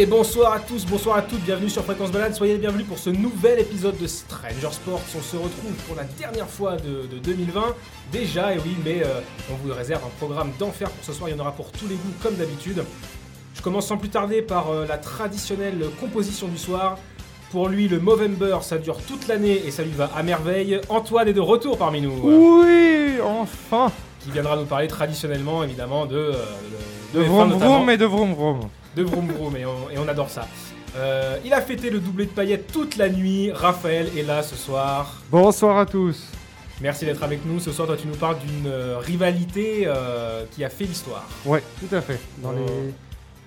Et 0.00 0.06
bonsoir 0.06 0.54
à 0.54 0.60
tous, 0.60 0.86
bonsoir 0.86 1.18
à 1.18 1.20
toutes, 1.20 1.40
bienvenue 1.40 1.68
sur 1.68 1.84
Fréquence 1.84 2.10
Balade, 2.10 2.34
soyez 2.34 2.54
les 2.54 2.58
bienvenus 2.58 2.86
pour 2.86 2.98
ce 2.98 3.10
nouvel 3.10 3.60
épisode 3.60 3.98
de 3.98 4.06
Stranger 4.06 4.72
Sports. 4.72 5.02
On 5.14 5.20
se 5.20 5.36
retrouve 5.36 5.72
pour 5.86 5.94
la 5.94 6.04
dernière 6.04 6.48
fois 6.48 6.76
de, 6.76 7.06
de 7.06 7.18
2020, 7.22 7.62
déjà, 8.10 8.54
et 8.54 8.56
oui, 8.56 8.74
mais 8.82 9.02
euh, 9.04 9.20
on 9.52 9.56
vous 9.56 9.74
réserve 9.74 10.00
un 10.02 10.16
programme 10.18 10.52
d'enfer 10.58 10.88
pour 10.88 11.04
ce 11.04 11.12
soir, 11.12 11.28
il 11.28 11.36
y 11.36 11.38
en 11.38 11.40
aura 11.42 11.52
pour 11.52 11.70
tous 11.70 11.86
les 11.86 11.96
goûts 11.96 12.14
comme 12.22 12.34
d'habitude. 12.36 12.82
Je 13.54 13.60
commence 13.60 13.88
sans 13.88 13.98
plus 13.98 14.08
tarder 14.08 14.40
par 14.40 14.70
euh, 14.70 14.86
la 14.86 14.96
traditionnelle 14.96 15.84
composition 16.00 16.48
du 16.48 16.56
soir. 16.56 16.96
Pour 17.50 17.68
lui, 17.68 17.86
le 17.86 18.00
Movember, 18.00 18.60
ça 18.62 18.78
dure 18.78 18.96
toute 19.06 19.28
l'année 19.28 19.66
et 19.66 19.70
ça 19.70 19.82
lui 19.82 19.92
va 19.92 20.08
à 20.16 20.22
merveille. 20.22 20.80
Antoine 20.88 21.28
est 21.28 21.34
de 21.34 21.40
retour 21.40 21.76
parmi 21.76 22.00
nous, 22.00 22.14
Oui, 22.24 23.18
enfin 23.22 23.92
qui 24.20 24.30
viendra 24.30 24.56
nous 24.56 24.64
parler 24.64 24.88
traditionnellement, 24.88 25.62
évidemment, 25.62 26.06
de... 26.06 26.16
euh, 26.16 26.32
de, 27.12 27.18
De 27.18 27.24
F1 27.24 27.28
vroom 27.28 27.52
vroom 27.52 27.90
et 27.90 27.96
de 27.98 28.06
vroom 28.06 28.32
vroom. 28.32 28.60
De 28.96 29.02
Vroom 29.02 29.28
Vroom 29.32 29.56
et 29.56 29.66
on, 29.66 29.90
et 29.90 29.98
on 29.98 30.08
adore 30.08 30.30
ça. 30.30 30.46
Euh, 30.96 31.36
il 31.44 31.52
a 31.52 31.60
fêté 31.60 31.88
le 31.90 32.00
doublé 32.00 32.26
de 32.26 32.30
paillettes 32.30 32.72
toute 32.72 32.96
la 32.96 33.08
nuit. 33.08 33.52
Raphaël 33.52 34.10
est 34.18 34.22
là 34.22 34.42
ce 34.42 34.56
soir. 34.56 35.14
Bonsoir 35.30 35.78
à 35.78 35.86
tous. 35.86 36.24
Merci 36.80 37.04
d'être 37.04 37.22
avec 37.22 37.44
nous. 37.44 37.60
Ce 37.60 37.72
soir, 37.72 37.86
toi, 37.86 37.96
tu 37.96 38.06
nous 38.08 38.16
parles 38.16 38.38
d'une 38.38 38.66
euh, 38.66 38.98
rivalité 38.98 39.82
euh, 39.86 40.44
qui 40.50 40.64
a 40.64 40.68
fait 40.70 40.84
l'histoire. 40.84 41.28
Ouais, 41.44 41.62
tout 41.78 41.94
à 41.94 42.00
fait. 42.00 42.18
Dans 42.38 42.50
Oh. 42.52 42.66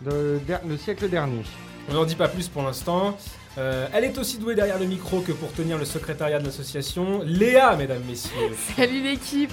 les... 0.06 0.10
de- 0.10 0.40
der- 0.48 0.62
le 0.68 0.78
siècle 0.78 1.10
dernier. 1.10 1.42
On 1.90 1.94
n'en 1.96 2.06
dit 2.06 2.16
pas 2.16 2.28
plus 2.30 2.48
pour 2.48 2.62
l'instant. 2.64 3.18
Euh, 3.58 3.88
elle 3.94 4.06
est 4.06 4.18
aussi 4.18 4.38
douée 4.38 4.56
derrière 4.56 4.80
le 4.80 4.86
micro 4.86 5.20
que 5.20 5.32
pour 5.32 5.52
tenir 5.52 5.78
le 5.78 5.86
secrétariat 5.86 6.40
de 6.40 6.46
l'association. 6.46 7.22
Léa, 7.26 7.76
mesdames, 7.76 8.04
messieurs. 8.08 8.52
Salut 8.78 9.02
l'équipe 9.02 9.52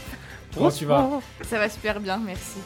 Comment 0.55 0.71
tu 0.71 0.85
vas? 0.85 1.09
Ça 1.49 1.59
va 1.59 1.69
super 1.69 2.01
bien, 2.01 2.21
merci. 2.25 2.59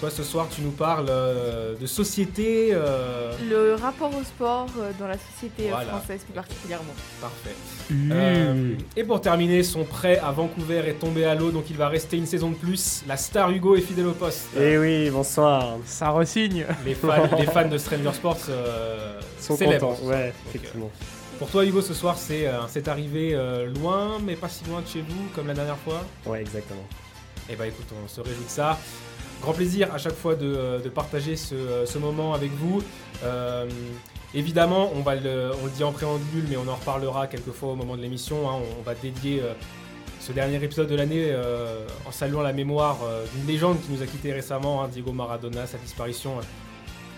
Toi, 0.00 0.10
ce 0.10 0.22
soir, 0.22 0.46
tu 0.48 0.60
nous 0.60 0.70
parles 0.70 1.08
euh, 1.10 1.74
de 1.74 1.84
société. 1.86 2.68
euh, 2.72 3.32
Le 3.50 3.74
rapport 3.74 4.10
au 4.16 4.22
sport 4.22 4.68
euh, 4.78 4.92
dans 4.96 5.08
la 5.08 5.16
société 5.18 5.70
Voilà. 5.70 5.86
française 5.90 6.20
plus 6.22 6.32
particulièrement. 6.34 6.94
Parfait. 7.20 7.56
Euh, 7.90 8.54
Mmh. 8.54 8.76
et 8.96 9.02
pour 9.02 9.20
terminer, 9.20 9.64
son 9.64 9.82
prêt 9.84 10.18
à 10.18 10.30
Vancouver 10.30 10.84
est 10.86 11.00
tombé 11.00 11.24
à 11.24 11.34
l'eau, 11.34 11.50
donc 11.50 11.64
il 11.70 11.76
va 11.76 11.88
rester 11.88 12.16
une 12.16 12.26
saison 12.26 12.50
de 12.50 12.54
plus. 12.54 13.02
La 13.08 13.16
star 13.16 13.50
Hugo 13.50 13.74
est 13.74 13.80
fidèle 13.80 14.06
au 14.06 14.12
poste. 14.12 14.46
Eh 14.56 14.78
oui, 14.78 15.10
bonsoir. 15.10 15.78
Ça 15.84 16.10
resigne. 16.10 16.64
Les 16.84 16.94
fans, 16.94 17.28
les 17.38 17.46
fans 17.46 17.66
de 17.68 17.76
Stranger 17.78 18.12
Sports 18.12 18.38
euh, 18.50 19.20
sont 19.40 19.56
célèbrent. 19.56 19.88
contents. 19.96 20.06
Ouais, 20.06 20.26
Donc, 20.26 20.34
effectivement. 20.54 20.90
Pour 21.40 21.48
toi, 21.48 21.64
Hugo, 21.64 21.80
ce 21.82 21.94
soir, 21.94 22.16
c'est 22.16 22.46
euh, 22.46 22.60
arrivé 22.86 23.30
euh, 23.34 23.66
loin, 23.74 24.18
mais 24.24 24.36
pas 24.36 24.48
si 24.48 24.64
loin 24.66 24.80
de 24.80 24.86
chez 24.86 25.00
vous, 25.00 25.24
comme 25.34 25.48
la 25.48 25.54
dernière 25.54 25.78
fois? 25.78 26.04
Ouais, 26.26 26.40
exactement. 26.40 26.84
Et 27.50 27.56
bah 27.56 27.66
écoute, 27.66 27.86
on 28.04 28.06
se 28.06 28.20
réjouit 28.20 28.44
de 28.44 28.50
ça. 28.50 28.78
Grand 29.42 29.52
plaisir 29.52 29.94
à 29.94 29.98
chaque 29.98 30.14
fois 30.16 30.34
de, 30.34 30.46
euh, 30.46 30.90
partager 30.90 31.36
ce, 31.36 31.54
euh, 31.54 31.86
ce 31.86 31.98
moment 31.98 32.34
avec 32.34 32.50
vous. 32.52 32.82
Euh, 33.22 33.68
évidemment, 34.34 34.90
on, 34.94 35.08
le, 35.10 35.52
dit 35.76 35.84
en 35.84 35.92
préambule, 35.92 36.44
mais 36.48 36.56
on 36.56 36.66
en 36.68 36.74
reparlera 36.74 37.28
quelques 37.28 37.52
fois 37.52 37.70
au 37.72 37.76
moment 37.76 37.96
de 37.96 38.02
l'émission. 38.02 38.50
hein. 38.50 38.60
on, 38.78 38.82
va 38.82 38.94
dédier 38.94 39.42
ce 40.20 40.32
dernier 40.32 40.62
épisode 40.62 40.88
de 40.88 40.96
l'année 40.96 41.34
en 42.06 42.10
saluant 42.12 42.42
la 42.42 42.52
mémoire 42.52 42.98
d'une 43.34 43.46
légende 43.46 43.80
qui 43.80 43.92
nous 43.92 44.02
a 44.02 44.06
quittés 44.06 44.32
récemment, 44.32 44.82
hein, 44.82 44.88
Diego 44.88 45.12
Maradona. 45.12 45.66
Sa 45.66 45.78
disparition 45.78 46.32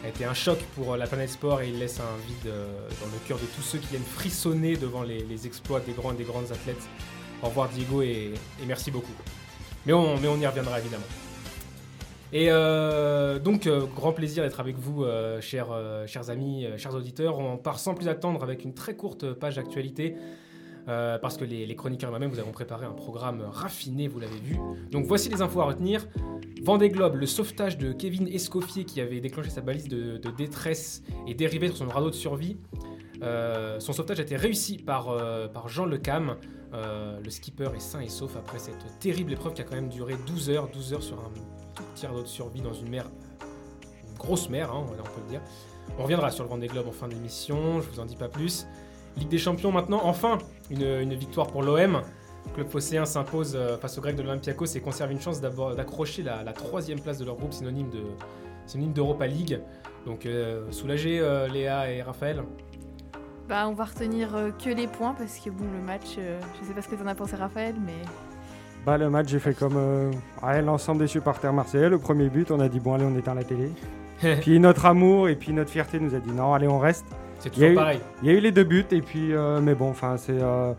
a 0.05 0.09
été 0.09 0.25
un 0.25 0.35
choc 0.35 0.59
pour 0.77 0.97
la 0.97 1.07
planète 1.07 1.31
sport 1.31 1.63
et 1.63 1.69
il 1.69 1.79
laisse 1.79 1.99
un 2.01 2.17
vide 2.27 2.53
dans 3.01 3.07
le 3.07 3.19
cœur 3.27 3.39
de 3.39 3.47
tous 3.57 3.63
ceux 3.63 3.79
qui 3.79 3.89
viennent 3.89 4.03
frissonner 4.03 4.77
devant 4.77 5.03
les, 5.03 5.47
exploits 5.47 5.81
des 5.81 5.93
grands 5.93 6.13
et 6.13 6.17
des 6.17 6.25
grandes 6.25 6.53
athlètes. 6.53 6.87
Au 7.43 7.47
revoir 7.49 7.69
Diego 7.71 8.03
et- 8.03 8.35
merci 8.67 8.91
beaucoup. 8.91 9.15
Mais 9.87 9.93
on 9.95 10.17
y 10.19 10.47
reviendra 10.47 10.79
évidemment. 10.79 11.07
Et 12.33 12.47
euh, 12.49 13.39
donc, 13.39 13.67
euh, 13.67 13.87
grand 13.97 14.13
plaisir 14.13 14.45
d'être 14.45 14.61
avec 14.61 14.79
vous, 14.79 15.05
euh, 15.05 15.41
chers, 15.41 15.69
chers 16.07 16.31
amis, 16.31 16.67
chers 16.77 16.95
auditeurs. 16.95 17.39
On 17.39 17.57
part 17.57 17.79
sans 17.79 17.95
plus 17.95 18.09
attendre 18.09 18.43
avec 18.43 18.65
une 18.65 18.75
très 18.75 18.95
courte 18.95 19.33
page 19.33 19.57
d'actualité. 19.57 20.17
parce 20.87 21.37
que 21.37 21.45
les, 21.45 21.77
chroniqueurs 21.77 22.09
et 22.09 22.13
moi-même, 22.13 22.31
vous 22.31 22.41
avons 22.41 22.53
préparé 22.53 22.85
un 22.87 22.93
programme 22.93 23.43
raffiné, 23.51 24.09
vous 24.09 24.19
l'avez 24.19 24.41
vu. 24.41 24.57
Donc 24.91 25.07
voici 25.07 25.29
les 25.29 25.41
infos 25.41 25.61
à 25.61 25.67
retenir. 25.67 26.07
Vendée 26.63 26.89
Globe, 26.89 27.15
le 27.15 27.27
sauvetage 27.27 27.79
de 27.79 27.93
Kevin 27.93 28.27
Escoffier 28.27 28.85
qui 28.85 29.01
avait 29.01 29.21
déclenché 29.21 29.51
sa 29.51 29.61
balise 29.61 29.89
de, 29.89 30.19
détresse 30.37 31.03
et 31.29 31.35
dérivé 31.35 31.69
sur 31.69 31.77
son 31.77 31.89
radeau 31.89 32.11
de 32.11 32.15
survie. 32.15 32.59
Son 33.23 33.93
sauvetage 33.93 34.19
a 34.21 34.23
été 34.23 34.37
réussi 34.37 34.79
par, 34.79 35.17
par 35.53 35.69
Jean 35.69 35.87
Lecam. 35.87 36.37
Euh, 36.73 37.19
le 37.21 37.31
skipper 37.31 37.71
est 37.75 37.81
sain 37.81 38.01
et 38.01 38.09
sauf 38.09 38.37
après 38.37 38.61
cette 38.61 38.99
terrible 39.01 39.33
épreuve 39.33 39.55
qui 39.55 39.61
a 39.61 39.65
quand 39.65 39.75
même 39.75 39.89
duré 39.89 40.15
12 40.27 40.51
heures, 40.51 40.69
12 40.69 40.93
heures 40.95 41.03
sur 41.03 41.19
un 41.19 41.31
radeau 42.03 42.23
de 42.23 42.29
survie 42.29 42.61
dans 42.61 42.73
une 42.73 42.89
mer, 42.89 43.07
une 44.09 44.19
grosse 44.19 44.49
mer, 44.49 44.71
hein, 44.73 44.85
on 44.89 45.03
peut 45.03 45.21
le 45.25 45.31
dire. 45.31 45.41
On 45.99 46.03
reviendra 46.05 46.31
sur 46.31 46.45
le 46.45 46.51
Vendée 46.51 46.69
Globe 46.69 46.89
en 46.89 46.93
fin 46.93 47.09
d'émission, 47.09 47.81
je 47.81 47.89
vous 47.89 48.01
en 48.01 48.05
dis 48.05 48.17
pas 48.17 48.29
plus. 48.29 48.67
Ligue 49.17 49.29
des 49.29 49.39
Champions 49.39 49.73
maintenant, 49.73 50.01
enfin 50.05 50.39
une, 50.71 51.15
victoire 51.15 51.49
pour 51.49 51.63
l'OM. 51.63 52.03
Club 52.55 52.69
Phocéen 52.69 53.05
s'impose 53.05 53.55
euh, 53.55 53.77
face 53.77 53.99
aux 53.99 54.01
Grecs 54.01 54.17
de 54.17 54.23
l'Olympiakos 54.23 54.77
et 54.77 54.81
conserve 54.81 55.13
une 55.13 55.21
chance 55.21 55.41
d'accrocher 55.41 56.23
la, 56.23 56.53
troisième 56.53 57.01
place 57.01 57.19
de 57.19 57.25
leur 57.25 57.37
groupe, 57.37 57.53
synonyme 57.53 57.91
de 57.91 58.03
synonyme 58.67 58.93
d'Europa 58.93 59.27
League. 59.27 59.61
Donc 60.07 60.27
euh, 60.27 60.67
euh, 60.85 61.49
Léa 61.49 61.91
et 61.93 62.03
Raphaël. 62.03 62.43
Bah, 63.49 63.69
on 63.69 63.73
va 63.73 63.85
retenir 63.85 64.35
euh, 64.35 64.51
que 64.51 64.71
les 64.71 64.87
points 64.87 65.15
parce 65.15 65.39
que 65.39 65.51
bon, 65.51 65.65
le 65.73 65.81
match, 65.81 66.17
je 66.17 66.67
sais 66.67 66.73
pas 66.73 66.83
ce 66.83 66.89
que 66.89 66.95
t'en 66.95 67.07
as 67.07 67.15
pensé, 67.15 67.37
Raphaël, 67.37 67.75
mais 67.85 68.01
Bah, 68.87 68.97
le 68.97 69.11
match, 69.11 69.29
j'ai 69.29 69.39
fait 69.39 69.55
comme 69.55 69.77
euh, 69.77 70.11
ouais, 70.43 70.63
l'ensemble 70.63 71.01
des 71.01 71.07
supporters 71.07 71.53
marseillais. 71.53 71.89
Le 71.91 71.99
premier 71.99 72.29
but, 72.29 72.51
on 72.51 72.61
a 72.61 72.69
dit 72.69 72.81
bon, 72.81 72.95
allez, 72.95 73.05
on 73.05 73.17
éteint 73.17 73.35
la 73.35 73.45
télé. 73.45 73.71
puis 74.41 74.59
notre 74.61 74.87
amour 74.87 75.29
et 75.29 75.37
puis 75.37 75.53
notre 75.53 75.71
fierté 75.71 75.99
nous 76.01 76.15
a 76.15 76.19
dit 76.19 76.31
non, 76.33 76.53
allez, 76.55 76.69
on 76.69 76.79
reste. 76.79 77.07
C'est 77.39 77.49
Il 77.51 77.53
toujours 77.53 77.71
eu- 77.71 77.75
pareil. 77.75 78.01
Il 78.23 78.29
y 78.31 78.35
a 78.35 78.37
eu 78.37 78.41
les 78.41 78.53
deux 78.53 78.65
buts 78.65 78.85
et 78.91 79.01
puis, 79.01 79.33
euh, 79.33 79.61
mais 79.61 79.75
bon, 79.75 79.91
enfin, 79.91 80.17
c'est. 80.17 80.39
euh, 80.41 80.73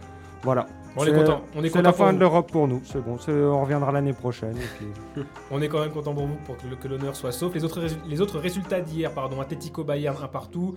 voilà. 0.44 0.66
On 0.98 1.04
est 1.04 1.06
C'est- 1.06 1.14
content. 1.16 1.42
On 1.56 1.64
est 1.64 1.70
content 1.70 1.82
la 1.84 1.94
fin 1.94 2.12
de 2.12 2.20
l'Europe 2.20 2.52
pour 2.52 2.68
nous. 2.68 2.82
C'est 2.84 3.02
bon, 3.04 3.18
on 3.28 3.62
reviendra 3.62 3.92
l'année 3.94 4.12
prochaine. 4.14 4.58
Et 4.58 4.68
puis... 4.78 5.24
On 5.52 5.62
est 5.62 5.70
quand 5.70 5.80
même 5.80 5.92
content 5.92 6.14
pour 6.14 6.28
vous 6.28 6.36
pour 6.46 6.58
que, 6.58 6.88
l'honneur 6.90 7.16
soit 7.16 7.32
sauf. 7.32 7.54
Les 7.56 7.64
autres, 7.64 7.82
les 8.10 8.20
autres 8.20 8.40
résultats 8.40 8.82
d'hier, 8.82 9.10
pardon, 9.14 9.40
Atletico 9.40 9.86
Bayern 9.86 10.18
un 10.22 10.28
partout, 10.28 10.76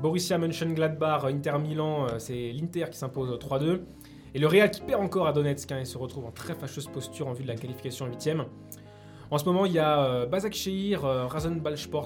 Borussia 0.00 0.38
Mönchengladbach, 0.38 1.24
Inter 1.24 1.58
Milan, 1.60 2.04
euh, 2.06 2.18
c'est 2.18 2.52
l'Inter 2.52 2.84
qui 2.92 2.98
s'impose 2.98 3.36
3-2. 3.40 3.80
Et 4.36 4.38
le 4.38 4.48
Real 4.48 4.70
qui 4.70 4.82
perd 4.82 5.02
encore 5.02 5.26
à 5.26 5.32
Donetsk 5.32 5.72
hein, 5.72 5.78
et 5.80 5.86
se 5.86 5.96
retrouve 5.96 6.26
en 6.26 6.30
très 6.30 6.54
fâcheuse 6.54 6.88
posture 6.88 7.26
en 7.26 7.32
vue 7.32 7.42
de 7.42 7.48
la 7.48 7.54
qualification 7.54 8.04
en 8.04 8.08
8 8.08 8.36
En 9.30 9.38
ce 9.38 9.46
moment, 9.46 9.64
il 9.64 9.72
y 9.72 9.78
a 9.78 10.04
euh, 10.04 10.26
Basak 10.26 10.52
Shehir, 10.52 11.06
euh, 11.06 11.26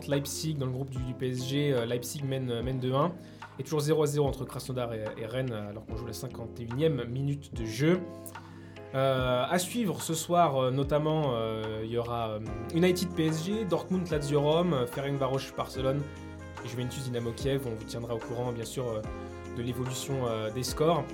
Leipzig 0.06 0.54
dans 0.54 0.66
le 0.66 0.70
groupe 0.70 0.90
du, 0.90 1.12
PSG. 1.18 1.72
euh, 1.72 1.86
Leipzig 1.86 2.22
mène, 2.22 2.48
euh, 2.52 2.62
mène 2.62 2.78
2-1. 2.78 3.10
Et 3.58 3.64
toujours 3.64 3.80
0-0 3.80 4.20
entre 4.20 4.44
Krasnodar 4.44 4.94
et, 4.94 5.26
Rennes 5.26 5.52
alors 5.52 5.84
qu'on 5.86 5.96
joue 5.96 6.06
la 6.06 6.12
51e 6.12 7.04
minute 7.08 7.52
de 7.52 7.64
jeu. 7.64 8.00
Euh, 8.94 9.44
à 9.48 9.58
suivre 9.58 10.00
ce 10.00 10.14
soir, 10.14 10.56
euh, 10.56 10.70
notamment, 10.70 11.32
euh, 11.34 11.82
il 11.82 11.90
y 11.90 11.98
aura 11.98 12.30
euh, 12.30 12.40
United 12.76 13.08
PSG, 13.12 13.64
Dortmund 13.64 14.08
Lazio 14.08 14.40
Rome, 14.40 14.72
euh, 14.72 14.86
Ferencvaros 14.86 15.40
Barcelone 15.56 16.00
et 16.64 16.68
Juventus 16.68 17.02
Dynamo 17.04 17.32
Kiev. 17.32 17.62
On 17.66 17.74
vous 17.74 17.84
tiendra 17.84 18.14
au 18.14 18.18
courant, 18.18 18.52
bien 18.52 18.64
sûr, 18.64 18.88
euh, 18.88 19.02
de 19.56 19.62
l'évolution 19.62 20.14
euh, 20.28 20.48
des 20.52 20.62
scores. 20.62 21.04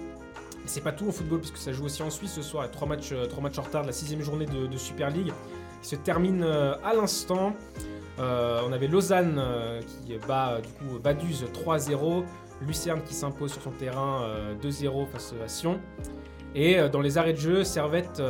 C'est 0.67 0.81
pas 0.81 0.93
tout 0.93 1.09
en 1.09 1.13
football 1.13 1.39
puisque 1.41 1.59
ça 1.59 1.73
joue 1.73 1.85
aussi 1.85 2.03
en 2.03 2.11
Suisse 2.11 2.33
ce 2.33 2.43
soir. 2.43 2.71
Trois 2.71 2.89
matchs, 2.89 3.13
euh, 3.13 3.27
trois 3.27 3.43
matchs 3.43 3.59
en 3.59 3.63
retard 3.63 3.83
de 3.83 3.87
la 3.87 3.93
sixième 3.93 4.21
journée 4.21 4.47
de, 4.47 4.77
Super 4.77 5.11
League 5.11 5.33
qui 5.83 5.89
se 5.89 5.97
termine 5.97 6.43
euh, 6.43 6.75
à 6.85 6.95
l'instant. 6.95 7.55
Euh, 8.19 8.63
on 8.67 8.73
avait 8.73 8.89
Lausanne 8.89 9.41
qui 9.87 10.17
bat 10.27 10.61
du 10.61 10.69
coup 10.71 10.99
Vaduz 11.03 11.45
3-0, 11.53 12.25
Lucerne 12.67 13.03
qui 13.07 13.15
s'impose 13.15 13.53
sur 13.53 13.63
son 13.63 13.71
terrain 13.71 14.23
euh, 14.23 14.55
2-0 14.63 15.07
face 15.09 15.35
à 15.45 15.49
Sion. 15.49 15.81
Et 16.55 16.79
dans 16.89 17.03
les 17.03 17.19
arrêts 17.19 17.35
de 17.35 17.39
jeu, 17.39 17.65
Servette 17.65 18.23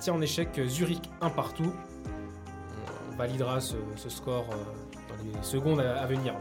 tient 0.00 0.14
en 0.14 0.20
échec 0.20 0.60
Zurich 0.66 1.08
1 1.20 1.30
partout. 1.30 1.72
On 3.12 3.16
validera 3.16 3.60
ce, 3.60 3.76
score 4.08 4.46
dans 4.48 5.24
les 5.24 5.42
secondes 5.44 5.78
à 5.78 6.04
venir. 6.06 6.34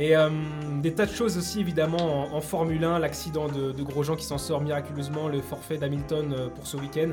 Et 0.00 0.16
euh, 0.16 0.30
des 0.80 0.94
tas 0.94 1.04
de 1.04 1.12
choses 1.12 1.36
aussi 1.36 1.60
évidemment 1.60 2.34
en, 2.34 2.40
Formule 2.40 2.82
1, 2.82 2.98
l'accident 3.00 3.48
de, 3.48 3.70
de 3.70 3.82
Grosjean 3.82 4.16
qui 4.16 4.24
s'en 4.24 4.38
sort 4.38 4.62
miraculeusement, 4.62 5.28
le 5.28 5.42
forfait 5.42 5.76
d'Hamilton 5.76 6.32
euh, 6.32 6.48
pour 6.48 6.66
ce 6.66 6.78
week-end. 6.78 7.10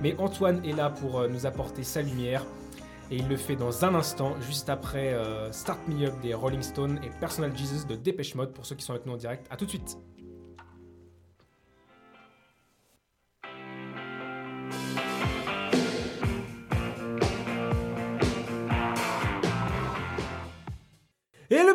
Mais 0.00 0.14
Antoine 0.16 0.64
est 0.64 0.72
là 0.72 0.90
pour 0.90 1.18
euh, 1.18 1.28
nous 1.28 1.44
apporter 1.44 1.82
sa 1.82 2.02
lumière. 2.02 2.46
Et 3.10 3.16
il 3.16 3.26
le 3.26 3.36
fait 3.36 3.56
dans 3.56 3.84
un 3.84 3.96
instant, 3.96 4.36
juste 4.40 4.68
après 4.68 5.16
Start 5.50 5.80
Me 5.88 6.06
Up 6.06 6.14
des 6.22 6.32
Rolling 6.32 6.62
Stones 6.62 7.00
et 7.02 7.10
Personal 7.18 7.50
Jesus 7.56 7.84
de 7.88 7.96
Dépêche 7.96 8.36
Mode 8.36 8.52
pour 8.52 8.64
ceux 8.64 8.76
qui 8.76 8.84
sont 8.84 8.92
avec 8.92 9.04
nous 9.04 9.14
en 9.14 9.16
direct. 9.16 9.48
A 9.50 9.56
tout 9.56 9.64
de 9.64 9.70
suite. 9.70 9.98
Et 21.52 21.58
le 21.58 21.74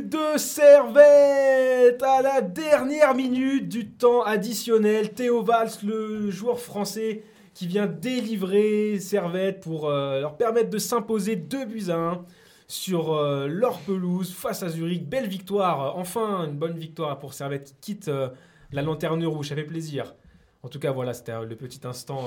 but 0.00 0.08
de 0.08 0.36
Servette 0.36 2.02
à 2.02 2.20
la 2.20 2.40
dernière 2.40 3.14
minute 3.14 3.68
du 3.68 3.88
temps 3.88 4.24
additionnel. 4.24 5.12
Théo 5.12 5.44
Valls, 5.44 5.70
le 5.84 6.28
joueur 6.32 6.58
français 6.58 7.22
qui 7.54 7.68
vient 7.68 7.86
délivrer 7.86 8.98
Servette 8.98 9.60
pour 9.60 9.88
euh, 9.88 10.20
leur 10.20 10.36
permettre 10.36 10.70
de 10.70 10.78
s'imposer 10.78 11.36
2 11.36 11.66
buts 11.66 11.90
à 11.90 11.94
1 11.94 12.24
sur 12.66 13.12
euh, 13.12 13.46
leur 13.46 13.78
pelouse 13.78 14.34
face 14.34 14.64
à 14.64 14.68
Zurich. 14.68 15.08
Belle 15.08 15.28
victoire, 15.28 15.96
enfin 15.96 16.44
une 16.46 16.56
bonne 16.56 16.76
victoire 16.76 17.20
pour 17.20 17.32
Servette 17.32 17.76
qui 17.80 17.92
quitte 17.92 18.08
euh, 18.08 18.30
la 18.72 18.82
lanterne 18.82 19.24
rouge, 19.24 19.50
ça 19.50 19.54
fait 19.54 19.62
plaisir. 19.62 20.16
En 20.64 20.68
tout 20.68 20.80
cas, 20.80 20.90
voilà, 20.90 21.14
c'était 21.14 21.44
le 21.44 21.54
petit 21.54 21.86
instant, 21.86 22.24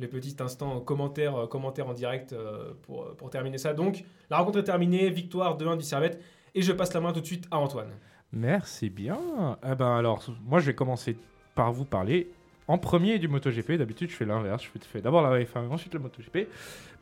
le 0.00 0.08
petit 0.08 0.36
instant 0.40 0.80
commentaire, 0.80 1.48
commentaire 1.48 1.88
en 1.88 1.94
direct 1.94 2.34
pour, 2.82 3.14
pour 3.16 3.30
terminer 3.30 3.58
ça. 3.58 3.74
Donc, 3.74 4.04
la 4.30 4.38
rencontre 4.38 4.58
est 4.58 4.64
terminée, 4.64 5.10
victoire 5.10 5.56
de 5.56 5.66
1 5.66 5.76
du 5.76 5.84
Servette. 5.84 6.20
Et 6.54 6.62
je 6.62 6.72
passe 6.72 6.92
la 6.94 7.00
main 7.00 7.12
tout 7.12 7.20
de 7.20 7.26
suite 7.26 7.46
à 7.50 7.58
Antoine. 7.58 7.90
Merci 8.32 8.90
bien. 8.90 9.18
Eh 9.64 9.74
ben 9.74 9.96
alors, 9.96 10.22
moi 10.44 10.60
je 10.60 10.66
vais 10.66 10.74
commencer 10.74 11.16
par 11.54 11.72
vous 11.72 11.84
parler 11.84 12.30
en 12.68 12.78
premier 12.78 13.18
du 13.18 13.28
MotoGP. 13.28 13.72
D'habitude, 13.72 14.10
je 14.10 14.16
fais 14.16 14.24
l'inverse. 14.24 14.62
Je 14.62 14.78
fais 14.80 15.00
d'abord 15.00 15.22
la 15.22 15.38
F1 15.40 15.68
et 15.68 15.72
ensuite 15.72 15.92
le 15.94 16.00
MotoGP. 16.00 16.48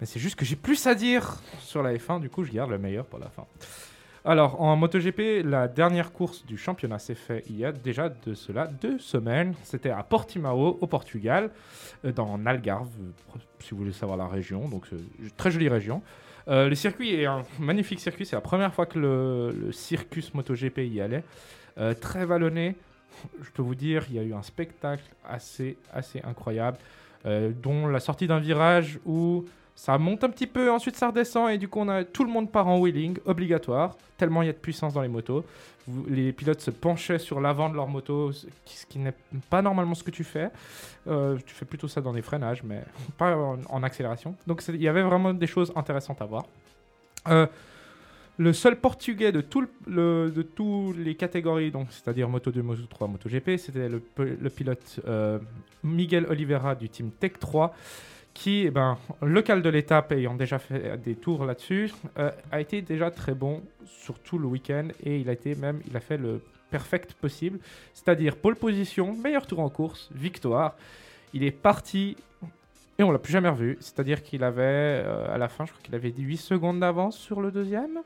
Mais 0.00 0.06
c'est 0.06 0.19
juste 0.19 0.37
que 0.37 0.45
j'ai 0.45 0.56
plus 0.56 0.87
à 0.87 0.95
dire 0.95 1.41
sur 1.61 1.83
la 1.83 1.95
F1. 1.95 2.21
Du 2.21 2.31
coup, 2.31 2.45
je 2.45 2.53
garde 2.53 2.71
le 2.71 2.79
meilleur 2.79 3.05
pour 3.05 3.19
la 3.19 3.29
fin. 3.29 3.45
Alors, 4.28 4.60
en 4.60 4.76
MotoGP, 4.76 5.42
la 5.42 5.69
dernière 5.69 6.12
course 6.12 6.44
du 6.44 6.58
championnat 6.58 6.98
s'est 6.98 7.14
faite 7.14 7.46
il 7.48 7.56
y 7.56 7.64
a 7.64 7.72
déjà 7.72 8.10
de 8.10 8.34
cela 8.34 8.66
deux 8.66 8.98
semaines. 8.98 9.54
C'était 9.62 9.88
à 9.88 10.02
Portimao, 10.02 10.76
au 10.78 10.86
Portugal, 10.86 11.48
euh, 12.04 12.12
dans 12.12 12.38
Algarve, 12.44 12.90
si 13.58 13.70
vous 13.70 13.78
voulez 13.78 13.92
savoir 13.94 14.19
la 14.19 14.26
région. 14.26 14.69
Donc, 14.69 14.84
très 15.38 15.50
jolie 15.50 15.70
région. 15.70 16.02
Euh, 16.46 16.69
le 16.69 16.75
circuit 16.75 17.14
est 17.14 17.25
un 17.25 17.42
magnifique 17.58 18.00
circuit. 18.00 18.26
C'est 18.26 18.36
la 18.36 18.42
première 18.42 18.75
fois 18.75 18.84
que 18.84 18.98
le, 18.98 19.72
Circus 19.72 20.34
MotoGP 20.34 20.80
y 20.80 21.00
allait. 21.00 21.25
Euh, 21.78 21.94
très 21.94 22.26
vallonné, 22.26 22.76
je 23.40 23.50
peux 23.52 23.62
vous 23.62 23.75
dire, 23.75 24.04
il 24.10 24.16
y 24.16 24.19
a 24.19 24.22
eu 24.22 24.34
un 24.34 24.42
spectacle 24.42 25.04
assez, 25.26 25.78
assez 25.90 26.20
incroyable, 26.22 26.76
euh, 27.25 27.50
dont 27.62 27.86
la 27.86 28.00
sortie 28.00 28.26
d'un 28.26 28.40
virage 28.40 29.00
où 29.06 29.46
ça 29.78 29.96
monte 29.96 30.25
un 30.25 30.28
petit 30.28 30.48
peu, 30.48 30.72
ensuite 30.72 30.96
ça 30.96 31.06
redescend, 31.06 31.48
et 31.50 31.56
du 31.56 31.69
coup 31.69 31.78
on 31.78 31.88
a 31.88 32.02
tout 32.02 32.25
le 32.25 32.30
monde 32.30 32.50
part 32.50 32.66
en 32.66 32.80
wheeling, 32.80 33.16
obligatoire, 33.26 33.96
tellement 34.16 34.42
il 34.42 34.46
y 34.46 34.48
a 34.48 34.52
de 34.52 34.58
puissance 34.58 34.92
dans 34.92 35.02
les 35.02 35.08
motos. 35.08 35.44
les 36.08 36.32
pilotes 36.32 36.60
se 36.60 36.72
penchaient 36.72 37.20
sur 37.20 37.40
l'avant 37.40 37.70
de 37.70 37.76
leur 37.76 37.86
moto, 37.86 38.32
ce 38.32 38.46
qui, 38.88 38.98
n'est 38.98 39.14
pas 39.48 39.62
normalement 39.62 39.94
ce 39.94 40.02
que 40.02 40.10
tu 40.10 40.25
fais. 40.25 40.50
Euh, 41.06 41.38
tu 41.46 41.54
fais 41.54 41.64
plutôt 41.64 41.86
ça 41.86 42.00
dans 42.00 42.12
les 42.12 42.22
freinages, 42.22 42.64
mais 42.64 42.82
pas 43.19 43.36
en, 43.36 43.82
accélération. 43.84 44.34
Donc 44.48 44.64
il 44.66 44.82
y 44.82 44.88
avait 44.88 45.02
vraiment 45.02 45.32
des 45.32 45.46
choses 45.46 45.72
intéressantes 45.76 46.20
à 46.22 46.25
voir. 46.25 46.44
Euh, 47.28 47.46
le 48.36 48.52
seul 48.52 48.80
portugais 48.80 49.30
de, 49.30 49.40
toutes 49.40 49.70
les 49.86 51.14
catégories, 51.14 51.72
c'est-à-dire 51.90 52.28
Moto 52.28 52.50
2, 52.50 52.62
Moto 52.62 52.82
3, 52.90 53.06
Moto 53.06 53.28
GP, 53.28 53.56
c'était 53.58 53.88
le, 53.88 54.00
pilote 54.50 55.00
euh, 55.06 55.38
Miguel 55.84 56.26
Oliveira 56.28 56.75
du 56.75 56.88
team 56.88 57.12
Tech 57.12 57.34
3, 57.38 57.72
qui, 58.38 58.67
eh 58.67 58.70
ben, 58.70 58.96
local 59.20 59.62
de 59.62 59.69
l'étape, 59.69 60.12
ayant 60.12 60.37
déjà 60.37 60.61
fait 60.61 60.96
des 61.02 61.17
tours 61.17 61.44
là-dessus, 61.44 61.93
euh, 62.19 62.31
a 62.52 62.61
été 62.61 62.82
déjà 62.82 63.11
très 63.11 63.35
bon 63.35 63.62
sur 63.85 64.20
tout 64.20 64.38
le 64.38 64.46
week-end 64.46 64.87
et 65.02 65.19
il 65.19 65.29
a 65.29 65.32
été 65.32 65.56
même, 65.56 65.81
il 65.88 65.96
a 65.96 66.00
fait 66.00 66.17
le 66.17 66.40
perfect 66.70 67.14
possible, 67.14 67.58
c'est-à-dire 67.94 68.37
pole 68.37 68.55
position, 68.55 69.12
meilleur 69.12 69.44
tour 69.44 69.58
en 69.58 69.69
course, 69.69 70.08
victoire. 70.14 70.76
Il 71.35 71.43
est 71.43 71.50
parti 71.50 72.17
et 72.96 73.02
on 73.02 73.11
l'a 73.11 73.19
plus 73.19 73.32
jamais 73.32 73.49
revu. 73.49 73.76
C'est-à-dire 73.81 74.23
qu'il 74.23 74.44
avait, 74.44 75.02
euh, 75.05 75.35
à 75.35 75.37
la 75.37 75.49
fin, 75.49 75.67
je 75.67 75.73
crois 75.73 75.82
qu'il 75.82 75.96
avait 75.96 76.14
8 76.17 76.37
secondes 76.37 76.79
d'avance 76.79 77.19
sur 77.19 77.40
le 77.40 77.50
deuxième. 77.50 77.99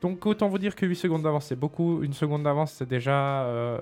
Donc 0.00 0.24
autant 0.24 0.48
vous 0.48 0.58
dire 0.58 0.74
que 0.74 0.86
8 0.86 0.96
secondes 0.96 1.22
d'avance, 1.22 1.46
c'est 1.46 1.60
beaucoup. 1.60 2.02
Une 2.02 2.14
seconde 2.14 2.44
d'avance, 2.44 2.72
c'est 2.72 2.88
déjà 2.88 3.44
euh, 3.44 3.78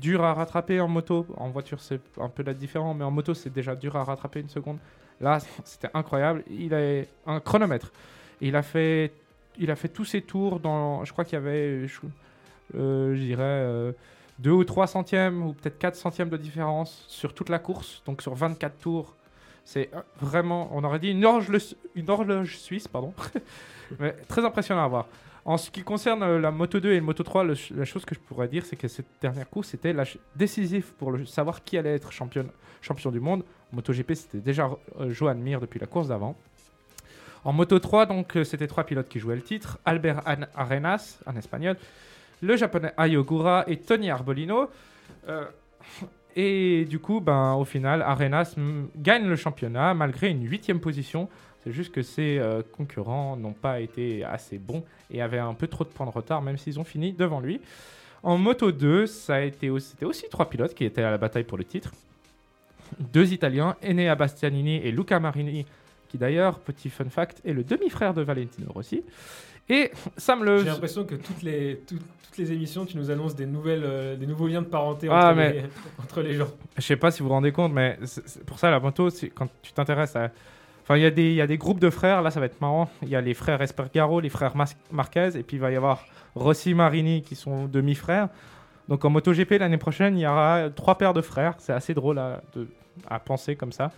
dur 0.00 0.24
à 0.24 0.34
rattraper 0.34 0.80
en 0.80 0.88
moto. 0.88 1.24
En 1.36 1.50
voiture, 1.50 1.80
c'est 1.80 2.00
un 2.20 2.28
peu 2.28 2.42
la 2.42 2.52
différence, 2.52 2.96
mais 2.96 3.04
en 3.04 3.12
moto, 3.12 3.32
c'est 3.32 3.52
déjà 3.52 3.76
dur 3.76 3.94
à 3.94 4.02
rattraper 4.02 4.40
une 4.40 4.48
seconde. 4.48 4.78
Là, 5.20 5.38
c'était 5.64 5.90
incroyable. 5.94 6.42
Il 6.50 6.74
a 6.74 7.04
un 7.26 7.40
chronomètre. 7.40 7.92
il 8.40 8.56
a 8.56 8.62
fait, 8.62 9.12
il 9.58 9.70
a 9.70 9.76
fait 9.76 9.88
tous 9.88 10.04
ses 10.04 10.22
tours 10.22 10.60
dans. 10.60 11.04
Je 11.04 11.12
crois 11.12 11.24
qu'il 11.24 11.34
y 11.34 11.42
avait, 11.42 11.86
je, 11.86 12.00
euh, 12.76 13.14
dirais, 13.14 13.94
2 14.40 14.50
ou 14.50 14.64
3 14.64 14.86
centièmes 14.86 15.46
ou 15.46 15.52
peut-être 15.52 15.78
4 15.78 15.94
centièmes 15.96 16.28
de 16.28 16.36
différence 16.36 17.04
sur 17.08 17.34
toute 17.34 17.48
la 17.48 17.58
course. 17.58 18.02
Donc 18.06 18.22
sur 18.22 18.34
24 18.34 18.78
tours, 18.78 19.14
c'est 19.64 19.90
vraiment, 20.20 20.68
on 20.72 20.84
aurait 20.84 20.98
dit 20.98 21.10
une 21.10 21.24
horloge, 21.24 21.74
une 21.94 22.10
horloge 22.10 22.58
suisse, 22.58 22.88
pardon. 22.88 23.14
Mais 23.98 24.12
très 24.28 24.44
impressionnant 24.44 24.84
à 24.84 24.88
voir. 24.88 25.06
En 25.46 25.58
ce 25.58 25.70
qui 25.70 25.82
concerne 25.82 26.22
euh, 26.22 26.40
la 26.40 26.50
Moto 26.50 26.80
2 26.80 26.92
et 26.92 26.96
la 26.96 27.00
Moto 27.02 27.22
3, 27.22 27.44
la 27.44 27.84
chose 27.84 28.04
que 28.04 28.14
je 28.14 28.20
pourrais 28.20 28.48
dire, 28.48 28.64
c'est 28.64 28.76
que 28.76 28.88
cette 28.88 29.06
dernière 29.20 29.48
course 29.48 29.74
était 29.74 29.94
décisive 30.34 30.92
pour 30.94 31.18
savoir 31.26 31.62
qui 31.62 31.76
allait 31.76 31.94
être 31.94 32.10
champion 32.12 33.10
du 33.10 33.20
monde. 33.20 33.44
MotoGP, 33.74 34.14
c'était 34.14 34.38
déjà 34.38 34.70
euh, 35.00 35.10
Johan 35.10 35.34
Mir 35.34 35.60
depuis 35.60 35.78
la 35.78 35.86
course 35.86 36.08
d'avant. 36.08 36.36
En 37.44 37.52
Moto 37.52 37.78
3, 37.78 38.06
donc, 38.06 38.36
euh, 38.36 38.44
c'était 38.44 38.66
trois 38.66 38.84
pilotes 38.84 39.08
qui 39.08 39.18
jouaient 39.18 39.36
le 39.36 39.42
titre 39.42 39.78
Albert 39.84 40.22
Arenas, 40.54 41.18
un 41.26 41.36
espagnol, 41.36 41.76
le 42.40 42.56
japonais 42.56 42.92
Ayogura 42.96 43.64
et 43.66 43.76
Tony 43.76 44.10
Arbolino. 44.10 44.70
Et 46.36 46.84
du 46.86 46.98
coup, 46.98 47.20
ben, 47.20 47.54
au 47.54 47.64
final, 47.64 48.02
Arenas 48.02 48.54
gagne 48.96 49.26
le 49.26 49.36
championnat 49.36 49.94
malgré 49.94 50.30
une 50.30 50.48
huitième 50.48 50.80
position. 50.80 51.28
C'est 51.62 51.72
juste 51.72 51.92
que 51.92 52.02
ses 52.02 52.38
euh, 52.38 52.62
concurrents 52.72 53.36
n'ont 53.36 53.52
pas 53.52 53.80
été 53.80 54.24
assez 54.24 54.58
bons 54.58 54.84
et 55.10 55.22
avaient 55.22 55.38
un 55.38 55.54
peu 55.54 55.66
trop 55.66 55.84
de 55.84 55.88
points 55.88 56.06
de 56.06 56.10
retard, 56.10 56.42
même 56.42 56.58
s'ils 56.58 56.78
ont 56.78 56.84
fini 56.84 57.12
devant 57.12 57.40
lui. 57.40 57.60
En 58.22 58.36
Moto 58.36 58.72
2, 58.72 59.06
ça 59.06 59.36
a 59.36 59.40
été 59.40 59.70
aussi, 59.70 59.90
c'était 59.90 60.04
aussi 60.04 60.26
trois 60.30 60.48
pilotes 60.50 60.74
qui 60.74 60.84
étaient 60.84 61.02
à 61.02 61.10
la 61.10 61.18
bataille 61.18 61.44
pour 61.44 61.58
le 61.58 61.64
titre. 61.64 61.92
Deux 63.12 63.32
Italiens, 63.32 63.76
Enea 63.84 64.14
Bastianini 64.14 64.76
et 64.76 64.90
Luca 64.90 65.18
Marini, 65.20 65.66
qui 66.08 66.18
d'ailleurs, 66.18 66.58
petit 66.58 66.90
fun 66.90 67.08
fact, 67.08 67.40
est 67.44 67.52
le 67.52 67.64
demi-frère 67.64 68.14
de 68.14 68.22
Valentino 68.22 68.70
Rossi. 68.72 69.02
Et 69.68 69.90
Sam 70.16 70.44
le. 70.44 70.58
J'ai 70.58 70.64
l'impression 70.66 71.04
que 71.04 71.14
toutes 71.14 71.42
les, 71.42 71.82
toutes, 71.86 72.02
les 72.36 72.52
émissions, 72.52 72.84
tu 72.84 72.96
nous 72.96 73.10
annonces 73.10 73.34
des, 73.34 73.46
nouvelles, 73.46 73.84
euh, 73.84 74.16
des 74.16 74.26
nouveaux 74.26 74.48
liens 74.48 74.62
de 74.62 74.66
parenté 74.66 75.08
ah, 75.10 75.30
entre, 75.30 75.40
les, 75.40 75.62
entre, 76.02 76.22
les, 76.22 76.34
gens. 76.34 76.48
Je 76.76 76.82
sais 76.82 76.96
pas 76.96 77.10
si 77.10 77.22
vous 77.22 77.28
vous 77.28 77.34
rendez 77.34 77.52
compte, 77.52 77.72
mais 77.72 77.98
pour 78.46 78.58
ça, 78.58 78.70
la 78.70 78.80
moto, 78.80 79.08
quand 79.34 79.48
tu 79.62 79.72
t'intéresses 79.72 80.16
à. 80.16 80.30
Enfin, 80.82 80.98
il 80.98 81.02
y, 81.02 81.06
a 81.06 81.10
des, 81.10 81.32
y 81.32 81.40
a 81.40 81.46
des 81.46 81.56
groupes 81.56 81.80
de 81.80 81.88
frères, 81.88 82.20
là 82.20 82.30
ça 82.30 82.40
va 82.40 82.46
être 82.46 82.60
marrant. 82.60 82.90
Il 83.00 83.08
y 83.08 83.16
a 83.16 83.22
les 83.22 83.32
frères 83.32 83.62
Espergaro, 83.62 84.20
les 84.20 84.28
frères 84.28 84.52
Marquez, 84.92 85.30
et 85.34 85.42
puis 85.42 85.56
il 85.56 85.60
va 85.60 85.70
y 85.70 85.76
avoir 85.76 86.04
Rossi 86.34 86.74
Marini 86.74 87.22
qui 87.22 87.36
sont 87.36 87.64
demi-frères. 87.64 88.28
Donc 88.88 89.04
en 89.04 89.10
MotoGP 89.10 89.52
l'année 89.58 89.78
prochaine, 89.78 90.18
il 90.18 90.22
y 90.22 90.26
aura 90.26 90.68
trois 90.74 90.98
paires 90.98 91.14
de 91.14 91.22
frères. 91.22 91.54
C'est 91.58 91.72
assez 91.72 91.94
drôle 91.94 92.18
à, 92.18 92.42
de, 92.54 92.66
à 93.08 93.18
penser 93.18 93.56
comme 93.56 93.72
ça. 93.72 93.90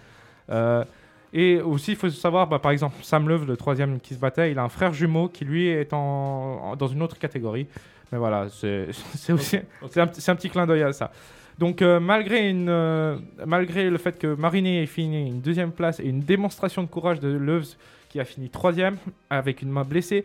Euh, 0.51 0.85
et 1.33 1.61
aussi, 1.61 1.93
il 1.93 1.97
faut 1.97 2.09
savoir, 2.09 2.47
bah, 2.47 2.59
par 2.59 2.71
exemple, 2.71 2.97
Sam 3.03 3.29
Love, 3.29 3.47
le 3.47 3.57
troisième 3.57 4.01
qui 4.01 4.15
se 4.15 4.19
battait, 4.19 4.53
il 4.53 4.59
a 4.59 4.63
un 4.63 4.69
frère 4.69 4.93
jumeau 4.93 5.29
qui 5.29 5.45
lui 5.45 5.69
est 5.69 5.93
en, 5.93 6.77
dans 6.77 6.87
une 6.87 7.03
autre 7.03 7.19
catégorie. 7.19 7.67
Mais 8.13 8.19
voilà, 8.19 8.47
c'est 8.49 8.89
aussi 9.33 9.59
c'est 9.91 10.01
un, 10.01 10.05
un, 10.05 10.37
petit 10.37 10.49
clin 10.51 10.67
d'œil 10.67 10.83
à 10.83 10.93
ça. 10.93 11.11
Donc 11.59 11.81
euh, 11.81 12.01
malgré, 12.01 12.49
une, 12.49 12.69
euh, 12.69 13.17
malgré 13.47 13.89
le 13.91 13.99
fait 13.99 14.19
que 14.19 14.35
Marini 14.35 14.79
ait 14.79 14.87
fini 14.87 15.27
une 15.27 15.41
deuxième 15.41 15.73
place 15.73 16.01
et 16.01 16.05
une 16.05 16.21
démonstration 16.21 16.83
de 16.83 16.89
courage 16.89 17.19
de 17.19 17.29
Loves 17.29 17.77
qui 18.09 18.21
a 18.21 18.25
fini 18.25 18.51
troisième 18.51 18.97
avec 19.31 19.63
une 19.63 19.71
main 19.71 19.85
blessée, 19.85 20.25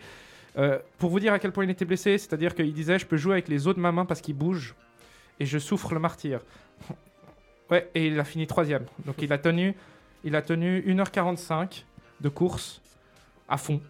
euh, 0.58 0.80
pour 0.98 1.10
vous 1.10 1.20
dire 1.20 1.34
à 1.34 1.40
quel 1.40 1.52
point 1.52 1.64
il 1.64 1.70
était 1.70 1.86
blessé, 1.86 2.18
c'est-à-dire 2.18 2.56
qu'il 2.56 2.74
disait 2.74 3.00
je 3.00 3.06
peux 3.06 3.18
jouer 3.18 3.34
avec 3.34 3.48
les 3.48 3.68
os 3.68 3.76
de 3.76 3.80
ma 3.80 3.92
main 3.92 4.06
parce 4.06 4.22
qu'il 4.22 4.36
bouge 4.36 4.76
et 5.40 5.46
je 5.46 5.58
souffre 5.58 5.94
le 5.94 6.00
martyr. 6.00 6.40
Ouais, 7.70 7.90
et 7.96 8.08
il 8.08 8.20
a 8.20 8.26
fini 8.26 8.48
troisième. 8.48 8.84
Donc 9.06 9.22
il 9.22 9.32
a 9.32 9.38
tenu 9.38 9.76
il 10.26 10.36
a 10.36 10.42
tenu 10.42 10.82
1h45 10.82 11.84
de 12.20 12.28
course 12.28 12.82
à 13.48 13.58
fond. 13.58 13.82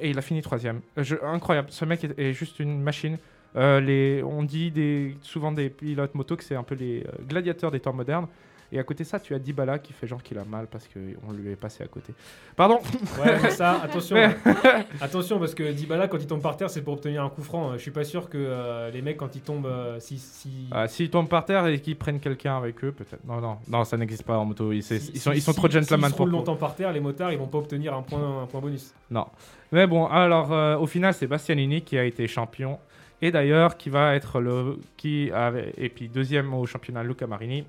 Et 0.00 0.10
il 0.10 0.18
a 0.18 0.22
fini 0.22 0.42
troisième. 0.42 0.80
incroyable. 1.24 1.68
Ce 1.70 1.84
mec 1.84 2.06
est, 2.16 2.32
juste 2.32 2.60
une 2.60 2.80
machine. 2.80 3.18
Euh, 3.56 3.80
les, 3.80 4.22
on 4.22 4.42
dit 4.42 5.16
souvent 5.22 5.50
des 5.52 5.70
pilotes 5.70 6.14
moto 6.14 6.36
que 6.36 6.44
c'est 6.44 6.54
un 6.54 6.62
peu 6.62 6.74
les 6.74 7.00
euh, 7.00 7.24
gladiateurs 7.26 7.70
des 7.70 7.80
temps 7.80 7.92
modernes. 7.92 8.28
Et 8.70 8.78
à 8.78 8.82
côté 8.82 9.02
de 9.02 9.08
ça, 9.08 9.18
tu 9.18 9.34
as 9.34 9.38
Dybala 9.38 9.78
qui 9.78 9.94
fait 9.94 10.06
genre 10.06 10.22
qu'il 10.22 10.38
a 10.38 10.44
mal 10.44 10.66
parce 10.66 10.86
qu'on 10.88 11.32
lui 11.32 11.50
est 11.50 11.56
passé 11.56 11.82
à 11.82 11.86
côté. 11.86 12.12
Pardon 12.54 12.80
Ouais, 13.18 13.50
ça, 13.50 13.80
attention. 13.82 14.16
attention, 15.00 15.38
parce 15.38 15.54
que 15.54 15.72
Dybala, 15.72 16.06
quand 16.06 16.18
il 16.18 16.26
tombe 16.26 16.42
par 16.42 16.56
terre, 16.56 16.68
c'est 16.68 16.82
pour 16.82 16.94
obtenir 16.94 17.24
un 17.24 17.30
coup 17.30 17.42
franc. 17.42 17.72
Je 17.74 17.78
suis 17.78 17.90
pas 17.90 18.04
sûr 18.04 18.28
que 18.28 18.36
euh, 18.36 18.90
les 18.90 19.00
mecs, 19.00 19.16
quand 19.16 19.34
ils 19.34 19.40
tombent. 19.40 19.66
Euh, 19.66 19.98
si, 20.00 20.18
si... 20.18 20.68
Ah, 20.70 20.86
s'ils 20.86 21.08
tombent 21.08 21.28
par 21.28 21.46
terre 21.46 21.66
et 21.66 21.80
qu'ils 21.80 21.96
prennent 21.96 22.20
quelqu'un 22.20 22.58
avec 22.58 22.84
eux, 22.84 22.92
peut-être. 22.92 23.24
Non, 23.24 23.40
non, 23.40 23.56
non, 23.68 23.84
ça 23.84 23.96
n'existe 23.96 24.24
pas 24.24 24.36
en 24.36 24.44
moto. 24.44 24.70
Ils, 24.72 24.82
sont, 24.82 25.32
ils 25.32 25.40
sont 25.40 25.54
trop 25.54 25.70
gentlemen 25.70 26.12
pour. 26.12 26.26
S'ils 26.26 26.32
longtemps 26.32 26.56
par 26.56 26.74
terre, 26.74 26.92
les 26.92 27.00
motards, 27.00 27.32
ils 27.32 27.38
vont 27.38 27.46
pas 27.46 27.58
obtenir 27.58 27.94
un 27.94 28.02
point, 28.02 28.42
un 28.42 28.46
point 28.46 28.60
bonus. 28.60 28.92
Non. 29.10 29.26
Mais 29.72 29.86
bon, 29.86 30.06
alors, 30.06 30.52
euh, 30.52 30.76
au 30.76 30.86
final, 30.86 31.14
c'est 31.14 31.26
Bastianini 31.26 31.80
qui 31.82 31.96
a 31.96 32.04
été 32.04 32.26
champion. 32.26 32.78
Et 33.22 33.30
d'ailleurs, 33.30 33.78
qui 33.78 33.88
va 33.88 34.14
être 34.14 34.40
le. 34.40 34.78
Qui 34.98 35.30
avait, 35.32 35.72
et 35.78 35.88
puis 35.88 36.08
deuxième 36.08 36.52
au 36.52 36.66
championnat, 36.66 37.02
Luca 37.02 37.26
Marini 37.26 37.64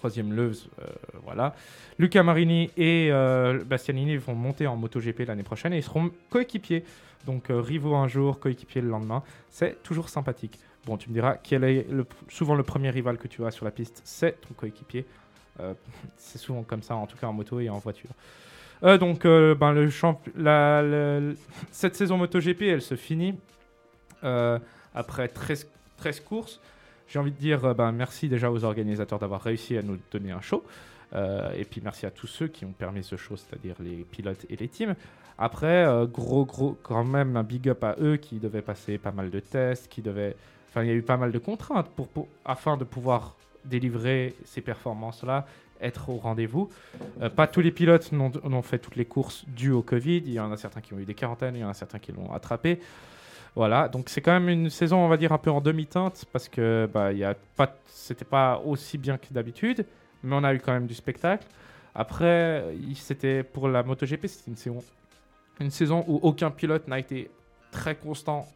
troisième 0.00 0.32
Leuze, 0.32 0.70
euh, 0.80 0.86
voilà. 1.24 1.54
Luca 1.98 2.22
Marini 2.22 2.70
et 2.78 3.10
euh, 3.10 3.62
Bastianini 3.62 4.16
vont 4.16 4.34
monter 4.34 4.66
en 4.66 4.74
MotoGP 4.76 5.26
l'année 5.26 5.42
prochaine 5.42 5.74
et 5.74 5.76
ils 5.76 5.82
seront 5.82 6.10
coéquipiers. 6.30 6.84
Donc 7.26 7.50
euh, 7.50 7.60
rivaux 7.60 7.94
un 7.94 8.08
jour, 8.08 8.40
coéquipiers 8.40 8.80
le 8.80 8.88
lendemain. 8.88 9.22
C'est 9.50 9.82
toujours 9.82 10.08
sympathique. 10.08 10.58
Bon, 10.86 10.96
tu 10.96 11.10
me 11.10 11.14
diras, 11.14 11.36
quel 11.36 11.64
est 11.64 11.86
souvent 12.30 12.54
le 12.54 12.62
premier 12.62 12.88
rival 12.88 13.18
que 13.18 13.28
tu 13.28 13.44
as 13.44 13.50
sur 13.50 13.66
la 13.66 13.70
piste 13.70 14.00
C'est 14.04 14.40
ton 14.40 14.54
coéquipier. 14.54 15.04
c'est 16.16 16.38
souvent 16.38 16.62
comme 16.62 16.82
ça, 16.82 16.94
en 16.94 17.06
tout 17.06 17.18
cas 17.18 17.26
en 17.26 17.34
moto 17.34 17.60
et 17.60 17.68
en 17.68 17.78
voiture. 17.78 18.08
Donc, 18.82 19.24
ben, 19.24 19.72
le 19.74 21.34
cette 21.70 21.94
saison 21.94 22.16
MotoGP, 22.16 22.62
elle 22.62 22.80
se 22.80 22.94
finit 22.96 23.34
après 24.22 25.28
13, 25.28 25.68
13 25.98 26.20
courses. 26.20 26.60
J'ai 27.10 27.18
envie 27.18 27.32
de 27.32 27.36
dire 27.36 27.64
euh, 27.64 27.74
ben, 27.74 27.90
merci 27.90 28.28
déjà 28.28 28.52
aux 28.52 28.64
organisateurs 28.64 29.18
d'avoir 29.18 29.42
réussi 29.42 29.76
à 29.76 29.82
nous 29.82 29.98
donner 30.12 30.30
un 30.30 30.40
show. 30.40 30.64
Euh, 31.12 31.50
et 31.56 31.64
puis 31.64 31.80
merci 31.82 32.06
à 32.06 32.10
tous 32.12 32.28
ceux 32.28 32.46
qui 32.46 32.64
ont 32.64 32.72
permis 32.72 33.02
ce 33.02 33.16
show, 33.16 33.36
c'est-à-dire 33.36 33.74
les 33.80 34.04
pilotes 34.04 34.46
et 34.48 34.54
les 34.54 34.68
teams. 34.68 34.94
Après, 35.36 35.84
euh, 35.84 36.06
gros, 36.06 36.44
gros, 36.44 36.78
quand 36.84 37.02
même 37.02 37.36
un 37.36 37.42
big 37.42 37.68
up 37.68 37.82
à 37.82 37.96
eux 38.00 38.16
qui 38.16 38.38
devaient 38.38 38.62
passer 38.62 38.96
pas 38.96 39.10
mal 39.10 39.30
de 39.30 39.40
tests, 39.40 39.88
qui 39.88 40.02
devaient. 40.02 40.36
Enfin, 40.68 40.84
il 40.84 40.88
y 40.88 40.92
a 40.92 40.94
eu 40.94 41.02
pas 41.02 41.16
mal 41.16 41.32
de 41.32 41.38
contraintes 41.38 41.88
pour, 41.88 42.28
afin 42.44 42.76
de 42.76 42.84
pouvoir 42.84 43.34
délivrer 43.64 44.36
ces 44.44 44.60
performances-là, 44.60 45.46
être 45.80 46.10
au 46.10 46.16
rendez-vous. 46.16 46.70
Pas 47.34 47.48
tous 47.48 47.60
les 47.60 47.72
pilotes 47.72 48.12
n'ont 48.12 48.62
fait 48.62 48.78
toutes 48.78 48.94
les 48.94 49.04
courses 49.04 49.44
dues 49.48 49.72
au 49.72 49.82
Covid. 49.82 50.18
Il 50.18 50.32
y 50.32 50.38
en 50.38 50.52
a 50.52 50.56
certains 50.56 50.80
qui 50.80 50.94
ont 50.94 50.98
eu 51.00 51.04
des 51.04 51.14
quarantaines, 51.14 51.56
il 51.56 51.60
y 51.60 51.64
en 51.64 51.68
a 51.68 51.74
certains 51.74 51.98
qui 51.98 52.12
l'ont 52.12 52.32
attrapé. 52.32 52.78
Voilà, 53.56 53.88
donc 53.88 54.08
c'est 54.08 54.20
quand 54.20 54.32
même 54.32 54.48
une 54.48 54.70
saison, 54.70 54.98
on 54.98 55.08
va 55.08 55.16
dire, 55.16 55.32
un 55.32 55.38
peu 55.38 55.50
en 55.50 55.60
demi-teinte 55.60 56.24
parce 56.32 56.48
que 56.48 56.88
bah, 56.92 57.10
pas, 57.56 57.76
c'était 57.86 58.24
pas 58.24 58.58
aussi 58.64 58.96
bien 58.96 59.18
que 59.18 59.26
d'habitude, 59.30 59.86
mais 60.22 60.36
on 60.36 60.44
a 60.44 60.54
eu 60.54 60.60
quand 60.60 60.72
même 60.72 60.86
du 60.86 60.94
spectacle. 60.94 61.46
Après, 61.94 62.64
c'était 62.94 63.42
pour 63.42 63.68
la 63.68 63.82
MotoGP, 63.82 64.26
c'était 64.28 64.50
une 64.50 64.56
saison, 64.56 64.84
une 65.58 65.70
saison 65.70 66.04
où 66.06 66.20
aucun 66.22 66.50
pilote 66.50 66.86
n'a 66.86 67.00
été 67.00 67.28
très 67.72 67.96
constant. 67.96 68.46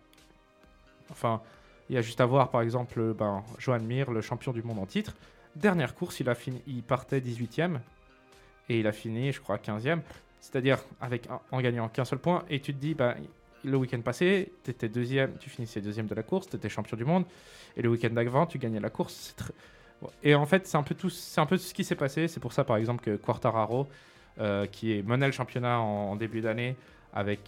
Enfin, 1.11 1.41
il 1.89 1.97
y 1.97 1.99
a 1.99 2.03
juste 2.03 2.21
à 2.21 2.27
voir, 2.27 2.51
par 2.51 2.63
exemple, 2.63 3.13
ben, 3.15 3.43
Johan 3.59 3.81
Mir, 3.81 4.11
le 4.13 4.21
champion 4.21 4.53
du 4.53 4.63
monde 4.63 4.79
en 4.79 4.87
titre. 4.87 5.15
Dernière 5.57 5.95
course, 5.95 6.21
il, 6.21 6.29
a 6.29 6.35
fini, 6.35 6.63
il 6.67 6.83
partait 6.83 7.21
18e 7.21 7.79
et 8.69 8.81
il 8.81 8.87
a 8.87 8.93
fini, 8.93 9.33
je 9.33 9.41
crois, 9.41 9.57
15e. 9.57 10.01
C'est-à-dire 10.41 10.79
avec 11.01 11.29
en 11.51 11.61
gagnant 11.61 11.89
qu'un 11.89 12.05
seul 12.05 12.19
point. 12.19 12.45
Et 12.49 12.61
tu 12.61 12.75
te 12.75 12.81
dis, 12.81 12.95
bah, 12.95 13.17
le 13.65 13.77
week-end 13.77 14.01
passé, 14.01 14.53
tu 14.65 14.89
deuxième, 14.89 15.37
tu 15.39 15.51
finissais 15.51 15.81
deuxième 15.81 16.07
de 16.07 16.15
la 16.15 16.23
course, 16.23 16.49
tu 16.49 16.57
étais 16.57 16.69
champion 16.69 16.97
du 16.97 17.05
monde. 17.05 17.25
Et 17.77 17.83
le 17.83 17.89
week-end 17.89 18.11
d'avant, 18.11 18.47
tu 18.47 18.59
gagnais 18.59 18.81
la 18.81 18.91
course. 18.91 19.35
Et 20.23 20.35
en 20.35 20.47
fait, 20.47 20.67
c'est 20.67 20.77
un, 20.77 20.83
peu 20.83 20.95
tout, 20.95 21.11
c'est 21.11 21.41
un 21.41 21.47
peu 21.47 21.57
ce 21.57 21.73
qui 21.73 21.85
s'est 21.85 21.95
passé. 21.95 22.29
C'est 22.29 22.41
pour 22.41 22.53
ça, 22.53 22.65
par 22.65 22.77
exemple, 22.77 23.03
que 23.03 23.17
Quartararo, 23.17 23.87
euh, 24.41 24.67
qui 24.67 25.03
mené 25.03 25.27
le 25.27 25.33
championnat 25.33 25.81
en, 25.81 26.17
début 26.17 26.41
d'année, 26.41 26.77
avec, 27.13 27.41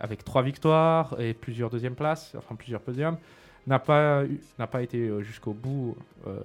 avec 0.00 0.24
trois 0.24 0.42
victoires 0.42 1.20
et 1.20 1.34
plusieurs 1.34 1.68
deuxièmes 1.68 1.94
places, 1.94 2.34
enfin 2.36 2.54
plusieurs 2.54 2.80
podiums, 2.80 3.18
n'a 3.66 3.78
pas, 3.78 4.22
n'a 4.58 4.66
pas 4.66 4.82
été 4.82 4.98
euh, 4.98 5.22
jusqu'au 5.22 5.52
bout. 5.52 5.96
euh, 6.26 6.40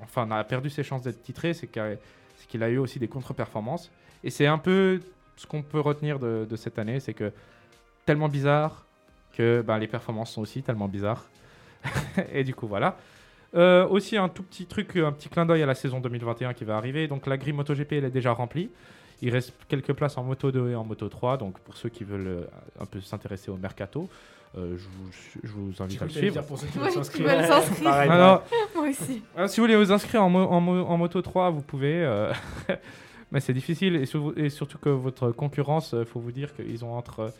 enfin, 0.00 0.26
n'a 0.26 0.44
perdu 0.44 0.70
ses 0.70 0.82
chances 0.82 1.02
d'être 1.02 1.22
titré. 1.22 1.54
C'est 1.54 1.66
qu'il 1.66 2.62
a 2.62 2.68
eu 2.68 2.78
aussi 2.78 2.98
des 2.98 3.08
contre-performances. 3.08 3.90
Et 4.24 4.30
c'est 4.30 4.46
un 4.46 4.58
peu 4.58 5.00
ce 5.36 5.46
qu'on 5.46 5.62
peut 5.62 5.80
retenir 5.80 6.18
de, 6.18 6.46
de 6.48 6.56
cette 6.56 6.78
année, 6.78 7.00
c'est 7.00 7.14
que 7.14 7.32
tellement 8.08 8.28
bizarre 8.30 8.86
que 9.36 9.62
ben, 9.66 9.76
les 9.78 9.86
performances 9.86 10.32
sont 10.32 10.40
aussi 10.40 10.62
tellement 10.62 10.88
bizarres. 10.88 11.24
et 12.32 12.42
du 12.42 12.54
coup, 12.54 12.66
voilà. 12.66 12.96
Euh, 13.54 13.86
aussi, 13.88 14.16
un 14.16 14.28
tout 14.30 14.42
petit 14.42 14.64
truc, 14.66 14.96
un 14.96 15.12
petit 15.12 15.28
clin 15.28 15.44
d'œil 15.46 15.62
à 15.62 15.66
la 15.66 15.74
saison 15.74 16.00
2021 16.00 16.54
qui 16.54 16.64
va 16.64 16.76
arriver. 16.78 17.06
Donc, 17.06 17.26
la 17.26 17.36
grille 17.36 17.52
MotoGP, 17.52 17.92
elle 17.92 18.04
est 18.06 18.10
déjà 18.10 18.32
remplie. 18.32 18.70
Il 19.20 19.30
reste 19.30 19.52
quelques 19.68 19.92
places 19.92 20.16
en 20.16 20.22
Moto 20.24 20.50
2 20.50 20.70
et 20.70 20.74
en 20.74 20.84
Moto 20.84 21.06
3. 21.08 21.36
Donc, 21.36 21.58
pour 21.60 21.76
ceux 21.76 21.90
qui 21.90 22.04
veulent 22.04 22.26
euh, 22.26 22.44
un 22.80 22.86
peu 22.86 23.00
s'intéresser 23.02 23.50
au 23.50 23.56
mercato, 23.56 24.08
euh, 24.56 24.76
je, 24.78 24.84
vous, 24.84 25.10
je 25.44 25.52
vous 25.52 25.82
invite 25.82 26.00
à 26.00 26.04
le 26.06 26.10
suivre. 26.10 26.42
pour 26.46 26.58
ceux 26.58 26.66
qui 26.66 26.78
veulent 26.78 26.90
s'inscrire. 26.92 27.26
Moi 28.74 28.88
aussi. 28.88 29.22
si 29.48 29.56
vous 29.60 29.64
voulez 29.66 29.76
vous 29.76 29.92
inscrire 29.92 30.22
en, 30.22 30.30
mo- 30.30 30.48
en, 30.48 30.60
mo- 30.60 30.86
en 30.86 30.96
moto 30.96 31.20
3, 31.20 31.50
vous 31.50 31.60
pouvez. 31.62 32.02
euh, 32.04 32.32
mais 33.30 33.40
c'est 33.40 33.52
difficile. 33.52 33.96
Et, 33.96 34.06
sur- 34.06 34.32
et 34.38 34.48
surtout 34.50 34.78
que 34.78 34.88
votre 34.88 35.30
concurrence, 35.32 35.94
il 35.98 36.06
faut 36.06 36.20
vous 36.20 36.32
dire 36.32 36.54
qu'ils 36.54 36.82
ont 36.86 36.94
entre. 36.96 37.32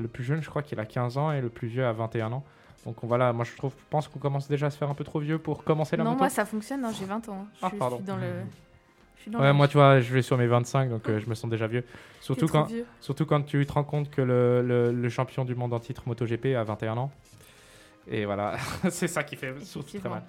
Le 0.00 0.08
plus 0.08 0.24
jeune, 0.24 0.42
je 0.42 0.48
crois 0.50 0.62
qu'il 0.62 0.78
a 0.80 0.84
15 0.86 1.18
ans, 1.18 1.32
et 1.32 1.40
le 1.40 1.48
plus 1.48 1.68
vieux 1.68 1.84
a 1.86 1.92
21 1.92 2.32
ans. 2.32 2.44
Donc 2.84 2.96
voilà, 3.02 3.32
moi 3.32 3.44
je 3.44 3.56
trouve, 3.56 3.72
pense 3.90 4.06
qu'on 4.08 4.18
commence 4.20 4.46
déjà 4.48 4.66
à 4.66 4.70
se 4.70 4.76
faire 4.78 4.88
un 4.90 4.94
peu 4.94 5.02
trop 5.04 5.18
vieux 5.18 5.38
pour 5.38 5.64
commencer 5.64 5.96
la 5.96 6.04
Non, 6.04 6.10
moto. 6.10 6.20
moi 6.20 6.28
ça 6.30 6.44
fonctionne, 6.44 6.82
non, 6.82 6.90
j'ai 6.92 7.04
20 7.04 7.28
ans. 7.28 7.46
Je 7.54 7.58
Ah, 7.62 7.68
suis 7.70 7.78
pardon. 7.78 8.00
dans 8.06 8.16
le. 8.16 8.22
Je 9.16 9.22
suis 9.22 9.30
dans 9.30 9.40
Ouais, 9.40 9.52
moi 9.52 9.66
tu 9.66 9.76
vois, 9.76 9.98
je 10.00 10.12
vais 10.14 10.22
sur 10.22 10.36
mes 10.38 10.46
25, 10.46 10.90
donc 10.90 11.08
euh, 11.08 11.18
je 11.18 11.28
me 11.28 11.34
sens 11.34 11.50
déjà 11.50 11.66
vieux. 11.66 11.84
Surtout 12.20 12.46
quand, 12.46 12.64
vieux. 12.64 12.86
surtout 13.00 13.26
quand 13.26 13.42
tu 13.42 13.64
te 13.66 13.72
rends 13.72 13.82
compte 13.82 14.08
que 14.10 14.22
le, 14.22 14.62
le- 14.62 14.92
le 14.92 15.08
champion 15.08 15.44
du 15.44 15.54
monde 15.56 15.72
en 15.72 15.80
titre 15.80 16.02
MotoGP 16.06 16.54
a 16.56 16.62
21 16.62 16.96
ans. 16.96 17.10
Et 18.08 18.24
voilà, 18.24 18.56
c'est 18.90 19.08
ça 19.08 19.24
qui 19.24 19.34
fait 19.34 19.58
surtout 19.64 19.98
très 19.98 20.08
mal. 20.08 20.22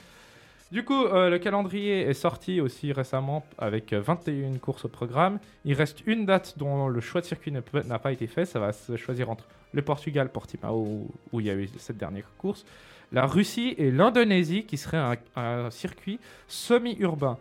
Du 0.71 0.83
coup, 0.83 1.05
euh, 1.05 1.29
le 1.29 1.39
calendrier 1.39 2.01
est 2.01 2.13
sorti 2.13 2.59
aussi 2.59 2.91
récemment 2.91 3.45
avec 3.57 3.93
euh, 3.93 4.01
21 4.01 4.57
courses 4.57 4.83
au 4.83 4.89
programme. 4.89 5.39
Il 5.63 5.73
reste 5.75 6.05
une 6.05 6.25
date 6.25 6.55
dont 6.57 6.89
le 6.89 6.99
choix 6.99 7.21
de 7.21 7.25
circuit 7.25 7.51
n'a 7.53 7.99
pas 7.99 8.11
été 8.11 8.27
fait. 8.27 8.45
Ça 8.45 8.59
va 8.59 8.73
se 8.73 8.97
choisir 8.97 9.29
entre 9.29 9.45
le 9.71 9.81
Portugal, 9.81 10.29
Portimao, 10.29 11.07
où- 11.31 11.39
il 11.39 11.45
y 11.45 11.49
a 11.49 11.55
eu 11.55 11.69
cette 11.77 11.97
dernière 11.97 12.29
course, 12.37 12.65
la 13.13 13.25
Russie 13.25 13.75
et 13.77 13.91
l'Indonésie, 13.91 14.65
qui 14.65 14.75
serait 14.77 14.97
un, 14.97 15.15
un 15.37 15.69
circuit 15.71 16.19
semi-urbain. 16.49 17.37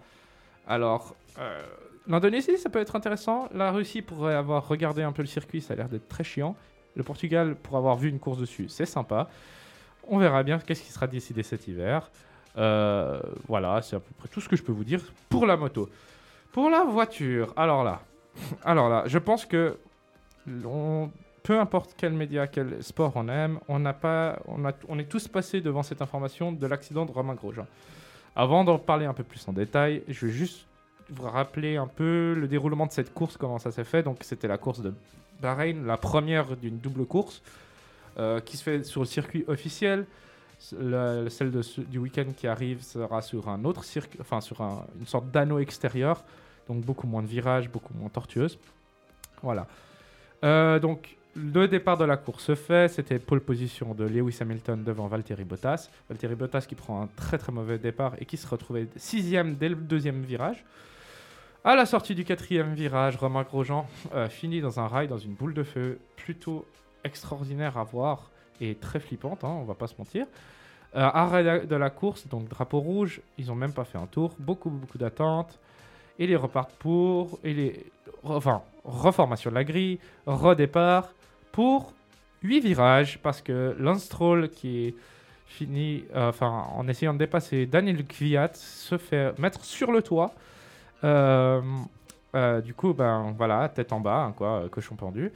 Alors, 0.68 1.16
euh, 1.40 1.62
l'Indonésie, 2.06 2.59
ça 2.59 2.71
peut 2.71 2.78
être 2.80 2.95
intéressant. 2.95 3.49
La 3.52 3.73
Russie 3.73 4.02
pourrait 4.02 4.35
avoir 4.35 4.68
regardé 4.68 5.02
un 5.02 5.11
peu 5.11 5.23
le 5.23 5.28
circuit, 5.28 5.61
ça 5.61 5.75
a 5.75 5.76
l'air 5.76 5.88
d'être 5.88 6.09
très 6.09 6.23
chiant. 6.23 6.54
Le 6.95 7.02
Portugal, 7.02 7.56
pour 7.56 7.76
avoir 7.76 7.97
vu 7.97 8.09
une 8.09 8.21
course 8.21 8.38
dessus, 8.38 8.66
c'est 8.68 8.87
sympa. 8.87 9.28
On 10.09 10.18
verra 10.18 10.45
bien 10.45 10.61
qu'est-ce 10.61 10.83
qui 10.83 10.92
sera 10.92 11.09
décidé 11.09 11.42
cet 11.42 11.66
hiver. 11.66 12.09
Euh, 12.59 13.21
voilà, 13.49 13.83
c'est 13.83 13.97
à 13.97 14.01
peu 14.01 14.13
près 14.19 14.29
tout 14.29 14.41
ce 14.41 14.49
que 14.49 14.57
je 14.57 14.63
peux 14.63 14.73
vous 14.73 14.85
dire 14.85 15.01
pour 15.29 15.47
la 15.47 15.57
moto. 15.57 15.89
Pour 16.53 16.71
la 16.71 16.85
voiture, 16.85 17.53
alors 17.57 17.85
là, 17.85 18.01
alors 18.65 18.89
là, 18.89 19.05
je 19.07 19.19
pense 19.19 19.45
que 19.45 19.77
peu 21.43 21.59
importe 21.59 21.95
quel 21.97 22.13
média, 22.13 22.47
quel 22.47 22.83
sport 22.83 23.13
on 23.15 23.29
aime, 23.29 23.59
on 23.69 23.79
n'a 23.79 23.93
pas, 23.93 24.39
on, 24.47 24.65
a, 24.65 24.73
on 24.89 24.99
est 24.99 25.09
tous 25.09 25.29
passés 25.29 25.61
devant 25.61 25.83
cette 25.83 26.03
information 26.03 26.53
de 26.53 26.67
l'accident 26.67 27.05
de 27.05 27.13
Romain 27.13 27.35
Grosjean. 27.35 27.67
Avant 28.35 28.65
d'en 28.65 28.79
parler 28.79 29.07
un 29.07 29.15
peu 29.15 29.25
plus 29.25 29.47
en 29.49 29.53
détail, 29.53 30.03
je 30.09 30.27
vais 30.27 30.33
juste 30.33 30.67
vous 31.09 31.29
rappeler 31.29 31.77
un 31.77 31.87
peu 31.87 32.35
le 32.35 32.49
déroulement 32.49 32.87
de 32.87 32.93
cette 32.93 33.15
course, 33.15 33.37
comment 33.37 33.59
ça 33.59 33.71
s'est 33.71 33.85
fait. 33.85 34.03
Donc, 34.03 34.19
c'était 34.23 34.49
la 34.49 34.59
course 34.59 34.81
de 34.81 34.93
Bahreïn, 35.41 35.87
la 35.87 35.97
première 35.97 36.57
d'une 36.57 36.79
double 36.79 37.07
course 37.07 37.43
euh, 38.19 38.41
qui 38.41 38.57
se 38.57 38.63
fait 38.63 38.83
sur 38.85 39.01
le 39.03 39.07
circuit 39.07 39.45
officiel. 39.47 40.07
Celle 40.59 41.53
du 41.89 41.99
week-end 41.99 42.27
qui 42.37 42.47
arrive 42.47 42.83
sera 42.83 43.23
sur 43.23 43.49
un 43.49 43.65
autre 43.65 43.85
circuit, 43.85 44.19
enfin 44.21 44.41
sur 44.41 44.61
un- 44.63 44.87
une 44.99 45.07
sorte 45.07 45.31
d'anneau 45.31 45.59
extérieur, 45.59 46.25
donc 46.69 46.83
beaucoup 46.83 47.07
moins 47.07 47.23
de 47.23 47.29
virages, 47.29 47.69
beaucoup 47.71 47.93
moins 47.95 48.09
tortueuse. 48.09 48.59
Voilà. 49.43 49.67
Euh, 50.45 50.79
donc 50.79 51.17
le 51.35 51.69
départ 51.69 51.99
de 51.99 52.05
la 52.05 52.17
course 52.17 52.45
se 52.45 52.55
fait, 52.55 52.89
c'était 52.89 53.19
pole 53.19 53.41
position 53.41 53.95
de 53.95 54.05
Lewis 54.05 54.39
Hamilton 54.41 54.83
devant 54.83 55.07
Valtteri 55.07 55.45
Bottas. 55.45 55.91
Valtteri 56.09 56.35
Bottas 56.35 56.63
qui 56.63 56.75
prend 56.75 57.03
un 57.03 57.09
très 57.09 57.37
très 57.37 57.53
mauvais 57.53 57.79
départ 57.79 58.15
et 58.19 58.25
qui 58.25 58.39
se 58.39 58.47
retrouvait 58.49 58.89
sixième 58.97 59.57
dès 59.57 59.69
le 59.69 59.77
deuxième 59.77 60.23
virage. 60.23 60.65
À 61.63 61.77
la 61.77 61.85
sortie 61.85 62.15
du 62.15 62.25
quatrième 62.25 62.73
virage, 62.75 63.17
Romain 63.17 63.43
Grosjean 63.43 63.87
euh, 64.15 64.29
finit 64.29 64.61
dans 64.63 64.81
un 64.81 64.87
rail, 64.87 65.09
dans 65.09 65.19
une 65.19 65.35
boule 65.35 65.53
de 65.53 65.65
feu 65.65 65.99
plutôt 66.17 66.65
extraordinaire 67.05 67.77
à 67.77 67.85
voir 67.85 68.31
et 68.61 68.75
très 68.75 69.01
flippante, 69.01 69.45
hein, 69.45 69.49
on 69.61 69.65
va 69.65 69.75
pas 69.75 69.87
se 69.87 69.95
mentir. 69.99 70.27
Euh, 70.95 71.01
arrêt 71.01 71.67
de- 71.67 71.77
la 71.77 71.91
course, 71.91 72.27
donc 72.29 72.49
drapeau 72.49 72.81
rouge, 72.81 73.21
ils 73.39 73.51
ont 73.53 73.55
même 73.55 73.73
pas 73.73 73.85
fait 73.85 73.99
un 73.99 74.07
tour, 74.07 74.35
beaucoup 74.39 74.71
beaucoup 74.71 74.99
d'attentes, 74.99 75.59
et 76.19 76.27
les 76.27 76.37
repartent 76.37 76.73
pour, 76.79 77.39
et 77.45 77.53
les, 77.53 77.85
enfin, 78.25 78.63
reformation 78.85 79.51
de 79.51 79.57
la 79.57 79.65
grille, 79.65 79.99
redépart 80.27 81.09
pour 81.53 81.93
8 82.43 82.61
virages, 82.61 83.19
parce 83.23 83.43
que 83.43 83.77
Lance 83.79 84.05
Stroll 84.05 84.49
qui 84.49 84.87
est 84.87 84.95
fini, 85.47 86.05
euh, 86.15 86.31
enfin, 86.31 86.67
en 86.75 86.89
essayant 86.89 87.13
de 87.15 87.19
dépasser 87.19 87.67
Daniel 87.67 88.05
Kvyat, 88.07 88.51
se 88.55 88.97
fait 88.97 89.39
mettre 89.39 89.65
sur 89.65 89.93
le 89.93 90.03
toit. 90.03 90.33
Euh, 91.05 91.61
du 92.65 92.75
coup, 92.75 92.93
ben 92.95 93.35
voilà, 93.37 93.69
tête 93.69 93.93
en 93.93 94.01
bas, 94.01 94.25
hein, 94.25 94.33
quoi, 94.37 94.65
cochon 94.71 94.95
pendu. 94.97 95.31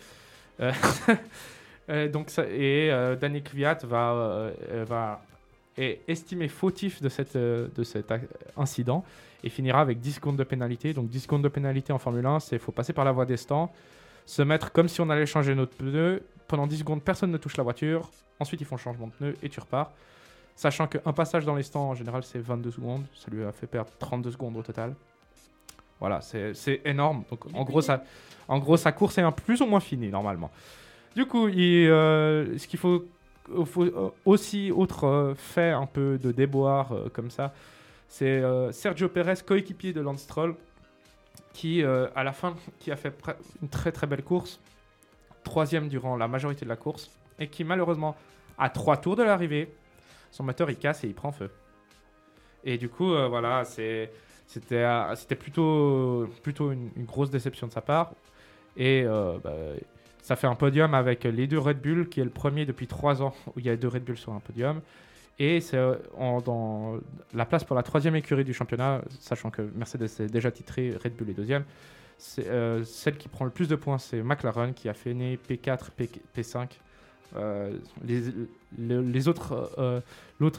Euh, 1.90 2.08
donc 2.08 2.30
et 2.38 2.90
euh, 2.90 3.16
Daniel 3.16 3.42
Kvyat 3.42 3.78
va, 3.84 4.12
euh, 4.12 4.84
va 4.88 5.20
est 5.76 6.00
estimé 6.08 6.48
fautif 6.48 7.00
de, 7.00 7.08
cet 7.08 7.38
incident 8.56 9.04
et 9.42 9.48
finira 9.48 9.80
avec 9.80 9.98
10 10.00 10.12
secondes 10.12 10.36
de 10.36 10.44
pénalité. 10.44 10.92
Donc 10.92 11.08
10 11.08 11.20
secondes 11.20 11.42
de 11.42 11.48
pénalité 11.48 11.92
en 11.92 11.98
Formule 11.98 12.26
1, 12.26 12.40
c'est 12.40 12.58
faut 12.58 12.72
passer 12.72 12.92
par 12.92 13.04
la 13.04 13.12
voie 13.12 13.24
des 13.24 13.38
stands, 13.38 13.72
se 14.26 14.42
mettre 14.42 14.72
comme 14.72 14.88
si 14.88 15.00
on 15.00 15.08
allait 15.08 15.26
changer 15.26 15.54
notre 15.54 15.74
pneu. 15.74 16.22
Pendant 16.48 16.66
10 16.66 16.78
secondes, 16.78 17.02
personne 17.02 17.30
ne 17.30 17.38
touche 17.38 17.56
la 17.56 17.62
voiture. 17.62 18.10
Ensuite, 18.40 18.60
ils 18.60 18.66
font 18.66 18.74
le 18.74 18.80
changement 18.80 19.06
de 19.06 19.12
pneu 19.12 19.36
et 19.42 19.48
tu 19.48 19.60
repars. 19.60 19.92
Sachant 20.54 20.86
qu'un 20.86 21.12
passage 21.12 21.46
dans 21.46 21.54
les 21.54 21.62
stands, 21.62 21.88
en 21.88 21.94
général, 21.94 22.24
c'est 22.24 22.40
22 22.40 22.72
secondes. 22.72 23.04
Ça 23.14 23.30
lui 23.30 23.44
a 23.44 23.52
fait 23.52 23.66
perdre 23.66 23.90
32 23.98 24.32
secondes 24.32 24.56
au 24.56 24.62
total. 24.62 24.94
Voilà, 25.98 26.20
c'est 26.20 26.80
énorme. 26.84 27.22
Donc, 27.30 27.46
en 27.54 27.64
gros, 27.64 27.80
ça, 27.80 28.02
en 28.48 28.58
gros, 28.58 28.76
sa 28.76 28.92
course 28.92 29.16
est 29.18 29.22
un 29.22 29.32
plus 29.32 29.62
ou 29.62 29.66
moins 29.66 29.80
finie, 29.80 30.08
normalement. 30.08 30.50
Du 31.14 31.26
coup, 31.26 31.48
euh, 31.48 32.56
ce 32.56 32.66
qu'il 32.68 32.78
faut, 32.78 33.04
euh, 33.50 34.10
aussi, 34.24 34.70
autre 34.70 35.04
euh, 35.04 35.34
fait 35.34 35.70
un 35.70 35.86
peu 35.86 36.18
de 36.18 36.30
déboire 36.30 36.94
comme 37.12 37.30
ça, 37.30 37.52
c'est 38.08 38.42
Sergio 38.72 39.08
Perez, 39.08 39.34
coéquipier 39.46 39.92
de 39.92 40.00
Lance 40.00 40.22
Stroll, 40.22 40.56
qui, 41.52 41.82
à 41.84 42.24
la 42.24 42.32
fin, 42.32 42.56
qui 42.80 42.90
a 42.90 42.96
fait 42.96 43.14
une 43.62 43.68
très 43.68 43.92
très 43.92 44.08
belle 44.08 44.24
course, 44.24 44.60
troisième 45.44 45.88
durant 45.88 46.16
la 46.16 46.26
majorité 46.26 46.64
de 46.64 46.68
la 46.68 46.76
course, 46.76 47.08
et 47.38 47.46
qui 47.46 47.62
malheureusement, 47.62 48.16
à 48.58 48.68
trois 48.68 48.96
tours 48.96 49.14
de 49.14 49.22
l'arrivée, 49.22 49.72
son 50.32 50.42
moteur 50.42 50.70
il 50.70 50.76
casse 50.76 51.04
et 51.04 51.06
il 51.06 51.14
prend 51.14 51.30
feu. 51.30 51.50
Et 52.64 52.78
du 52.78 52.88
coup, 52.88 53.10
voilà, 53.28 53.64
c'est- 53.64 54.10
c'était 54.48 55.36
plutôt, 55.38 56.28
plutôt 56.42 56.72
une, 56.72 56.90
grosse 57.04 57.30
déception 57.30 57.68
de 57.68 57.72
sa 57.72 57.80
part. 57.80 58.12
Et 58.76 59.04
bah, 59.04 59.52
ça 60.22 60.36
fait 60.36 60.46
un 60.46 60.54
podium 60.54 60.94
avec 60.94 61.24
les 61.24 61.46
deux 61.46 61.58
Red 61.58 61.80
Bull, 61.80 62.08
qui 62.08 62.20
est 62.20 62.24
le 62.24 62.30
premier 62.30 62.66
depuis 62.66 62.86
trois 62.86 63.22
ans 63.22 63.34
où 63.48 63.52
il 63.58 63.64
y 63.66 63.70
a 63.70 63.76
deux 63.76 63.88
Red 63.88 64.04
Bull 64.04 64.16
sur 64.16 64.32
un 64.32 64.40
podium. 64.40 64.80
Et 65.38 65.60
c'est 65.60 65.78
euh, 65.78 65.94
dans 66.44 66.98
la 67.32 67.46
place 67.46 67.64
pour 67.64 67.74
la 67.74 67.82
troisième 67.82 68.14
écurie 68.16 68.44
du 68.44 68.52
championnat, 68.52 69.00
sachant 69.20 69.50
que 69.50 69.62
Mercedes 69.74 70.04
est 70.20 70.30
déjà 70.30 70.50
titré, 70.50 70.92
Red 71.02 71.14
Bull 71.16 71.30
est 71.30 71.34
deuxième. 71.34 71.64
Euh, 72.40 72.84
celle 72.84 73.16
qui 73.16 73.28
prend 73.28 73.46
le 73.46 73.50
plus 73.50 73.66
de 73.66 73.76
points, 73.76 73.96
c'est 73.96 74.22
McLaren, 74.22 74.74
qui 74.74 74.88
a 74.90 74.94
fait 74.94 75.14
né 75.14 75.38
P4, 75.48 75.90
P, 75.96 76.10
P5. 76.36 76.68
Euh, 77.36 77.72
les, 78.04 78.22
le- 78.78 79.00
les 79.00 79.28
autres, 79.28 79.72
euh, 79.78 80.00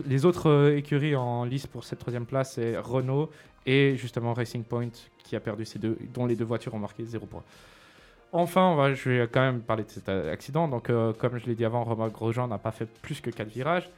les 0.08 0.25
autres 0.25 0.74
écuries 0.75 1.15
en 1.15 1.44
lice 1.44 1.68
pour 1.68 1.84
cette 1.84 2.00
troisième 2.00 2.25
place, 2.25 2.53
c'est 2.53 2.77
Renault 2.77 3.30
et 3.68 3.96
justement 3.98 4.34
Racing 4.34 4.63
Point, 4.63 4.89
qui 5.24 5.36
a 5.36 5.39
perdu 5.39 5.65
ces 5.65 5.77
deux, 5.77 5.98
dont 6.13 6.25
les 6.25 6.36
deux 6.36 6.46
voitures 6.46 6.74
ont 6.74 6.80
marqué 6.80 7.06
0 7.06 7.27
points. 7.27 7.44
Enfin, 8.33 8.75
va- 8.75 8.93
je 8.93 9.09
vais 9.09 9.27
quand 9.27 9.41
même 9.41 9.61
parler 9.61 9.83
de 9.83 9.89
cet 9.89 10.07
accident. 10.07 10.67
Donc, 10.67 10.89
euh, 10.89 11.11
comme 11.13 11.38
je 11.38 11.45
l'ai 11.47 11.55
dit 11.55 11.65
avant, 11.65 11.83
Romain 11.83 12.07
Grosjean 12.07 12.47
n'a 12.47 12.57
pas 12.57 12.71
fait 12.71 12.85
plus 12.85 13.19
que 13.19 13.29
4 13.29 13.47
virages. 13.50 13.89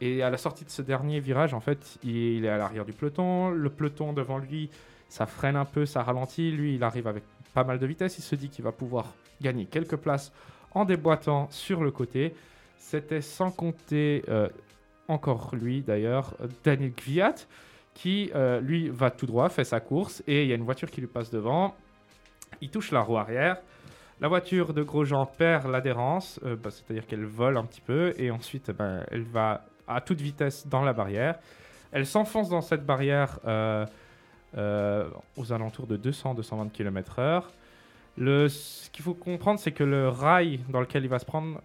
Et 0.00 0.22
à 0.22 0.30
la 0.30 0.36
sortie 0.38 0.64
de 0.64 0.70
ce 0.70 0.82
dernier 0.82 1.20
virage, 1.20 1.54
en 1.54 1.60
fait, 1.60 1.98
il, 2.02 2.44
est 2.44 2.48
à 2.48 2.58
l'arrière 2.58 2.84
du 2.84 2.92
peloton. 2.92 3.50
Le 3.50 3.70
peloton 3.70 4.12
devant 4.12 4.38
lui, 4.38 4.70
ça 5.08 5.26
freine 5.26 5.56
un 5.56 5.64
peu, 5.64 5.86
ça 5.86 6.02
ralentit. 6.02 6.50
Lui, 6.50 6.74
il 6.76 6.82
arrive 6.84 7.06
avec 7.06 7.22
pas 7.54 7.64
mal 7.64 7.78
de 7.78 7.86
vitesse. 7.86 8.18
Il 8.18 8.22
se 8.22 8.34
dit 8.34 8.48
qu'il 8.48 8.64
va 8.64 8.72
pouvoir 8.72 9.12
gagner 9.42 9.66
quelques 9.66 9.96
places 9.96 10.32
en 10.72 10.84
déboîtant 10.84 11.48
sur 11.50 11.82
le 11.82 11.90
côté. 11.90 12.34
C'était 12.78 13.22
sans 13.22 13.50
compter 13.50 14.22
euh, 14.28 14.48
encore 15.08 15.54
lui, 15.54 15.82
d'ailleurs, 15.82 16.34
Daniel 16.64 16.92
Kvyat, 16.92 17.34
qui, 17.94 18.30
euh, 18.34 18.60
lui, 18.60 18.88
va 18.90 19.10
tout 19.10 19.26
droit, 19.26 19.48
fait 19.48 19.64
sa 19.64 19.80
course. 19.80 20.22
Et 20.26 20.42
il 20.42 20.48
y 20.48 20.52
a 20.52 20.56
une 20.56 20.64
voiture 20.64 20.90
qui 20.90 21.00
lui 21.00 21.08
passe 21.08 21.30
devant. 21.30 21.74
Il 22.60 22.70
touche 22.70 22.90
la 22.92 23.00
roue 23.00 23.18
arrière. 23.18 23.56
La 24.20 24.28
voiture 24.28 24.72
de 24.72 24.82
Grosjean 24.82 25.26
perd 25.26 25.66
l'adhérence, 25.70 26.40
euh, 26.44 26.56
bah, 26.56 26.70
c'est-à-dire 26.70 27.06
qu'elle 27.06 27.26
vole 27.26 27.58
un 27.58 27.64
petit 27.64 27.82
peu, 27.82 28.14
et 28.16 28.30
ensuite 28.30 28.70
ben, 28.70 29.04
elle 29.10 29.24
va 29.24 29.66
à 29.86 30.00
toute 30.00 30.20
vitesse 30.20 30.66
dans 30.66 30.82
la 30.82 30.92
barrière. 30.94 31.38
Elle 31.92 32.06
s'enfonce 32.06 32.48
dans 32.48 32.62
cette 32.62 32.84
barrière 32.84 33.38
euh, 33.46 33.84
euh, 34.56 35.08
aux 35.36 35.52
alentours 35.52 35.86
de 35.86 35.96
200-220 35.98 36.70
km/h. 36.70 37.42
Ce 38.18 38.90
qu'il 38.90 39.04
faut 39.04 39.14
comprendre, 39.14 39.60
c'est 39.60 39.72
que 39.72 39.84
le 39.84 40.08
rail 40.08 40.60
dans 40.70 40.80
lequel 40.80 41.04
il 41.04 41.08
va 41.10 41.18
se 41.18 41.26
prendre, 41.26 41.60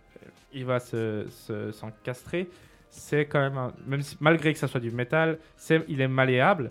il 0.54 0.66
va 0.66 0.80
se, 0.80 1.26
se- 1.30 1.72
s'encastrer. 1.72 2.50
C'est 2.90 3.26
quand 3.26 3.40
même, 3.88 4.02
si, 4.02 4.18
malgré 4.20 4.52
que 4.52 4.60
ça 4.60 4.68
soit 4.68 4.82
du 4.82 4.92
métal, 4.92 5.38
il 5.88 6.02
est 6.02 6.10
malléable. 6.10 6.70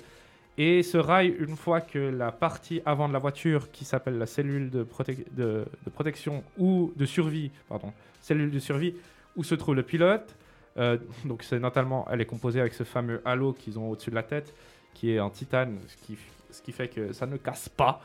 Et 0.58 0.82
ce 0.82 0.98
rail, 0.98 1.34
une 1.38 1.56
fois 1.56 1.80
que 1.80 1.98
la 1.98 2.32
partie 2.32 2.82
avant 2.84 3.08
de 3.08 3.12
la 3.12 3.18
voiture, 3.18 3.70
qui 3.70 3.84
s'appelle 3.84 4.18
la 4.18 4.26
cellule 4.26 4.68
de, 4.70 4.82
prote- 4.84 5.24
de- 5.34 5.64
de 5.84 5.90
protection 5.90 6.42
ou 6.58 6.92
de 6.96 7.06
survie, 7.06 7.50
pardon, 7.68 7.92
cellule 8.20 8.50
de 8.50 8.58
survie, 8.58 8.94
où 9.36 9.44
se 9.44 9.54
trouve 9.54 9.74
le 9.76 9.82
pilote, 9.82 10.36
euh, 10.76 10.98
donc 11.24 11.42
c'est 11.44 11.58
notamment, 11.58 12.06
elle 12.10 12.20
est 12.20 12.26
composée 12.26 12.60
avec 12.60 12.74
ce 12.74 12.84
fameux 12.84 13.22
halo 13.24 13.52
qu'ils 13.52 13.78
ont 13.78 13.90
au-dessus 13.90 14.10
de 14.10 14.14
la 14.16 14.22
tête, 14.22 14.52
qui 14.92 15.12
est 15.12 15.20
en 15.20 15.30
titane, 15.30 15.78
ce 15.86 15.96
qui, 15.96 16.18
ce 16.50 16.60
qui 16.60 16.72
fait 16.72 16.88
que 16.88 17.12
ça 17.12 17.26
ne 17.26 17.36
casse 17.38 17.68
pas. 17.68 18.02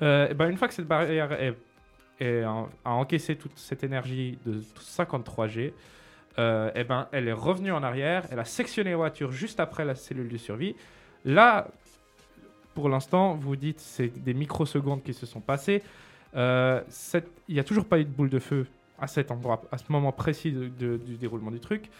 Euh, 0.00 0.32
ben 0.34 0.48
une 0.48 0.56
fois 0.56 0.66
que 0.68 0.74
cette 0.74 0.86
barrière 0.88 1.30
a 2.20 2.90
encaissé 2.90 3.36
toute 3.36 3.56
cette 3.58 3.84
énergie 3.84 4.38
de 4.46 4.60
53 4.80 5.46
G, 5.48 5.74
euh, 6.38 6.70
et 6.74 6.84
ben 6.84 7.06
elle 7.12 7.28
est 7.28 7.32
revenue 7.32 7.72
en 7.72 7.82
arrière, 7.82 8.24
elle 8.30 8.38
a 8.40 8.44
sectionné 8.44 8.90
la 8.90 8.96
voiture 8.96 9.30
juste 9.30 9.60
après 9.60 9.84
la 9.84 9.94
cellule 9.94 10.28
de 10.28 10.36
survie. 10.38 10.74
Là, 11.24 11.68
pour 12.74 12.88
l'instant, 12.88 13.34
vous 13.34 13.56
dites 13.56 13.80
c'est 13.80 14.08
des 14.22 14.34
microsecondes 14.34 15.02
qui 15.02 15.14
se 15.14 15.26
sont 15.26 15.40
passées. 15.40 15.82
Euh, 16.36 16.80
Il 17.48 17.54
n'y 17.54 17.60
a 17.60 17.64
toujours 17.64 17.84
pas 17.84 17.98
eu 17.98 18.04
de 18.04 18.10
boule 18.10 18.30
de 18.30 18.38
feu 18.38 18.66
à 18.98 19.06
cet 19.06 19.30
endroit, 19.30 19.62
à 19.72 19.78
ce 19.78 19.84
moment 19.90 20.12
précis 20.12 20.52
du 20.52 21.16
déroulement 21.18 21.50
du 21.50 21.60
truc. 21.60 21.90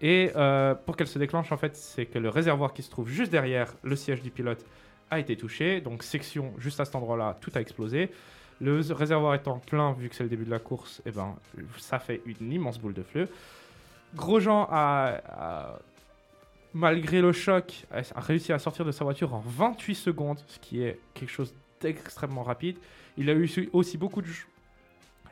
Et 0.00 0.30
euh, 0.36 0.74
pour 0.74 0.96
qu'elle 0.96 1.06
se 1.06 1.18
déclenche, 1.18 1.52
en 1.52 1.56
fait, 1.56 1.74
c'est 1.76 2.06
que 2.06 2.18
le 2.18 2.28
réservoir 2.28 2.72
qui 2.74 2.82
se 2.82 2.90
trouve 2.90 3.08
juste 3.08 3.30
derrière 3.30 3.72
le 3.82 3.96
siège 3.96 4.22
du 4.22 4.30
pilote 4.30 4.64
a 5.10 5.18
été 5.18 5.36
touché. 5.36 5.80
Donc, 5.80 6.02
section, 6.02 6.52
juste 6.58 6.80
à 6.80 6.84
cet 6.84 6.94
endroit-là, 6.96 7.36
tout 7.40 7.50
a 7.54 7.60
explosé. 7.60 8.10
Le 8.60 8.80
réservoir 8.90 9.34
étant 9.34 9.58
plein, 9.58 9.92
vu 9.92 10.08
que 10.08 10.14
c'est 10.14 10.22
le 10.24 10.28
début 10.30 10.44
de 10.44 10.50
la 10.50 10.58
course, 10.58 11.00
eh 11.06 11.10
ben, 11.10 11.34
ça 11.78 11.98
fait 11.98 12.20
une 12.26 12.52
immense 12.52 12.78
boule 12.78 12.94
de 12.94 13.02
feu. 13.02 13.28
Grosjean 14.14 14.66
a, 14.70 15.20
a- 15.28 15.78
malgré 16.76 17.20
le 17.22 17.32
choc, 17.32 17.86
a 17.90 18.20
réussi 18.20 18.52
à 18.52 18.58
sortir 18.58 18.84
de 18.84 18.92
sa 18.92 19.04
voiture 19.04 19.32
en 19.34 19.42
28 19.44 19.94
secondes, 19.94 20.38
ce 20.46 20.58
qui 20.58 20.82
est 20.82 20.98
quelque 21.14 21.30
chose 21.30 21.54
d'extrêmement 21.80 22.42
rapide. 22.42 22.76
Il 23.16 23.30
a 23.30 23.32
eu 23.32 23.48
aussi 23.72 23.96
beaucoup 23.96 24.20
de 24.20 24.26
ch- 24.26 24.46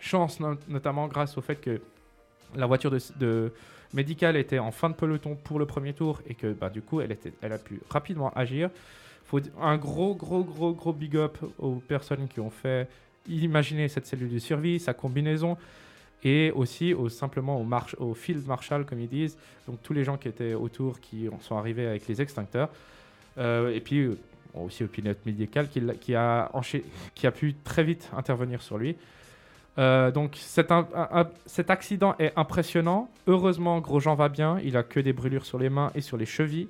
chance, 0.01 0.41
no- 0.41 0.57
notamment 0.69 1.07
grâce 1.07 1.37
au 1.37 1.43
fait 1.43 1.57
que 1.57 1.81
la 2.55 2.67
voiture 2.67 2.91
de, 2.91 2.99
de 3.19 3.53
médicale 3.93 4.37
était 4.37 4.59
en 4.59 4.71
fin 4.71 4.89
de 4.89 4.95
peloton 4.95 5.37
pour 5.37 5.59
le 5.59 5.67
premier 5.67 5.93
tour 5.93 6.23
et 6.27 6.35
que 6.35 6.53
bah, 6.53 6.71
du 6.71 6.81
coup 6.81 7.01
elle, 7.01 7.13
a 7.53 7.59
pu 7.59 7.81
rapidement 7.91 8.31
agir. 8.35 8.71
Faut 9.27 9.41
un 9.61 9.77
gros, 9.77 10.15
gros, 10.15 10.45
gros, 10.45 10.73
gros 10.73 10.93
big 10.93 11.17
up 11.17 11.37
aux 11.59 11.77
personnes 11.77 12.27
qui 12.29 12.41
ont 12.41 12.51
fait 12.51 12.89
imaginer 13.29 13.89
cette 13.89 14.07
cellule 14.07 14.33
de 14.33 14.39
survie, 14.39 14.79
sa 14.79 14.95
combinaison 14.95 15.57
et 16.25 16.51
aussi 16.53 16.95
au, 16.95 17.09
simplement 17.09 17.61
au, 17.61 17.65
march, 17.65 17.95
au 17.99 18.15
field 18.15 18.47
marshal, 18.47 18.87
comme 18.87 19.01
ils 19.01 19.09
disent, 19.09 19.37
donc 19.69 19.83
tous 19.83 19.93
les 19.93 20.05
gens 20.05 20.17
qui 20.17 20.29
étaient 20.29 20.55
autour, 20.55 20.99
qui 21.01 21.29
sont 21.41 21.57
arrivés 21.57 21.87
avec 21.87 22.09
les 22.09 22.21
extincteurs. 22.23 22.71
Euh, 23.39 23.75
et 23.75 23.81
puis 23.81 24.01
euh, 24.01 24.17
aussi 24.55 24.85
au 24.85 24.87
pilote 24.87 25.19
médical 25.27 25.69
qui, 25.69 26.15
a 26.15 26.51
pu 27.35 27.55
très 27.65 27.85
vite 27.85 28.11
intervenir 28.17 28.63
sur 28.63 28.79
lui. 28.79 28.97
Euh, 29.77 30.13
donc 30.13 30.37
cet, 30.37 30.71
accident 31.71 32.15
est 32.19 32.33
impressionnant. 32.37 33.11
Heureusement, 33.27 33.81
Grosjean 33.81 34.15
va 34.15 34.29
bien. 34.29 34.59
Il 34.65 34.77
a 34.77 34.83
que 34.83 35.01
des 35.01 35.13
brûlures 35.13 35.45
sur 35.45 35.59
les 35.59 35.69
mains 35.69 35.91
et 35.95 36.01
sur 36.01 36.17
les 36.17 36.27
chevilles. 36.27 36.69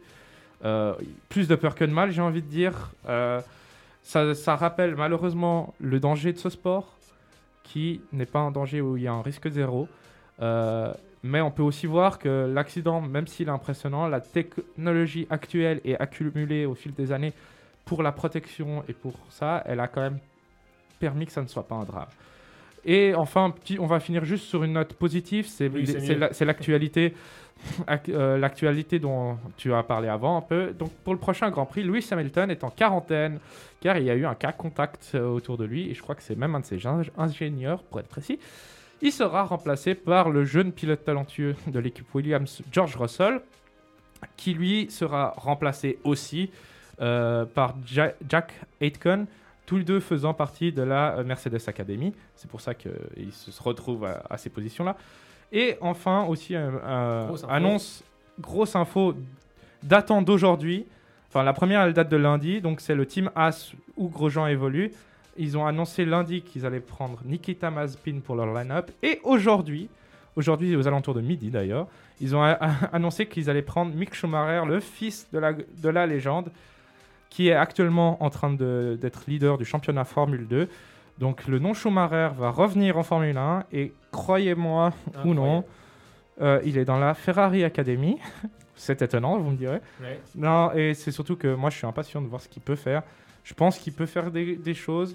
Plus 1.28 1.46
de 1.46 1.54
peur 1.56 1.74
que 1.74 1.84
de 1.84 1.92
mal, 1.92 2.10
j'ai 2.10 2.22
envie 2.22 2.40
de 2.40 2.48
dire. 2.48 2.92
Ça 4.02 4.56
rappelle 4.56 4.96
malheureusement 4.96 5.74
le 5.78 6.00
danger 6.00 6.32
de 6.32 6.38
ce 6.38 6.48
sport, 6.48 6.93
qui 7.64 8.00
n'est 8.12 8.26
pas 8.26 8.38
un 8.38 8.52
danger 8.52 8.80
où 8.80 8.96
il 8.96 9.02
y 9.02 9.08
a 9.08 9.12
un 9.12 9.22
risque 9.22 9.48
zéro. 9.50 9.88
Euh, 10.40 10.92
mais 11.24 11.40
on 11.40 11.50
peut 11.50 11.62
aussi 11.62 11.86
voir 11.86 12.18
que 12.18 12.48
l'accident, 12.52 13.00
même 13.00 13.26
s'il 13.26 13.48
est 13.48 13.50
impressionnant, 13.50 14.06
la 14.06 14.20
technologie 14.20 15.26
actuelle 15.30 15.80
est 15.84 15.98
accumulée 16.00 16.66
au 16.66 16.74
fil 16.74 16.92
des 16.94 17.10
années 17.10 17.32
pour 17.84 18.02
la 18.02 18.12
protection 18.12 18.84
et 18.88 18.92
pour 18.92 19.14
ça, 19.30 19.62
elle 19.66 19.80
a 19.80 19.88
quand 19.88 20.02
même 20.02 20.18
permis 21.00 21.26
que 21.26 21.32
ça 21.32 21.42
ne 21.42 21.48
soit 21.48 21.66
pas 21.66 21.74
un 21.74 21.84
drame. 21.84 22.06
Et 22.84 23.14
enfin, 23.14 23.50
petit, 23.50 23.78
on 23.78 23.86
va 23.86 23.98
finir 24.00 24.24
juste 24.26 24.44
sur 24.44 24.62
une 24.62 24.74
note 24.74 24.92
positive, 24.92 25.46
c'est 25.48 25.68
Oui, 25.68 25.86
l'actualité 26.44 27.08
ac- 27.08 27.12
l'actualité 28.08 28.98
dont 28.98 29.38
tu 29.56 29.72
as 29.72 29.82
parlé 29.82 30.08
avant 30.08 30.36
un 30.36 30.40
peu. 30.42 30.72
Donc 30.72 30.90
pour 31.04 31.12
le 31.14 31.18
prochain 31.18 31.50
Grand 31.50 31.66
Prix, 31.66 31.82
Lewis 31.82 32.06
Hamilton 32.10 32.50
est 32.50 32.64
en 32.64 32.70
quarantaine 32.70 33.38
car 33.80 33.96
il 33.98 34.04
y 34.04 34.10
a 34.10 34.14
eu 34.14 34.24
un 34.26 34.34
cas 34.34 34.52
contact 34.52 35.12
euh, 35.14 35.26
autour 35.26 35.56
de 35.58 35.64
lui 35.64 35.90
et 35.90 35.94
je 35.94 36.02
crois 36.02 36.14
que 36.14 36.22
c'est 36.22 36.36
même 36.36 36.54
un 36.54 36.60
de 36.60 36.64
ses 36.64 36.78
ing- 36.78 37.10
ingénieurs 37.18 37.82
pour 37.82 38.00
être 38.00 38.08
précis. 38.08 38.38
Il 39.02 39.12
sera 39.12 39.44
remplacé 39.44 39.94
par 39.94 40.30
le 40.30 40.44
jeune 40.44 40.72
pilote 40.72 41.04
talentueux 41.04 41.56
de 41.66 41.78
l'équipe 41.78 42.06
Williams, 42.14 42.62
George 42.72 42.96
Russell, 42.96 43.40
qui 44.36 44.54
lui 44.54 44.90
sera 44.90 45.34
remplacé 45.36 45.98
aussi 46.04 46.50
euh, 47.02 47.44
par 47.44 47.74
Ja- 47.86 48.14
Jack 48.28 48.54
Aitken, 48.80 49.26
tous 49.66 49.76
les 49.78 49.84
deux 49.84 50.00
faisant 50.00 50.32
partie 50.32 50.72
de 50.72 50.82
la 50.82 51.18
euh, 51.18 51.24
Mercedes 51.24 51.60
Academy. 51.66 52.14
C'est 52.36 52.48
pour 52.50 52.60
ça 52.60 52.72
qu'il 52.74 52.92
se 53.32 53.62
retrouve 53.62 54.04
à, 54.04 54.22
à 54.30 54.38
ces 54.38 54.48
positions-là. 54.48 54.96
Et 55.54 55.76
enfin, 55.80 56.24
aussi, 56.24 56.56
euh, 56.56 56.68
euh, 56.84 57.26
Grosse 57.28 57.44
info. 57.44 57.52
annonce, 57.52 58.04
grosse 58.40 58.76
info 58.76 59.14
datant 59.84 60.20
d'aujourd'hui. 60.20 60.84
Enfin, 61.28 61.44
la 61.44 61.52
première, 61.52 61.82
elle 61.82 61.92
date 61.92 62.08
de 62.08 62.16
lundi, 62.16 62.60
donc 62.60 62.80
c'est 62.80 62.96
le 62.96 63.06
team 63.06 63.30
As 63.36 63.72
où 63.96 64.08
Grosjean 64.08 64.48
évolue. 64.48 64.90
Ils 65.36 65.56
ont 65.56 65.64
annoncé 65.64 66.04
lundi 66.04 66.42
qu'ils 66.42 66.66
allaient 66.66 66.80
prendre 66.80 67.20
Nikita 67.24 67.70
Mazepin 67.70 68.18
pour 68.18 68.34
leur 68.34 68.52
line-up. 68.52 68.90
Et 69.02 69.20
aujourd'hui, 69.22 69.88
aujourd'hui 70.34 70.74
aux 70.74 70.88
alentours 70.88 71.14
de 71.14 71.20
midi 71.20 71.50
d'ailleurs, 71.50 71.86
ils 72.20 72.34
ont 72.34 72.42
annoncé 72.92 73.26
qu'ils 73.26 73.48
allaient 73.48 73.62
prendre 73.62 73.94
Mick 73.94 74.12
Schumacher, 74.14 74.66
le 74.66 74.80
fils 74.80 75.28
de 75.32 75.38
la, 75.38 75.52
de 75.52 75.88
la 75.88 76.06
légende, 76.06 76.50
qui 77.30 77.48
est 77.48 77.54
actuellement 77.54 78.22
en 78.22 78.30
train 78.30 78.52
d'être 78.52 79.24
leader 79.28 79.56
du 79.58 79.64
championnat 79.64 80.04
Formule 80.04 80.46
2. 80.48 80.68
Donc 81.18 81.46
le 81.46 81.58
nom 81.58 81.74
Schumacher 81.74 82.30
va 82.36 82.50
revenir 82.50 82.98
en 82.98 83.02
Formule 83.02 83.36
1 83.36 83.64
et 83.72 83.92
croyez-moi 84.10 84.92
ou 85.24 85.32
non, 85.34 85.64
euh, 86.40 86.60
il 86.64 86.76
est 86.78 86.84
dans 86.84 86.98
la 86.98 87.14
Ferrari 87.14 87.62
Academy. 87.64 88.18
C'est 88.76 89.00
étonnant, 89.02 89.38
vous 89.38 89.50
me 89.52 89.56
direz. 89.56 89.80
Ouais. 90.00 90.20
Non, 90.34 90.72
et 90.72 90.94
c'est 90.94 91.12
surtout 91.12 91.36
que 91.36 91.54
moi, 91.54 91.70
je 91.70 91.76
suis 91.76 91.86
impatient 91.86 92.20
de 92.20 92.26
voir 92.26 92.40
ce 92.40 92.48
qu'il 92.48 92.60
peut 92.60 92.74
faire. 92.74 93.04
Je 93.44 93.54
pense 93.54 93.78
qu'il 93.78 93.92
peut 93.92 94.04
faire 94.06 94.32
des, 94.32 94.56
des 94.56 94.74
choses, 94.74 95.14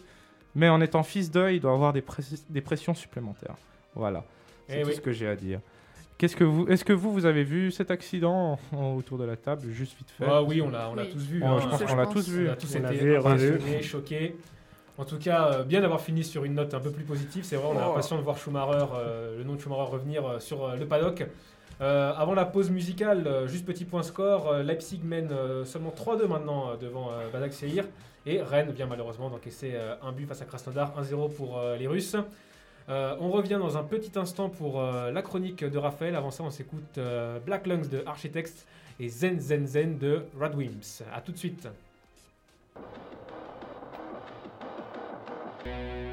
mais 0.55 0.69
en 0.69 0.79
étant 0.79 1.03
fils 1.03 1.29
d'œil, 1.29 1.57
il 1.57 1.59
doit 1.59 1.73
avoir 1.73 1.91
des, 1.91 1.99
pressi- 2.01 2.41
des 2.49 2.61
pressions 2.61 2.93
supplémentaires. 2.93 3.55
Voilà, 3.95 4.23
c'est 4.69 4.77
Eh 4.79 4.81
tout 4.83 4.87
oui. 4.87 4.95
ce 4.95 5.01
que 5.01 5.11
j'ai 5.11 5.27
à 5.27 5.35
dire. 5.35 5.59
Qu'est-ce 6.17 6.37
que 6.37 6.45
vous, 6.45 6.67
est-ce 6.69 6.85
que 6.85 6.93
vous, 6.93 7.11
vous 7.11 7.25
avez 7.25 7.43
vu 7.43 7.69
cet 7.69 7.91
accident 7.91 8.57
en- 8.71 8.93
autour 8.95 9.17
de 9.17 9.25
la 9.25 9.35
table, 9.35 9.63
juste 9.71 9.97
vite 9.97 10.09
fait? 10.11 10.25
Ah 10.25 10.41
oui, 10.41 10.61
on 10.61 10.69
l'a 10.69 10.89
on 10.89 10.95
l'a 10.95 11.03
Oui. 11.03 11.09
tous 11.11 11.25
vu. 11.25 11.41
Oh, 11.43 11.47
hein. 11.47 11.59
je 11.61 11.67
pense 11.67 11.83
qu'on 11.83 11.95
l'a 11.97 12.05
tous 12.07 12.29
vu. 12.29 12.47
On 12.47 12.51
a 12.53 12.55
tous 12.55 12.75
On 12.77 12.81
l'a 12.81 12.93
été 12.93 13.17
impressionnés, 13.17 13.81
choqués. 13.81 14.35
En 14.99 15.05
tout 15.05 15.17
cas, 15.17 15.53
euh, 15.53 15.63
bien 15.63 15.79
d'avoir 15.79 16.01
fini 16.01 16.25
sur 16.25 16.43
une 16.43 16.55
note 16.55 16.73
un 16.73 16.79
peu 16.81 16.91
plus 16.91 17.05
positive. 17.05 17.45
C'est 17.45 17.55
vrai, 17.55 17.67
on 17.71 17.79
est 17.79 18.11
Oh. 18.11 18.17
de 18.17 18.21
voir 18.21 18.37
Schumacher, 18.37 18.85
euh, 18.95 19.37
le 19.37 19.43
nom 19.45 19.53
de 19.55 19.59
Schumacher 19.61 19.89
revenir 19.89 20.27
euh, 20.27 20.39
sur 20.39 20.75
le 20.75 20.85
paddock. 20.85 21.25
Euh, 21.79 22.11
avant 22.17 22.33
la 22.33 22.43
pause 22.43 22.69
musicale, 22.69 23.25
euh, 23.25 23.47
juste 23.47 23.65
petit 23.65 23.85
point 23.85 24.03
score, 24.03 24.49
euh, 24.51 24.61
Leipzig 24.63 24.99
mène 25.01 25.29
seulement 25.63 25.91
3-2 25.91 26.27
maintenant 26.27 26.75
devant 26.75 27.11
Basak 27.31 27.53
Seir. 27.53 27.85
Et 28.25 28.41
Rennes 28.41 28.71
vient 28.71 28.87
malheureusement 28.87 29.29
d'encaisser 29.29 29.73
un 30.03 30.11
but 30.11 30.27
face 30.27 30.41
à 30.41 30.45
Krasnodar, 30.45 30.93
1-0 30.99 31.29
pour 31.29 31.61
les 31.79 31.87
Russes. 31.87 32.17
On 32.89 33.29
revient 33.29 33.57
dans 33.59 33.77
un 33.77 33.83
petit 33.83 34.11
instant 34.19 34.49
pour 34.49 34.81
la 34.83 35.21
chronique 35.21 35.63
de 35.63 35.77
Raphaël. 35.77 36.15
Avant 36.17 36.29
ça, 36.29 36.43
on 36.43 36.51
s'écoute 36.51 36.99
Black 37.45 37.65
Lungs 37.65 37.87
de 37.89 38.03
Architects 38.05 38.65
et 38.99 39.07
Zen 39.07 39.39
Zen 39.39 39.65
Zen 39.65 39.97
de 39.97 40.23
Radwims. 40.37 41.01
A 41.15 41.21
tout 41.21 41.31
de 41.31 41.37
suite. 41.37 41.67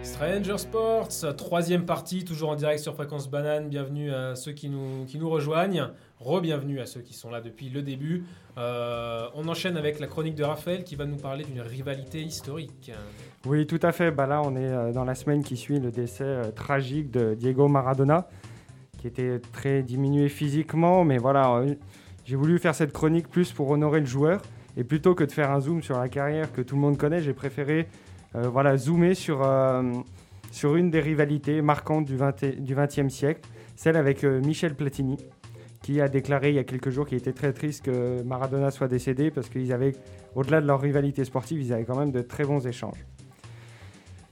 Stranger 0.03 0.59
Sports, 0.59 1.09
troisième 1.37 1.85
partie, 1.85 2.25
toujours 2.25 2.51
en 2.51 2.55
direct 2.55 2.81
sur 2.81 2.95
Fréquence 2.95 3.29
Banane. 3.29 3.69
Bienvenue 3.69 4.13
à 4.13 4.35
ceux 4.35 4.53
qui 4.53 4.69
nous, 4.69 5.05
qui 5.07 5.19
nous 5.19 5.29
rejoignent. 5.29 5.89
Re-bienvenue 6.21 6.81
à 6.81 6.87
ceux 6.87 7.01
qui 7.01 7.13
sont 7.13 7.29
là 7.29 7.41
depuis 7.41 7.69
le 7.69 7.83
début. 7.83 8.25
Euh, 8.57 9.27
on 9.35 9.47
enchaîne 9.49 9.77
avec 9.77 10.01
la 10.01 10.07
chronique 10.07 10.35
de 10.35 10.45
Raphaël 10.45 10.85
qui 10.85 10.97
va 10.97 11.05
nous 11.05 11.17
parler 11.17 11.45
d'une 11.45 11.61
rivalité 11.61 12.23
historique. 12.23 12.93
Oui, 13.45 13.67
tout 13.67 13.81
à 13.83 13.93
fait. 13.93 14.11
Bah 14.11 14.27
là, 14.27 14.41
on 14.43 14.57
est 14.57 14.71
euh, 14.71 14.93
dans 14.93 15.05
la 15.05 15.15
semaine 15.15 15.43
qui 15.43 15.57
suit 15.57 15.81
le 15.81 15.91
décès 15.91 16.25
euh, 16.25 16.51
tragique 16.51 17.11
de 17.11 17.35
Diego 17.35 17.69
Maradona, 17.69 18.29
qui 18.99 19.07
était 19.07 19.41
très 19.53 19.83
diminué 19.83 20.29
physiquement. 20.29 21.05
Mais 21.05 21.19
voilà, 21.19 21.63
j'ai 22.25 22.37
voulu 22.37 22.59
faire 22.59 22.75
cette 22.75 22.93
chronique 22.93 23.29
plus 23.29 23.53
pour 23.53 23.69
honorer 23.71 24.01
le 24.01 24.07
joueur. 24.07 24.41
Et 24.79 24.85
plutôt 24.85 25.15
que 25.15 25.25
de 25.25 25.33
faire 25.33 25.51
un 25.51 25.61
zoom 25.61 25.83
sur 25.83 25.99
la 25.99 26.09
carrière 26.09 26.53
que 26.53 26.61
tout 26.61 26.75
le 26.75 26.83
monde 26.83 26.99
connaît, 26.99 27.21
j'ai 27.21 27.33
préféré 27.33 27.89
voilà, 28.45 28.77
zoomer 28.77 29.15
sur, 29.15 29.43
euh, 29.43 29.83
sur 30.51 30.77
une 30.77 30.91
des 30.91 31.01
rivalités 31.01 31.61
marquantes 31.63 32.05
du 32.05 32.17
20 32.17 32.43
et- 32.43 32.53
du 32.53 32.75
XXe 32.75 33.09
siècle, 33.09 33.41
celle 33.77 33.97
avec 33.97 34.25
euh, 34.25 34.41
Michel 34.41 34.75
Platini, 34.75 35.17
qui 35.83 36.01
a 36.01 36.09
déclaré 36.09 36.51
il 36.51 36.55
y 36.57 36.59
a 36.59 36.65
quelques 36.65 36.91
jours 36.91 37.07
qu'il 37.07 37.19
était 37.19 37.33
très 37.33 37.53
triste 37.53 37.85
que 37.85 38.23
Maradona 38.23 38.71
soit 38.71 38.89
décédé 38.89 39.31
parce 39.31 39.49
qu'ils 39.49 39.73
avaient, 39.73 39.95
au-delà 40.35 40.61
de 40.61 40.67
leur 40.67 40.81
rivalité 40.81 41.25
sportive, 41.25 41.61
ils 41.61 41.73
avaient 41.73 41.85
quand 41.85 41.99
même 41.99 42.11
de 42.13 42.23
très 42.23 42.45
bons 42.45 42.67
échanges. 42.67 43.05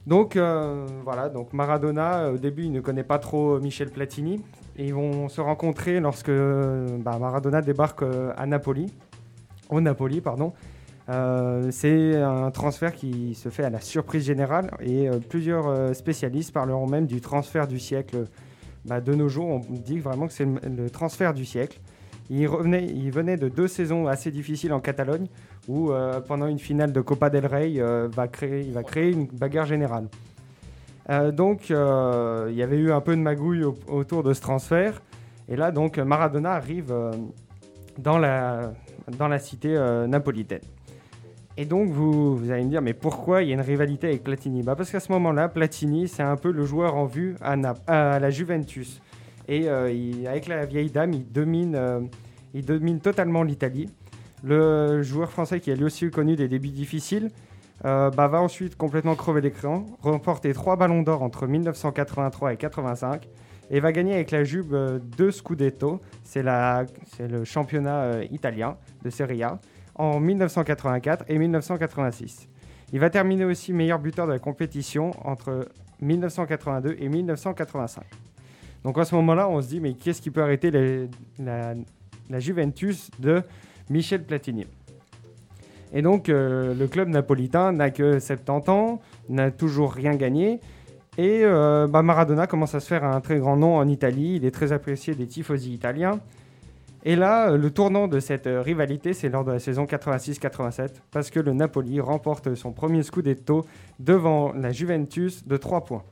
Donc 0.07 0.35
euh, 0.35 0.85
voilà, 1.03 1.29
donc 1.29 1.51
Maradona, 1.53 2.19
euh, 2.25 2.33
au 2.33 2.37
début, 2.37 2.63
il 2.63 2.71
ne 2.71 2.79
connaît 2.81 3.03
pas 3.03 3.17
trop 3.17 3.59
Michel 3.59 3.89
Platini. 3.89 4.41
Et 4.77 4.87
ils 4.87 4.93
vont 4.93 5.29
se 5.29 5.39
rencontrer 5.39 5.99
lorsque 6.01 6.27
euh, 6.29 6.97
bah, 6.99 7.17
Maradona 7.17 7.61
débarque 7.61 8.03
euh, 8.03 8.33
à 8.35 8.45
Napoli, 8.45 8.93
au 9.69 9.79
Napoli, 9.79 10.19
pardon. 10.21 10.51
Euh, 11.07 11.69
c'est 11.71 12.15
un 12.15 12.49
transfert 12.49 12.93
qui 12.93 13.35
se 13.35 13.49
fait 13.49 13.63
à 13.63 13.69
la 13.69 13.79
surprise 13.79 14.25
générale 14.25 14.71
et 14.79 15.07
euh, 15.07 15.19
plusieurs 15.19 15.67
euh, 15.67 15.93
spécialistes 15.93 16.51
parleront 16.51 16.87
même 16.87 17.05
du 17.05 17.21
transfert 17.21 17.67
du 17.67 17.79
siècle. 17.79 18.25
Bah, 18.85 19.01
de 19.01 19.13
nos 19.13 19.29
jours, 19.29 19.47
on 19.47 19.59
dit 19.59 19.99
vraiment 19.99 20.27
que 20.27 20.33
c'est 20.33 20.45
le, 20.45 20.89
transfert 20.89 21.33
du 21.33 21.45
siècle. 21.45 21.79
Il, 22.29 22.47
revenait, 22.47 22.85
il 22.85 23.11
venait 23.11 23.37
de 23.37 23.49
deux 23.49 23.67
saisons 23.67 24.07
assez 24.07 24.31
difficiles 24.31 24.73
en 24.73 24.79
Catalogne 24.79 25.27
où 25.67 25.91
pendant 26.27 26.45
une 26.47 26.59
finale 26.59 26.91
de 26.91 27.01
Copa 27.01 27.31
del 27.31 27.45
Rey, 27.47 27.79
va 27.79 28.27
créer, 28.27 28.61
il 28.61 28.71
va 28.73 28.83
créer 28.83 29.11
une 29.11 29.25
bagarre 29.25 29.65
générale. 29.65 30.07
Donc 31.33 31.69
il 31.69 31.75
y 32.55 32.63
avait 32.63 32.77
eu 32.77 32.91
un 32.91 33.01
peu 33.01 33.15
de 33.15 33.21
magouille 33.21 33.63
au- 33.63 33.77
autour 33.87 34.23
de 34.23 34.33
ce 34.33 34.41
transfert. 34.41 35.01
Et 35.49 35.55
là, 35.55 35.71
donc 35.71 35.97
Maradona 35.97 36.53
arrive 36.53 36.93
dans, 37.97 38.17
la, 38.19 38.73
dans 39.17 39.27
la 39.27 39.37
cité 39.39 39.75
napolitaine. 40.07 40.61
Et 41.57 41.65
donc 41.65 41.89
vous, 41.89 42.35
vous 42.35 42.51
allez 42.51 42.65
me 42.65 42.69
dire, 42.69 42.81
mais 42.81 42.93
pourquoi 42.93 43.41
il 43.41 43.49
y 43.49 43.51
a 43.51 43.53
une 43.55 43.61
rivalité 43.61 44.07
avec 44.07 44.23
Platini? 44.23 44.61
Bah 44.61 44.75
Parce 44.75 44.91
qu'à 44.91 44.99
ce 44.99 45.11
moment-là, 45.13 45.47
Platini, 45.47 46.07
c'est 46.09 46.23
un 46.23 46.35
peu 46.35 46.51
le 46.51 46.65
joueur 46.65 46.95
en 46.95 47.05
vue 47.05 47.35
à, 47.41 47.55
la 48.19 48.29
Juventus. 48.29 49.01
Et 49.47 49.69
euh, 49.69 49.89
avec 50.27 50.47
la 50.47 50.65
vieille 50.65 50.91
dame, 50.91 51.13
il 51.13 51.31
domine, 51.31 51.75
euh, 51.75 52.01
il 52.53 52.65
domine 52.65 52.99
totalement 52.99 53.43
l'Italie. 53.43 53.87
Le 54.43 55.01
joueur 55.01 55.31
français 55.31 55.61
qui 55.61 55.71
a 55.71 55.75
lui 55.75 55.85
aussi 55.85 56.09
connu 56.09 56.35
des 56.35 56.49
débuts 56.49 56.69
difficiles 56.69 57.31
euh, 57.85 58.09
bah, 58.09 58.27
va 58.27 58.41
ensuite 58.41 58.75
complètement 58.75 59.15
crever 59.15 59.39
l'écran, 59.39 59.85
remporter 60.01 60.53
trois 60.53 60.75
ballons 60.75 61.03
d'or 61.03 61.23
entre 61.23 61.47
1983 61.47 62.53
et 62.53 62.57
85 62.57 63.29
et 63.71 63.79
va 63.79 63.91
gagner 63.91 64.13
avec 64.13 64.31
la 64.31 64.43
Juve 64.43 64.99
deux 65.17 65.31
Scudetto, 65.31 65.99
c'est 66.23 66.43
le 66.43 67.43
championnat 67.45 68.23
italien 68.25 68.77
de 69.03 69.09
Serie 69.09 69.41
A, 69.41 69.59
en 69.95 70.19
1984 70.19 71.25
et 71.27 71.37
1986. 71.37 72.47
Il 72.93 72.99
va 72.99 73.09
terminer 73.09 73.45
aussi 73.45 73.73
meilleur 73.73 73.99
buteur 73.99 74.27
de 74.27 74.33
la 74.33 74.39
compétition 74.39 75.11
entre 75.27 75.67
1982 76.01 76.95
et 76.99 77.09
1985. 77.09 78.03
Donc 78.83 78.97
à 78.97 79.05
ce 79.05 79.15
moment-là, 79.15 79.49
on 79.49 79.61
se 79.61 79.67
dit, 79.67 79.79
mais 79.79 79.93
qu'est-ce 79.93 80.21
qui 80.21 80.29
peut 80.29 80.43
arrêter 80.43 80.69
la 81.39 82.39
Juventus 82.39 83.09
de 83.19 83.41
Michel 83.89 84.23
Platini? 84.23 84.67
Et 85.93 86.01
donc, 86.01 86.27
euh, 86.29 86.73
le 86.73 86.87
club 86.87 87.07
napolitain 87.07 87.71
n'a 87.71 87.89
que 87.89 88.19
70 88.19 88.69
ans, 88.69 88.99
n'a 89.29 89.49
toujours 89.49 89.93
rien 89.93 90.15
gagné. 90.15 90.59
Et 91.17 91.41
euh, 91.43 91.87
bah, 91.87 92.01
Maradona 92.01 92.47
commence 92.47 92.75
à 92.75 92.81
se 92.81 92.87
faire 92.87 93.05
un 93.05 93.21
très 93.21 93.39
grand 93.39 93.55
nom 93.55 93.77
en 93.77 93.87
Italie. 93.87 94.35
Il 94.35 94.45
est 94.45 94.51
très 94.51 94.73
apprécié 94.73 95.15
des 95.15 95.25
tifosi 95.25 95.73
italiens. 95.73 96.19
Et 97.07 97.15
là, 97.15 97.51
euh, 97.51 97.57
le 97.57 97.69
tournant 97.69 98.07
de 98.07 98.19
cette 98.19 98.47
euh, 98.47 98.61
rivalité, 98.61 99.13
c'est 99.13 99.29
lors 99.29 99.43
de 99.45 99.51
la 99.51 99.59
saison 99.59 99.85
86-87, 99.85 100.89
parce 101.11 101.29
que 101.29 101.39
le 101.39 101.53
Napoli 101.53 101.99
remporte 102.01 102.55
son 102.55 102.71
premier 102.71 103.03
scudetto 103.03 103.63
devant 103.99 104.51
la 104.53 104.71
Juventus 104.71 105.45
de 105.45 105.55
3 105.55 105.81
points. 105.85 106.03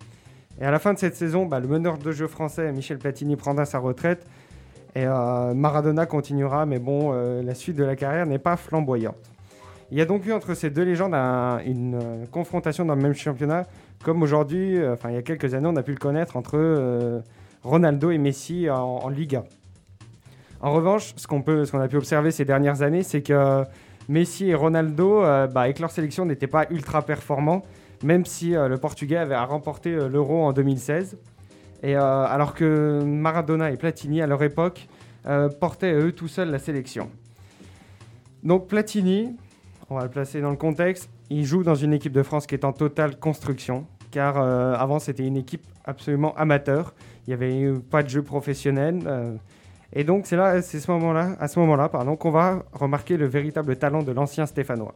Et 0.61 0.65
à 0.65 0.69
la 0.71 0.77
fin 0.77 0.93
de 0.93 0.99
cette 0.99 1.15
saison, 1.15 1.47
bah, 1.47 1.59
le 1.59 1.67
meneur 1.67 1.97
de 1.97 2.11
jeu 2.11 2.27
français, 2.27 2.71
Michel 2.71 2.99
Platini, 2.99 3.35
prendra 3.35 3.65
sa 3.65 3.79
retraite. 3.79 4.25
Et 4.95 5.07
euh, 5.07 5.55
Maradona 5.55 6.05
continuera, 6.05 6.67
mais 6.67 6.77
bon, 6.77 7.11
la 7.11 7.55
suite 7.55 7.75
de 7.75 7.83
la 7.83 7.95
carrière 7.95 8.27
n'est 8.27 8.37
pas 8.37 8.55
flamboyante. 8.55 9.15
Il 9.89 9.97
y 9.97 10.01
a 10.01 10.05
donc 10.05 10.27
eu 10.27 10.31
entre 10.31 10.53
ces 10.53 10.69
deux 10.69 10.83
légendes 10.83 11.15
un- 11.15 11.59
une 11.65 12.27
confrontation 12.31 12.85
dans 12.85 12.93
le 12.93 13.01
même 13.01 13.15
championnat, 13.15 13.65
comme 14.03 14.21
aujourd'hui, 14.21 14.77
enfin 14.87 15.09
il 15.09 15.15
y 15.15 15.17
a 15.17 15.23
quelques 15.23 15.55
années, 15.55 15.67
on 15.67 15.75
a 15.75 15.81
pu 15.83 15.91
le 15.91 15.97
connaître 15.97 16.37
entre 16.37 17.21
Ronaldo 17.63 18.11
et 18.11 18.17
Messi 18.19 18.69
en 18.69 19.09
Liga. 19.09 19.43
En 20.63 20.71
revanche, 20.71 21.13
ce 21.17 21.27
qu'on 21.27 21.41
a 21.81 21.87
pu 21.89 21.97
observer 21.97 22.31
ces 22.31 22.45
dernières 22.45 22.83
années, 22.83 23.03
c'est 23.03 23.21
que 23.21 23.65
Messi 24.07 24.49
et 24.49 24.55
Ronaldo, 24.55 25.21
euh, 25.21 25.45
bah, 25.45 25.63
avec 25.63 25.79
leur 25.79 25.91
sélection, 25.91 26.25
n'étaient 26.25 26.47
pas 26.47 26.67
ultra 26.69 27.01
performants, 27.01 27.63
même 28.01 28.25
si 28.25 28.55
euh, 28.55 28.69
le 28.69 28.77
Portugais 28.77 29.17
avait 29.17 29.35
remporté 29.35 29.93
euh, 29.93 30.07
l'Euro 30.07 30.45
en 30.45 30.53
2016. 30.53 31.17
Et, 31.83 31.97
euh, 31.97 32.01
alors 32.01 32.53
que 32.53 33.03
Maradona 33.03 33.71
et 33.71 33.77
Platini, 33.77 34.21
à 34.21 34.27
leur 34.27 34.41
époque, 34.41 34.87
euh, 35.25 35.49
portaient 35.49 35.91
eux 35.91 36.13
tout 36.13 36.29
seuls 36.29 36.49
la 36.49 36.59
sélection. 36.59 37.09
Donc 38.41 38.67
Platini, 38.67 39.35
on 39.89 39.95
va 39.95 40.03
le 40.03 40.09
placer 40.09 40.39
dans 40.39 40.49
le 40.49 40.55
contexte, 40.55 41.09
il 41.29 41.43
joue 41.43 41.63
dans 41.63 41.75
une 41.75 41.91
équipe 41.91 42.13
de 42.13 42.23
France 42.23 42.47
qui 42.47 42.55
est 42.55 42.63
en 42.63 42.71
totale 42.71 43.19
construction, 43.19 43.85
car 44.11 44.37
euh, 44.37 44.75
avant 44.75 44.99
c'était 44.99 45.27
une 45.27 45.37
équipe 45.37 45.65
absolument 45.83 46.33
amateur, 46.35 46.93
il 47.27 47.31
n'y 47.31 47.33
avait 47.33 47.73
pas 47.91 48.01
de 48.01 48.07
jeu 48.07 48.21
professionnel. 48.21 49.01
Et 49.93 50.03
donc 50.03 50.25
c'est 50.25 50.35
là, 50.35 50.61
c'est 50.61 50.79
ce 50.79 50.89
moment-là, 50.91 51.35
à 51.39 51.47
ce 51.47 51.59
moment-là, 51.59 51.89
pardon, 51.89 52.15
qu'on 52.15 52.31
va 52.31 52.63
remarquer 52.73 53.15
le 53.17 53.25
véritable 53.27 53.75
talent 53.77 54.03
de 54.03 54.11
l'ancien 54.11 54.45
Stéphanois. 54.45 54.95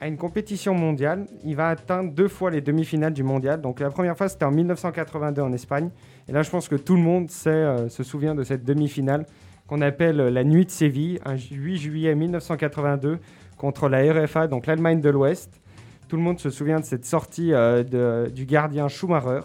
À 0.00 0.06
une 0.06 0.18
compétition 0.18 0.74
mondiale, 0.74 1.24
il 1.44 1.56
va 1.56 1.68
atteindre 1.68 2.12
deux 2.12 2.28
fois 2.28 2.50
les 2.50 2.60
demi-finales 2.60 3.14
du 3.14 3.22
mondial. 3.22 3.62
Donc 3.62 3.80
la 3.80 3.88
première 3.88 4.14
fois, 4.14 4.28
c'était 4.28 4.44
en 4.44 4.50
1982 4.50 5.40
en 5.40 5.52
Espagne. 5.54 5.88
Et 6.28 6.32
là, 6.32 6.42
je 6.42 6.50
pense 6.50 6.68
que 6.68 6.74
tout 6.76 6.94
le 6.94 7.00
monde 7.00 7.28
euh, 7.46 7.88
se 7.88 8.02
souvient 8.02 8.34
de 8.34 8.42
cette 8.44 8.64
demi-finale 8.64 9.24
qu'on 9.66 9.80
appelle 9.80 10.20
euh, 10.20 10.30
la 10.30 10.44
Nuit 10.44 10.66
de 10.66 10.70
Séville, 10.70 11.20
un 11.24 11.36
ju- 11.36 11.54
8 11.54 11.76
juillet 11.78 12.14
1982, 12.14 13.18
contre 13.56 13.88
la 13.88 14.12
RFA, 14.12 14.46
donc 14.46 14.66
l'Allemagne 14.66 15.00
de 15.00 15.08
l'Ouest. 15.08 15.58
Tout 16.08 16.16
le 16.16 16.22
monde 16.22 16.38
se 16.38 16.50
souvient 16.50 16.80
de 16.80 16.84
cette 16.84 17.06
sortie 17.06 17.54
euh, 17.54 18.28
du 18.28 18.44
gardien 18.44 18.88
Schumacher, 18.88 19.40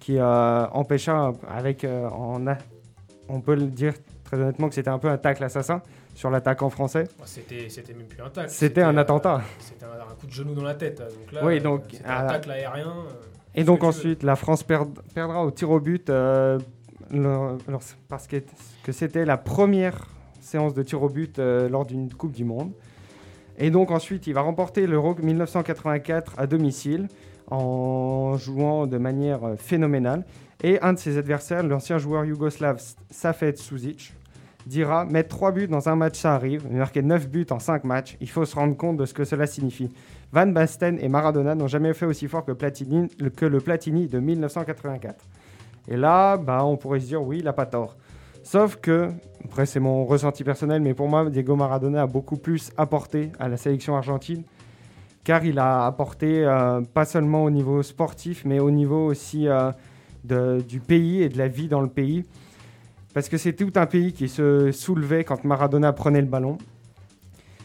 qui 0.00 0.20
empêcha, 0.20 1.30
avec, 1.48 1.84
en 1.86 2.40
on 3.28 3.40
peut 3.40 3.54
le 3.54 3.66
dire 3.66 3.94
très 4.24 4.36
honnêtement 4.38 4.68
que 4.68 4.74
c'était 4.74 4.90
un 4.90 4.98
peu 4.98 5.08
un 5.08 5.18
tacle 5.18 5.44
assassin 5.44 5.82
sur 6.14 6.30
l'attaquant 6.30 6.70
français. 6.70 7.04
Bah, 7.18 7.24
C'était, 7.26 7.68
c'était 7.68 7.92
même 7.94 8.06
plus 8.06 8.22
un 8.22 8.28
tacle. 8.30 8.50
C'était 8.50 8.82
un 8.82 8.96
euh, 8.96 9.00
attentat. 9.00 9.42
C'était 9.58 9.84
un, 9.84 10.10
un 10.10 10.14
coup 10.14 10.26
de 10.26 10.32
genou 10.32 10.54
dans 10.54 10.64
la 10.64 10.74
tête. 10.74 10.98
Donc 10.98 11.32
là, 11.32 11.44
Oui, 11.44 11.60
donc, 11.60 11.82
un 12.04 12.26
tacle 12.26 12.50
aérien. 12.50 12.88
euh, 12.88 13.12
Et 13.54 13.64
donc 13.64 13.84
ensuite, 13.84 14.22
la 14.22 14.36
France 14.36 14.62
perd- 14.62 14.98
perdra 15.14 15.44
au 15.44 15.50
tir 15.50 15.70
au 15.70 15.80
but 15.80 16.08
euh, 16.10 16.58
le- 17.10 17.58
parce 18.08 18.26
que, 18.26 18.36
que 18.84 18.92
c'était 18.92 19.24
la 19.24 19.36
première 19.36 20.06
séances 20.40 20.74
de 20.74 20.82
tir 20.82 21.02
au 21.02 21.08
but 21.08 21.38
euh, 21.38 21.68
lors 21.68 21.84
d'une 21.86 22.12
Coupe 22.12 22.32
du 22.32 22.44
Monde. 22.44 22.72
Et 23.58 23.70
donc 23.70 23.90
ensuite, 23.90 24.26
il 24.26 24.32
va 24.34 24.40
remporter 24.40 24.86
l'Euro 24.86 25.14
1984 25.14 26.34
à 26.38 26.46
domicile 26.46 27.08
en 27.50 28.36
jouant 28.38 28.86
de 28.86 28.96
manière 28.98 29.40
phénoménale. 29.58 30.24
Et 30.62 30.80
un 30.80 30.92
de 30.92 30.98
ses 30.98 31.18
adversaires, 31.18 31.62
l'ancien 31.62 31.98
joueur 31.98 32.24
yougoslave 32.24 32.80
Safet 33.10 33.56
Suzic, 33.56 34.14
dira 34.66 35.04
Mettre 35.04 35.30
3 35.30 35.52
buts 35.52 35.66
dans 35.66 35.88
un 35.88 35.96
match, 35.96 36.20
ça 36.20 36.34
arrive. 36.34 36.70
Marquer 36.70 37.02
9 37.02 37.28
buts 37.28 37.46
en 37.50 37.58
5 37.58 37.82
matchs, 37.84 38.16
il 38.20 38.28
faut 38.28 38.44
se 38.44 38.54
rendre 38.54 38.76
compte 38.76 38.96
de 38.96 39.04
ce 39.04 39.12
que 39.12 39.24
cela 39.24 39.46
signifie. 39.46 39.90
Van 40.32 40.46
Basten 40.46 40.98
et 41.00 41.08
Maradona 41.08 41.54
n'ont 41.54 41.66
jamais 41.66 41.92
fait 41.94 42.06
aussi 42.06 42.28
fort 42.28 42.44
que 42.44 42.52
le 42.52 43.60
Platini 43.60 44.06
de 44.06 44.18
1984. 44.20 45.24
Et 45.88 45.96
là, 45.96 46.36
bah, 46.36 46.64
on 46.64 46.76
pourrait 46.76 47.00
se 47.00 47.06
dire 47.06 47.22
Oui, 47.22 47.38
il 47.38 47.44
n'a 47.44 47.52
pas 47.52 47.66
tort. 47.66 47.96
Sauf 48.44 48.76
que, 48.76 49.10
après 49.44 49.66
c'est 49.66 49.80
mon 49.80 50.04
ressenti 50.04 50.42
personnel, 50.42 50.82
mais 50.82 50.94
pour 50.94 51.08
moi, 51.08 51.28
Diego 51.30 51.54
Maradona 51.54 52.02
a 52.02 52.06
beaucoup 52.06 52.36
plus 52.36 52.72
apporté 52.76 53.30
à 53.38 53.48
la 53.48 53.56
sélection 53.56 53.96
argentine, 53.96 54.42
car 55.22 55.44
il 55.44 55.58
a 55.58 55.86
apporté 55.86 56.44
euh, 56.44 56.80
pas 56.80 57.04
seulement 57.04 57.44
au 57.44 57.50
niveau 57.50 57.82
sportif, 57.82 58.44
mais 58.44 58.58
au 58.58 58.72
niveau 58.72 59.06
aussi 59.06 59.46
euh, 59.46 59.70
du 60.24 60.80
pays 60.80 61.22
et 61.22 61.28
de 61.28 61.38
la 61.38 61.48
vie 61.48 61.68
dans 61.68 61.80
le 61.80 61.88
pays. 61.88 62.24
Parce 63.14 63.28
que 63.28 63.36
c'est 63.36 63.52
tout 63.52 63.72
un 63.74 63.86
pays 63.86 64.12
qui 64.12 64.28
se 64.28 64.72
soulevait 64.72 65.24
quand 65.24 65.44
Maradona 65.44 65.92
prenait 65.92 66.20
le 66.20 66.26
ballon. 66.26 66.56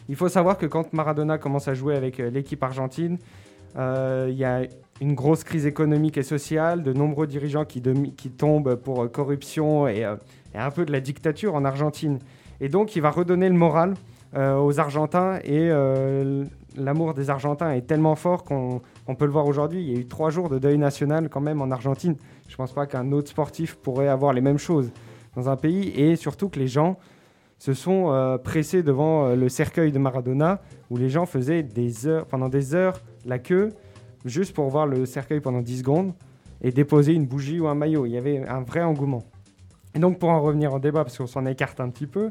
Il 0.08 0.16
faut 0.16 0.28
savoir 0.28 0.56
que 0.56 0.66
quand 0.66 0.92
Maradona 0.92 1.38
commence 1.38 1.68
à 1.68 1.74
jouer 1.74 1.94
avec 1.94 2.18
euh, 2.18 2.30
l'équipe 2.30 2.62
argentine, 2.62 3.18
euh, 3.76 4.28
il 4.30 4.36
y 4.36 4.44
a 4.44 4.62
une 5.00 5.14
grosse 5.14 5.44
crise 5.44 5.66
économique 5.66 6.16
et 6.16 6.22
sociale, 6.22 6.82
de 6.82 6.92
nombreux 6.92 7.26
dirigeants 7.26 7.64
qui, 7.64 7.82
tombent 8.36 8.74
pour 8.76 9.04
euh, 9.04 9.08
corruption 9.08 9.86
et, 9.86 10.00
et 10.54 10.58
un 10.58 10.70
peu 10.70 10.84
de 10.84 10.92
la 10.92 11.00
dictature 11.00 11.54
en 11.54 11.64
Argentine. 11.64 12.18
Et 12.60 12.68
donc 12.68 12.96
il 12.96 13.02
va 13.02 13.10
redonner 13.10 13.48
le 13.48 13.54
moral 13.54 13.94
aux 14.36 14.78
Argentins 14.78 15.38
et 15.42 15.70
l'amour 16.78 17.14
des 17.14 17.30
Argentins 17.30 17.72
est 17.72 17.86
tellement 17.86 18.14
fort 18.14 18.44
qu'on 18.44 18.80
on 19.06 19.14
peut 19.14 19.24
le 19.24 19.32
voir 19.32 19.46
aujourd'hui. 19.46 19.82
Il 19.82 19.92
y 19.92 19.96
a 19.96 20.00
eu 20.00 20.06
trois 20.06 20.30
jours 20.30 20.48
de 20.48 20.58
deuil 20.58 20.78
national 20.78 21.28
quand 21.28 21.40
même 21.40 21.60
en 21.60 21.70
Argentine. 21.70 22.16
Je 22.46 22.54
ne 22.54 22.56
pense 22.56 22.72
pas 22.72 22.86
qu'un 22.86 23.12
autre 23.12 23.28
sportif 23.28 23.76
pourrait 23.76 24.08
avoir 24.08 24.32
les 24.32 24.40
mêmes 24.40 24.58
choses 24.58 24.90
dans 25.36 25.48
un 25.48 25.56
pays 25.56 25.88
et 26.00 26.16
surtout 26.16 26.48
que 26.48 26.58
les 26.58 26.68
gens 26.68 26.98
se 27.58 27.74
sont 27.74 28.12
euh, 28.12 28.38
pressés 28.38 28.82
devant 28.82 29.26
euh, 29.26 29.36
le 29.36 29.48
cercueil 29.48 29.92
de 29.92 29.98
Maradona 29.98 30.60
où 30.90 30.96
les 30.96 31.10
gens 31.10 31.26
faisaient 31.26 31.62
des 31.62 32.06
heures, 32.06 32.26
pendant 32.26 32.48
des 32.48 32.74
heures 32.74 33.00
la 33.26 33.38
queue 33.38 33.72
juste 34.24 34.54
pour 34.54 34.68
voir 34.68 34.86
le 34.86 35.06
cercueil 35.06 35.40
pendant 35.40 35.60
10 35.60 35.78
secondes 35.78 36.12
et 36.62 36.70
déposer 36.70 37.12
une 37.12 37.26
bougie 37.26 37.60
ou 37.60 37.68
un 37.68 37.74
maillot. 37.74 38.06
Il 38.06 38.12
y 38.12 38.16
avait 38.16 38.46
un 38.46 38.62
vrai 38.62 38.82
engouement. 38.82 39.24
Et 39.94 39.98
donc 39.98 40.18
pour 40.18 40.28
en 40.28 40.40
revenir 40.40 40.72
au 40.72 40.78
débat, 40.78 41.04
parce 41.04 41.18
qu'on 41.18 41.26
s'en 41.26 41.46
écarte 41.46 41.80
un 41.80 41.88
petit 41.88 42.06
peu, 42.06 42.30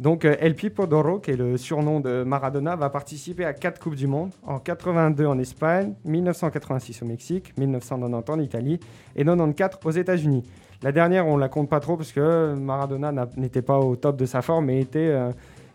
donc 0.00 0.24
euh, 0.24 0.34
El 0.40 0.54
Pipo 0.54 0.86
d'Oro, 0.86 1.18
qui 1.20 1.30
est 1.30 1.36
le 1.36 1.56
surnom 1.56 2.00
de 2.00 2.24
Maradona, 2.24 2.74
va 2.76 2.90
participer 2.90 3.44
à 3.44 3.52
quatre 3.52 3.80
Coupes 3.80 3.94
du 3.94 4.06
Monde, 4.06 4.30
en 4.44 4.58
82 4.58 5.26
en 5.26 5.38
Espagne, 5.38 5.94
1986 6.04 7.02
au 7.02 7.06
Mexique, 7.06 7.52
1990 7.56 8.30
en 8.32 8.40
Italie 8.40 8.80
et 9.16 9.24
94 9.24 9.78
aux 9.84 9.90
États-Unis. 9.90 10.44
La 10.82 10.92
dernière, 10.92 11.26
on 11.26 11.36
la 11.36 11.48
compte 11.48 11.68
pas 11.70 11.80
trop 11.80 11.96
parce 11.96 12.12
que 12.12 12.54
Maradona 12.54 13.12
n'a- 13.12 13.28
n'était 13.36 13.62
pas 13.62 13.78
au 13.78 13.96
top 13.96 14.16
de 14.16 14.26
sa 14.26 14.42
forme 14.42 14.68
et 14.70 14.80
était, 14.80 14.98
euh, 14.98 15.30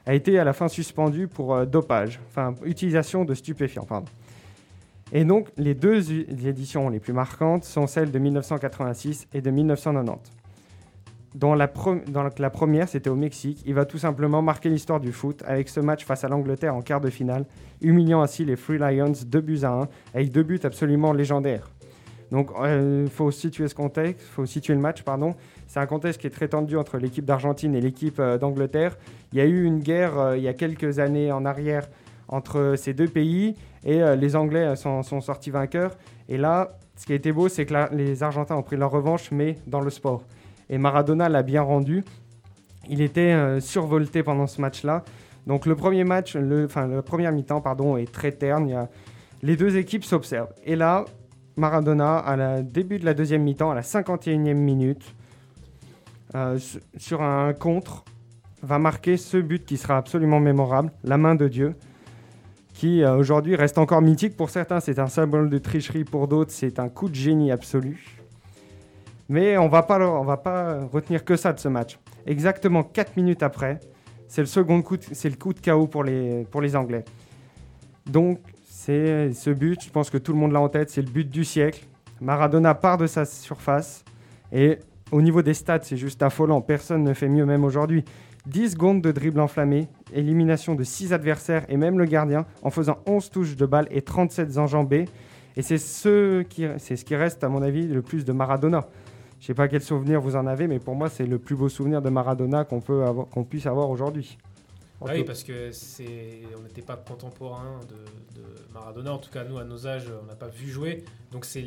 a 0.06 0.14
été 0.14 0.38
à 0.38 0.44
la 0.44 0.54
fin 0.54 0.68
suspendu 0.68 1.28
pour 1.28 1.56
euh, 1.56 1.66
dopage, 1.66 2.20
enfin 2.30 2.54
utilisation 2.66 3.26
de 3.26 3.34
stupéfiants, 3.34 3.86
pardon. 3.86 4.08
Et 5.12 5.24
donc 5.24 5.48
les 5.58 5.74
deux 5.74 6.12
éditions 6.12 6.90
les 6.90 7.00
plus 7.00 7.14
marquantes 7.14 7.64
sont 7.64 7.88
celles 7.88 8.12
de 8.12 8.20
1986 8.20 9.28
et 9.34 9.42
de 9.42 9.50
1990. 9.50 10.20
Dans 11.36 11.54
la, 11.54 11.68
première, 11.68 12.89
c'était 12.89 13.10
au 13.10 13.15
Mexique. 13.15 13.62
Il 13.65 13.76
va 13.76 13.86
tout 13.86 14.00
simplement 14.00 14.42
marquer 14.42 14.70
l'histoire 14.70 15.00
du 15.00 15.12
foot 15.12 15.44
avec 15.46 15.70
ce 15.70 15.80
match 15.80 16.04
face 16.04 16.24
à 16.24 16.28
l'Angleterre 16.28 16.76
en 16.76 16.82
quart 16.82 17.02
de 17.02 17.10
finale, 17.10 17.46
humiliant 17.82 18.22
ainsi 18.22 18.46
les 18.46 18.56
Free 18.56 18.80
Lions 18.80 19.13
2 19.26 19.42
buts 19.42 19.60
à 19.63 19.72
1, 19.72 19.88
avec 20.15 20.32
deux 20.32 20.44
buts 20.44 20.60
absolument 20.63 21.13
légendaires. 21.13 21.70
Donc 22.32 22.52
il 22.63 23.10
faut 23.10 23.32
situer 23.32 23.68
ce 23.68 23.76
contexte, 23.76 24.26
faut 24.28 24.46
situer 24.46 24.74
le 24.74 24.80
match, 24.80 25.04
pardon. 25.04 25.36
C'est 25.68 25.80
un 25.80 25.86
contexte 25.88 26.22
qui 26.22 26.28
est 26.28 26.32
très 26.32 26.48
tendu 26.48 26.78
entre 26.78 26.98
l'équipe 26.98 27.26
d'Argentine 27.26 27.76
et 27.76 27.82
l'équipe 27.82 28.20
euh, 28.20 28.38
d'Angleterre. 28.38 28.98
Il 29.32 29.39
y 29.39 29.42
a 29.42 29.46
eu 29.46 29.63
une 29.63 29.80
guerre 29.80 30.20
euh, 30.20 30.38
il 30.38 30.44
y 30.44 30.48
a 30.48 30.54
quelques 30.54 31.00
années 31.00 31.32
en 31.32 31.46
arrière 31.46 31.88
entre 32.30 32.76
ces 32.78 32.94
deux 32.94 33.08
pays 33.08 33.56
et 33.84 34.02
euh, 34.02 34.15
les 34.15 34.36
Anglais 34.36 34.65
euh, 34.65 34.76
sont, 34.76 35.22
sortis 35.22 35.50
vainqueurs. 35.50 35.98
Et 36.28 36.38
là, 36.38 36.78
ce 36.96 37.06
qui 37.06 37.13
a 37.13 37.15
été 37.15 37.32
beau, 37.32 37.50
c'est 37.50 37.65
que 37.65 37.96
les 37.96 38.24
Argentins 38.24 38.56
ont 38.56 38.63
pris 38.63 38.78
leur 38.78 38.92
revanche, 38.92 39.32
mais 39.32 39.58
dans 39.68 39.82
le 39.82 39.89
sport. 39.89 40.24
Et 40.70 40.78
Maradona 40.78 41.30
l'a 41.30 41.44
bien 41.44 41.62
rendu. 41.62 42.04
Il 42.90 43.02
était 43.02 43.34
euh, 43.34 43.60
survolté 43.60 44.24
pendant 44.24 44.48
ce 44.48 44.62
match-là. 44.62 45.04
Donc 45.48 45.66
le 45.66 45.76
premier 45.76 46.04
match, 46.04 46.36
le, 46.36 46.66
enfin 46.66 46.88
le 46.88 47.02
premier 47.02 47.32
mi-temps, 47.32 47.62
pardon, 47.62 47.98
est 47.98 48.12
très 48.12 48.32
terne. 48.32 48.68
Il 48.68 48.72
y 48.72 48.76
a- 48.76 48.90
les 49.42 49.56
deux 49.56 49.78
équipes 49.78 50.04
s'observent. 50.04 50.54
Et 50.66 50.76
là, 50.76 51.06
Maradona, 51.56 52.18
à 52.18 52.36
la 52.36 52.62
début 52.62 53.00
de 53.00 53.06
la 53.06 53.14
deuxième 53.14 53.44
mi-temps, 53.44 53.72
à 53.72 53.76
la 53.76 53.82
51e 53.84 54.54
minute, 54.58 55.16
euh, 56.36 56.58
su- 56.58 56.80
sur 56.98 57.22
un 57.22 57.54
contre, 57.54 58.04
va 58.62 58.78
marquer 58.80 59.18
ce 59.18 59.38
but 59.38 59.66
qui 59.66 59.78
sera 59.78 59.98
absolument 59.98 60.40
mémorable, 60.40 60.92
la 61.04 61.18
main 61.18 61.36
de 61.36 61.48
Dieu, 61.48 61.76
qui 62.74 63.04
euh, 63.04 63.16
aujourd'hui 63.16 63.56
reste 63.56 63.78
encore 63.78 64.02
mythique. 64.02 64.36
Pour 64.38 64.50
certains, 64.50 64.80
c'est 64.82 65.00
un 65.00 65.08
symbole 65.08 65.50
de 65.50 65.58
tricherie, 65.58 66.04
pour 66.04 66.28
d'autres, 66.28 66.52
c'est 66.52 66.78
un 66.80 66.90
coup 66.90 67.10
de 67.10 67.16
génie 67.16 67.52
absolu. 67.52 68.19
Mais 69.30 69.58
on 69.58 69.68
va 69.68 69.84
pas, 69.84 70.00
on 70.00 70.24
va 70.24 70.38
pas 70.38 70.80
retenir 70.92 71.24
que 71.24 71.36
ça 71.36 71.54
de 71.54 71.60
ce 71.60 71.68
match. 71.68 72.00
Exactement 72.26 72.84
4 72.84 73.15
minutes 73.15 73.44
après, 73.44 73.80
c'est 74.28 74.42
le 74.42 74.48
second 74.48 74.82
coup, 74.82 74.98
c'est 75.00 75.30
le 75.30 75.36
coup 75.36 75.54
de 75.54 75.60
chaos 75.60 75.88
pour 75.88 76.04
les, 76.04 76.46
pour 76.52 76.62
les 76.62 76.76
Anglais. 76.76 77.06
Donc, 78.08 78.39
c'est 78.68 79.32
ce 79.34 79.52
but, 79.52 79.84
je 79.84 79.89
pense 79.92 80.10
que 80.10 80.18
tout 80.18 80.34
le 80.34 80.39
monde 80.39 80.52
l'a 80.52 80.62
en 80.62 80.70
tête, 80.70 80.89
c'est 80.89 81.04
le 81.04 81.10
but 81.10 81.30
du 81.30 81.46
siècle. 81.46 81.86
Maradona 82.22 82.74
part 82.74 82.98
de 82.98 83.08
sa 83.08 83.24
surface 83.24 84.04
et 84.52 84.80
au 85.12 85.22
niveau 85.22 85.42
des 85.42 85.54
stats, 85.54 85.82
c'est 85.84 85.98
juste 85.98 86.22
affolant. 86.24 86.62
Personne 86.62 87.04
ne 87.04 87.13
fait 87.13 87.30
mieux 87.30 87.46
même 87.46 87.63
aujourd'hui. 87.63 88.04
10 88.48 88.72
secondes 88.72 89.02
de 89.02 89.12
dribble 89.12 89.39
enflammé, 89.39 89.88
élimination 90.13 90.74
de 90.74 90.84
6 90.84 91.13
adversaires 91.13 91.65
et 91.70 91.78
même 91.78 92.00
le 92.00 92.06
gardien 92.06 92.46
en 92.63 92.72
faisant 92.72 92.98
11 93.06 93.30
touches 93.30 93.56
de 93.56 93.65
balle 93.65 93.88
et 93.92 94.02
37 94.02 94.58
enjambées. 94.58 95.06
Et 95.56 95.62
c'est 95.62 95.78
ce, 95.78 96.44
c'est 96.78 96.96
ce 96.96 97.06
qui 97.06 97.15
reste, 97.15 97.44
à 97.44 97.50
mon 97.50 97.62
avis, 97.62 97.88
le 97.88 98.02
plus 98.02 98.26
de 98.26 98.32
Maradona. 98.32 98.88
Je 99.39 99.45
sais 99.45 99.54
pas 99.54 99.67
quel 99.67 99.82
souvenir 99.82 100.19
vous 100.21 100.36
en 100.36 100.45
avez, 100.47 100.67
mais 100.67 100.80
pour 100.80 100.95
moi, 100.95 101.10
c'est 101.10 101.25
le 101.25 101.39
plus 101.39 101.56
beau 101.56 101.69
souvenir 101.69 102.02
de 102.02 102.10
Maradona 102.10 102.65
qu'on, 102.65 102.82
peut 102.82 103.04
avoir, 103.06 103.28
qu'on 103.28 103.43
puisse 103.43 103.65
avoir 103.65 103.89
aujourd'hui. 103.89 104.38
Ah 105.02 105.12
oui, 105.13 105.23
parce 105.23 105.43
que 105.43 105.71
c'est, 105.71 106.41
on 106.58 106.62
n'était 106.62 106.82
pas 106.82 106.97
contemporain 106.97 107.80
de, 107.88 108.38
de 108.41 108.45
Maradona. 108.73 109.13
En 109.13 109.17
tout 109.17 109.30
cas, 109.30 109.45
nous, 109.45 109.58
à 109.58 109.63
nos 109.63 109.88
âges, 109.88 110.12
on 110.21 110.25
n'a 110.25 110.36
pas 110.36 110.49
vu 110.49 110.69
jouer. 110.69 111.06
Donc 111.32 111.45
c'est, 111.45 111.62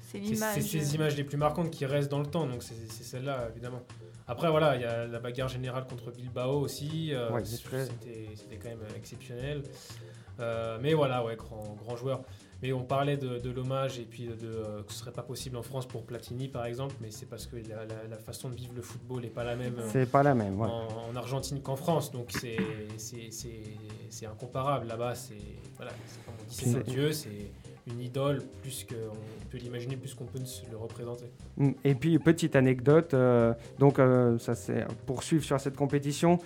C'est 0.00 0.18
c'est, 0.18 0.18
l'image. 0.18 0.54
c'est 0.56 0.62
ces 0.80 0.94
images 0.96 1.16
les 1.16 1.22
plus 1.22 1.36
marquantes 1.36 1.70
qui 1.70 1.86
restent 1.86 2.10
dans 2.10 2.18
le 2.18 2.26
temps. 2.26 2.44
Donc 2.48 2.64
c'est, 2.64 2.74
c'est 2.90 3.04
celle-là, 3.04 3.48
évidemment. 3.52 3.82
Après, 4.26 4.50
voilà, 4.50 4.74
il 4.74 4.82
y 4.82 4.84
a 4.84 5.06
la 5.06 5.20
bagarre 5.20 5.48
générale 5.48 5.86
contre 5.86 6.10
Bilbao 6.10 6.58
aussi. 6.60 7.10
euh, 7.14 7.30
Ouais, 7.30 7.44
c'était, 7.44 7.84
c'était- 7.84 8.28
c'était 8.34 8.56
quand 8.56 8.68
même 8.70 8.78
exceptionnel. 8.96 9.62
Euh, 10.40 10.78
mais 10.82 10.92
voilà, 10.94 11.24
ouais, 11.24 11.36
grand, 11.36 11.76
grand 11.84 11.94
joueur. 11.96 12.22
Mais 12.62 12.72
on 12.72 12.84
parlait 12.84 13.16
de, 13.16 13.38
de 13.38 13.50
l'hommage 13.50 13.98
et 13.98 14.04
puis 14.04 14.26
de, 14.26 14.32
euh, 14.46 14.82
que 14.84 14.92
ce 14.92 15.00
serait 15.00 15.10
pas 15.12 15.22
possible 15.22 15.56
en 15.56 15.62
France 15.62 15.84
pour 15.86 16.04
Platini, 16.04 16.46
par 16.48 16.64
exemple. 16.66 16.94
Mais 17.00 17.10
c'est 17.10 17.26
parce 17.26 17.46
que 17.46 17.56
la, 17.56 17.84
la- 17.84 18.08
la 18.08 18.16
façon 18.18 18.48
de 18.50 18.54
vivre 18.54 18.72
le 18.76 18.82
football 18.82 19.22
n'est 19.22 19.28
pas 19.28 19.42
la 19.42 19.56
même. 19.56 19.74
C'est 19.88 20.08
pas 20.10 20.22
la 20.22 20.34
même. 20.34 20.60
ouais. 20.60 20.68
en, 20.68 21.10
en 21.10 21.16
Argentine 21.16 21.60
qu'en 21.60 21.74
France. 21.76 22.12
Donc 22.12 22.30
c'est 22.30 22.56
incomparable. 24.26 24.86
Là-bas, 24.86 25.14
c'est 25.14 25.34
voilà, 25.76 25.92
c'est 26.06 26.24
comme 26.24 26.34
on 26.40 26.48
dit, 26.48 26.54
c'est 26.54 26.76
un 26.76 26.80
dieu, 26.92 27.12
c'est 27.12 27.50
une 27.88 28.00
idole 28.00 28.42
plus 28.62 28.84
qu'on 28.84 29.16
peut 29.50 29.58
l'imaginer, 29.58 29.96
plus 29.96 30.14
qu'on 30.14 30.24
peut 30.24 30.38
le 30.70 30.76
représenter. 30.76 31.24
Mm. 31.56 31.70
Et 31.84 31.94
puis, 31.94 32.18
petite 32.18 32.54
anecdote, 32.54 33.14
euh, 33.14 33.54
donc 33.78 33.98
euh, 33.98 34.38
ça 34.38 34.54
c'est 34.54 34.86
poursuivre 35.06 35.44
sur 35.44 35.58
cette 35.60 35.76
compétition. 35.76 36.38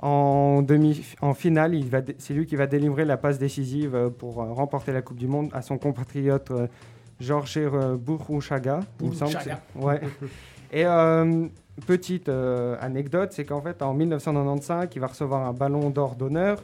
En, 0.00 0.62
demi, 0.62 1.02
en 1.22 1.34
finale, 1.34 1.74
c'est 2.18 2.34
lui 2.34 2.46
qui 2.46 2.56
va 2.56 2.66
délivrer 2.66 3.04
la 3.04 3.16
passe 3.16 3.38
décisive 3.38 3.94
euh, 3.94 4.10
pour 4.10 4.42
euh, 4.42 4.52
remporter 4.52 4.92
la 4.92 5.02
Coupe 5.02 5.16
du 5.16 5.28
Monde 5.28 5.50
à 5.52 5.62
son 5.62 5.78
compatriote 5.78 6.52
Jorge 7.20 7.56
euh, 7.56 7.96
Burruchaga. 7.96 8.80
il 9.00 9.10
me 9.10 9.14
semble 9.14 9.36
Ouais. 9.76 10.00
Et 10.72 10.84
euh, 10.84 11.46
petite 11.86 12.28
euh, 12.28 12.76
anecdote, 12.80 13.30
c'est 13.32 13.44
qu'en 13.44 13.60
fait, 13.60 13.80
en 13.82 13.94
1995, 13.94 14.88
il 14.94 15.00
va 15.00 15.06
recevoir 15.06 15.46
un 15.46 15.52
ballon 15.52 15.90
d'or 15.90 16.16
d'honneur 16.16 16.62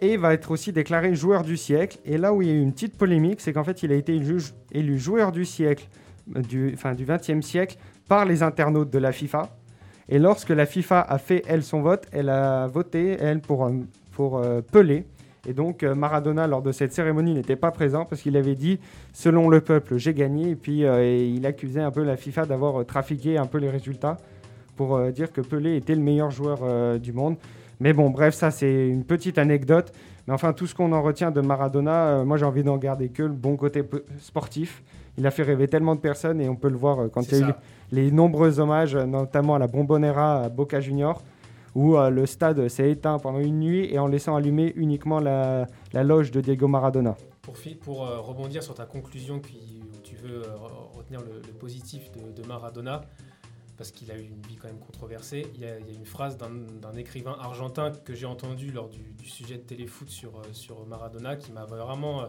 et 0.00 0.14
il 0.14 0.18
va 0.18 0.32
être 0.32 0.50
aussi 0.50 0.72
déclaré 0.72 1.14
joueur 1.14 1.42
du 1.42 1.56
siècle. 1.56 1.98
Et 2.04 2.16
là 2.16 2.32
où 2.32 2.40
il 2.40 2.48
y 2.48 2.50
a 2.50 2.54
eu 2.54 2.62
une 2.62 2.72
petite 2.72 2.96
polémique, 2.96 3.40
c'est 3.40 3.52
qu'en 3.52 3.64
fait, 3.64 3.82
il 3.82 3.92
a 3.92 3.94
été 3.94 4.14
élu, 4.14 4.98
joueur 4.98 5.32
du 5.32 5.44
siècle 5.44 5.86
du, 6.26 6.72
enfin, 6.74 6.94
du 6.94 7.04
20e 7.04 7.42
siècle 7.42 7.76
par 8.08 8.24
les 8.24 8.42
internautes 8.42 8.90
de 8.90 8.98
la 8.98 9.12
FIFA. 9.12 9.50
Et 10.08 10.18
lorsque 10.18 10.50
la 10.50 10.66
FIFA 10.66 11.00
a 11.00 11.18
fait, 11.18 11.42
elle, 11.46 11.62
son 11.62 11.80
vote, 11.80 12.06
elle 12.12 12.28
a 12.28 12.66
voté, 12.66 13.16
elle, 13.20 13.40
pour, 13.40 13.64
euh, 13.64 13.72
pour 14.12 14.38
euh, 14.38 14.60
Pelé. 14.60 15.04
Et 15.48 15.52
donc, 15.52 15.82
euh, 15.82 15.94
Maradona, 15.94 16.46
lors 16.46 16.62
de 16.62 16.72
cette 16.72 16.92
cérémonie, 16.92 17.34
n'était 17.34 17.56
pas 17.56 17.70
présent 17.70 18.04
parce 18.04 18.22
qu'il 18.22 18.36
avait 18.36 18.54
dit, 18.54 18.78
selon 19.12 19.48
le 19.48 19.60
peuple, 19.60 19.96
j'ai 19.96 20.14
gagné. 20.14 20.50
Et 20.50 20.56
puis, 20.56 20.82
et 20.82 21.26
il 21.28 21.46
accusait 21.46 21.80
un 21.80 21.90
peu 21.90 22.02
la 22.02 22.16
FIFA 22.16 22.46
d'avoir 22.46 22.84
trafiqué 22.84 23.38
un 23.38 23.46
peu 23.46 23.58
les 23.58 23.70
résultats 23.70 24.16
pour 24.76 25.00
dire 25.10 25.32
que 25.32 25.40
Pelé 25.40 25.76
était 25.76 25.94
le 25.94 26.02
meilleur 26.02 26.30
joueur 26.30 26.98
du 26.98 27.12
monde. 27.12 27.36
Mais 27.80 27.92
bon, 27.92 28.10
bref, 28.10 28.34
ça 28.34 28.50
c'est 28.50 28.88
une 28.88 29.04
petite 29.04 29.38
anecdote. 29.38 29.92
Mais 30.26 30.34
enfin, 30.34 30.52
tout 30.52 30.66
ce 30.66 30.74
qu'on 30.74 30.92
en 30.92 31.02
retient 31.02 31.30
de 31.30 31.40
Maradona, 31.40 32.06
euh, 32.08 32.24
moi 32.24 32.36
j'ai 32.36 32.44
envie 32.44 32.64
d'en 32.64 32.76
garder 32.78 33.08
que 33.08 33.22
le 33.22 33.28
bon 33.28 33.56
côté 33.56 33.82
sportif. 34.18 34.82
Il 35.18 35.26
a 35.26 35.30
fait 35.30 35.44
rêver 35.44 35.68
tellement 35.68 35.94
de 35.94 36.00
personnes 36.00 36.40
et 36.40 36.48
on 36.48 36.56
peut 36.56 36.68
le 36.68 36.76
voir 36.76 37.00
euh, 37.00 37.08
quand 37.08 37.22
il 37.30 37.38
y 37.38 37.42
a 37.42 37.48
eu. 37.48 37.52
Les 37.92 38.10
nombreux 38.10 38.60
hommages, 38.60 38.94
euh, 38.94 39.06
notamment 39.06 39.54
à 39.54 39.58
la 39.58 39.66
Bombonera 39.66 40.44
à 40.44 40.48
Boca 40.48 40.80
Junior, 40.80 41.22
où 41.74 41.96
euh, 41.96 42.10
le 42.10 42.26
stade 42.26 42.68
s'est 42.68 42.90
éteint 42.90 43.18
pendant 43.18 43.38
une 43.38 43.60
nuit 43.60 43.92
et 43.92 43.98
en 43.98 44.06
laissant 44.06 44.36
allumer 44.36 44.72
uniquement 44.76 45.20
la, 45.20 45.66
loge 45.92 46.30
de 46.30 46.40
Diego 46.40 46.68
Maradona. 46.68 47.16
Pour, 47.82 48.04
euh, 48.04 48.20
rebondir 48.20 48.62
sur 48.62 48.74
ta 48.74 48.86
conclusion, 48.86 49.36
où 49.36 50.00
tu 50.02 50.16
veux 50.16 50.40
re- 50.40 50.96
retenir 50.96 51.20
le, 51.20 51.40
positif 51.52 52.10
de, 52.34 52.46
Maradona, 52.46 53.02
parce 53.76 53.90
qu'il 53.92 54.10
a 54.10 54.16
eu 54.16 54.22
une 54.22 54.40
vie 54.48 54.56
quand 54.56 54.68
même 54.68 54.78
controversée, 54.78 55.46
il 55.54 55.60
y 55.60 55.66
a, 55.66 55.76
une 55.78 56.06
phrase 56.06 56.38
d'un 56.38 56.96
écrivain 56.96 57.36
argentin 57.38 57.92
que 58.04 58.14
j'ai 58.14 58.26
entendu 58.26 58.72
lors 58.72 58.88
du, 58.88 59.28
sujet 59.28 59.56
de 59.56 59.62
téléfoot 59.62 60.08
sur, 60.08 60.32
sur 60.52 60.86
Maradona 60.86 61.36
qui 61.36 61.52
m'a 61.52 61.66
vraiment 61.66 62.24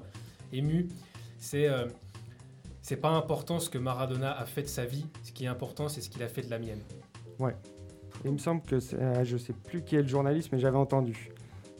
ému. 0.52 0.90
C'est 1.40 1.68
c'est 2.88 2.96
pas 2.96 3.10
important 3.10 3.60
ce 3.60 3.70
que 3.70 3.78
Maradona 3.78 4.32
a 4.32 4.46
fait 4.46 4.62
de 4.62 4.68
sa 4.68 4.86
vie, 4.86 5.06
ce 5.22 5.34
qui 5.34 5.44
est 5.44 5.48
important 5.50 5.90
c'est 5.90 6.00
ce 6.00 6.10
qu'il 6.10 6.24
a 6.24 6.30
fait 6.30 6.42
de 6.42 6.50
la 6.50 6.58
mienne. 6.58 6.80
Il 8.24 8.32
me 8.32 8.38
semble 8.38 8.62
que 8.62 8.80
c'est, 8.80 8.96
euh, 8.98 9.26
je 9.26 9.36
sais 9.36 9.52
plus 9.52 9.84
qui 9.84 9.96
est 9.98 10.02
le 10.02 10.08
journaliste, 10.08 10.50
mais 10.54 10.58
j'avais 10.60 10.78
entendu. 10.78 11.30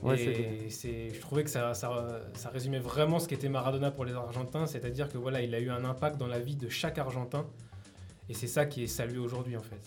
Ouais, 0.04 0.22
et 0.22 0.70
c'est, 0.70 1.10
je 1.14 1.20
trouvais 1.22 1.44
que 1.46 1.50
ça, 1.50 1.74
ça, 1.74 2.22
ça 2.34 2.50
résumait 2.50 2.78
vraiment 2.80 3.20
ce 3.20 3.28
qu'était 3.28 3.48
Maradona 3.50 3.90
pour 3.90 4.04
les 4.06 4.14
Argentins, 4.14 4.68
c'est-à-dire 4.68 5.08
que 5.10 5.18
voilà, 5.18 5.42
il 5.42 5.56
a 5.56 5.60
eu 5.62 5.70
un 5.72 5.84
impact 5.86 6.18
dans 6.18 6.28
la 6.28 6.40
vie 6.40 6.56
de 6.58 6.68
chaque 6.70 6.98
Argentin, 7.00 7.46
et 8.30 8.34
c'est 8.34 8.46
ça 8.48 8.66
qui 8.66 8.84
est 8.84 8.88
salué 8.88 9.18
aujourd'hui 9.18 9.56
en 9.58 9.64
fait. 9.64 9.80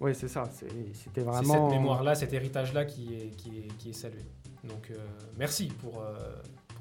ouais, 0.00 0.12
c'est 0.12 0.28
ça. 0.28 0.42
c'est- 0.52 0.66
C'était 0.92 1.20
C'est 1.20 1.20
vraiment. 1.22 1.68
cette 1.70 1.78
mémoire-là, 1.78 2.14
cet 2.16 2.32
héritage-là 2.32 2.84
qui 2.84 3.14
est, 3.14 3.30
qui 3.36 3.48
est, 3.60 3.68
qui 3.78 3.90
est 3.90 3.94
salué. 3.94 4.24
Donc 4.64 4.90
euh, 4.90 4.96
merci 5.38 5.68
pour, 5.80 6.02
euh, 6.02 6.18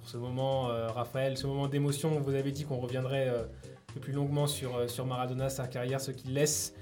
pour 0.02 0.10
ce 0.10 0.18
moment, 0.18 0.72
euh, 0.72 0.88
Raphaël, 0.88 1.38
ce 1.38 1.46
moment 1.46 1.68
d'émotion. 1.68 2.20
Vous 2.20 2.34
avez 2.34 2.52
dit 2.52 2.66
qu'on 2.66 2.80
reviendrait 2.80 3.30
euh, 3.30 3.44
un 3.44 3.94
peu 3.94 4.00
plus 4.00 4.14
longuement 4.14 4.48
sur, 4.48 4.76
euh, 4.76 4.88
sur 4.88 5.06
Maradona, 5.06 5.50
sa 5.50 5.68
carrière, 5.68 6.02
ce 6.02 6.10
qu'il 6.10 6.34
laisse. 6.34 6.74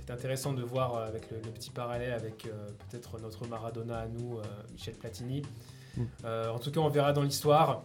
C'est 0.00 0.10
intéressant 0.10 0.54
de 0.54 0.62
voir 0.62 0.94
euh, 0.94 1.06
avec 1.06 1.30
le, 1.30 1.36
le 1.36 1.50
petit 1.50 1.68
parallèle 1.68 2.14
avec 2.14 2.46
euh, 2.46 2.68
peut-être 2.88 3.20
notre 3.20 3.46
Maradona 3.46 3.98
à 3.98 4.06
nous, 4.06 4.38
euh, 4.38 4.42
Michel 4.72 4.94
Platini. 4.94 5.42
Mm. 5.96 6.02
Euh, 6.24 6.50
en 6.50 6.58
tout 6.58 6.70
cas, 6.70 6.80
on 6.80 6.88
verra 6.88 7.12
dans 7.12 7.22
l'histoire. 7.22 7.82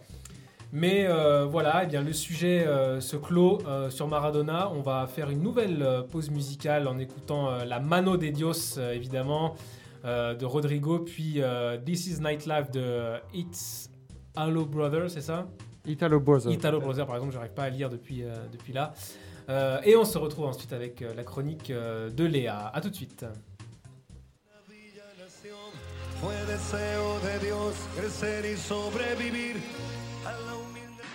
Mais 0.72 1.04
euh, 1.06 1.44
voilà, 1.44 1.82
eh 1.84 1.86
bien, 1.86 2.00
le 2.00 2.14
sujet 2.14 2.66
euh, 2.66 2.98
se 3.02 3.16
clôt 3.16 3.58
euh, 3.66 3.90
sur 3.90 4.08
Maradona. 4.08 4.70
On 4.70 4.80
va 4.80 5.06
faire 5.06 5.28
une 5.28 5.42
nouvelle 5.42 5.82
euh, 5.82 6.00
pause 6.00 6.30
musicale 6.30 6.88
en 6.88 6.98
écoutant 6.98 7.50
euh, 7.50 7.64
la 7.66 7.78
Mano 7.78 8.16
de 8.16 8.28
Dios, 8.28 8.78
euh, 8.78 8.94
évidemment, 8.94 9.54
euh, 10.06 10.34
de 10.34 10.46
Rodrigo, 10.46 11.00
puis 11.00 11.42
euh, 11.42 11.76
This 11.76 12.06
is 12.06 12.20
Nightlife 12.22 12.70
de 12.70 13.16
It's 13.34 13.91
Hello 14.36 14.64
Brother, 14.64 15.10
c'est 15.10 15.20
ça 15.20 15.46
Italo 15.86 16.20
Bozo. 16.20 16.50
Italo 16.50 16.80
Brother, 16.80 17.06
par 17.06 17.16
exemple, 17.16 17.32
j'arrive 17.34 17.52
pas 17.52 17.64
à 17.64 17.70
lire 17.70 17.88
depuis, 17.90 18.22
euh, 18.22 18.36
depuis 18.52 18.72
là. 18.72 18.94
Euh, 19.48 19.80
et 19.84 19.96
on 19.96 20.04
se 20.04 20.16
retrouve 20.16 20.46
ensuite 20.46 20.72
avec 20.72 21.02
euh, 21.02 21.12
la 21.14 21.24
chronique 21.24 21.70
de 21.72 22.24
Léa. 22.24 22.70
A 22.72 22.80
tout 22.80 22.88
de 22.90 22.94
suite. 22.94 23.26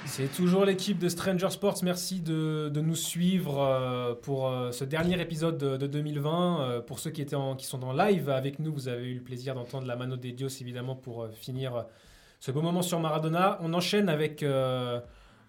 C'est 0.06 0.32
toujours 0.34 0.66
l'équipe 0.66 1.00
de 1.00 1.10
Stranger 1.10 1.50
Sports. 1.50 1.78
Merci 1.84 2.20
de, 2.22 2.70
de 2.74 2.82
nous 2.82 2.96
suivre 2.96 3.62
euh, 3.62 4.16
pour 4.16 4.48
euh, 4.48 4.72
ce 4.72 4.84
dernier 4.84 5.20
épisode 5.22 5.58
de, 5.58 5.78
de 5.78 5.88
2020. 5.88 6.62
Euh, 6.62 6.82
pour 6.82 7.00
ceux 7.00 7.12
qui, 7.12 7.22
étaient 7.22 7.36
en- 7.36 7.56
qui 7.56 7.66
sont 7.66 7.84
en 7.84 7.94
live 7.94 8.30
avec 8.30 8.60
nous, 8.60 8.74
vous 8.74 8.88
avez 8.88 9.06
eu 9.12 9.16
le 9.16 9.22
plaisir 9.24 9.54
d'entendre 9.56 9.86
la 9.88 9.96
Mano 9.96 10.16
de 10.18 10.30
Dios, 10.30 10.50
évidemment, 10.62 10.96
pour 10.96 11.28
finir 11.34 11.86
ce 12.40 12.52
beau 12.52 12.62
moment 12.62 12.82
sur 12.82 13.00
Maradona. 13.00 13.58
On 13.62 13.74
enchaîne 13.74 14.10
avec 14.10 14.44
euh, 14.44 15.00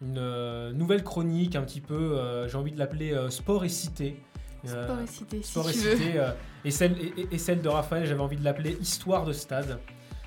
une 0.02 0.16
euh, 0.18 0.72
nouvelle 0.72 1.04
chronique, 1.04 1.56
un 1.56 1.62
petit 1.62 1.80
peu, 1.80 1.94
euh, 2.18 2.48
j'ai 2.48 2.56
envie 2.56 2.72
de 2.72 2.78
l'appeler 2.78 3.16
Sport 3.30 3.64
et 3.64 3.68
Cité. 3.68 4.20
Sport 4.64 5.00
et 5.02 5.06
cité, 5.06 5.42
si 5.42 5.50
Sport 5.52 5.70
et 5.70 5.72
tu 5.72 5.78
veux. 5.78 5.96
Cité, 5.96 6.20
et, 6.64 6.70
celle, 6.70 6.92
et, 7.00 7.12
et- 7.20 7.28
et 7.32 7.38
celle 7.38 7.62
de 7.62 7.68
Raphaël, 7.68 8.06
j'avais 8.06 8.20
envie 8.20 8.36
de 8.36 8.44
l'appeler 8.44 8.76
Histoire 8.80 9.24
de 9.24 9.32
stade. 9.32 9.78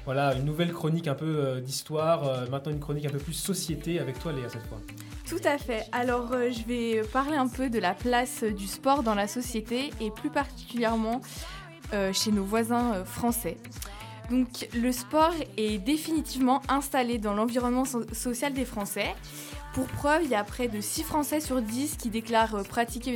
Voilà, 0.06 0.34
une 0.34 0.46
nouvelle 0.46 0.72
chronique 0.74 1.08
un 1.08 1.14
peu 1.14 1.62
d'histoire, 1.62 2.50
maintenant 2.50 2.72
une 2.72 2.80
chronique 2.80 3.06
un 3.06 3.10
peu 3.12 3.20
plus 3.20 3.34
société 3.34 4.00
avec 4.00 4.18
toi 4.20 4.32
Léa 4.32 4.50
cette 4.50 4.66
fois. 4.66 4.80
Tout 5.30 5.38
à 5.46 5.58
fait. 5.60 5.86
Alors, 5.92 6.32
euh, 6.34 6.50
je 6.50 6.64
vais 6.66 7.04
parler 7.14 7.36
un 7.38 7.48
peu 7.48 7.70
de 7.70 7.78
la 7.78 7.94
place 7.94 8.44
du 8.44 8.66
sport 8.68 9.04
dans 9.04 9.14
la 9.16 9.28
société 9.28 9.92
et 10.02 10.10
plus 10.10 10.32
particulièrement 10.32 11.22
euh, 11.94 12.12
chez 12.14 12.32
nos 12.32 12.44
voisins 12.44 12.94
euh, 12.96 13.06
français. 13.06 13.58
Donc, 14.32 14.70
le 14.74 14.94
sport 14.94 15.34
est 15.58 15.78
définitivement 15.78 16.62
installé 16.70 17.18
dans 17.18 17.34
l'environnement 17.34 17.84
so- 17.84 18.06
social 18.14 18.54
des 18.54 18.64
Français. 18.64 19.14
Pour 19.74 19.88
preuve, 19.88 20.22
il 20.24 20.30
y 20.30 20.36
a 20.36 20.44
près 20.46 20.70
de 20.70 20.80
6 20.80 21.04
Français 21.04 21.42
sur 21.42 21.62
10 21.62 21.98
qui 21.98 22.10
déclarent 22.10 22.56
euh, 22.56 22.64
pratiquer 22.64 23.12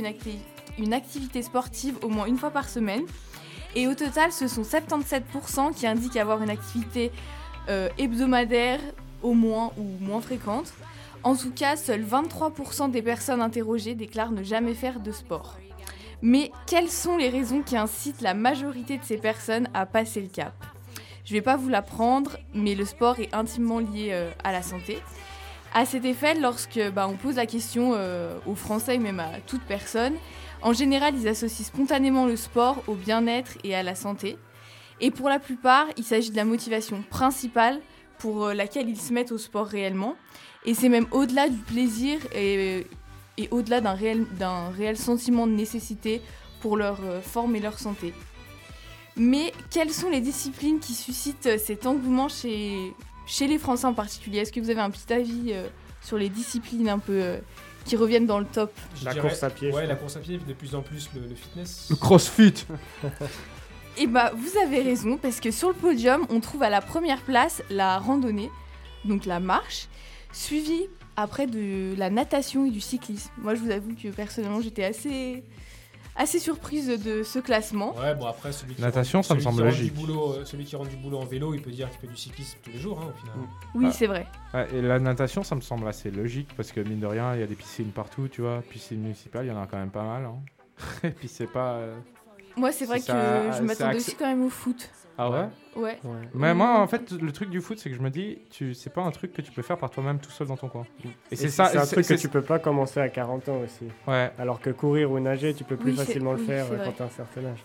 une 0.78 0.92
activité 0.92 1.40
sportive 1.42 1.96
au 2.02 2.08
moins 2.08 2.26
une 2.26 2.36
fois 2.36 2.50
par 2.50 2.68
semaine. 2.68 3.00
Et 3.74 3.88
au 3.88 3.94
total, 3.94 4.30
ce 4.30 4.46
sont 4.46 4.60
77% 4.60 5.74
qui 5.74 5.86
indiquent 5.86 6.18
avoir 6.18 6.42
une 6.42 6.50
activité 6.50 7.10
euh, 7.70 7.88
hebdomadaire 7.96 8.80
au 9.22 9.32
moins 9.32 9.72
ou 9.78 9.84
moins 10.04 10.20
fréquente. 10.20 10.70
En 11.22 11.34
tout 11.34 11.50
cas, 11.50 11.76
seuls 11.76 12.04
23% 12.04 12.90
des 12.90 13.00
personnes 13.02 13.40
interrogées 13.40 13.94
déclarent 13.94 14.32
ne 14.32 14.42
jamais 14.42 14.74
faire 14.74 15.00
de 15.00 15.12
sport. 15.12 15.56
Mais 16.20 16.52
quelles 16.66 16.90
sont 16.90 17.16
les 17.16 17.30
raisons 17.30 17.62
qui 17.62 17.76
incitent 17.76 18.20
la 18.20 18.34
majorité 18.34 18.98
de 18.98 19.04
ces 19.04 19.16
personnes 19.16 19.68
à 19.72 19.86
passer 19.86 20.20
le 20.20 20.28
cap? 20.28 20.52
Je 21.26 21.32
ne 21.32 21.38
vais 21.38 21.42
pas 21.42 21.56
vous 21.56 21.68
l'apprendre, 21.68 22.36
mais 22.54 22.76
le 22.76 22.84
sport 22.84 23.18
est 23.18 23.34
intimement 23.34 23.80
lié 23.80 24.10
euh, 24.12 24.30
à 24.44 24.52
la 24.52 24.62
santé. 24.62 25.00
À 25.74 25.84
cet 25.84 26.04
effet, 26.04 26.38
lorsque 26.38 26.80
bah, 26.92 27.08
on 27.08 27.16
pose 27.16 27.34
la 27.34 27.46
question 27.46 27.94
euh, 27.94 28.38
aux 28.46 28.54
Français 28.54 28.94
et 28.94 28.98
même 29.00 29.18
à 29.18 29.40
toute 29.44 29.62
personne, 29.62 30.14
en 30.62 30.72
général, 30.72 31.14
ils 31.16 31.26
associent 31.26 31.66
spontanément 31.66 32.26
le 32.26 32.36
sport 32.36 32.80
au 32.86 32.94
bien-être 32.94 33.58
et 33.64 33.74
à 33.74 33.82
la 33.82 33.96
santé. 33.96 34.38
Et 35.00 35.10
pour 35.10 35.28
la 35.28 35.40
plupart, 35.40 35.86
il 35.96 36.04
s'agit 36.04 36.30
de 36.30 36.36
la 36.36 36.44
motivation 36.44 37.02
principale 37.10 37.80
pour 38.18 38.44
euh, 38.44 38.54
laquelle 38.54 38.88
ils 38.88 38.96
se 38.96 39.12
mettent 39.12 39.32
au 39.32 39.38
sport 39.38 39.66
réellement. 39.66 40.14
Et 40.64 40.74
c'est 40.74 40.88
même 40.88 41.08
au-delà 41.10 41.48
du 41.48 41.58
plaisir 41.58 42.20
et, 42.36 42.86
au-delà 43.50 43.80
d'un 43.80 43.94
réel, 43.94 44.96
sentiment 44.96 45.48
de 45.48 45.52
nécessité 45.52 46.22
pour 46.60 46.76
leur 46.76 46.98
forme 47.22 47.56
et 47.56 47.60
leur 47.60 47.78
santé. 47.78 48.14
Mais 49.16 49.52
quelles 49.70 49.92
sont 49.92 50.10
les 50.10 50.20
disciplines 50.20 50.78
qui 50.78 50.92
suscitent 50.94 51.46
euh, 51.46 51.58
cet 51.58 51.86
engouement 51.86 52.28
chez, 52.28 52.92
chez 53.26 53.46
les 53.46 53.58
Français 53.58 53.86
en 53.86 53.94
particulier? 53.94 54.38
Est-ce 54.40 54.52
que 54.52 54.60
vous 54.60 54.70
avez 54.70 54.80
un 54.80 54.90
petit 54.90 55.12
avis 55.12 55.46
euh, 55.52 55.66
sur 56.02 56.18
les 56.18 56.28
disciplines 56.28 56.88
un 56.88 56.98
peu 56.98 57.12
euh, 57.22 57.38
qui 57.86 57.96
reviennent 57.96 58.26
dans 58.26 58.38
le 58.38 58.44
top? 58.46 58.72
Je 58.94 59.04
La 59.06 59.12
dirais- 59.14 59.28
course 59.28 59.42
à 59.42 59.50
pied. 59.50 59.72
Ouais, 59.72 59.86
la 59.86 59.96
course 59.96 60.16
à 60.16 60.20
pied, 60.20 60.38
de 60.38 60.52
plus 60.52 60.74
en 60.74 60.82
plus 60.82 61.08
le, 61.14 61.22
le 61.26 61.34
fitness. 61.34 61.86
Le 61.90 61.96
crossfit 61.96 62.66
Eh 63.98 64.06
bah, 64.06 64.32
vous 64.36 64.58
avez 64.58 64.82
raison, 64.82 65.16
parce 65.16 65.40
que 65.40 65.50
sur 65.50 65.68
le 65.68 65.74
podium, 65.74 66.26
on 66.28 66.40
trouve 66.40 66.62
à 66.62 66.68
la 66.68 66.82
première 66.82 67.22
place 67.22 67.62
la 67.70 67.98
randonnée, 67.98 68.50
donc 69.06 69.24
la 69.24 69.40
marche, 69.40 69.88
suivie 70.32 70.86
après 71.16 71.46
de 71.46 71.94
la 71.96 72.10
natation 72.10 72.66
et 72.66 72.70
du 72.70 72.82
cyclisme. 72.82 73.30
Moi, 73.38 73.54
je 73.54 73.60
vous 73.60 73.70
avoue 73.70 73.94
que 73.94 74.08
personnellement, 74.08 74.60
j'étais 74.60 74.84
assez, 74.84 75.42
assez 76.16 76.38
surprise 76.38 76.88
de 76.88 77.22
ce 77.22 77.38
classement. 77.38 77.94
Ouais, 77.96 78.14
bon 78.14 78.26
après 78.26 78.52
celui 78.52 78.74
qui 78.74 78.80
Natation, 78.82 79.18
rentre- 79.20 79.28
ça 79.28 79.34
me 79.34 79.40
celui 79.40 79.50
qui 79.50 79.56
semble 79.56 79.68
logique. 79.68 79.94
boulot, 79.94 80.32
euh, 80.34 80.44
celui 80.44 80.64
qui 80.64 80.76
rentre 80.76 80.90
du 80.90 80.96
boulot 80.96 81.18
en 81.18 81.24
vélo, 81.24 81.54
il 81.54 81.62
peut 81.62 81.70
dire 81.70 81.90
qu'il 81.90 81.98
fait 82.00 82.06
du 82.06 82.16
cyclisme 82.16 82.58
tous 82.62 82.70
les 82.70 82.78
jours 82.78 83.00
hein, 83.00 83.12
au 83.14 83.20
final. 83.20 83.34
Oui, 83.74 83.86
Ah. 83.88 83.92
c'est 83.92 84.06
vrai. 84.06 84.26
Ouais, 84.54 84.66
et 84.74 84.82
la 84.82 84.98
natation, 84.98 85.42
ça 85.42 85.54
me 85.54 85.60
semble 85.60 85.86
assez 85.88 86.10
logique 86.10 86.48
parce 86.56 86.72
que 86.72 86.80
mine 86.80 87.00
de 87.00 87.06
rien, 87.06 87.34
il 87.34 87.40
y 87.40 87.42
a 87.42 87.46
des 87.46 87.54
piscines 87.54 87.90
partout, 87.90 88.28
tu 88.28 88.40
vois. 88.42 88.62
Piscines 88.70 89.00
municipales, 89.00 89.44
il 89.46 89.48
y 89.48 89.52
en 89.52 89.60
a 89.62 89.66
quand 89.66 89.78
même 89.78 89.90
pas 89.90 90.04
mal. 90.04 90.24
hein. 90.24 90.36
et 91.04 91.10
puis 91.10 91.28
c'est 91.28 91.46
pas. 91.50 91.74
euh, 91.74 91.94
Moi, 92.56 92.72
c'est 92.72 92.86
vrai 92.86 92.98
que 93.00 93.04
ça, 93.06 93.52
je 93.52 93.62
m'attendais 93.62 93.96
aussi 93.96 94.14
quand 94.14 94.26
même 94.26 94.44
au 94.44 94.50
foot. 94.50 94.88
Ah 95.18 95.30
ouais? 95.30 95.48
Ouais. 95.76 95.98
Ouais. 96.04 96.28
Mais 96.34 96.54
moi, 96.54 96.78
en 96.78 96.86
fait, 96.86 97.10
le 97.12 97.32
truc 97.32 97.48
du 97.48 97.60
foot, 97.62 97.78
c'est 97.78 97.88
que 97.90 97.96
je 97.96 98.02
me 98.02 98.10
dis, 98.10 98.38
tu, 98.50 98.74
c'est 98.74 98.90
pas 98.92 99.02
un 99.02 99.10
truc 99.10 99.32
que 99.32 99.40
tu 99.40 99.50
peux 99.50 99.62
faire 99.62 99.78
par 99.78 99.90
toi-même 99.90 100.18
tout 100.18 100.30
seul 100.30 100.46
dans 100.46 100.56
ton 100.58 100.68
coin. 100.68 100.86
Et 101.04 101.08
Et 101.32 101.36
c'est 101.36 101.48
ça. 101.48 101.66
C'est 101.66 101.78
un 101.78 101.86
truc 101.86 102.06
que 102.06 102.14
tu 102.14 102.28
peux 102.28 102.42
pas 102.42 102.58
commencer 102.58 103.00
à 103.00 103.08
40 103.08 103.48
ans 103.48 103.60
aussi. 103.64 103.86
Ouais, 104.06 104.30
Alors 104.38 104.60
que 104.60 104.70
courir 104.70 105.10
ou 105.10 105.18
nager, 105.20 105.54
tu 105.54 105.64
peux 105.64 105.76
plus 105.76 105.92
Oui, 105.92 105.96
facilement 105.96 106.32
le 106.32 106.40
oui, 106.40 106.46
faire 106.46 106.66
euh, 106.70 106.84
quand 106.84 106.92
t'as 106.92 107.04
un 107.04 107.10
certain 107.10 107.44
âge. 107.46 107.64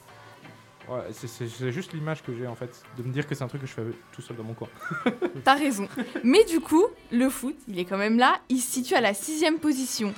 ouais 0.89 1.01
c'est 1.11 1.72
juste 1.72 1.91
l'image 1.93 2.24
que 2.24 2.34
j'ai 2.34 2.47
en 2.47 2.55
fait, 2.55 2.70
de 2.97 3.03
me 3.03 3.11
dire 3.11 3.28
que 3.28 3.36
c'est 3.36 3.43
un 3.43 3.47
truc 3.47 3.61
que 3.61 3.68
je 3.68 3.74
fais 3.74 3.84
tout 4.13 4.22
seul 4.22 4.38
dans 4.38 4.43
mon 4.43 4.53
coin. 4.53 4.70
T'as 5.43 5.55
raison. 5.55 5.88
Mais 6.24 6.43
du 6.45 6.59
coup, 6.61 6.86
le 7.11 7.30
foot, 7.30 7.55
il 7.68 7.80
est 7.80 7.86
quand 7.86 7.97
même 7.97 8.18
là. 8.18 8.39
Il 8.49 8.59
se 8.59 8.72
situe 8.72 8.95
à 8.95 9.01
la 9.01 9.13
sixième 9.13 9.59
position. 9.59 10.13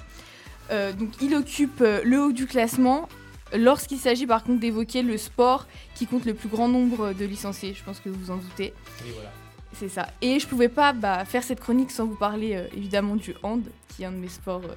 Euh, 0.72 0.93
donc, 0.93 1.10
il 1.22 1.36
occupe 1.36 1.82
euh, 1.82 2.02
le 2.06 2.22
haut 2.22 2.32
du 2.32 2.45
classement. 2.45 3.10
Lorsqu'il 3.54 3.99
s'agit 3.99 4.26
par 4.26 4.43
contre 4.43 4.60
d'évoquer 4.60 5.01
le 5.01 5.18
sport 5.18 5.68
qui 5.95 6.08
compte 6.08 6.26
le 6.26 6.34
plus 6.34 6.49
grand 6.49 6.68
nombre 6.68 7.14
de 7.14 7.26
licenciés, 7.26 7.74
je 7.74 7.84
pense 7.84 7.99
que 7.99 8.10
vous 8.10 8.20
vous 8.20 8.32
en 8.32 8.38
doutez. 8.38 8.74
Et 9.08 9.12
voilà. 9.14 9.32
C'est 9.74 9.89
ça. 9.89 10.08
Et 10.22 10.39
je 10.39 10.47
pouvais 10.47 10.70
pas 10.70 10.93
bah, 10.93 11.26
faire 11.26 11.43
cette 11.43 11.60
chronique 11.60 11.91
sans 11.91 12.06
vous 12.06 12.16
parler 12.16 12.56
euh, 12.56 12.68
évidemment 12.76 13.16
du 13.16 13.34
hand, 13.43 13.64
qui 13.89 14.04
est 14.04 14.06
un 14.06 14.12
de 14.12 14.18
mes 14.18 14.30
sports 14.30 14.62
euh, 14.64 14.76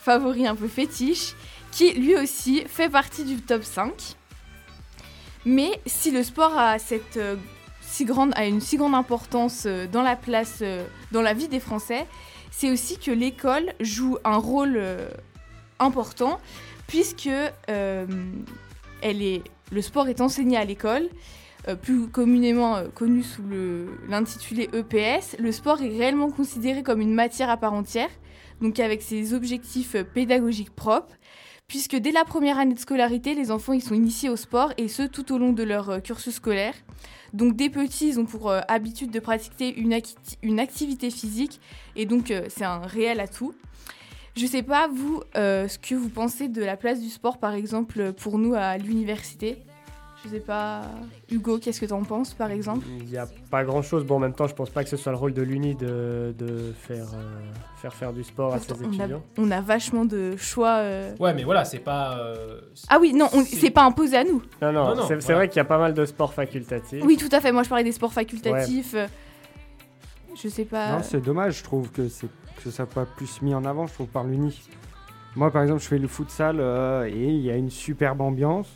favoris 0.00 0.46
un 0.46 0.54
peu 0.54 0.68
fétiches, 0.68 1.34
qui 1.72 1.92
lui 1.92 2.16
aussi 2.16 2.62
fait 2.66 2.88
partie 2.88 3.24
du 3.24 3.36
top 3.36 3.64
5. 3.64 3.92
Mais 5.44 5.80
si 5.86 6.10
le 6.10 6.22
sport 6.22 6.56
a, 6.56 6.78
cette, 6.78 7.16
euh, 7.16 7.36
si 7.80 8.04
grande, 8.04 8.32
a 8.36 8.46
une 8.46 8.60
si 8.60 8.76
grande 8.76 8.94
importance 8.94 9.66
dans 9.66 10.02
la 10.02 10.16
place, 10.16 10.62
dans 11.10 11.22
la 11.22 11.34
vie 11.34 11.48
des 11.48 11.60
Français, 11.60 12.06
c'est 12.50 12.70
aussi 12.70 12.98
que 12.98 13.10
l'école 13.10 13.72
joue 13.80 14.18
un 14.24 14.36
rôle 14.36 14.80
important 15.78 16.40
puisque 16.88 17.28
euh, 17.70 18.06
le 19.70 19.80
sport 19.82 20.08
est 20.08 20.20
enseigné 20.20 20.56
à 20.56 20.64
l'école, 20.64 21.08
euh, 21.68 21.76
plus 21.76 22.08
communément 22.08 22.76
euh, 22.76 22.88
connu 22.88 23.22
sous 23.22 23.42
l'intitulé 24.08 24.68
EPS. 24.72 25.36
Le 25.38 25.52
sport 25.52 25.80
est 25.82 25.96
réellement 25.96 26.30
considéré 26.30 26.82
comme 26.82 27.00
une 27.00 27.14
matière 27.14 27.50
à 27.50 27.56
part 27.56 27.74
entière, 27.74 28.10
donc 28.60 28.80
avec 28.80 29.02
ses 29.02 29.34
objectifs 29.34 29.94
pédagogiques 30.14 30.74
propres 30.74 31.14
puisque 31.68 31.96
dès 31.96 32.12
la 32.12 32.24
première 32.24 32.58
année 32.58 32.72
de 32.72 32.78
scolarité, 32.78 33.34
les 33.34 33.50
enfants 33.50 33.74
ils 33.74 33.82
sont 33.82 33.94
initiés 33.94 34.30
au 34.30 34.36
sport 34.36 34.72
et 34.78 34.88
ce 34.88 35.02
tout 35.02 35.30
au 35.34 35.38
long 35.38 35.52
de 35.52 35.62
leur 35.62 36.02
cursus 36.02 36.36
scolaire. 36.36 36.72
Donc 37.34 37.56
des 37.56 37.68
petits, 37.68 38.08
ils 38.08 38.18
ont 38.18 38.24
pour 38.24 38.50
habitude 38.68 39.10
de 39.10 39.20
pratiquer 39.20 39.78
une, 39.78 39.92
acti- 39.92 40.38
une 40.42 40.60
activité 40.60 41.10
physique 41.10 41.60
et 41.94 42.06
donc 42.06 42.32
c'est 42.48 42.64
un 42.64 42.78
réel 42.78 43.20
atout. 43.20 43.52
Je 44.38 44.46
sais 44.46 44.62
pas 44.62 44.88
vous 44.88 45.22
euh, 45.36 45.66
ce 45.68 45.78
que 45.78 45.94
vous 45.96 46.08
pensez 46.08 46.48
de 46.48 46.62
la 46.62 46.76
place 46.76 47.00
du 47.00 47.08
sport 47.08 47.38
par 47.38 47.54
exemple 47.54 48.12
pour 48.12 48.38
nous 48.38 48.54
à 48.54 48.78
l'université. 48.78 49.58
Je 50.24 50.30
sais 50.30 50.40
pas, 50.40 50.82
Hugo, 51.30 51.58
qu'est-ce 51.58 51.80
que 51.80 51.86
tu 51.86 51.92
en 51.92 52.02
penses 52.02 52.34
par 52.34 52.50
exemple? 52.50 52.84
Il 52.98 53.04
n'y 53.06 53.16
a 53.16 53.26
pas 53.52 53.62
grand 53.64 53.82
chose. 53.82 54.04
Bon, 54.04 54.16
en 54.16 54.18
même 54.18 54.34
temps, 54.34 54.48
je 54.48 54.54
pense 54.54 54.68
pas 54.70 54.82
que 54.82 54.90
ce 54.90 54.96
soit 54.96 55.12
le 55.12 55.18
rôle 55.18 55.32
de 55.32 55.42
l'Uni 55.42 55.76
de, 55.76 56.34
de 56.36 56.72
faire, 56.76 57.06
euh, 57.14 57.40
faire 57.76 57.94
faire 57.94 58.12
du 58.12 58.24
sport 58.24 58.52
à 58.52 58.58
ses 58.58 58.72
on, 58.72 58.76
a, 58.82 58.86
étudiants. 58.94 59.22
on 59.38 59.50
a 59.52 59.60
vachement 59.60 60.04
de 60.04 60.36
choix. 60.36 60.78
euh. 60.78 61.14
Ouais, 61.20 61.34
mais 61.34 61.44
voilà, 61.44 61.64
c'est 61.64 61.78
pas. 61.78 62.18
euh, 62.18 62.60
Ah 62.88 62.98
oui, 63.00 63.12
non, 63.14 63.28
on- 63.32 63.44
C'est- 63.44 63.56
c'est 63.56 63.70
pas 63.70 63.84
imposé 63.84 64.16
à 64.16 64.24
nous. 64.24 64.42
Non, 64.60 64.72
non, 64.72 64.88
Non, 64.88 64.96
non, 64.96 65.02
c'est 65.06 65.14
c'est 65.20 65.26
voilà. 65.26 65.36
vrai 65.38 65.48
qu'il 65.48 65.58
y 65.58 65.60
a 65.60 65.64
pas 65.64 65.78
mal 65.78 65.94
de 65.94 66.04
sports 66.04 66.34
facultatifs. 66.34 67.02
Oui, 67.04 67.16
tout 67.16 67.28
à 67.30 67.40
fait. 67.40 67.52
Moi, 67.52 67.62
je 67.62 67.68
parlais 67.68 67.84
des 67.84 67.92
sports 67.92 68.12
facultatifs. 68.12 68.94
euh, 68.94 69.06
Je 70.40 70.48
sais 70.48 70.64
pas. 70.64 70.96
Non, 70.96 71.02
c'est 71.02 71.20
dommage, 71.20 71.58
je 71.58 71.64
trouve 71.64 71.90
que, 71.92 72.08
c'est- 72.08 72.26
que 72.58 72.70
ça 72.70 72.70
soit 72.70 72.86
pas 72.86 73.06
plus 73.06 73.42
mis 73.42 73.54
en 73.54 73.64
avant, 73.64 73.86
je 73.86 73.94
trouve, 73.94 74.08
par 74.08 74.24
l'Uni. 74.24 74.60
Moi, 75.36 75.50
par 75.50 75.62
exemple, 75.62 75.80
je 75.82 75.88
fais 75.88 75.98
le 75.98 76.08
futsal 76.08 76.56
euh, 76.60 77.06
et 77.06 77.28
il 77.28 77.40
y 77.40 77.50
a 77.50 77.56
une 77.56 77.70
superbe 77.70 78.20
ambiance. 78.20 78.68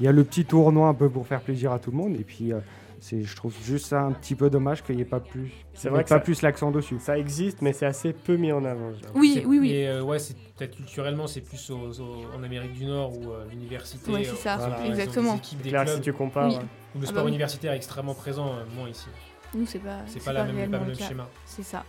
Il 0.00 0.04
y 0.06 0.08
a 0.08 0.12
le 0.12 0.22
petit 0.24 0.44
tournoi 0.44 0.88
un 0.88 0.94
peu 0.94 1.08
pour 1.08 1.26
faire 1.26 1.40
plaisir 1.40 1.72
à 1.72 1.78
tout 1.78 1.90
le 1.90 1.96
monde. 1.96 2.14
Et 2.14 2.22
puis, 2.24 2.52
euh, 2.52 2.60
c'est, 3.00 3.22
je 3.22 3.34
trouve 3.36 3.54
juste 3.64 3.86
ça 3.86 4.02
un 4.02 4.12
petit 4.12 4.34
peu 4.36 4.48
dommage 4.50 4.84
qu'il 4.84 4.94
n'y 4.96 5.02
ait 5.02 5.04
pas 5.06 5.18
plus, 5.20 5.50
C'est 5.74 5.88
vrai 5.88 6.04
que 6.04 6.08
pas 6.08 6.16
ça- 6.16 6.20
plus 6.20 6.42
l'accent 6.42 6.70
dessus. 6.70 6.96
Ça 7.00 7.18
existe, 7.18 7.62
mais 7.62 7.72
c'est 7.72 7.86
assez 7.86 8.12
peu 8.12 8.36
mis 8.36 8.52
en 8.52 8.64
avant. 8.64 8.90
Oui, 9.14 9.32
c'est- 9.34 9.44
oui, 9.44 9.58
oui. 9.60 9.70
Mais 9.72 9.88
euh, 9.88 10.02
ouais, 10.02 10.18
c'est 10.20 10.36
peut-être 10.56 10.76
culturellement, 10.76 11.26
c'est 11.26 11.40
plus 11.40 11.70
au- 11.70 11.90
au- 12.00 12.24
en 12.36 12.42
Amérique 12.44 12.74
du 12.74 12.84
Nord 12.86 13.16
où 13.18 13.30
euh, 13.32 13.44
l'université. 13.50 14.12
C'est 14.12 14.30
euh, 14.30 14.34
ça, 14.34 14.58
ils 14.84 14.88
ont 14.88 14.90
exactement. 14.90 15.32
Des 15.32 15.38
équipes, 15.38 15.62
des 15.62 15.68
Claire, 15.70 15.88
si 15.88 15.92
clubs, 15.94 16.04
tu 16.04 16.12
compares. 16.12 16.48
Oui. 16.48 16.56
où 16.94 16.98
le 17.00 17.04
Ah 17.04 17.06
sport 17.06 17.14
bah 17.16 17.22
oui. 17.24 17.28
universitaire 17.30 17.72
est 17.72 17.76
extrêmement 17.76 18.14
présent, 18.14 18.48
euh, 18.54 18.64
moins 18.76 18.88
ici. 18.88 19.06
Nous, 19.54 19.66
c'est 19.66 19.78
pas. 19.80 19.98
C'est 20.06 20.22
pas, 20.24 20.32
la 20.32 20.44
même, 20.44 20.70
pas 20.70 20.78
le 20.78 20.86
même 20.86 20.94
schéma. 20.94 21.28
C'est 21.44 21.62
ça. 21.62 21.84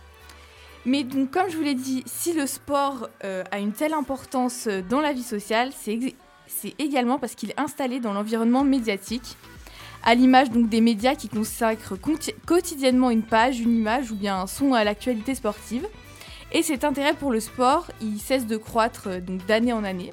Mais 0.86 1.04
donc, 1.04 1.30
comme 1.30 1.50
je 1.50 1.56
vous 1.56 1.62
l'ai 1.62 1.74
dit, 1.74 2.02
si 2.06 2.32
le 2.32 2.46
sport 2.46 3.08
euh, 3.24 3.44
a 3.50 3.58
une 3.58 3.72
telle 3.72 3.92
importance 3.92 4.66
euh, 4.66 4.80
dans 4.88 5.00
la 5.00 5.12
vie 5.12 5.22
sociale, 5.22 5.72
c'est 5.76 6.14
également 6.78 7.18
parce 7.18 7.34
qu'il 7.34 7.50
est 7.50 7.60
installé 7.60 8.00
dans 8.00 8.14
l'environnement 8.14 8.64
médiatique, 8.64 9.36
à 10.02 10.14
l'image 10.14 10.50
donc 10.50 10.70
des 10.70 10.80
médias 10.80 11.14
qui 11.14 11.28
consacrent 11.28 11.96
quotidiennement 12.46 13.10
une 13.10 13.22
page, 13.22 13.60
une 13.60 13.76
image 13.76 14.10
ou 14.10 14.16
bien 14.16 14.40
un 14.40 14.46
son 14.46 14.72
à 14.72 14.82
l'actualité 14.82 15.34
sportive. 15.34 15.86
Et 16.52 16.62
cet 16.62 16.84
intérêt 16.84 17.14
pour 17.14 17.30
le 17.30 17.40
sport, 17.40 17.86
il 18.00 18.18
cesse 18.18 18.46
de 18.46 18.56
croître 18.56 19.08
euh, 19.08 19.20
d'année 19.46 19.74
en 19.74 19.84
année. 19.84 20.12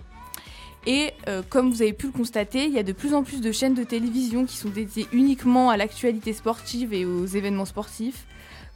Et 0.85 1.11
comme 1.49 1.69
vous 1.69 1.81
avez 1.81 1.91
pu 1.91 2.05
le 2.05 2.13
constater, 2.13 2.63
il 2.63 2.71
y 2.71 2.79
a 2.79 2.83
de 2.83 2.93
plus 2.93 3.13
en 3.13 3.21
plus 3.21 3.41
de 3.41 3.51
chaînes 3.51 3.73
de 3.73 3.83
télévision 3.83 4.45
qui 4.45 4.55
sont 4.55 4.69
dédiées 4.69 5.05
uniquement 5.11 5.69
à 5.69 5.75
l'actualité 5.75 6.31
sportive 6.31 6.93
et 6.93 7.03
aux 7.03 7.25
événements 7.25 7.65
sportifs 7.65 8.25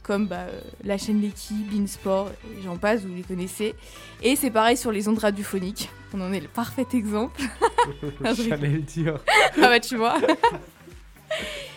comme 0.02 0.26
bah, 0.26 0.46
euh, 0.48 0.60
la 0.84 0.98
chaîne 0.98 1.20
L'équipe, 1.20 1.70
Beansport, 1.70 2.30
j'en 2.64 2.76
passe, 2.76 3.02
vous 3.02 3.14
les 3.14 3.22
connaissez. 3.22 3.74
Et 4.22 4.36
c'est 4.36 4.50
pareil 4.50 4.76
sur 4.76 4.92
les 4.92 5.08
ondes 5.08 5.18
radiophoniques. 5.18 5.90
On 6.14 6.20
en 6.20 6.32
est 6.32 6.40
le 6.40 6.48
parfait 6.48 6.86
exemple. 6.92 7.40
J'allais 8.24 8.68
le 8.68 8.80
dire. 8.80 9.18
ah 9.56 9.68
bah 9.68 9.80
tu 9.80 9.96
vois, 9.96 10.18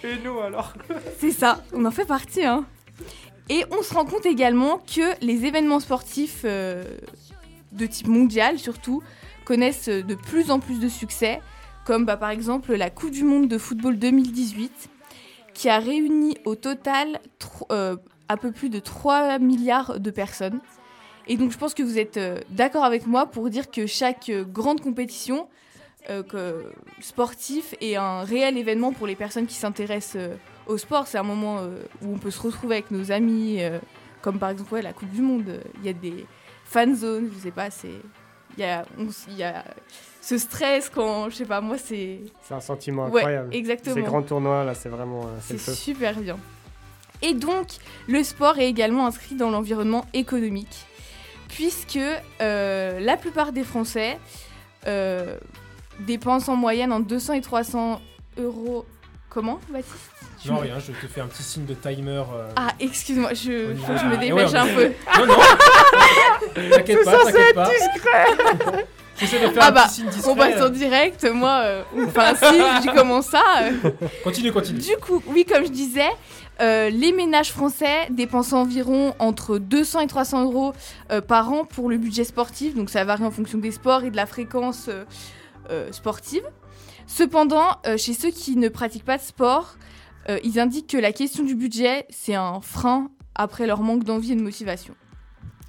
Et 0.04 0.18
nous 0.24 0.40
alors? 0.40 0.74
C'est 1.20 1.32
ça, 1.32 1.64
on 1.74 1.86
en 1.86 1.92
fait 1.92 2.06
partie. 2.06 2.44
Hein. 2.44 2.66
Et 3.50 3.64
on 3.72 3.84
se 3.84 3.94
rend 3.94 4.06
compte 4.06 4.26
également 4.26 4.80
que 4.80 5.24
les 5.24 5.46
événements 5.46 5.80
sportifs 5.80 6.42
euh, 6.46 6.84
de 7.72 7.86
type 7.86 8.08
mondial 8.08 8.58
surtout 8.58 9.04
connaissent 9.46 9.90
euh, 9.90 10.02
de 10.02 10.16
plus 10.16 10.50
en 10.50 10.60
plus 10.60 10.80
de 10.80 10.90
succès, 10.90 11.42
comme 11.86 12.06
bah, 12.06 12.18
par 12.18 12.32
exemple 12.32 12.74
la 12.74 12.90
Coupe 12.90 13.12
du 13.12 13.24
Monde 13.24 13.48
de 13.48 13.58
football 13.58 13.98
2018, 13.98 14.90
qui 15.54 15.70
a 15.70 15.78
réuni 15.78 16.38
au 16.46 16.56
total 16.56 17.20
euh, 17.72 17.96
un 18.30 18.38
peu 18.38 18.52
plus 18.52 18.70
de 18.70 18.80
3 18.80 19.40
milliards 19.40 20.00
de 20.00 20.12
personnes. 20.12 20.60
Et 21.28 21.38
donc 21.38 21.52
je 21.52 21.58
pense 21.58 21.74
que 21.74 21.84
vous 21.84 21.98
êtes 21.98 22.18
euh, 22.18 22.40
d'accord 22.50 22.84
avec 22.84 23.08
moi 23.08 23.26
pour 23.26 23.50
dire 23.50 23.72
que 23.72 23.88
chaque 23.88 24.30
euh, 24.30 24.44
grande 24.44 24.82
compétition 24.82 25.48
euh, 26.10 26.22
que, 26.22 26.72
sportif 27.02 27.74
est 27.82 27.96
un 27.96 28.22
réel 28.24 28.58
événement 28.58 28.94
pour 28.94 29.08
les 29.08 29.16
personnes 29.16 29.48
qui 29.48 29.56
s'intéressent 29.56 30.22
euh, 30.22 30.36
au 30.68 30.78
sport. 30.78 31.08
C'est 31.08 31.18
un 31.18 31.24
moment 31.24 31.58
euh, 31.60 31.80
où 32.04 32.14
on 32.14 32.18
peut 32.20 32.30
se 32.30 32.40
retrouver 32.42 32.76
avec 32.76 32.92
nos 32.92 33.12
amis, 33.12 33.60
comme 34.22 34.38
par 34.38 34.50
exemple 34.50 34.74
ouais, 34.74 34.82
la 34.82 34.94
Coupe 34.94 35.10
du 35.10 35.22
Monde. 35.22 35.62
Il 35.80 35.86
y 35.86 35.90
a 35.90 35.94
des 35.94 36.26
fan 36.64 36.96
zones, 36.96 37.30
je 37.36 37.40
sais 37.40 37.52
pas, 37.52 37.70
c'est... 37.70 37.90
Il 38.58 38.62
y 38.62 38.68
a, 38.68 38.86
on 38.98 39.08
il 39.30 39.38
y 39.38 39.44
a 39.44 39.66
ce 40.22 40.38
stress 40.38 40.90
quand, 40.90 41.30
je 41.30 41.36
sais 41.36 41.46
pas, 41.46 41.60
moi 41.60 41.78
c'est... 41.78 42.20
C'est 42.44 42.54
un 42.54 42.62
sentiment 42.62 43.10
Ouais, 43.10 43.22
incroyable. 43.22 43.54
exactement. 43.54 43.96
Ces 43.96 44.02
grands 44.04 44.22
tournois, 44.22 44.64
là, 44.64 44.74
c'est 44.76 44.90
vraiment. 44.90 45.26
c'est 45.42 45.58
super 45.58 46.20
bien. 46.20 46.38
Et 47.22 47.34
donc, 47.34 47.68
le 48.08 48.24
sport 48.24 48.58
est 48.60 48.68
également 48.68 49.08
inscrit 49.08 49.36
dans 49.36 49.50
l'environnement 49.50 50.06
économique, 50.14 50.86
puisque 51.50 52.00
euh, 52.42 53.00
la 53.00 53.18
plupart 53.18 53.52
des 53.52 53.64
Français 53.64 54.20
euh, 54.88 55.38
dépensent 56.02 56.54
en 56.54 56.56
moyenne 56.56 56.92
entre 56.92 57.08
200 57.08 57.34
et 57.34 57.42
300 57.42 58.02
euros. 58.38 58.86
Comment, 59.30 59.60
Baptiste? 59.70 59.96
Tu 60.42 60.48
Non, 60.48 60.56
me- 60.56 60.60
rien, 60.62 60.80
je 60.80 60.94
te 60.94 61.08
fais 61.12 61.20
un 61.20 61.28
petit 61.28 61.44
signe 61.44 61.66
de 61.66 61.74
timer. 61.74 62.24
euh, 62.34 62.50
Ah, 62.56 62.70
excuse-moi, 62.80 63.34
je, 63.34 63.76
faut 63.76 63.94
que 63.94 64.00
je 64.00 64.06
me 64.06 64.14
Ah, 64.14 64.18
dépêche 64.18 64.52
ouais, 64.52 64.58
un 64.58 64.68
peu. 64.68 64.92
Non, 65.20 65.26
non 65.26 65.36
T'inquiète 66.54 67.04
pas, 67.04 67.18
t'inquiète 67.26 67.56
pas. 67.56 67.70
J'essaie 69.18 69.40
de 69.40 69.48
faire 69.48 69.64
Ah 69.64 69.68
un 69.68 69.72
bah, 69.72 69.84
petit 69.88 69.94
signe 69.96 70.10
discret. 70.10 70.32
On 70.32 70.36
passe 70.36 70.62
en 70.62 70.70
direct, 70.70 71.24
moi, 71.34 71.62
euh, 71.64 71.84
enfin 72.08 72.34
si, 72.36 72.46
je 72.86 72.94
commence 72.94 73.28
ça. 73.28 73.44
euh, 73.64 73.72
Continue, 74.24 74.52
continue. 74.52 74.80
Du 74.80 74.96
coup, 74.98 75.24
oui, 75.28 75.46
comme 75.46 75.64
je 75.66 75.72
disais, 75.72 76.10
euh, 76.62 76.90
les 76.90 77.12
ménages 77.12 77.52
français 77.52 78.08
dépensent 78.10 78.60
environ 78.60 79.14
entre 79.20 79.58
200 79.58 80.02
et 80.02 80.08
300 80.08 80.44
euros 80.44 80.74
euh, 81.12 81.22
par 81.22 81.52
an 81.52 81.66
pour 81.66 81.90
le 81.90 81.98
budget 81.98 82.24
sportif. 82.24 82.76
Donc 82.76 82.90
ça 82.90 83.04
varie 83.04 83.26
en 83.26 83.32
fonction 83.32 83.58
des 83.58 83.72
sports 83.72 84.04
et 84.04 84.12
de 84.12 84.16
la 84.16 84.26
fréquence 84.26 84.90
euh, 85.70 85.92
sportive. 85.92 86.44
Cependant, 87.08 87.68
chez 87.98 88.14
ceux 88.14 88.32
qui 88.32 88.56
ne 88.56 88.68
pratiquent 88.68 89.06
pas 89.06 89.18
de 89.18 89.22
sport, 89.22 89.78
ils 90.44 90.60
indiquent 90.60 90.88
que 90.88 90.98
la 90.98 91.12
question 91.12 91.44
du 91.44 91.54
budget, 91.54 92.08
c'est 92.10 92.34
un 92.34 92.62
frein 92.62 93.12
après 93.36 93.68
leur 93.68 93.82
manque 93.82 94.04
d'envie 94.04 94.32
et 94.32 94.36
de 94.36 94.42
motivation. 94.42 94.96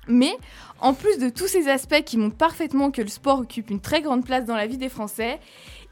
Mais 0.08 0.34
en 0.80 0.94
plus 0.94 1.18
de 1.18 1.28
tous 1.28 1.46
ces 1.46 1.68
aspects 1.68 2.02
qui 2.06 2.16
montrent 2.16 2.38
parfaitement 2.38 2.90
que 2.90 3.02
le 3.02 3.08
sport 3.08 3.40
occupe 3.40 3.68
une 3.68 3.80
très 3.80 4.00
grande 4.00 4.24
place 4.24 4.46
dans 4.46 4.56
la 4.56 4.66
vie 4.66 4.78
des 4.78 4.88
Français, 4.88 5.38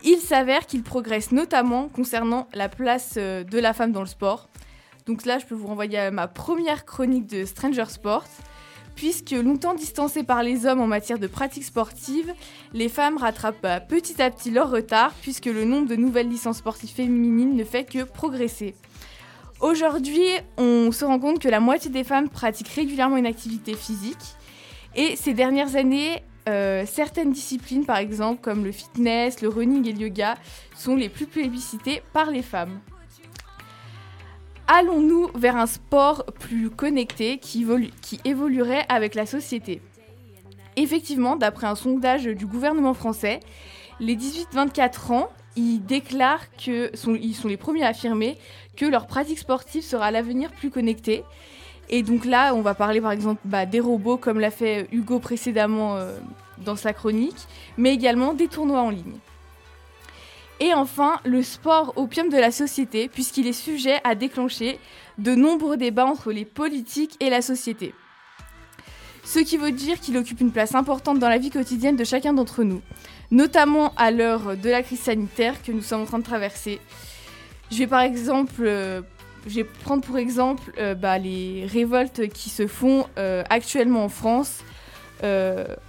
il 0.03 0.17
s'avère 0.17 0.67
qu'il 0.67 0.83
progresse 0.83 1.31
notamment 1.31 1.89
concernant 1.89 2.49
la 2.55 2.71
place 2.71 3.17
de 3.17 3.59
la 3.59 3.75
femme 3.75 3.93
dans 3.93 4.01
le 4.01 4.07
sport. 4.07 4.49
Donc 5.07 5.27
là, 5.27 5.39
je 5.39 5.45
peux 5.45 5.55
vous 5.55 5.67
renvoyer 5.67 5.99
à 5.99 6.11
ma 6.11 6.29
première 6.29 6.85
chronique 6.85 7.27
de 7.27 7.45
Stranger 7.45 7.87
Sports. 7.89 8.29
Puisque 8.97 9.33
longtemps 9.33 9.75
distancées 9.75 10.23
par 10.23 10.45
les 10.45 10.67
hommes 10.67 10.81
en 10.81 10.87
matière 10.87 11.19
de 11.19 11.27
pratique 11.27 11.65
sportive, 11.65 12.33
les 12.73 12.89
femmes 12.89 13.17
rattrapent 13.17 13.61
bah, 13.61 13.81
petit 13.81 14.23
à 14.23 14.31
petit 14.31 14.51
leur 14.51 14.71
retard, 14.71 15.13
puisque 15.21 15.47
le 15.47 15.65
nombre 15.65 15.89
de 15.89 15.97
nouvelles 15.97 16.29
licences 16.29 16.59
sportives 16.59 16.91
féminines 16.91 17.57
ne 17.57 17.65
fait 17.65 17.85
que 17.85 18.05
progresser. 18.05 18.77
Aujourd'hui, 19.61 20.27
on 20.59 20.93
se 20.93 21.05
rend 21.05 21.19
compte 21.19 21.41
que 21.41 21.49
la 21.49 21.59
moitié 21.59 21.91
des 21.91 22.05
femmes 22.05 22.29
pratiquent 22.29 22.69
régulièrement 22.69 23.17
une 23.17 23.27
activité 23.27 23.75
physique. 23.75 24.37
Et 24.95 25.17
ces 25.17 25.35
dernières 25.35 25.75
années, 25.75 26.23
euh, 26.49 26.85
certaines 26.87 27.33
disciplines, 27.33 27.85
par 27.85 27.97
exemple, 27.97 28.41
comme 28.43 28.65
le 28.65 28.73
fitness, 28.73 29.43
le 29.43 29.49
running 29.49 29.89
et 29.89 29.93
le 29.93 30.03
yoga, 30.03 30.37
sont 30.77 30.95
les 30.95 31.09
plus 31.09 31.27
plébiscitées 31.27 32.03
par 32.13 32.31
les 32.31 32.43
femmes. 32.43 32.79
Allons-nous 34.67 35.29
vers 35.35 35.57
un 35.57 35.67
sport 35.67 36.25
plus 36.39 36.71
connecté 36.71 37.37
qui, 37.39 37.65
évolu- 37.65 37.91
qui 38.01 38.19
évoluerait 38.25 38.87
avec 38.89 39.15
la 39.15 39.27
société? 39.27 39.83
Effectivement, 40.77 41.37
d'après 41.37 41.67
un 41.67 41.75
sondage 41.75 42.25
du 42.25 42.47
gouvernement 42.47 42.95
français, 42.95 43.41
les 44.01 44.17
18-24 44.17 45.13
ans, 45.13 45.29
ils 45.57 45.85
déclarent 45.85 46.51
que 46.57 46.91
sont, 46.97 47.17
sont 47.35 47.49
les 47.49 47.59
premiers 47.59 47.85
à 47.85 47.89
affirmer 47.89 48.39
que 48.75 48.87
leur 48.87 49.07
pratique 49.07 49.39
sportive 49.39 49.83
sera 49.83 50.07
à 50.07 50.11
l'avenir 50.11 50.51
plus 50.51 50.71
connectée. 50.71 51.25
Et 51.91 52.03
donc 52.03 52.25
là, 52.25 52.55
on 52.55 52.63
va 52.63 52.75
parler 52.75 53.03
par 53.03 53.13
exemple 53.13 53.43
bah, 53.45 53.67
des 53.67 53.81
robots, 53.81 54.17
comme 54.17 54.41
l'a 54.41 54.51
fait 54.51 54.89
Hugo 54.91 55.19
précédemment 55.19 55.97
euh, 55.97 56.17
dans 56.65 56.77
sa 56.77 56.95
chronique, 56.95 57.47
mais 57.77 57.93
également 57.93 58.33
des 58.33 58.49
tournois 58.49 58.81
en 58.81 58.91
ligne. 58.91 59.19
Et 60.61 60.73
enfin, 60.73 61.19
le 61.25 61.43
sport 61.43 61.93
opium 61.97 62.29
de 62.29 62.37
la 62.37 62.53
société, 62.53 63.09
puisqu'il 63.09 63.47
est 63.47 63.53
sujet 63.53 64.01
à 64.05 64.15
déclencher 64.15 64.79
de 65.19 65.35
nombreux 65.35 65.77
débats 65.77 66.07
entre 66.07 66.33
les 66.33 66.45
politiques 66.45 67.17
et 67.21 67.31
la 67.31 67.43
société. 67.43 67.95
Ce 69.25 69.39
qui 69.39 69.57
veut 69.57 69.73
dire 69.73 70.01
qu'il 70.01 70.17
occupe 70.17 70.41
une 70.41 70.53
place 70.53 70.75
importante 70.75 71.19
dans 71.19 71.29
la 71.29 71.39
vie 71.39 71.51
quotidienne 71.51 71.97
de 71.97 72.05
chacun 72.05 72.35
d'entre 72.35 72.63
nous, 72.63 72.83
notamment 73.31 73.93
à 73.97 74.11
l'heure 74.11 74.57
de 74.57 74.71
la 74.71 74.83
crise 74.83 75.01
sanitaire 75.01 75.63
que 75.63 75.73
nous 75.73 75.83
sommes 75.83 76.03
en 76.03 76.07
train 76.07 76.19
de 76.19 76.25
traverser. 76.25 76.79
Je 77.71 77.79
vais 77.79 77.87
par 77.87 78.03
exemple, 78.03 78.63
euh, 78.65 79.01
prendre 79.83 80.05
pour 80.05 80.19
exemple 80.19 80.73
euh, 80.79 80.95
bah, 80.95 81.19
les 81.19 81.67
révoltes 81.67 82.29
qui 82.29 82.51
se 82.51 82.67
font 82.67 83.07
euh, 83.19 83.43
actuellement 83.49 84.05
en 84.05 84.09
France 84.09 84.59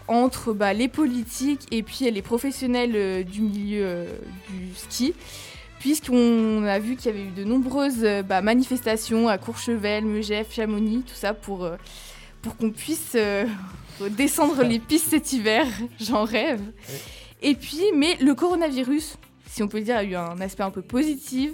entre 0.08 0.54
bah, 0.54 0.74
les 0.74 0.88
politiques 0.88 1.68
et 1.72 1.84
puis 1.84 2.10
les 2.10 2.22
professionnels 2.22 2.94
euh, 2.96 3.24
du 3.24 3.42
milieu 3.42 3.82
euh, 3.84 4.06
du 4.50 4.74
ski, 4.76 5.14
puisqu'on 5.86 6.64
a 6.64 6.80
vu 6.80 6.96
qu'il 6.96 7.12
y 7.12 7.16
avait 7.16 7.28
eu 7.28 7.32
de 7.32 7.44
nombreuses 7.44 8.04
euh, 8.04 8.24
bah, 8.24 8.42
manifestations 8.42 9.28
à 9.28 9.38
Courchevel, 9.38 10.04
Megève, 10.06 10.48
Chamonix, 10.50 11.04
tout 11.04 11.14
ça 11.14 11.36
pour, 11.36 11.64
euh, 11.64 11.76
pour 12.42 12.58
qu'on 12.58 12.72
puisse 12.72 13.14
euh, 13.14 13.46
descendre 14.10 14.64
les 14.64 14.80
pistes 14.80 15.12
cet 15.12 15.32
hiver. 15.32 15.68
J'en 16.00 16.24
rêve. 16.24 16.62
Et 17.44 17.54
puis, 17.54 17.84
mais 17.96 18.16
le 18.20 18.34
coronavirus, 18.34 19.18
si 19.46 19.62
on 19.62 19.68
peut 19.68 19.78
le 19.78 19.84
dire, 19.84 19.98
a 19.98 20.04
eu 20.04 20.16
un 20.16 20.42
aspect 20.42 20.64
un 20.64 20.72
peu 20.72 20.82
positif. 20.82 21.52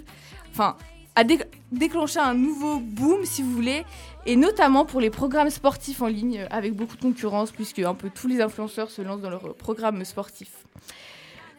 Enfin, 0.52 0.78
a 1.16 1.24
dé- 1.24 1.44
déclenché 1.72 2.20
un 2.20 2.34
nouveau 2.34 2.80
boom, 2.80 3.26
si 3.26 3.42
vous 3.44 3.52
voulez, 3.52 3.84
et 4.26 4.36
notamment 4.36 4.86
pour 4.86 5.02
les 5.02 5.10
programmes 5.10 5.50
sportifs 5.50 6.02
en 6.02 6.08
ligne, 6.08 6.40
euh, 6.42 6.48
avec 6.50 6.74
beaucoup 6.74 6.96
de 6.96 7.02
concurrence, 7.02 7.52
puisque 7.52 7.80
un 7.80 7.94
peu 7.96 8.10
tous 8.10 8.28
les 8.28 8.42
influenceurs 8.42 8.90
se 8.92 9.02
lancent 9.02 9.22
dans 9.22 9.30
leurs 9.30 9.56
programmes 9.56 10.04
sportifs. 10.06 10.66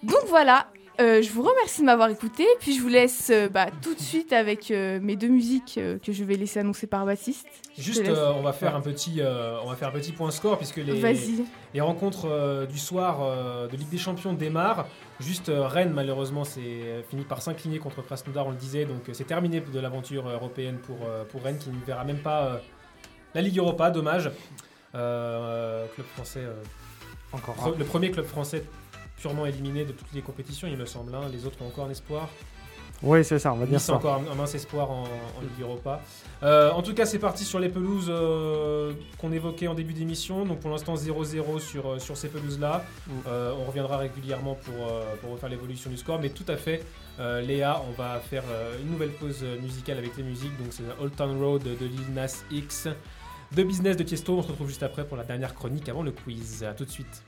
Donc 0.02 0.20
voilà, 0.28 0.68
euh, 1.00 1.22
je 1.22 1.30
vous 1.30 1.42
remercie 1.42 1.80
de 1.80 1.86
m'avoir 1.86 2.10
écouté, 2.10 2.44
puis 2.60 2.76
je 2.76 2.82
vous 2.82 2.88
laisse 2.88 3.30
euh, 3.30 3.48
bah, 3.48 3.66
tout 3.80 3.94
de 3.94 4.00
suite 4.00 4.32
avec 4.32 4.70
euh, 4.70 5.00
mes 5.00 5.16
deux 5.16 5.28
musiques 5.28 5.76
euh, 5.78 5.98
que 5.98 6.12
je 6.12 6.22
vais 6.24 6.36
laisser 6.36 6.60
annoncer 6.60 6.86
par 6.86 7.06
Baptiste. 7.06 7.46
Je 7.76 7.82
te 7.82 7.82
Juste, 7.82 8.08
euh, 8.08 8.32
on 8.36 8.42
va 8.42 8.52
faire 8.52 8.76
un 8.76 8.80
petit, 8.80 9.20
euh, 9.20 9.58
on 9.64 9.70
va 9.70 9.76
faire 9.76 9.88
un 9.88 9.92
petit 9.92 10.12
point 10.12 10.30
score 10.30 10.58
puisque 10.58 10.76
les, 10.76 11.80
rencontres 11.80 12.28
euh, 12.28 12.66
du 12.66 12.78
soir 12.78 13.20
euh, 13.22 13.68
de 13.68 13.76
Ligue 13.76 13.88
des 13.88 13.98
Champions 13.98 14.34
démarrent. 14.34 14.86
Juste 15.20 15.48
euh, 15.48 15.66
Rennes, 15.66 15.92
malheureusement, 15.94 16.44
c'est 16.44 17.04
fini 17.08 17.24
par 17.24 17.40
s'incliner 17.42 17.78
contre 17.78 18.02
Krasnodar, 18.02 18.46
on 18.46 18.50
le 18.50 18.56
disait. 18.56 18.84
Donc 18.84 19.08
euh, 19.08 19.12
c'est 19.14 19.24
terminé 19.26 19.60
de 19.60 19.80
l'aventure 19.80 20.28
européenne 20.28 20.78
pour, 20.78 20.98
euh, 21.06 21.24
pour 21.24 21.42
Rennes 21.42 21.58
qui 21.58 21.70
ne 21.70 21.84
verra 21.86 22.04
même 22.04 22.18
pas 22.18 22.44
euh, 22.44 22.56
la 23.34 23.40
Ligue 23.40 23.58
Europa. 23.58 23.90
Dommage. 23.90 24.30
Euh, 24.94 25.86
club 25.94 26.06
français, 26.08 26.40
euh, 26.40 26.62
Encore 27.32 27.56
pre- 27.56 27.78
le 27.78 27.84
premier 27.84 28.10
club 28.10 28.26
français 28.26 28.62
purement 29.22 29.46
éliminé 29.46 29.84
de 29.84 29.92
toutes 29.92 30.12
les 30.12 30.20
compétitions, 30.20 30.68
il 30.68 30.76
me 30.76 30.84
semble. 30.86 31.14
hein. 31.14 31.22
Les 31.32 31.46
autres 31.46 31.56
ont 31.62 31.68
encore 31.68 31.86
un 31.86 31.90
espoir. 31.90 32.28
Oui, 33.04 33.24
c'est 33.24 33.40
ça, 33.40 33.52
on 33.52 33.56
va 33.56 33.66
dire 33.66 33.74
Nice 33.78 33.86
ça. 33.86 33.94
encore 33.94 34.14
un, 34.14 34.30
un 34.32 34.34
mince 34.36 34.54
espoir 34.54 34.88
en, 34.88 35.02
en 35.02 35.40
Ligue 35.40 35.60
Europa. 35.60 36.00
Euh, 36.44 36.70
en 36.70 36.82
tout 36.82 36.94
cas, 36.94 37.04
c'est 37.04 37.18
parti 37.18 37.44
sur 37.44 37.58
les 37.58 37.68
pelouses 37.68 38.06
euh, 38.08 38.92
qu'on 39.18 39.32
évoquait 39.32 39.66
en 39.66 39.74
début 39.74 39.92
d'émission. 39.92 40.44
Donc 40.44 40.60
pour 40.60 40.70
l'instant 40.70 40.94
0-0 40.94 41.58
sur, 41.58 41.88
euh, 41.88 41.98
sur 41.98 42.16
ces 42.16 42.28
pelouses-là. 42.28 42.84
Euh, 43.26 43.54
on 43.58 43.64
reviendra 43.64 43.96
régulièrement 43.96 44.54
pour, 44.54 44.74
pour 45.20 45.32
refaire 45.32 45.48
l'évolution 45.48 45.90
du 45.90 45.96
score. 45.96 46.20
Mais 46.20 46.28
tout 46.30 46.44
à 46.46 46.56
fait, 46.56 46.84
Léa, 47.18 47.82
on 47.88 47.92
va 48.00 48.20
faire 48.20 48.44
une 48.80 48.90
nouvelle 48.92 49.10
pause 49.12 49.42
musicale 49.60 49.98
avec 49.98 50.16
les 50.16 50.22
musiques. 50.22 50.56
Donc 50.58 50.68
c'est 50.70 50.84
Old 51.00 51.16
Town 51.16 51.36
Road 51.42 51.62
de 51.64 51.86
Lil 51.86 52.12
Nas 52.14 52.44
X. 52.52 52.86
De 53.50 53.62
Business 53.64 53.96
de 53.96 54.04
Tiesto. 54.04 54.38
On 54.38 54.42
se 54.42 54.48
retrouve 54.48 54.68
juste 54.68 54.82
après 54.84 55.04
pour 55.04 55.16
la 55.16 55.24
dernière 55.24 55.54
chronique 55.56 55.88
avant 55.88 56.02
le 56.04 56.12
quiz. 56.12 56.62
A 56.62 56.72
tout 56.72 56.84
de 56.84 56.90
suite. 56.90 57.22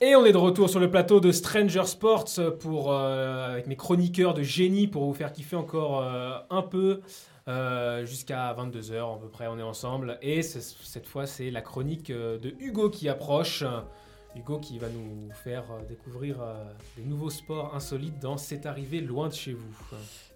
Et 0.00 0.14
on 0.14 0.24
est 0.24 0.32
de 0.32 0.36
retour 0.36 0.70
sur 0.70 0.78
le 0.78 0.90
plateau 0.90 1.18
de 1.20 1.32
Stranger 1.32 1.84
Sports 1.86 2.26
pour, 2.60 2.92
euh, 2.92 3.52
avec 3.52 3.66
mes 3.66 3.74
chroniqueurs 3.76 4.32
de 4.32 4.42
génie 4.42 4.86
pour 4.86 5.04
vous 5.04 5.12
faire 5.14 5.32
kiffer 5.32 5.56
encore 5.56 6.02
euh, 6.02 6.38
un 6.50 6.62
peu 6.62 7.00
euh, 7.48 8.04
jusqu'à 8.06 8.54
22h 8.54 9.16
à 9.16 9.18
peu 9.18 9.28
près 9.28 9.48
on 9.48 9.58
est 9.58 9.62
ensemble. 9.62 10.18
Et 10.22 10.42
ce- 10.42 10.60
cette 10.60 11.06
fois 11.06 11.26
c'est 11.26 11.50
la 11.50 11.62
chronique 11.62 12.12
de 12.12 12.54
Hugo 12.60 12.90
qui 12.90 13.08
approche. 13.08 13.64
Hugo 14.36 14.58
qui 14.60 14.78
va 14.78 14.88
nous 14.88 15.30
faire 15.42 15.64
découvrir 15.88 16.36
des 16.96 17.02
nouveaux 17.02 17.30
sports 17.30 17.74
insolites 17.74 18.20
dans 18.20 18.36
C'est 18.36 18.66
arrivé 18.66 19.00
loin 19.00 19.28
de 19.28 19.34
chez 19.34 19.52
vous. 19.52 19.74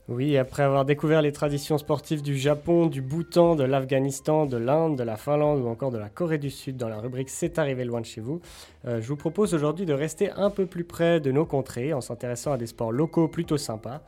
Oui, 0.08 0.36
après 0.36 0.64
avoir 0.64 0.84
découvert 0.84 1.22
les 1.22 1.30
traditions 1.30 1.78
sportives 1.78 2.22
du 2.22 2.36
Japon, 2.36 2.86
du 2.86 3.00
Bhoutan, 3.00 3.54
de 3.54 3.62
l'Afghanistan, 3.62 4.46
de 4.46 4.56
l'Inde, 4.56 4.98
de 4.98 5.04
la 5.04 5.16
Finlande 5.16 5.60
ou 5.60 5.68
encore 5.68 5.92
de 5.92 5.98
la 5.98 6.08
Corée 6.08 6.38
du 6.38 6.50
Sud 6.50 6.76
dans 6.76 6.88
la 6.88 6.98
rubrique 6.98 7.30
C'est 7.30 7.56
arrivé 7.56 7.84
loin 7.84 8.00
de 8.00 8.06
chez 8.06 8.20
vous, 8.20 8.40
euh, 8.84 9.00
je 9.00 9.06
vous 9.06 9.16
propose 9.16 9.54
aujourd'hui 9.54 9.86
de 9.86 9.92
rester 9.92 10.32
un 10.32 10.50
peu 10.50 10.66
plus 10.66 10.82
près 10.82 11.20
de 11.20 11.30
nos 11.30 11.46
contrées 11.46 11.92
en 11.92 12.00
s'intéressant 12.00 12.50
à 12.50 12.58
des 12.58 12.66
sports 12.66 12.90
locaux 12.90 13.28
plutôt 13.28 13.58
sympas. 13.58 14.00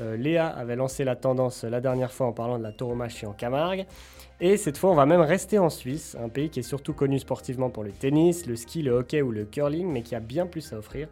Euh, 0.00 0.18
Léa 0.18 0.48
avait 0.48 0.76
lancé 0.76 1.02
la 1.02 1.16
tendance 1.16 1.64
la 1.64 1.80
dernière 1.80 2.12
fois 2.12 2.26
en 2.26 2.32
parlant 2.32 2.58
de 2.58 2.62
la 2.62 2.72
tauromachie 2.72 3.24
en 3.24 3.32
Camargue. 3.32 3.86
Et 4.40 4.56
cette 4.56 4.76
fois, 4.76 4.90
on 4.90 4.94
va 4.94 5.06
même 5.06 5.22
rester 5.22 5.58
en 5.58 5.70
Suisse, 5.70 6.16
un 6.22 6.28
pays 6.28 6.50
qui 6.50 6.60
est 6.60 6.62
surtout 6.62 6.92
connu 6.92 7.18
sportivement 7.18 7.70
pour 7.70 7.82
le 7.82 7.90
tennis, 7.90 8.46
le 8.46 8.54
ski, 8.54 8.82
le 8.82 8.92
hockey 8.92 9.22
ou 9.22 9.32
le 9.32 9.44
curling, 9.44 9.88
mais 9.90 10.02
qui 10.02 10.14
a 10.14 10.20
bien 10.20 10.46
plus 10.46 10.72
à 10.72 10.76
offrir. 10.76 11.08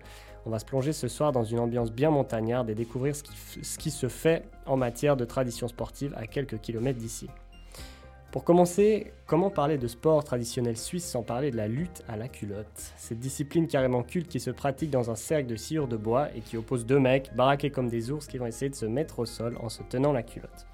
On 0.47 0.51
va 0.51 0.61
se 0.61 0.65
plonger 0.65 0.93
ce 0.93 1.09
soir 1.09 1.33
dans 1.33 1.43
une 1.43 1.59
ambiance 1.59 1.91
bien 1.91 2.11
montagnarde 2.11 2.71
et 2.71 2.77
découvrir 2.77 3.17
ce 3.17 3.79
qui, 3.79 3.91
se 3.91 4.09
fait 4.09 4.45
en 4.65 4.77
matière 4.77 5.17
de 5.17 5.25
tradition 5.25 5.67
sportive 5.67 6.15
à 6.17 6.29
quelques 6.29 6.61
kilomètres 6.61 7.01
d'ici. 7.01 7.29
Pour 8.31 8.45
commencer, 8.45 9.13
comment 9.27 9.51
parler 9.51 9.77
de 9.77 9.89
sport 9.89 10.23
traditionnel 10.23 10.77
suisse 10.77 11.05
sans 11.05 11.25
parler 11.25 11.51
de 11.51 11.57
la 11.57 11.67
lutte 11.67 12.05
à 12.07 12.17
la 12.17 12.29
culotte? 12.29 12.93
Cette 12.97 13.19
discipline 13.19 13.67
carrément 13.67 14.05
culte 14.05 14.29
qui 14.29 14.39
se 14.39 14.51
pratique 14.51 14.91
dans 14.91 15.11
un 15.11 15.17
cercle 15.17 15.49
de 15.49 15.57
sciure 15.57 15.89
de 15.89 15.97
bois 15.97 16.29
et 16.37 16.41
qui 16.43 16.57
oppose 16.57 16.87
deux 16.87 17.01
mecs, 17.01 17.35
baraqués 17.35 17.71
comme 17.71 17.89
des 17.89 18.13
ours, 18.13 18.29
qui 18.29 18.39
vont 18.39 18.47
essayer 18.47 18.71
de 18.71 18.77
se 18.77 18.87
mettre 18.87 19.19
au 19.19 19.27
sol 19.27 19.57
en 19.61 19.69
se 19.69 19.83
tenant 19.83 20.13
la 20.13 20.23
culotte. 20.23 20.67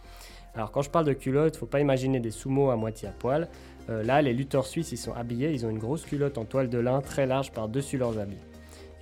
Alors 0.55 0.71
quand 0.71 0.83
je 0.83 0.91
parle 0.91 1.07
de 1.07 1.15
culotte, 1.15 1.57
faut 1.57 1.65
pas 1.65 1.81
imaginer 1.81 2.21
des 2.21 2.31
sumo 2.31 2.69
à 2.69 2.77
moitié 2.77 3.09
à 3.09 3.13
poil. 3.13 3.49
Euh, 3.89 4.03
là, 4.03 4.21
les 4.21 4.35
lutteurs 4.35 4.67
suisses, 4.67 4.93
ils 4.93 4.99
sont 4.99 5.15
habillés, 5.15 5.51
ils 5.51 5.65
ont 5.65 5.71
une 5.71 5.79
grosse 5.79 6.05
culotte 6.05 6.37
en 6.37 6.45
toile 6.45 6.69
de 6.69 6.79
lin 6.79 7.01
très 7.01 7.25
large 7.25 7.53
par-dessus 7.53 7.97
leurs 7.97 8.19
habits. 8.19 8.52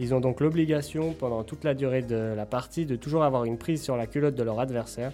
Ils 0.00 0.14
ont 0.14 0.20
donc 0.20 0.40
l'obligation, 0.40 1.12
pendant 1.12 1.44
toute 1.44 1.62
la 1.62 1.74
durée 1.74 2.00
de 2.00 2.16
la 2.34 2.46
partie, 2.46 2.86
de 2.86 2.96
toujours 2.96 3.22
avoir 3.22 3.44
une 3.44 3.58
prise 3.58 3.82
sur 3.82 3.98
la 3.98 4.06
culotte 4.06 4.34
de 4.34 4.42
leur 4.42 4.58
adversaire. 4.58 5.12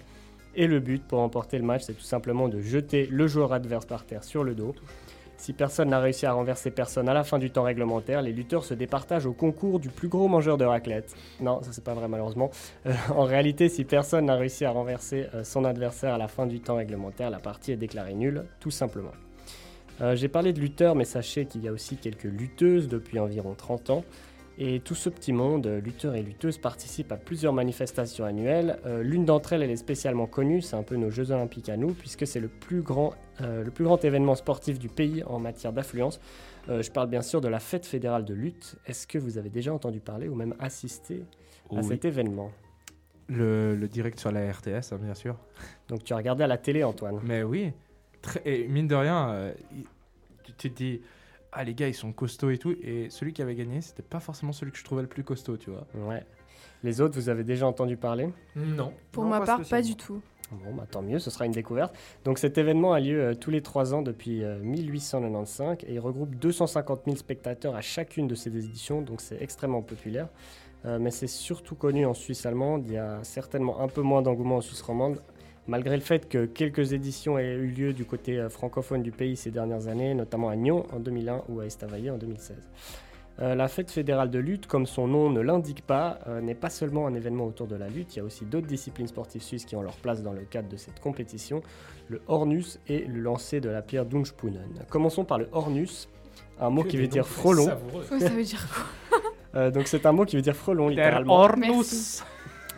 Et 0.55 0.65
le 0.65 0.79
but 0.79 1.03
pour 1.05 1.19
remporter 1.19 1.57
le 1.57 1.65
match, 1.65 1.83
c'est 1.85 1.93
tout 1.93 2.01
simplement 2.01 2.47
de 2.47 2.61
jeter 2.61 3.05
le 3.11 3.27
joueur 3.27 3.51
adverse 3.51 3.85
par 3.85 4.05
terre 4.05 4.23
sur 4.23 4.45
le 4.45 4.55
dos. 4.55 4.73
Si 5.35 5.51
personne 5.51 5.89
n'a 5.89 5.99
réussi 5.99 6.25
à 6.25 6.31
renverser 6.31 6.71
personne 6.71 7.09
à 7.09 7.13
la 7.13 7.25
fin 7.25 7.37
du 7.37 7.51
temps 7.51 7.63
réglementaire, 7.63 8.21
les 8.21 8.31
lutteurs 8.31 8.63
se 8.63 8.73
départagent 8.73 9.25
au 9.25 9.33
concours 9.33 9.81
du 9.81 9.89
plus 9.89 10.07
gros 10.07 10.29
mangeur 10.29 10.57
de 10.57 10.63
raclette. 10.63 11.13
Non, 11.41 11.61
ça 11.61 11.73
c'est 11.73 11.83
pas 11.83 11.93
vrai 11.93 12.07
malheureusement. 12.07 12.49
Euh, 12.85 12.93
en 13.13 13.25
réalité, 13.25 13.67
si 13.67 13.83
personne 13.83 14.27
n'a 14.27 14.35
réussi 14.35 14.63
à 14.63 14.71
renverser 14.71 15.27
euh, 15.35 15.43
son 15.43 15.65
adversaire 15.65 16.13
à 16.13 16.17
la 16.17 16.29
fin 16.29 16.47
du 16.47 16.61
temps 16.61 16.77
réglementaire, 16.77 17.29
la 17.29 17.39
partie 17.39 17.73
est 17.73 17.77
déclarée 17.77 18.13
nulle, 18.13 18.45
tout 18.61 18.71
simplement. 18.71 19.11
Euh, 19.99 20.15
J'ai 20.15 20.29
parlé 20.29 20.53
de 20.53 20.61
lutteurs, 20.61 20.95
mais 20.95 21.05
sachez 21.05 21.45
qu'il 21.45 21.61
y 21.61 21.67
a 21.67 21.73
aussi 21.73 21.97
quelques 21.97 22.23
lutteuses 22.23 22.87
depuis 22.87 23.19
environ 23.19 23.53
30 23.53 23.89
ans. 23.89 24.05
Et 24.59 24.79
tout 24.79 24.95
ce 24.95 25.09
petit 25.09 25.33
monde, 25.33 25.67
euh, 25.67 25.79
lutteurs 25.79 26.15
et 26.15 26.23
lutteuses, 26.23 26.57
participe 26.57 27.11
à 27.11 27.17
plusieurs 27.17 27.53
manifestations 27.53 28.25
annuelles. 28.25 28.79
Euh, 28.87 29.03
L'une 29.03 29.23
d'entre 29.23 29.53
elles, 29.53 29.61
elle 29.61 29.69
est 29.69 29.75
spécialement 29.75 30.25
connue, 30.25 30.61
c'est 30.61 30.75
un 30.75 30.81
peu 30.81 30.95
nos 30.95 31.11
Jeux 31.11 31.29
Olympiques 31.31 31.69
à 31.69 31.77
nous, 31.77 31.93
puisque 31.93 32.25
c'est 32.25 32.39
le, 32.39 32.47
plus 32.47 32.81
grand, 32.81 33.13
euh, 33.41 33.63
le 33.63 33.69
plus 33.69 33.83
grand 33.83 34.03
événement 34.03 34.33
sportif 34.33 34.79
du 34.79 34.89
pays 34.89 35.23
en 35.25 35.39
matière 35.39 35.73
d'affluence. 35.73 36.19
Euh, 36.69 36.81
je 36.81 36.89
parle 36.89 37.07
bien 37.07 37.21
sûr 37.21 37.39
de 37.39 37.47
la 37.47 37.59
fête 37.59 37.85
fédérale 37.85 38.25
de 38.25 38.33
lutte. 38.33 38.77
Est-ce 38.87 39.05
que 39.05 39.19
vous 39.19 39.37
avez 39.37 39.49
déjà 39.49 39.71
entendu 39.71 39.99
parler 39.99 40.27
ou 40.27 40.33
même 40.33 40.55
assisté 40.59 41.23
à 41.75 41.83
cet 41.83 42.03
événement? 42.05 42.51
Le, 43.29 43.75
le 43.75 43.87
direct 43.87 44.19
sur 44.19 44.31
la 44.31 44.51
RTS, 44.51 44.91
hein, 44.91 44.99
bien 44.99 45.13
sûr. 45.13 45.37
Donc 45.87 46.03
tu 46.03 46.13
as 46.13 46.17
regardé 46.17 46.43
à 46.43 46.47
la 46.47 46.57
télé, 46.57 46.83
Antoine? 46.83 47.19
Mais 47.23 47.43
oui, 47.43 47.73
très, 48.23 48.41
et 48.43 48.67
mine 48.67 48.87
de 48.87 48.95
rien, 48.95 49.53
tu 50.43 50.53
te 50.53 50.67
dis, 50.75 51.01
ah 51.51 51.63
les 51.63 51.73
gars, 51.73 51.87
ils 51.87 51.93
sont 51.93 52.11
costauds 52.11 52.49
et 52.49 52.57
tout. 52.57 52.75
Et 52.81 53.09
celui 53.09 53.33
qui 53.33 53.41
avait 53.41 53.55
gagné, 53.55 53.81
c'était 53.81 54.03
pas 54.03 54.19
forcément 54.19 54.51
celui 54.51 54.71
que 54.71 54.77
je 54.77 54.83
trouvais 54.83 55.01
le 55.01 55.07
plus 55.07 55.23
costaud, 55.23 55.57
tu 55.57 55.69
vois. 55.69 55.87
Ouais. 55.95 56.23
Les 56.83 57.01
autres, 57.01 57.15
vous 57.15 57.29
avez 57.29 57.43
déjà 57.43 57.65
entendu 57.65 57.97
parler? 57.97 58.29
Non. 58.55 58.93
Pour 59.11 59.23
Non, 59.23 59.29
ma 59.29 59.39
pas 59.39 59.45
part, 59.45 59.61
pas 59.67 59.81
du 59.81 59.95
tout. 59.95 60.21
Bon, 60.51 60.73
bah, 60.73 60.85
tant 60.89 61.01
mieux, 61.01 61.19
ce 61.19 61.29
sera 61.29 61.45
une 61.45 61.51
découverte. 61.51 61.93
Donc 62.23 62.37
cet 62.37 62.57
événement 62.57 62.93
a 62.93 62.99
lieu 62.99 63.21
euh, 63.21 63.33
tous 63.33 63.51
les 63.51 63.61
trois 63.61 63.93
ans 63.93 64.01
depuis 64.01 64.43
euh, 64.43 64.59
1895 64.59 65.79
et 65.85 65.95
il 65.95 65.99
regroupe 65.99 66.35
250 66.35 67.01
000 67.05 67.17
spectateurs 67.17 67.75
à 67.75 67.81
chacune 67.81 68.27
de 68.27 68.35
ces 68.35 68.55
éditions, 68.55 69.01
donc 69.01 69.19
c'est 69.19 69.41
extrêmement 69.41 69.81
populaire. 69.81 70.29
Euh, 70.85 70.99
mais 70.99 71.11
c'est 71.11 71.27
surtout 71.27 71.75
connu 71.75 72.05
en 72.05 72.13
Suisse 72.13 72.45
allemande, 72.45 72.83
il 72.85 72.93
y 72.93 72.97
a 72.97 73.19
certainement 73.23 73.81
un 73.81 73.89
peu 73.89 74.01
moins 74.01 74.21
d'engouement 74.21 74.57
en 74.57 74.61
Suisse 74.61 74.81
romande, 74.81 75.21
malgré 75.67 75.95
le 75.95 76.01
fait 76.01 76.27
que 76.29 76.45
quelques 76.45 76.93
éditions 76.93 77.37
aient 77.37 77.53
eu 77.53 77.67
lieu 77.67 77.93
du 77.93 78.05
côté 78.05 78.37
euh, 78.37 78.49
francophone 78.49 79.03
du 79.03 79.11
pays 79.11 79.35
ces 79.35 79.51
dernières 79.51 79.87
années, 79.87 80.13
notamment 80.13 80.49
à 80.49 80.55
Nyon 80.55 80.85
en 80.93 80.99
2001 80.99 81.43
ou 81.49 81.59
à 81.59 81.65
Estavayer 81.65 82.09
en 82.09 82.17
2016. 82.17 82.55
Euh, 83.39 83.53
la 83.53 83.67
fête 83.67 83.91
fédérale 83.91 84.31
de 84.31 84.39
lutte, 84.39 84.65
comme 84.65 84.87
son 84.87 85.07
nom 85.07 85.29
ne 85.29 85.41
l'indique 85.41 85.83
pas, 85.85 86.19
euh, 86.27 86.41
n'est 86.41 86.55
pas 86.55 86.71
seulement 86.71 87.05
un 87.05 87.13
événement 87.13 87.45
autour 87.45 87.67
de 87.67 87.75
la 87.75 87.87
lutte, 87.87 88.15
il 88.15 88.19
y 88.19 88.21
a 88.21 88.25
aussi 88.25 88.45
d'autres 88.45 88.65
disciplines 88.65 89.07
sportives 89.07 89.43
suisses 89.43 89.65
qui 89.65 89.75
ont 89.75 89.83
leur 89.83 89.95
place 89.97 90.23
dans 90.23 90.33
le 90.33 90.41
cadre 90.41 90.69
de 90.69 90.77
cette 90.77 90.99
compétition, 90.99 91.61
le 92.07 92.21
Hornus 92.27 92.79
et 92.87 93.05
le 93.05 93.19
lancer 93.19 93.61
de 93.61 93.69
la 93.69 93.83
pierre 93.83 94.05
d'Unspunen. 94.05 94.57
Commençons 94.89 95.23
par 95.23 95.37
le 95.37 95.47
Hornus, 95.51 96.09
un 96.59 96.71
mot 96.71 96.81
Que 96.83 96.89
qui 96.89 96.97
veut 96.97 97.07
dire 97.07 97.27
frelon. 97.27 97.65
ça 98.19 98.29
veut 98.29 98.43
dire 98.43 98.67
quoi? 98.73 98.85
Euh, 99.55 99.71
donc 99.71 99.87
c'est 99.87 100.05
un 100.05 100.11
mot 100.11 100.25
qui 100.25 100.35
veut 100.35 100.41
dire 100.41 100.55
frelon 100.55 100.89
Der 100.89 100.95
littéralement. 100.95 101.47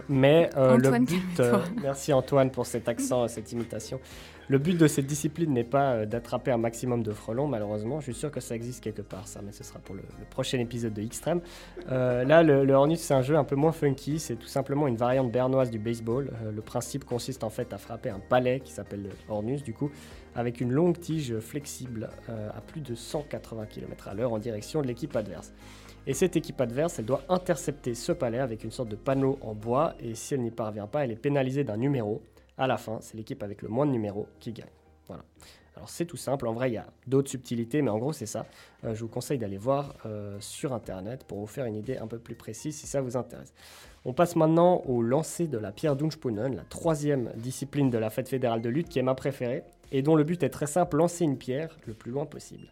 Mais 0.10 0.50
euh, 0.58 0.76
le 0.76 1.06
but, 1.06 1.40
euh, 1.40 1.60
merci 1.84 2.12
Antoine 2.12 2.50
pour 2.50 2.66
cet 2.66 2.90
accent, 2.90 3.28
cette 3.28 3.52
imitation. 3.52 4.00
Le 4.48 4.58
but 4.58 4.76
de 4.76 4.88
cette 4.88 5.06
discipline 5.06 5.54
n'est 5.54 5.64
pas 5.64 5.92
euh, 5.92 6.06
d'attraper 6.08 6.50
un 6.50 6.58
maximum 6.58 7.04
de 7.04 7.12
frelons, 7.14 7.48
malheureusement. 7.48 8.00
Je 8.00 8.06
suis 8.06 8.16
sûr 8.16 8.32
que 8.32 8.40
ça 8.40 8.56
existe 8.56 8.84
quelque 8.84 9.04
part, 9.04 9.28
ça, 9.28 9.42
mais 9.46 9.52
ce 9.52 9.64
sera 9.64 9.78
pour 9.78 9.94
le, 9.94 10.02
le 10.02 10.26
prochain 10.26 10.58
épisode 10.58 10.94
de 10.94 11.04
Xtreme. 11.04 11.42
Là, 11.88 12.42
le, 12.42 12.66
le 12.66 12.74
Hornus, 12.74 13.00
c'est 13.00 13.14
un 13.14 13.22
jeu 13.22 13.38
un 13.38 13.44
peu 13.44 13.56
moins 13.56 13.72
funky. 13.72 14.18
C'est 14.18 14.36
tout 14.36 14.48
simplement 14.48 14.88
une 14.88 14.98
variante 14.98 15.32
bernoise 15.32 15.70
du 15.70 15.78
baseball. 15.78 16.32
Le 16.52 16.62
principe 16.64 17.06
consiste 17.06 17.44
en 17.44 17.52
fait 17.52 17.72
à 17.72 17.78
frapper 17.78 18.10
un 18.10 18.20
palais 18.20 18.62
qui 18.62 18.72
s'appelle 18.72 19.04
le 19.04 19.12
Hornus, 19.28 19.64
du 19.64 19.74
coup, 19.74 19.92
avec 20.36 20.60
une 20.60 20.72
longue 20.72 21.00
tige 21.00 21.38
flexible 21.38 22.10
à 22.28 22.62
plus 22.62 22.82
de 22.82 22.96
180 22.96 23.68
km 23.68 24.08
à 24.08 24.16
l'heure 24.16 24.34
en 24.34 24.40
direction 24.40 24.82
de 24.82 24.88
l'équipe 24.88 25.16
adverse. 25.16 25.54
Et 26.08 26.14
cette 26.14 26.36
équipe 26.36 26.60
adverse, 26.60 27.00
elle 27.00 27.06
doit 27.06 27.24
intercepter 27.30 27.94
ce 27.94 28.12
palais 28.12 28.40
avec 28.40 28.64
une 28.64 28.72
sorte 28.72 28.90
de 28.90 28.96
panneau 28.96 29.38
en 29.42 29.54
bois, 29.54 29.94
et 30.00 30.16
si 30.16 30.34
elle 30.34 30.42
n'y 30.42 30.52
parvient 30.52 30.88
pas, 30.88 31.04
elle 31.04 31.12
est 31.12 31.16
pénalisée 31.16 31.64
d'un 31.64 31.78
numéro. 31.78 32.22
À 32.58 32.68
la 32.68 32.78
fin, 32.78 32.98
c'est 33.02 33.16
l'équipe 33.16 33.44
avec 33.44 33.62
le 33.62 33.70
moins 33.70 33.86
de 33.86 33.92
numéros 33.92 34.28
qui 34.40 34.52
gagne. 34.52 34.68
Voilà. 35.08 35.24
Alors 35.76 35.88
c'est 35.88 36.06
tout 36.06 36.18
simple, 36.18 36.46
en 36.46 36.52
vrai 36.52 36.72
il 36.72 36.74
y 36.74 36.78
a 36.78 36.88
d'autres 37.08 37.30
subtilités, 37.30 37.82
mais 37.82 37.90
en 37.90 37.98
gros 37.98 38.12
c'est 38.12 38.26
ça. 38.26 38.46
Euh, 38.84 38.94
je 38.96 39.00
vous 39.00 39.08
conseille 39.08 39.38
d'aller 39.38 39.58
voir 39.58 39.96
euh, 40.06 40.36
sur 40.42 40.74
internet 40.74 41.24
pour 41.24 41.40
vous 41.40 41.48
faire 41.48 41.64
une 41.66 41.76
idée 41.76 41.98
un 41.98 42.08
peu 42.08 42.20
plus 42.20 42.36
précise 42.36 42.76
si 42.76 42.86
ça 42.86 43.00
vous 43.00 43.16
intéresse. 43.16 43.54
On 44.04 44.12
passe 44.12 44.36
maintenant 44.36 44.82
au 44.88 45.02
lancer 45.02 45.48
de 45.48 45.58
la 45.58 45.72
pierre 45.72 45.96
d'Unspunen, 45.96 46.54
la 46.54 46.64
troisième 46.64 47.32
discipline 47.38 47.90
de 47.90 47.98
la 47.98 48.10
fête 48.10 48.28
fédérale 48.28 48.62
de 48.62 48.68
lutte 48.68 48.90
qui 48.90 49.00
est 49.00 49.04
ma 49.04 49.16
préférée, 49.16 49.64
et 49.94 50.02
dont 50.02 50.16
le 50.16 50.26
but 50.26 50.44
est 50.44 50.50
très 50.50 50.68
simple, 50.68 50.98
lancer 50.98 51.24
une 51.24 51.38
pierre 51.38 51.78
le 51.86 51.94
plus 51.94 52.12
loin 52.12 52.26
possible. 52.26 52.68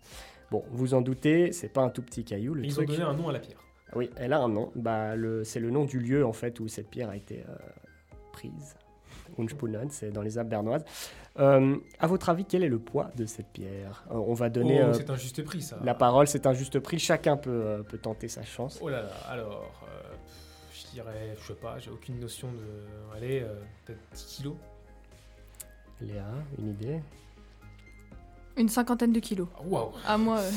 Bon, 0.51 0.63
vous 0.71 0.93
en 0.93 1.01
doutez, 1.01 1.51
c'est 1.51 1.69
pas 1.69 1.81
un 1.81 1.89
tout 1.89 2.01
petit 2.01 2.23
caillou, 2.23 2.53
le 2.53 2.63
Ils 2.65 2.71
ont 2.73 2.75
truc. 2.85 2.89
donné 2.89 3.03
un 3.03 3.13
nom 3.13 3.29
à 3.29 3.33
la 3.33 3.39
pierre. 3.39 3.57
Oui, 3.95 4.09
elle 4.15 4.33
a 4.33 4.39
un 4.39 4.49
nom. 4.49 4.71
Bah, 4.75 5.15
le, 5.15 5.43
c'est 5.43 5.59
le 5.59 5.71
nom 5.71 5.85
du 5.85 5.99
lieu 5.99 6.25
en 6.25 6.33
fait 6.33 6.59
où 6.59 6.67
cette 6.67 6.89
pierre 6.89 7.09
a 7.09 7.15
été 7.15 7.43
euh, 7.49 7.55
prise. 8.33 8.75
Unspunnen, 9.37 9.89
c'est 9.89 10.09
dans 10.11 10.21
les 10.21 10.37
Alpes 10.37 10.49
bernoises. 10.49 10.83
Euh, 11.39 11.75
à 11.99 12.07
votre 12.07 12.29
avis, 12.29 12.45
quel 12.45 12.63
est 12.63 12.69
le 12.69 12.79
poids 12.79 13.11
de 13.15 13.25
cette 13.25 13.47
pierre? 13.47 14.05
Euh, 14.09 14.15
On 14.15 14.33
va 14.33 14.49
donner 14.49 14.79
Oh, 14.81 14.87
euh, 14.87 14.93
c'est 14.93 15.09
un 15.09 15.15
juste 15.15 15.43
prix 15.43 15.61
ça. 15.61 15.77
la 15.83 15.93
parole, 15.93 16.27
c'est 16.27 16.47
un 16.47 16.53
juste 16.53 16.79
prix. 16.79 16.97
Chacun 16.97 17.37
peut, 17.37 17.83
peut 17.87 17.97
tenter 17.97 18.27
sa 18.29 18.41
chance. 18.43 18.79
Oh 18.81 18.89
là 18.89 19.03
là, 19.03 19.11
alors, 19.29 19.71
je 20.73 20.91
dirais, 20.93 21.35
je 21.39 21.47
sais 21.47 21.53
pas, 21.59 21.77
j'ai 21.79 21.91
aucune 21.91 22.19
notion 22.19 22.47
de. 22.51 23.15
Allez, 23.15 23.45
peut-être 23.85 23.99
10 24.15 24.25
kilos. 24.37 24.55
Léa, 26.01 26.25
une 26.57 26.69
idée? 26.69 26.99
Une 28.57 28.69
cinquantaine 28.69 29.11
de 29.13 29.19
kilos. 29.19 29.47
Ah, 29.55 29.61
Waouh, 29.67 29.91
À 30.05 30.17
moi, 30.17 30.37
euh, 30.39 30.49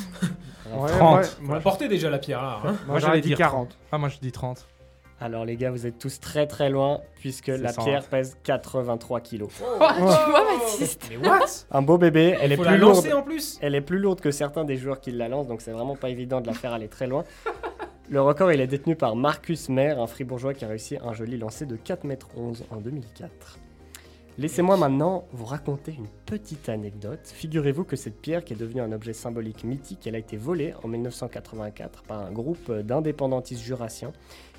Ouais, 0.76 0.88
30. 0.88 1.00
moi- 1.00 1.22
faut 1.22 1.42
moi, 1.42 1.54
la 1.56 1.60
porter 1.60 1.88
déjà 1.88 2.10
la 2.10 2.18
pierre 2.18 2.40
là. 2.42 2.60
hein. 2.64 2.74
moi, 2.86 2.98
j'allais 2.98 3.20
dit 3.20 3.28
dire 3.28 3.38
40. 3.38 3.76
Ah, 3.92 3.98
moi 3.98 4.08
je 4.08 4.18
dis 4.18 4.32
30. 4.32 4.66
Alors 5.22 5.44
les 5.44 5.56
gars, 5.56 5.70
vous 5.70 5.86
êtes 5.86 5.98
tous 5.98 6.18
très 6.18 6.46
très 6.46 6.70
loin 6.70 7.00
puisque 7.16 7.48
la 7.48 7.72
100. 7.74 7.84
pierre 7.84 8.04
pèse 8.06 8.38
83 8.42 9.20
kilos. 9.20 9.50
tu 9.54 9.62
vois, 9.62 10.44
Baptiste? 10.58 11.10
Mais 11.10 11.28
what? 11.28 11.40
Un 11.70 11.82
beau 11.82 11.98
bébé, 11.98 12.36
elle 12.40 12.50
Il 12.50 12.52
est 12.52 12.56
faut 12.56 12.62
plus 12.62 12.70
la 12.70 12.76
lourde. 12.78 12.94
lancer 12.96 13.12
en 13.12 13.22
plus 13.22 13.58
Elle 13.60 13.74
est 13.74 13.82
plus 13.82 13.98
lourde 13.98 14.20
que 14.22 14.30
certains 14.30 14.64
des 14.64 14.78
joueurs 14.78 14.98
qui 15.00 15.10
la 15.12 15.28
lancent, 15.28 15.46
donc 15.48 15.60
c'est 15.60 15.72
vraiment 15.72 15.94
pas 15.96 16.08
évident 16.08 16.40
de 16.40 16.46
la 16.46 16.54
faire 16.54 16.72
aller 16.72 16.88
très 16.88 17.06
loin. 17.06 17.24
Le 18.08 18.20
record, 18.22 18.50
il 18.50 18.60
est 18.62 18.66
détenu 18.66 18.96
par 18.96 19.14
Marcus 19.14 19.68
Maire, 19.68 20.00
un 20.00 20.06
fribourgeois 20.06 20.54
qui 20.54 20.64
a 20.64 20.68
réussi 20.68 20.96
un 21.04 21.12
joli 21.12 21.36
lancer 21.36 21.66
de 21.66 21.76
4,11 21.76 22.60
m 22.62 22.66
en 22.70 22.76
2004. 22.80 23.58
Laissez-moi 24.40 24.78
maintenant 24.78 25.28
vous 25.32 25.44
raconter 25.44 25.92
une 25.92 26.08
petite 26.24 26.70
anecdote. 26.70 27.20
Figurez-vous 27.24 27.84
que 27.84 27.94
cette 27.94 28.22
pierre, 28.22 28.42
qui 28.42 28.54
est 28.54 28.56
devenue 28.56 28.80
un 28.80 28.90
objet 28.90 29.12
symbolique 29.12 29.64
mythique, 29.64 30.06
elle 30.06 30.14
a 30.14 30.18
été 30.18 30.38
volée 30.38 30.72
en 30.82 30.88
1984 30.88 32.04
par 32.04 32.22
un 32.22 32.32
groupe 32.32 32.72
d'indépendantistes 32.72 33.60
jurassiens 33.60 34.12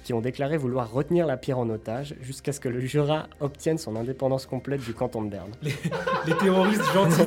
qui 0.04 0.14
ont 0.14 0.22
déclaré 0.22 0.58
vouloir 0.58 0.92
retenir 0.92 1.26
la 1.28 1.38
pierre 1.38 1.60
en 1.60 1.70
otage 1.70 2.16
jusqu'à 2.22 2.52
ce 2.52 2.60
que 2.60 2.70
le 2.70 2.80
Jura 2.82 3.28
obtienne 3.40 3.78
son 3.78 3.96
indépendance 3.96 4.46
complète 4.46 4.82
du 4.82 4.94
canton 4.94 5.22
de 5.22 5.30
Berne. 5.30 5.52
Les 5.62 6.36
terroristes 6.38 6.84
gentils, 6.94 7.26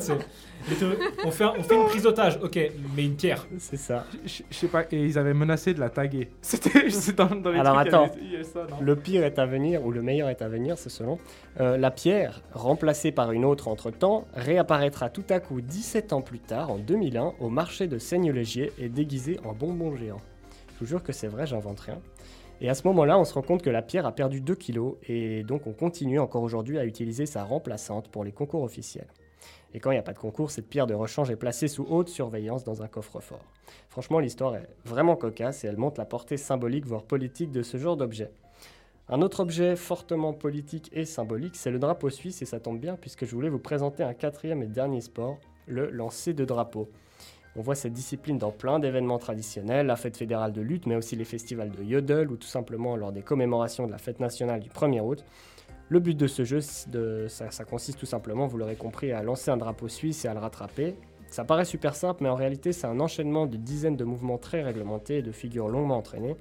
tu 0.79 0.85
on, 1.25 1.31
fait 1.31 1.45
on 1.45 1.63
fait 1.63 1.77
une 1.77 1.85
prise 1.85 2.03
d'otage, 2.05 2.39
ok, 2.43 2.59
mais 2.97 3.05
une 3.05 3.17
pierre. 3.17 3.47
C'est 3.59 3.77
ça. 3.77 4.07
Je 4.25 4.43
sais 4.51 4.67
pas, 4.69 4.85
et 4.91 5.05
ils 5.05 5.19
avaient 5.19 5.35
menacé 5.35 5.75
de 5.75 5.81
la 5.81 5.91
taguer. 5.91 6.31
C'était 6.41 7.13
dans, 7.13 7.27
dans 7.35 7.51
les 7.51 7.59
Alors, 7.59 7.75
trucs, 7.85 7.87
il 7.87 7.93
y 7.93 7.95
avait- 7.95 8.05
attends. 8.07 8.17
il 8.23 8.33
y 8.33 8.35
avait 8.37 8.45
ça, 8.45 8.67
non 8.71 8.77
Le 8.81 8.97
pire 8.97 9.25
est 9.25 9.39
à 9.39 9.45
venir, 9.47 9.85
ou 9.85 9.91
le 9.93 10.01
meilleur 10.03 10.29
est 10.31 10.41
à 10.43 10.49
venir, 10.49 10.79
c'est 10.79 10.89
selon. 10.91 11.19
Euh, 11.61 11.77
la 11.77 11.91
pierre, 11.91 12.41
remplacée 12.55 13.13
par 13.13 13.33
une 13.33 13.45
autre 13.45 13.69
entre-temps, 13.69 14.25
réapparaîtra 14.35 15.11
tout 15.11 15.25
à 15.29 15.39
coup 15.39 15.61
17 15.61 16.13
ans 16.15 16.23
plus 16.23 16.39
tard, 16.41 16.71
en 16.71 16.79
2001, 16.79 17.35
au 17.41 17.49
marché 17.51 17.87
de 17.87 17.99
Seigne-Légier 17.99 18.73
et 18.79 18.89
déguisée 18.89 19.39
en 19.45 19.53
bonbon 19.53 19.95
géant. 19.97 20.21
Je 20.75 20.81
vous 20.81 20.87
jure 20.87 21.03
que 21.03 21.13
c'est 21.13 21.29
vrai, 21.29 21.47
j'invente 21.47 21.81
rien. 21.81 21.99
Et 22.61 22.69
à 22.69 22.75
ce 22.75 22.87
moment-là, 22.87 23.19
on 23.19 23.25
se 23.25 23.35
rend 23.35 23.43
compte 23.43 23.63
que 23.63 23.71
la 23.71 23.83
pierre 23.83 24.07
a 24.07 24.13
perdu 24.13 24.41
2 24.41 24.55
kilos, 24.55 24.95
et 25.09 25.43
donc 25.43 25.67
on 25.67 25.73
continue 25.73 26.19
encore 26.19 26.43
aujourd'hui 26.43 26.79
à 26.79 26.85
utiliser 26.85 27.27
sa 27.27 27.45
remplaçante 27.45 28.09
pour 28.09 28.25
les 28.25 28.33
concours 28.33 28.63
officiels. 28.63 29.09
Et 29.75 29.81
quand 29.81 29.91
il 29.91 29.95
n'y 29.95 30.01
a 30.01 30.05
pas 30.05 30.13
de 30.13 30.19
concours, 30.19 30.53
cette 30.53 30.69
pierre 30.69 30.87
de 30.87 30.95
rechange 30.95 31.31
est 31.31 31.37
placée 31.37 31.67
sous 31.67 31.85
haute 31.85 32.09
surveillance 32.09 32.63
dans 32.63 32.83
un 32.83 32.87
coffre-fort. 32.87 33.45
Franchement, 33.91 34.21
l'histoire 34.21 34.55
est 34.55 34.69
vraiment 34.85 35.17
cocasse 35.17 35.65
et 35.65 35.67
elle 35.67 35.77
montre 35.77 35.99
la 36.01 36.07
portée 36.07 36.37
symbolique, 36.37 36.87
voire 36.87 37.03
politique 37.03 37.51
de 37.51 37.63
ce 37.63 37.77
genre 37.77 37.97
d'objet. 37.97 38.31
Un 39.09 39.21
autre 39.21 39.41
objet 39.41 39.77
fortement 39.77 40.33
politique 40.33 40.91
et 40.95 41.05
symbolique, 41.05 41.57
c'est 41.57 41.73
le 41.73 41.81
drapeau 41.81 42.09
suisse, 42.09 42.41
et 42.41 42.47
ça 42.47 42.61
tombe 42.61 42.79
bien 42.79 42.97
puisque 42.97 43.27
je 43.27 43.35
voulais 43.35 43.51
vous 43.51 43.59
présenter 43.59 44.03
un 44.05 44.15
quatrième 44.15 44.63
et 44.63 44.67
dernier 44.67 45.01
sport, 45.01 45.39
le 45.67 45.91
lancer 45.91 46.33
de 46.33 46.45
drapeau. 46.45 46.89
On 47.57 47.63
voit 47.63 47.77
cette 47.77 47.93
discipline 47.93 48.37
dans 48.37 48.51
plein 48.51 48.81
d'événements 48.81 49.19
traditionnels, 49.19 49.87
la 49.87 49.97
fête 49.97 50.17
fédérale 50.17 50.53
de 50.53 50.61
lutte, 50.61 50.87
mais 50.87 50.97
aussi 50.97 51.15
les 51.15 51.25
festivals 51.25 51.71
de 51.71 51.85
yodel 51.85 52.31
ou 52.31 52.37
tout 52.37 52.49
simplement 52.49 52.97
lors 52.97 53.13
des 53.13 53.23
commémorations 53.23 53.87
de 53.87 53.93
la 53.93 53.99
fête 53.99 54.19
nationale 54.19 54.61
du 54.61 54.71
1er 54.71 55.01
août. 55.01 55.25
Le 55.89 56.01
but 56.01 56.17
de 56.17 56.27
ce 56.27 56.45
jeu, 56.45 56.59
de- 56.89 57.27
ça, 57.29 57.51
ça 57.51 57.65
consiste 57.65 57.99
tout 57.99 58.07
simplement, 58.07 58.47
vous 58.47 58.59
l'aurez 58.59 58.75
compris, 58.75 59.13
à 59.13 59.23
lancer 59.23 59.51
un 59.51 59.57
drapeau 59.57 59.87
suisse 59.87 60.25
et 60.25 60.29
à 60.29 60.35
le 60.35 60.41
rattraper. 60.41 60.97
Ça 61.29 61.45
paraît 61.45 61.65
super 61.65 61.95
simple, 61.95 62.23
mais 62.23 62.29
en 62.29 62.35
réalité, 62.35 62.73
c'est 62.73 62.87
un 62.87 62.99
enchaînement 63.01 63.47
de 63.47 63.57
dizaines 63.57 63.97
de 63.97 64.05
mouvements 64.05 64.39
très 64.39 64.63
réglementés 64.63 65.19
et 65.19 65.23
de 65.23 65.33
figures 65.33 65.69
longuement 65.69 65.99
entraînées. 65.99 66.37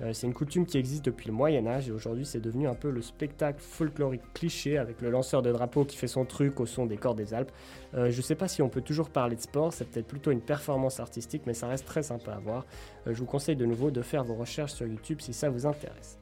Euh, 0.00 0.12
c'est 0.12 0.26
une 0.26 0.34
coutume 0.34 0.66
qui 0.66 0.78
existe 0.78 1.04
depuis 1.04 1.26
le 1.26 1.32
Moyen 1.32 1.66
Âge 1.66 1.88
et 1.88 1.92
aujourd'hui 1.92 2.24
c'est 2.24 2.40
devenu 2.40 2.68
un 2.68 2.74
peu 2.74 2.90
le 2.90 3.02
spectacle 3.02 3.60
folklorique 3.60 4.22
cliché 4.32 4.78
avec 4.78 5.00
le 5.00 5.10
lanceur 5.10 5.42
de 5.42 5.50
drapeau 5.50 5.84
qui 5.84 5.96
fait 5.96 6.06
son 6.06 6.24
truc 6.24 6.60
au 6.60 6.66
son 6.66 6.86
des 6.86 6.96
corps 6.96 7.14
des 7.14 7.34
Alpes. 7.34 7.52
Euh, 7.94 8.10
je 8.10 8.22
sais 8.22 8.34
pas 8.34 8.48
si 8.48 8.62
on 8.62 8.68
peut 8.68 8.80
toujours 8.80 9.10
parler 9.10 9.36
de 9.36 9.40
sport, 9.40 9.72
c'est 9.72 9.88
peut-être 9.88 10.06
plutôt 10.06 10.30
une 10.30 10.40
performance 10.40 11.00
artistique 11.00 11.42
mais 11.46 11.54
ça 11.54 11.66
reste 11.66 11.86
très 11.86 12.02
sympa 12.02 12.32
à 12.32 12.38
voir. 12.38 12.64
Euh, 13.06 13.14
je 13.14 13.18
vous 13.18 13.26
conseille 13.26 13.56
de 13.56 13.66
nouveau 13.66 13.90
de 13.90 14.02
faire 14.02 14.24
vos 14.24 14.34
recherches 14.34 14.72
sur 14.72 14.86
YouTube 14.86 15.20
si 15.20 15.32
ça 15.32 15.50
vous 15.50 15.66
intéresse. 15.66 16.18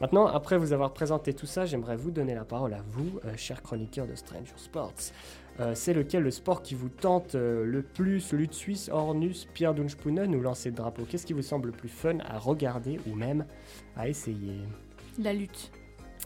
Maintenant, 0.00 0.26
après 0.26 0.56
vous 0.58 0.72
avoir 0.72 0.92
présenté 0.92 1.32
tout 1.34 1.46
ça, 1.46 1.66
j'aimerais 1.66 1.96
vous 1.96 2.10
donner 2.10 2.34
la 2.34 2.44
parole 2.44 2.74
à 2.74 2.82
vous, 2.88 3.20
euh, 3.24 3.36
chers 3.36 3.62
chroniqueurs 3.62 4.08
de 4.08 4.14
Stranger 4.16 4.52
Sports. 4.56 4.92
Euh, 5.60 5.72
c'est 5.74 5.92
lequel 5.94 6.24
le 6.24 6.30
sport 6.32 6.62
qui 6.62 6.74
vous 6.74 6.88
tente 6.88 7.36
euh, 7.36 7.64
le 7.64 7.82
plus? 7.82 8.32
Lutte 8.32 8.54
suisse, 8.54 8.88
Ornus, 8.92 9.46
Pierre 9.54 9.72
Dunspunen 9.74 10.34
ou 10.34 10.40
lancer 10.40 10.70
de 10.72 10.76
drapeau? 10.76 11.04
Qu'est-ce 11.08 11.26
qui 11.26 11.32
vous 11.32 11.42
semble 11.42 11.66
le 11.68 11.72
plus 11.72 11.88
fun 11.88 12.18
à 12.28 12.38
regarder 12.38 12.98
ou 13.06 13.14
même 13.14 13.46
à 13.96 14.08
essayer? 14.08 14.58
La 15.18 15.32
lutte. 15.32 15.70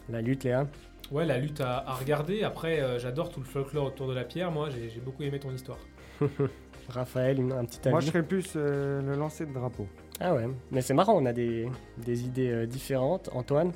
La 0.09 0.21
lutte, 0.21 0.43
Léa? 0.45 0.67
Ouais, 1.11 1.25
la 1.25 1.37
lutte 1.37 1.61
à, 1.61 1.87
à 1.87 1.93
regarder. 1.93 2.43
Après, 2.43 2.79
euh, 2.81 2.97
j'adore 2.97 3.29
tout 3.29 3.39
le 3.39 3.45
folklore 3.45 3.85
autour 3.85 4.07
de 4.07 4.13
la 4.15 4.23
pierre. 4.23 4.51
Moi, 4.51 4.69
j'ai 4.71 4.99
beaucoup 4.99 5.21
aimé 5.23 5.39
ton 5.39 5.51
histoire. 5.51 5.77
Raphaël, 6.89 7.39
une- 7.39 7.51
un 7.51 7.65
petit 7.65 7.79
avis? 7.81 7.91
Moi, 7.91 7.99
je 8.01 8.07
serais 8.07 8.23
plus 8.23 8.53
euh, 8.55 9.01
le 9.03 9.15
lancer 9.15 9.45
de 9.45 9.53
drapeau. 9.53 9.87
Ah 10.19 10.33
ouais, 10.33 10.47
mais 10.71 10.81
c'est 10.81 10.93
marrant, 10.95 11.13
on 11.15 11.25
a 11.27 11.33
des, 11.33 11.69
des 11.99 12.23
idées 12.25 12.49
euh, 12.51 12.65
différentes. 12.65 13.29
Antoine? 13.33 13.71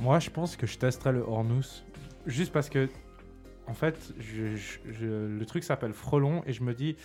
Moi, 0.00 0.18
je 0.18 0.28
pense 0.30 0.56
que 0.56 0.66
je 0.66 0.76
testerais 0.76 1.12
le 1.12 1.20
Hornus. 1.20 1.84
Juste 2.26 2.52
parce 2.52 2.68
que, 2.68 2.88
en 3.70 3.74
fait, 3.74 4.12
je- 4.18 4.56
je- 4.56 4.78
je- 4.92 5.06
le 5.38 5.46
truc 5.46 5.62
s'appelle 5.64 5.92
frelon 5.92 6.42
et 6.46 6.52
je 6.52 6.62
me 6.62 6.74
dis, 6.74 6.96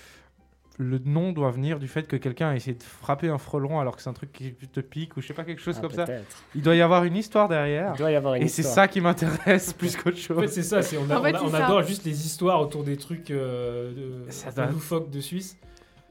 le 0.77 0.97
nom 0.99 1.31
doit 1.31 1.51
venir 1.51 1.79
du 1.79 1.87
fait 1.87 2.05
que 2.05 2.17
quelqu'un 2.17 2.49
a 2.49 2.55
essayé 2.55 2.75
de 2.75 2.83
frapper 2.83 3.29
un 3.29 3.37
frelon 3.37 3.79
alors 3.79 3.95
que 3.95 4.01
c'est 4.01 4.09
un 4.09 4.13
truc 4.13 4.33
qui 4.33 4.51
te 4.53 4.81
pique 4.81 5.15
ou 5.15 5.21
je 5.21 5.27
sais 5.27 5.33
pas, 5.33 5.45
quelque 5.45 5.61
chose 5.61 5.75
Ah, 5.77 5.81
comme 5.81 5.91
ça. 5.93 6.05
Il 6.53 6.61
doit 6.61 6.75
y 6.75 6.81
avoir 6.81 7.05
une 7.05 7.15
histoire 7.15 7.47
derrière. 7.47 7.93
Il 7.95 7.99
doit 7.99 8.11
y 8.11 8.15
avoir 8.15 8.33
une 8.35 8.43
Et 8.43 8.47
c'est 8.49 8.61
ça 8.63 8.87
qui 8.89 8.99
m'intéresse 8.99 9.71
plus 9.77 9.95
qu'autre 9.95 10.17
En 10.17 10.19
fait, 10.41 10.41
chose. 10.41 10.51
c'est 10.51 10.63
ça. 10.63 10.81
c'est- 10.81 10.97
On, 10.97 11.09
a- 11.09 11.17
En 11.19 11.23
fait, 11.23 11.31
on 11.31 11.35
a- 11.35 11.39
c'est 11.39 11.45
on 11.45 11.49
ça. 11.51 11.65
adore 11.65 11.83
juste 11.83 12.03
les 12.03 12.25
histoires 12.25 12.59
autour 12.61 12.83
des 12.83 12.97
trucs 12.97 13.31
euh, 13.31 14.25
de, 14.25 14.31
Ça 14.31 14.49
de 14.51 14.55
doit- 14.55 14.65
loufoques 14.65 15.09
de 15.11 15.19
Suisse. 15.21 15.57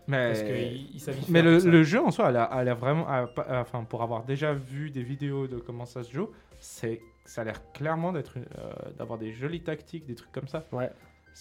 Mais, 0.07 0.29
Parce 0.29 1.65
le, 1.65 1.83
jeu 1.83 2.01
en 2.01 2.11
soi, 2.11 2.29
elle 2.29 2.37
a, 2.37 2.51
elle 2.61 2.69
a 2.69 2.75
vraiment, 2.75 3.07
elle 3.09 3.25
a 3.25 3.27
pas- 3.27 3.47
enfin, 3.61 3.85
pour 3.85 4.03
avoir 4.03 4.25
déjà 4.25 4.53
vu 4.53 4.91
des 4.91 5.03
vidéos 5.03 5.47
de 5.47 5.57
comment 5.57 5.87
ça 5.87 6.03
se 6.03 6.13
joue, 6.13 6.29
c'est, 6.65 7.01
ça 7.27 7.43
a 7.43 7.45
l'air 7.45 7.61
clairement 7.73 8.11
d'être, 8.13 8.39
euh, 8.39 8.73
d'avoir 8.99 9.19
des 9.19 9.33
jolies 9.33 9.63
tactiques, 9.63 10.07
des 10.07 10.15
trucs 10.15 10.33
comme 10.33 10.49
ça. 10.49 10.65
Ouais. 10.73 10.91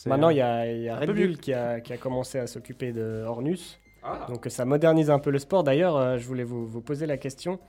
Maintenant, 0.05 0.28
euh, 0.28 0.34
il 0.34 0.38
y 0.38 0.41
a, 0.41 0.71
y 0.71 0.89
a 0.89 0.97
Red 0.97 1.11
Bull 1.11 1.38
qui 1.38 1.53
a, 1.53 1.80
qui 1.80 1.93
a 1.93 1.97
commencé 1.97 2.39
à 2.39 2.47
s'occuper 2.47 2.91
de 2.91 3.24
Ornus. 3.26 3.80
Ah. 4.03 4.26
Donc 4.28 4.45
ça 4.49 4.65
modernise 4.65 5.09
un 5.09 5.19
peu 5.19 5.32
le 5.32 5.39
sport. 5.39 5.63
D'ailleurs, 5.63 5.95
euh, 5.95 6.17
je 6.17 6.28
voulais 6.28 6.43
vous, 6.43 6.67
vous 6.67 6.82
poser 6.82 7.05
la 7.05 7.17
question. 7.17 7.59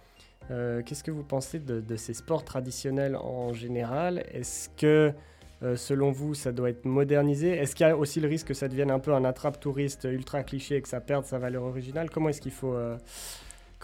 euh, 0.50 0.82
Qu'est-ce 0.82 1.05
que 1.05 1.12
vous 1.12 1.22
pensez 1.22 1.61
de, 1.61 1.80
de 1.80 1.96
ces 1.96 2.14
sports 2.14 2.44
traditionnels 2.44 3.14
en 3.14 3.52
général? 3.52 4.24
Est-ce 4.32 4.68
que, 4.70 5.12
selon 5.76 6.12
vous, 6.12 6.34
ça 6.34 6.50
doit 6.52 6.70
être 6.70 6.84
modernisé? 6.84 7.50
Est-ce 7.50 7.74
qu'il 7.76 7.86
y 7.86 7.90
a 7.90 7.96
aussi 7.96 8.20
le 8.20 8.28
risque 8.28 8.48
que 8.48 8.55
ça 8.55 8.68
devienne 8.68 8.90
un 8.90 8.98
peu 8.98 9.14
un 9.14 9.24
attrape-touriste 9.24 10.05
ultra 10.11 10.42
cliché 10.42 10.76
et 10.76 10.82
que 10.82 10.88
ça 10.88 11.00
perde 11.00 11.24
sa 11.24 11.38
valeur 11.38 11.62
originale? 11.62 12.11
Comment 12.11 12.28
est-ce 12.30 12.40
qu'il 12.42 12.52
faut... 12.52 12.76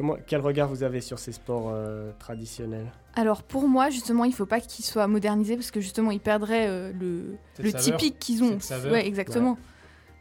comment, 0.01 0.16
quel 0.26 0.40
regard 0.40 0.68
vous 0.68 0.82
avez 0.82 1.03
sur 1.03 1.18
ces 1.18 1.32
sports 1.32 1.70
euh, 1.72 2.11
traditionnels? 2.18 2.90
Alors 3.14 3.42
pour 3.42 3.68
moi, 3.68 3.90
justement, 3.90 4.24
il 4.24 4.32
faut 4.32 4.46
pas 4.46 4.61
qu'ils 4.61 4.84
soient 4.84 5.07
modernisés 5.07 5.57
parce 5.57 5.70
que 5.70 5.80
justement, 5.80 6.11
ils 6.11 6.20
perdraient 6.20 6.68
euh, 6.68 6.92
le, 6.98 7.72
typique 7.72 8.18
qu'ils 8.18 8.42
ont. 8.42 8.59
Ouais, 8.90 9.07
exactement. 9.07 9.59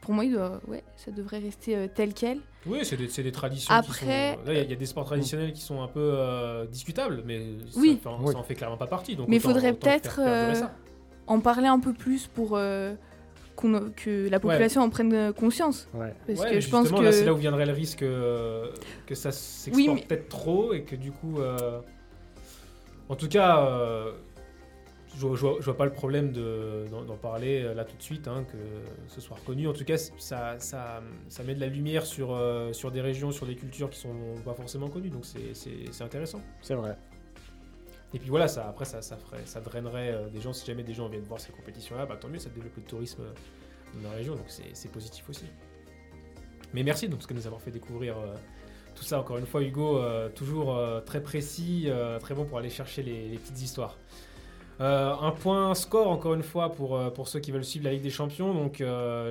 Pour 0.02 0.14
moi, 0.14 0.26
il 0.26 0.34
doit, 0.34 0.60
ouais, 0.68 0.84
ça 0.98 1.12
devrait 1.12 1.40
rester 1.40 1.76
euh, 1.76 1.88
tel 1.94 2.14
quel. 2.14 2.40
Oui, 2.66 2.80
c'est 2.84 2.98
des, 2.98 3.32
traditions 3.32 3.74
Après- 3.74 4.38
il 4.46 4.54
y 4.54 4.58
a- 4.58 4.64
il 4.64 4.70
y, 4.70 4.74
a 4.74 4.76
des 4.76 4.86
sports 4.86 5.06
traditionnels 5.06 5.54
qui 5.54 5.62
sont 5.62 5.82
un 5.82 5.88
peu 5.88 6.00
euh, 6.14 6.66
discutables, 6.66 7.22
mais 7.26 7.40
ça, 7.70 7.80
Oui. 7.80 8.00
fait- 8.02 8.10
Oui. 8.22 8.34
ça 8.34 8.40
en 8.40 8.44
fait 8.44 8.56
clairement 8.56 8.78
pas 8.78 8.88
partie. 8.88 9.16
Donc 9.16 9.28
Mais 9.30 9.38
il 9.38 9.42
faudrait 9.42 9.74
peut-être 9.74 10.20
euh, 10.22 10.56
en 11.28 11.40
parler 11.40 11.68
un 11.68 11.80
peu 11.80 11.94
plus 11.94 12.28
pour 12.28 12.58
que 13.95 14.30
la 14.30 14.39
population 14.39 14.82
en 14.82 14.89
prenne 14.89 15.14
euh, 15.14 15.34
conscience. 15.34 15.88
Ouais. 15.93 16.14
Parce 16.28 16.39
Ouais, 16.39 16.51
que 16.51 16.60
je 16.60 16.70
pense 16.70 16.89
que 16.91 17.12
c'est 17.12 17.26
là 17.26 17.34
où 17.34 17.38
viendrait 17.38 17.66
le 17.66 17.74
risque 17.74 18.01
euh, 18.03 18.68
que 19.05 19.16
ça 19.16 19.32
s'exporte 19.32 19.76
Oui, 19.76 19.93
mais- 19.93 20.01
peut-être 20.07 20.30
trop 20.30 20.74
et 20.74 20.84
que 20.84 20.95
du 20.95 21.12
coup. 21.12 21.39
euh, 21.39 21.80
En 23.10 23.16
tout 23.16 23.28
cas, 23.28 23.66
euh, 23.66 24.12
je, 25.16 25.26
vois- 25.26 25.36
je 25.36 25.41
vois, 25.41 25.55
je 25.60 25.66
vois 25.66 25.76
pas 25.78 25.86
le 25.86 25.91
problème 25.91 26.32
de- 26.32 26.86
d'en 27.07 27.16
parler 27.18 27.64
là 27.74 27.84
tout 27.84 27.97
de 27.97 28.03
suite, 28.03 28.28
hein, 28.28 28.45
que 28.51 28.57
ce 29.07 29.20
soit 29.20 29.38
reconnu. 29.38 29.68
En 29.68 29.74
tout 29.74 29.84
cas, 29.84 29.97
ça, 29.97 30.55
ça, 30.60 31.01
ça 31.28 31.43
met 31.43 31.55
de 31.55 31.60
la 31.60 31.66
lumière 31.68 32.05
sur, 32.05 32.32
euh, 32.36 32.72
sur 32.72 32.91
des 32.91 33.01
régions, 33.01 33.32
sur 33.32 33.47
des 33.47 33.55
cultures 33.55 33.89
qui 33.89 33.99
sont 33.99 34.14
pas 34.45 34.53
forcément 34.53 34.89
connues, 34.89 35.10
donc 35.10 35.26
c'est 35.26 36.03
intéressant. 36.03 36.41
C'est 36.62 36.76
vrai. 36.76 36.95
Et 38.14 38.20
puis 38.20 38.30
voilà, 38.30 38.47
ça, 38.47 38.68
après, 38.68 38.86
ça, 38.86 39.01
ça, 39.01 39.18
ferait, 39.18 39.45
ça 39.45 39.62
drainerait 39.62 40.12
euh, 40.12 40.30
des 40.30 40.41
gens. 40.41 40.51
Si 40.51 40.66
jamais 40.66 40.84
des 40.84 40.93
gens 40.93 41.07
viennent 41.07 41.24
voir 41.24 41.39
ces 41.39 41.51
compétitions-là, 41.51 42.05
bah, 42.05 42.18
tant 42.20 42.28
mieux, 42.28 42.39
ça 42.39 42.49
développe 42.49 42.76
le 42.76 42.84
tourisme 42.84 43.22
euh, 43.22 44.01
dans 44.01 44.10
la 44.10 44.16
région, 44.16 44.36
donc 44.36 44.45
c'est 44.47 44.91
positif 44.91 45.30
aussi. 45.30 45.45
Mais 46.74 46.84
merci 46.84 47.07
donc, 47.07 47.28
de 47.28 47.34
nous 47.34 47.45
avoir 47.47 47.62
fait 47.62 47.72
découvrir 47.72 48.18
euh, 48.18 48.36
tout 48.95 49.03
ça. 49.03 49.20
Encore 49.20 49.38
une 49.38 49.45
fois, 49.45 49.62
Hugo, 49.62 50.01
toujours 50.36 50.78
très 51.05 51.24
précis, 51.24 51.89
très 52.20 52.36
bon 52.36 52.45
pour 52.45 52.57
aller 52.57 52.70
chercher 52.70 53.01
les, 53.01 53.38
petites 53.38 53.62
histoires. 53.62 53.97
Un 54.80 55.32
point 55.32 55.74
score, 55.74 56.10
encore 56.10 56.34
une 56.34 56.43
fois, 56.43 56.72
pour, 56.72 57.12
pour 57.14 57.28
ceux 57.28 57.39
qui 57.39 57.51
veulent 57.51 57.64
suivre 57.64 57.86
la 57.86 57.93
Ligue 57.93 58.03
des 58.03 58.10
Champions. 58.10 58.53
Donc, 58.53 58.84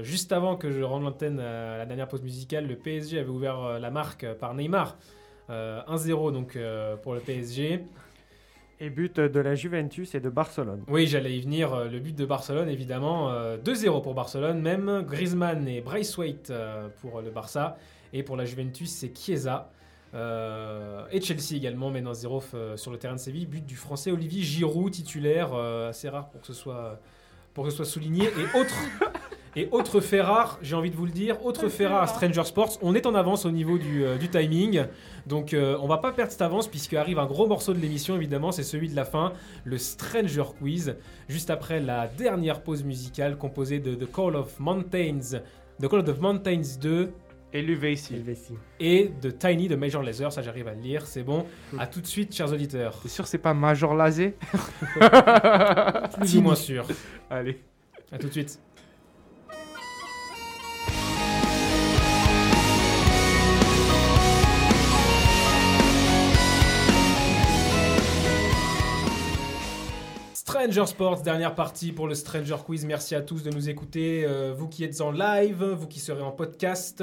juste 0.02 0.32
avant 0.32 0.56
que 0.56 0.72
je 0.72 0.82
rende 0.82 1.02
l'antenne 1.02 1.38
à 1.38 1.76
la 1.76 1.86
dernière 1.86 2.08
pause 2.08 2.22
musicale, 2.22 2.66
le 2.66 2.76
PSG 2.76 3.18
avait 3.18 3.28
ouvert 3.28 3.78
la 3.78 3.90
marque 3.90 4.26
par 4.34 4.54
Neymar. 4.54 4.96
Euh, 5.50 5.80
1-0 5.86 6.32
donc 6.32 6.58
pour 7.02 7.14
le 7.14 7.20
PSG. 7.20 7.84
Et 8.80 8.90
but 8.90 9.18
de 9.18 9.40
la 9.40 9.54
Juventus 9.56 10.14
et 10.14 10.20
de 10.20 10.28
Barcelone. 10.30 10.84
Oui, 10.88 11.06
j'allais 11.08 11.36
y 11.36 11.40
venir. 11.40 11.74
euh, 11.74 11.88
Le 11.88 11.98
but 11.98 12.14
de 12.16 12.24
Barcelone, 12.24 12.68
évidemment. 12.68 13.30
euh, 13.32 13.56
2-0 13.58 14.02
pour 14.02 14.14
Barcelone, 14.14 14.60
même. 14.60 15.02
Griezmann 15.06 15.66
et 15.66 15.80
Braithwaite 15.80 16.50
euh, 16.50 16.88
pour 17.00 17.20
le 17.20 17.30
Barça. 17.30 17.76
Et 18.12 18.22
pour 18.22 18.36
la 18.36 18.44
Juventus, 18.44 18.90
c'est 18.90 19.12
Chiesa. 19.16 19.70
Euh, 20.14 21.04
et 21.10 21.20
Chelsea 21.20 21.54
également 21.56 21.90
mène 21.90 22.06
1-0 22.06 22.42
euh, 22.54 22.76
sur 22.76 22.92
le 22.92 22.98
terrain 22.98 23.14
de 23.14 23.20
Séville. 23.20 23.46
But 23.46 23.66
du 23.66 23.74
français 23.74 24.12
Olivier 24.12 24.42
Giroud, 24.42 24.92
titulaire. 24.92 25.50
euh, 25.54 25.90
assez 25.90 26.08
rare 26.08 26.28
pour 26.30 26.40
que 26.40 26.46
ce 26.46 26.54
soit, 26.54 27.00
pour 27.54 27.64
que 27.64 27.70
ce 27.70 27.76
soit 27.76 27.84
souligné. 27.84 28.24
Et 28.24 28.58
autre, 28.58 28.74
et 29.56 29.68
autre 29.72 30.00
fait 30.00 30.20
rare, 30.20 30.58
j'ai 30.62 30.76
envie 30.76 30.90
de 30.90 30.96
vous 30.96 31.06
le 31.06 31.10
dire, 31.10 31.44
autre 31.44 31.68
fait 31.68 31.86
rare 31.86 32.02
à 32.02 32.06
Stranger 32.06 32.44
Sports. 32.44 32.78
On 32.82 32.94
est 32.94 33.06
en 33.06 33.14
avance 33.14 33.44
au 33.44 33.50
niveau 33.50 33.78
du, 33.78 34.04
euh, 34.04 34.16
du 34.16 34.28
timing. 34.28 34.84
Donc 35.26 35.52
euh, 35.52 35.76
on 35.80 35.88
va 35.88 35.98
pas 35.98 36.12
perdre 36.12 36.30
cette 36.30 36.42
avance 36.42 36.68
puisque 36.68 36.94
arrive 36.94 37.18
un 37.18 37.26
gros 37.26 37.46
morceau 37.46 37.74
de 37.74 37.80
l'émission 37.80 38.14
évidemment, 38.14 38.52
c'est 38.52 38.62
celui 38.62 38.88
de 38.88 38.96
la 38.96 39.04
fin, 39.04 39.32
le 39.64 39.78
Stranger 39.78 40.44
Quiz, 40.60 40.96
juste 41.28 41.50
après 41.50 41.80
la 41.80 42.06
dernière 42.06 42.62
pause 42.62 42.84
musicale 42.84 43.36
composée 43.36 43.80
de 43.80 43.94
The 43.94 44.10
Call 44.10 44.36
of 44.36 44.60
Mountains, 44.60 45.40
The 45.80 45.88
Call 45.88 46.08
of 46.08 46.20
Mountains 46.20 46.78
2 46.80 47.12
Et 47.52 47.62
l'UVC. 47.62 48.12
Et 48.78 49.10
de 49.22 49.30
Tiny 49.30 49.68
de 49.68 49.76
Major 49.76 50.02
Lazer, 50.02 50.30
ça 50.30 50.42
j'arrive 50.42 50.68
à 50.68 50.74
le 50.74 50.82
lire, 50.82 51.06
c'est 51.06 51.22
bon. 51.22 51.46
À 51.78 51.86
tout 51.86 52.02
de 52.02 52.06
suite 52.06 52.34
chers 52.34 52.52
auditeurs. 52.52 53.00
T'es 53.02 53.08
sûr 53.08 53.26
c'est 53.26 53.38
pas 53.38 53.54
Major 53.54 53.94
Lazé 53.94 54.36
Plus 56.18 56.36
ou 56.36 56.42
moins 56.42 56.54
sûr. 56.54 56.86
Allez. 57.30 57.58
À 58.12 58.18
tout 58.18 58.26
de 58.26 58.32
suite. 58.32 58.60
Stranger 70.34 70.86
Sports, 70.86 71.22
dernière 71.22 71.54
partie 71.54 71.92
pour 71.92 72.08
le 72.08 72.14
Stranger 72.14 72.56
Quiz. 72.64 72.84
Merci 72.84 73.14
à 73.14 73.22
tous 73.22 73.42
de 73.42 73.50
nous 73.50 73.68
écouter. 73.70 74.24
Euh, 74.26 74.52
vous 74.56 74.68
qui 74.68 74.82
êtes 74.84 75.00
en 75.00 75.12
live, 75.12 75.62
vous 75.62 75.86
qui 75.86 76.00
serez 76.00 76.22
en 76.22 76.32
podcast. 76.32 77.02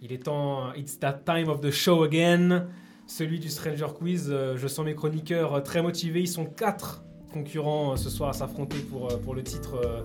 Il 0.00 0.12
est 0.12 0.24
temps, 0.24 0.72
it's 0.74 0.96
that 1.00 1.24
time 1.24 1.48
of 1.48 1.60
the 1.60 1.72
show 1.72 2.04
again. 2.04 2.68
Celui 3.08 3.40
du 3.40 3.48
Stranger 3.48 3.88
Quiz, 3.98 4.28
euh, 4.30 4.56
je 4.56 4.68
sens 4.68 4.84
mes 4.84 4.94
chroniqueurs 4.94 5.54
euh, 5.54 5.60
très 5.60 5.82
motivés. 5.82 6.20
Ils 6.20 6.28
sont 6.28 6.44
quatre 6.44 7.02
concurrents 7.32 7.92
euh, 7.92 7.96
ce 7.96 8.08
soir 8.08 8.30
à 8.30 8.32
s'affronter 8.32 8.78
pour, 8.78 9.08
pour 9.20 9.34
le 9.34 9.42
titre 9.42 10.04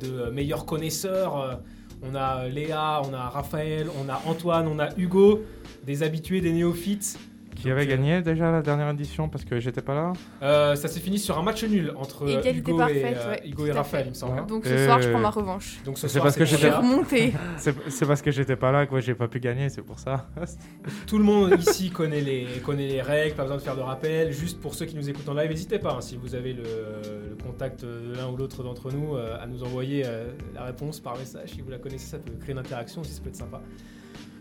de 0.00 0.30
meilleur 0.30 0.64
connaisseur. 0.64 1.60
On 2.02 2.14
a 2.14 2.46
Léa, 2.46 3.02
on 3.04 3.12
a 3.12 3.28
Raphaël, 3.28 3.88
on 4.00 4.08
a 4.08 4.22
Antoine, 4.26 4.68
on 4.68 4.78
a 4.78 4.96
Hugo, 4.96 5.42
des 5.84 6.04
habitués, 6.04 6.40
des 6.40 6.52
néophytes. 6.52 7.18
Qui 7.62 7.70
avait 7.70 7.86
gagné 7.86 8.20
déjà 8.22 8.50
la 8.50 8.60
dernière 8.62 8.90
édition 8.90 9.28
parce 9.28 9.44
que 9.44 9.60
j'étais 9.60 9.82
pas 9.82 9.94
là 9.94 10.12
Euh, 10.42 10.74
ça 10.74 10.88
s'est 10.88 11.00
fini 11.00 11.18
sur 11.18 11.38
un 11.38 11.42
match 11.42 11.62
nul 11.64 11.92
entre 11.96 12.24
euh, 12.28 12.42
Hugo, 12.52 12.76
parfaite, 12.76 12.96
et, 12.96 13.16
euh, 13.16 13.30
ouais, 13.30 13.42
Hugo 13.48 13.66
et 13.66 13.72
Raphaël, 13.72 14.06
il 14.06 14.10
me 14.10 14.14
semble. 14.14 14.38
hein. 14.38 14.46
Donc 14.48 14.64
ce 14.66 14.70
Euh, 14.72 14.86
soir, 14.86 15.00
je 15.00 15.08
prends 15.10 15.20
ma 15.20 15.30
revanche. 15.30 15.78
Donc 15.84 15.96
ce 15.98 16.08
soir, 16.08 16.24
parce 16.24 16.36
que 16.36 16.44
j'étais- 16.44 16.64
Léa. 16.64 16.78
remontée. 16.80 17.32
C'est 17.56 17.74
c'est 17.90 18.06
parce 18.06 18.20
que 18.22 18.30
j'étais 18.30 18.56
pas 18.56 18.72
là 18.72 18.86
que 18.86 19.00
j'ai 19.00 19.14
pas 19.14 19.28
pu 19.28 19.38
gagner, 19.40 19.68
c'est 19.68 19.82
pour 19.82 19.98
ça. 19.98 20.28
Tout 21.06 21.18
le 21.18 21.24
monde 21.24 21.54
ici 21.58 21.90
connaît 21.90 22.20
les, 22.20 22.46
connaît 22.64 22.88
les 22.88 23.00
règles, 23.02 23.34
pas 23.36 23.42
besoin 23.42 23.56
de 23.58 23.62
faire 23.62 23.76
de 23.76 23.80
rappel. 23.82 24.32
Juste 24.32 24.60
pour 24.60 24.74
ceux 24.74 24.86
qui 24.86 24.96
nous 24.96 25.08
écoutent 25.08 25.28
en 25.28 25.34
live, 25.34 25.50
n'hésitez 25.50 25.78
pas, 25.78 25.92
hein, 25.92 26.00
si 26.00 26.16
vous 26.16 26.34
avez 26.34 26.52
le, 26.52 26.62
le 26.62 27.36
contact 27.42 27.84
de 27.84 28.14
l'un 28.16 28.28
ou 28.28 28.36
l'autre 28.36 28.62
d'entre 28.62 28.90
nous, 28.92 29.16
euh, 29.16 29.36
à 29.40 29.46
nous 29.46 29.62
envoyer 29.62 30.02
euh, 30.06 30.32
la 30.54 30.64
réponse 30.64 30.98
par 31.00 31.16
message. 31.16 31.50
Si 31.50 31.60
vous 31.60 31.70
la 31.70 31.78
connaissez, 31.78 32.06
ça 32.06 32.18
peut 32.18 32.32
créer 32.40 32.52
une 32.52 32.58
interaction 32.58 33.02
aussi, 33.02 33.12
ça 33.12 33.20
peut 33.22 33.28
être 33.28 33.36
sympa. 33.36 33.60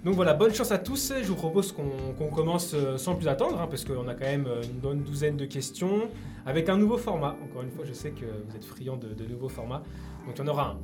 Donc 0.03 0.15
voilà, 0.15 0.33
bonne 0.33 0.53
chance 0.53 0.71
à 0.71 0.79
tous. 0.79 1.13
Je 1.21 1.27
vous 1.27 1.35
propose 1.35 1.71
qu'on 1.73 2.27
commence 2.29 2.73
euh, 2.73 2.97
sans 2.97 3.15
plus 3.15 3.27
attendre, 3.27 3.61
hein, 3.61 3.67
parce 3.69 3.85
qu'on 3.85 4.07
a 4.07 4.15
quand 4.15 4.25
même 4.25 4.47
euh, 4.47 4.63
une 4.63 4.79
bonne 4.79 5.01
douzaine 5.03 5.37
de 5.37 5.45
questions, 5.45 6.09
avec 6.45 6.69
un 6.69 6.77
nouveau 6.77 6.97
format. 6.97 7.35
Encore 7.43 7.61
une 7.61 7.69
fois, 7.69 7.85
je 7.87 7.93
sais 7.93 8.09
que 8.11 8.25
vous 8.25 8.55
êtes 8.55 8.65
friands 8.65 8.97
de, 8.97 9.09
de 9.13 9.25
nouveaux 9.31 9.49
formats, 9.49 9.83
donc 10.25 10.35
il 10.37 10.39
y 10.39 10.41
en 10.41 10.47
aura 10.47 10.69
un. 10.71 10.77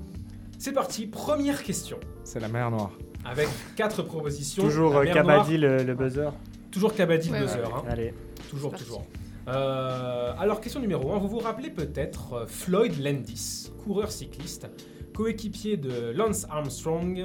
C'est 0.60 0.72
parti, 0.72 1.08
première 1.08 1.64
question, 1.64 2.00
C'est 2.24 2.40
la 2.40 2.48
mer 2.48 2.70
noire. 2.70 2.92
avec 3.26 3.48
quatre 3.76 4.04
propositions. 4.04 4.64
Toujours 4.64 4.96
euh, 4.98 5.04
mer 5.04 5.14
Kabaddi 5.16 5.58
le, 5.58 5.82
le 5.84 5.96
buzzer. 5.96 6.30
Toujours 6.72 6.94
Kabaddi 6.94 7.32
Ouais, 7.32 7.40
le 7.40 7.46
ouais. 7.48 7.52
buzzer. 7.56 7.68
hein. 7.76 7.84
Allez. 7.90 8.14
Toujours, 8.52 8.74
toujours. 8.76 9.04
Euh, 9.48 10.34
alors, 10.38 10.62
question 10.62 10.80
numéro 10.80 11.12
1. 11.14 11.18
Vous 11.20 11.28
vous 11.28 11.40
rappelez 11.40 11.70
peut-être 11.72 12.46
Floyd 12.48 13.00
Landis, 13.02 13.72
coureur 13.84 14.12
cycliste, 14.12 14.68
coéquipier 15.16 15.78
de 15.78 16.12
Lance 16.12 16.46
Armstrong, 16.50 17.24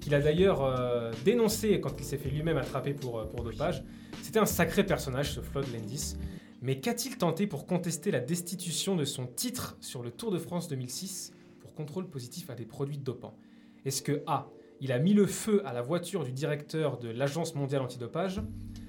qu'il 0.00 0.14
a 0.14 0.20
d'ailleurs 0.20 0.64
euh, 0.64 1.12
dénoncé 1.24 1.80
quand 1.80 1.94
il 1.98 2.04
s'est 2.04 2.18
fait 2.18 2.30
lui-même 2.30 2.56
attraper 2.56 2.94
pour, 2.94 3.18
euh, 3.18 3.26
pour 3.26 3.44
dopage. 3.44 3.84
C'était 4.22 4.38
un 4.38 4.46
sacré 4.46 4.84
personnage, 4.84 5.32
ce 5.32 5.40
Floyd 5.40 5.66
Landis. 5.72 6.16
Mais 6.62 6.80
qu'a-t-il 6.80 7.16
tenté 7.16 7.46
pour 7.46 7.66
contester 7.66 8.10
la 8.10 8.20
destitution 8.20 8.96
de 8.96 9.04
son 9.04 9.26
titre 9.26 9.76
sur 9.80 10.02
le 10.02 10.10
Tour 10.10 10.30
de 10.30 10.38
France 10.38 10.68
2006 10.68 11.32
pour 11.60 11.74
contrôle 11.74 12.08
positif 12.08 12.50
à 12.50 12.54
des 12.54 12.66
produits 12.66 12.98
dopants? 12.98 13.36
Est-ce 13.84 14.02
que 14.02 14.22
A. 14.26 14.48
Il 14.82 14.92
a 14.92 14.98
mis 14.98 15.12
le 15.12 15.26
feu 15.26 15.62
à 15.66 15.72
la 15.72 15.82
voiture 15.82 16.24
du 16.24 16.32
directeur 16.32 16.98
de 16.98 17.08
l'Agence 17.10 17.54
mondiale 17.54 17.82
antidopage? 17.82 18.40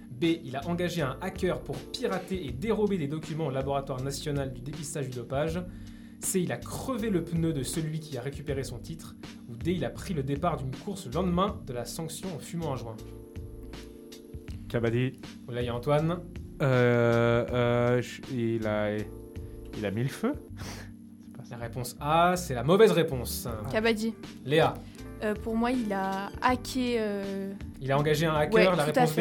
B. 0.09 0.25
Il 0.43 0.55
a 0.55 0.67
engagé 0.67 1.01
un 1.01 1.17
hacker 1.21 1.61
pour 1.61 1.75
pirater 1.77 2.45
et 2.45 2.51
dérober 2.51 2.97
des 2.97 3.07
documents 3.07 3.47
au 3.47 3.51
laboratoire 3.51 4.01
national 4.01 4.53
du 4.53 4.61
dépistage 4.61 5.09
du 5.09 5.15
dopage? 5.15 5.61
C. 6.23 6.41
Il 6.41 6.51
a 6.51 6.57
crevé 6.57 7.09
le 7.09 7.23
pneu 7.23 7.53
de 7.53 7.63
celui 7.63 7.99
qui 7.99 8.17
a 8.17 8.21
récupéré 8.21 8.63
son 8.63 8.77
titre. 8.79 9.15
Ou 9.49 9.55
D. 9.55 9.73
Il 9.73 9.85
a 9.85 9.89
pris 9.89 10.13
le 10.13 10.23
départ 10.23 10.57
d'une 10.57 10.75
course 10.75 11.05
le 11.07 11.13
lendemain 11.13 11.59
de 11.67 11.73
la 11.73 11.85
sanction 11.85 12.29
en 12.35 12.39
fumant 12.39 12.73
un 12.73 12.77
joint. 12.77 12.95
Kabaddi. 14.69 15.13
Là, 15.49 15.61
il 15.61 15.65
y 15.65 15.69
a 15.69 15.75
Antoine. 15.75 16.19
Euh, 16.61 17.45
euh, 17.51 18.01
il, 18.31 18.65
a, 18.67 18.95
il 19.77 19.85
a 19.85 19.91
mis 19.91 20.03
le 20.03 20.09
feu 20.09 20.33
La 21.49 21.57
réponse 21.57 21.97
A, 21.99 22.35
c'est 22.37 22.53
la 22.53 22.63
mauvaise 22.63 22.91
réponse. 22.93 23.45
Kabaddi. 23.71 24.13
Léa, 24.45 24.73
Euh, 25.23 25.33
pour 25.35 25.55
moi, 25.57 25.69
il 25.71 25.91
a 25.91 26.29
hacké. 26.41 26.95
euh, 26.99 27.51
il 27.81 27.91
a 27.91 27.97
engagé 27.99 28.25
un 28.25 28.35
hacker. 28.35 28.53
Ouais, 28.53 28.63
la 28.65 28.71
tout 28.71 28.79
à 28.99 29.03
réponse 29.03 29.15
B. 29.15 29.19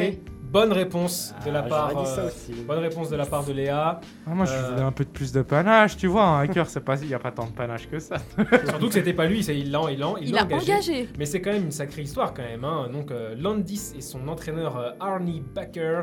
Bonne 0.51 0.73
réponse 0.73 1.33
de 1.47 1.51
la 1.51 1.61
Ah, 1.61 1.69
part. 1.69 1.91
j'aurais 1.93 2.05
dit 2.05 2.11
ça 2.11 2.21
euh, 2.23 2.65
bonne 2.67 2.79
réponse 2.81 3.09
de 3.09 3.15
la 3.17 3.25
part 3.27 3.45
de 3.45 3.53
Léa. 3.53 4.01
Ah, 4.27 4.35
moi, 4.35 4.47
je 4.47 4.53
Euh. 4.53 4.71
voulais 4.71 4.83
un 4.83 4.91
peu 4.91 5.05
de 5.05 5.11
plus 5.11 5.31
de 5.33 5.43
panache, 5.43 5.97
tu 5.97 6.09
vois. 6.09 6.25
Un 6.25 6.41
hacker, 6.41 6.69
c'est 6.69 6.81
pas, 6.81 7.01
il 7.01 7.09
y 7.09 7.15
a 7.15 7.19
pas 7.21 7.31
tant 7.31 7.47
de 7.47 7.53
panache 7.53 7.89
que 7.89 8.01
ça. 8.01 8.17
Surtout 8.69 8.89
que 8.89 8.95
c'était 8.95 9.13
pas 9.13 9.27
lui, 9.27 9.45
c'est- 9.45 9.57
il 9.57 9.71
l'a 9.71 9.81
il 9.91 9.99
l'a- 10.01 10.15
il 10.21 10.29
Il 10.29 10.35
l'a 10.35 10.43
a 10.43 10.45
engagé. 10.45 11.09
Mais 11.19 11.25
c'est 11.27 11.41
quand 11.41 11.53
même 11.53 11.65
une 11.67 11.71
sacrée 11.71 12.03
histoire 12.03 12.35
quand 12.35 12.43
même. 12.43 12.65
hein. 12.65 12.89
Donc 12.93 13.13
euh, 13.13 13.37
Landis 13.39 13.93
et 13.97 14.01
son 14.01 14.27
entraîneur 14.27 14.77
euh, 14.77 14.91
Arnie 14.99 15.41
Baker 15.55 16.03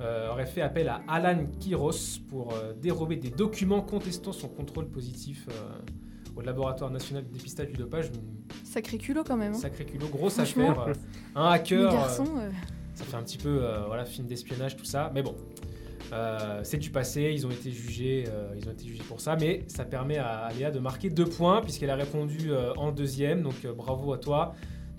euh, 0.00 0.30
auraient 0.30 0.46
fait 0.46 0.62
appel 0.62 0.88
à 0.88 1.00
Alan 1.08 1.46
Kiros 1.58 2.20
pour 2.30 2.52
euh, 2.54 2.72
dérober 2.80 3.16
des 3.16 3.30
documents 3.30 3.80
contestant 3.80 4.30
son 4.32 4.46
contrôle 4.48 4.86
positif 4.86 5.48
euh, 5.50 5.52
au 6.36 6.40
laboratoire 6.40 6.92
national 6.92 7.24
de 7.26 7.32
dépistage 7.32 7.66
du 7.66 7.72
dopage. 7.78 8.10
Sacré 8.62 8.96
culot 8.96 9.24
quand 9.26 9.36
même. 9.36 9.54
hein. 9.54 9.58
sacrée 9.58 9.84
culot, 9.86 10.06
grosse 10.06 10.38
affaire. 10.38 10.86
euh, 10.86 10.92
un 11.34 11.48
Les 11.50 11.54
hacker, 11.56 11.80
euh, 11.88 11.92
garçons. 11.92 12.26
Ça 12.98 13.04
fait 13.04 13.16
un 13.16 13.22
petit 13.22 13.38
peu 13.38 13.60
euh, 13.62 13.84
voilà, 13.86 14.04
film 14.04 14.26
d'espionnage, 14.26 14.76
tout 14.76 14.84
ça. 14.84 15.10
Mais 15.14 15.22
bon, 15.22 15.34
euh, 16.12 16.60
c'est 16.62 16.78
du 16.78 16.90
passé, 16.90 17.30
ils 17.34 17.46
ont 17.46 17.50
été 17.50 17.70
jugés, 17.70 18.24
euh, 18.28 18.48
ils 18.56 18.68
ont 18.68 18.72
été 18.72 18.84
jugés 18.86 19.02
pour 19.06 19.20
ça. 19.20 19.36
Mais 19.36 19.64
ça 19.68 19.84
permet 19.84 20.18
à, 20.18 20.28
à 20.46 20.52
Léa 20.52 20.70
de 20.70 20.78
marquer 20.80 21.10
deux 21.10 21.26
points 21.26 21.60
puisqu'elle 21.60 21.90
a 21.90 21.96
répondu 21.96 22.50
euh, 22.50 22.72
en 22.76 22.90
deuxième. 22.92 23.42
Donc 23.42 23.54
euh, 23.64 23.72
bravo 23.72 24.12
à 24.12 24.18
toi. 24.18 24.54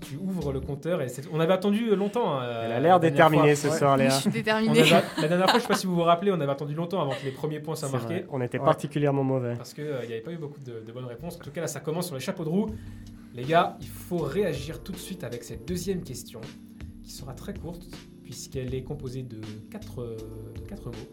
Tu 0.08 0.16
ouvres 0.16 0.50
le 0.50 0.60
compteur 0.60 1.02
et 1.02 1.08
c'est- 1.10 1.28
on 1.30 1.40
avait 1.40 1.52
attendu 1.52 1.94
longtemps. 1.94 2.38
hein, 2.38 2.42
euh, 2.42 2.62
Elle 2.64 2.72
a 2.72 2.74
la 2.76 2.80
l'air 2.80 3.00
déterminée 3.00 3.54
fois. 3.54 3.68
ce 3.68 3.68
Ouais. 3.74 3.78
soir, 3.78 3.98
Je 3.98 4.02
Léa. 4.04 4.10
suis 4.10 4.28
On 4.30 4.32
déterminée. 4.32 4.80
avait- 4.80 5.02
la 5.20 5.28
dernière 5.28 5.50
fois, 5.50 5.58
je 5.58 5.62
sais 5.62 5.68
pas 5.68 5.74
si 5.74 5.86
vous 5.86 5.94
vous 5.94 6.02
rappelez, 6.04 6.32
on 6.32 6.40
avait 6.40 6.50
attendu 6.52 6.74
longtemps 6.74 7.02
avant 7.02 7.10
que 7.10 7.22
les 7.22 7.32
premiers 7.32 7.60
points 7.60 7.74
soient 7.76 7.90
marqués. 7.90 8.20
vrai, 8.20 8.26
On 8.30 8.40
était 8.40 8.58
Ouais. 8.58 8.64
particulièrement 8.64 9.24
mauvais. 9.24 9.56
Parce 9.56 9.74
qu'il 9.74 9.84
n'y 9.84 9.90
avait 9.90 10.22
pas 10.22 10.32
eu 10.32 10.38
beaucoup 10.38 10.60
de, 10.60 10.80
de 10.86 10.92
bonnes 10.92 11.04
réponses. 11.04 11.36
En 11.36 11.44
tout 11.44 11.50
cas, 11.50 11.60
là, 11.60 11.66
ça 11.66 11.80
commence 11.80 12.06
sur 12.06 12.14
les 12.14 12.20
chapeaux 12.22 12.44
de 12.44 12.48
roue. 12.48 12.70
Les 13.34 13.44
gars, 13.44 13.76
il 13.82 13.88
faut 13.88 14.16
réagir 14.16 14.82
tout 14.82 14.92
de 14.92 14.96
suite 14.96 15.22
avec 15.22 15.44
cette 15.44 15.68
deuxième 15.68 16.02
question, 16.02 16.40
qui 17.10 17.16
sera 17.16 17.34
très 17.34 17.54
courte, 17.54 17.88
puisqu'elle 18.22 18.72
est 18.72 18.84
composée 18.84 19.24
de 19.24 19.40
quatre, 19.68 20.00
euh, 20.00 20.16
de 20.54 20.60
quatre 20.60 20.86
mots. 20.86 21.08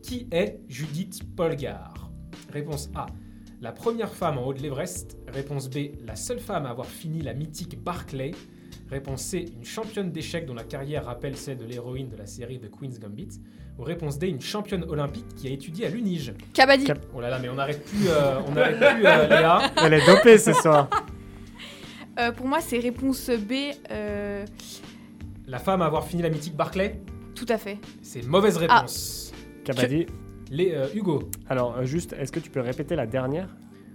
Qui 0.00 0.28
est 0.30 0.60
Judith 0.68 1.22
Polgar? 1.34 2.08
Réponse 2.52 2.88
A. 2.94 3.06
La 3.60 3.72
première 3.72 4.14
femme 4.14 4.38
en 4.38 4.46
haut 4.46 4.54
de 4.54 4.60
l'Everest. 4.60 5.18
Réponse 5.26 5.68
B. 5.68 5.96
La 6.06 6.14
seule 6.14 6.38
femme 6.38 6.66
à 6.66 6.70
avoir 6.70 6.86
fini 6.86 7.20
la 7.20 7.34
mythique 7.34 7.82
Barclay. 7.82 8.30
Réponse 8.88 9.22
C. 9.22 9.46
Une 9.56 9.64
championne 9.64 10.12
d'échecs 10.12 10.46
dont 10.46 10.54
la 10.54 10.62
carrière 10.62 11.06
rappelle 11.06 11.36
celle 11.36 11.58
de 11.58 11.64
l'héroïne 11.64 12.08
de 12.08 12.16
la 12.16 12.26
série 12.26 12.60
The 12.60 12.70
Queen's 12.70 13.00
Gambit. 13.00 13.40
Ou 13.76 13.82
réponse 13.82 14.20
D. 14.20 14.28
Une 14.28 14.40
championne 14.40 14.84
olympique 14.84 15.34
qui 15.34 15.48
a 15.48 15.50
étudié 15.50 15.86
à 15.86 15.88
l'UNIGE. 15.88 16.32
Kabaddi. 16.54 16.86
Oh 17.12 17.20
là 17.20 17.28
là, 17.28 17.40
mais 17.40 17.48
on 17.48 17.56
n'arrête 17.56 17.84
plus, 17.84 18.06
euh, 18.06 18.38
on 18.46 18.52
n'arrête 18.52 18.78
plus 18.78 19.04
euh, 19.04 19.26
Léa. 19.26 19.62
Elle 19.82 19.94
est 19.94 20.06
dopée 20.06 20.38
ce 20.38 20.52
soir. 20.52 20.88
Euh, 22.20 22.30
pour 22.30 22.46
moi, 22.46 22.60
c'est 22.60 22.78
réponse 22.78 23.30
B. 23.30 23.74
La 25.50 25.58
femme 25.58 25.82
à 25.82 25.86
avoir 25.86 26.04
fini 26.04 26.22
la 26.22 26.30
mythique 26.30 26.54
Barclay, 26.54 27.00
tout 27.34 27.46
à 27.48 27.58
fait. 27.58 27.78
c'est 28.02 28.24
mauvaise 28.24 28.56
réponse. 28.56 29.32
Kabaddi. 29.64 30.06
Les, 30.48 30.72
euh, 30.74 30.86
Hugo, 30.94 31.28
Alors, 31.48 31.76
euh, 31.76 31.84
juste, 31.84 32.12
est-ce 32.12 32.30
que 32.30 32.38
tu 32.38 32.50
peux 32.50 32.60
répéter 32.60 32.94
la 32.94 33.04
dernière? 33.04 33.48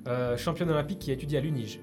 Euh, 0.06 0.36
championne 0.36 0.70
olympique 0.70 1.00
qui 1.00 1.12
a 1.12 1.14
étudié 1.14 1.38
à 1.38 1.42
l'UNIGE, 1.42 1.80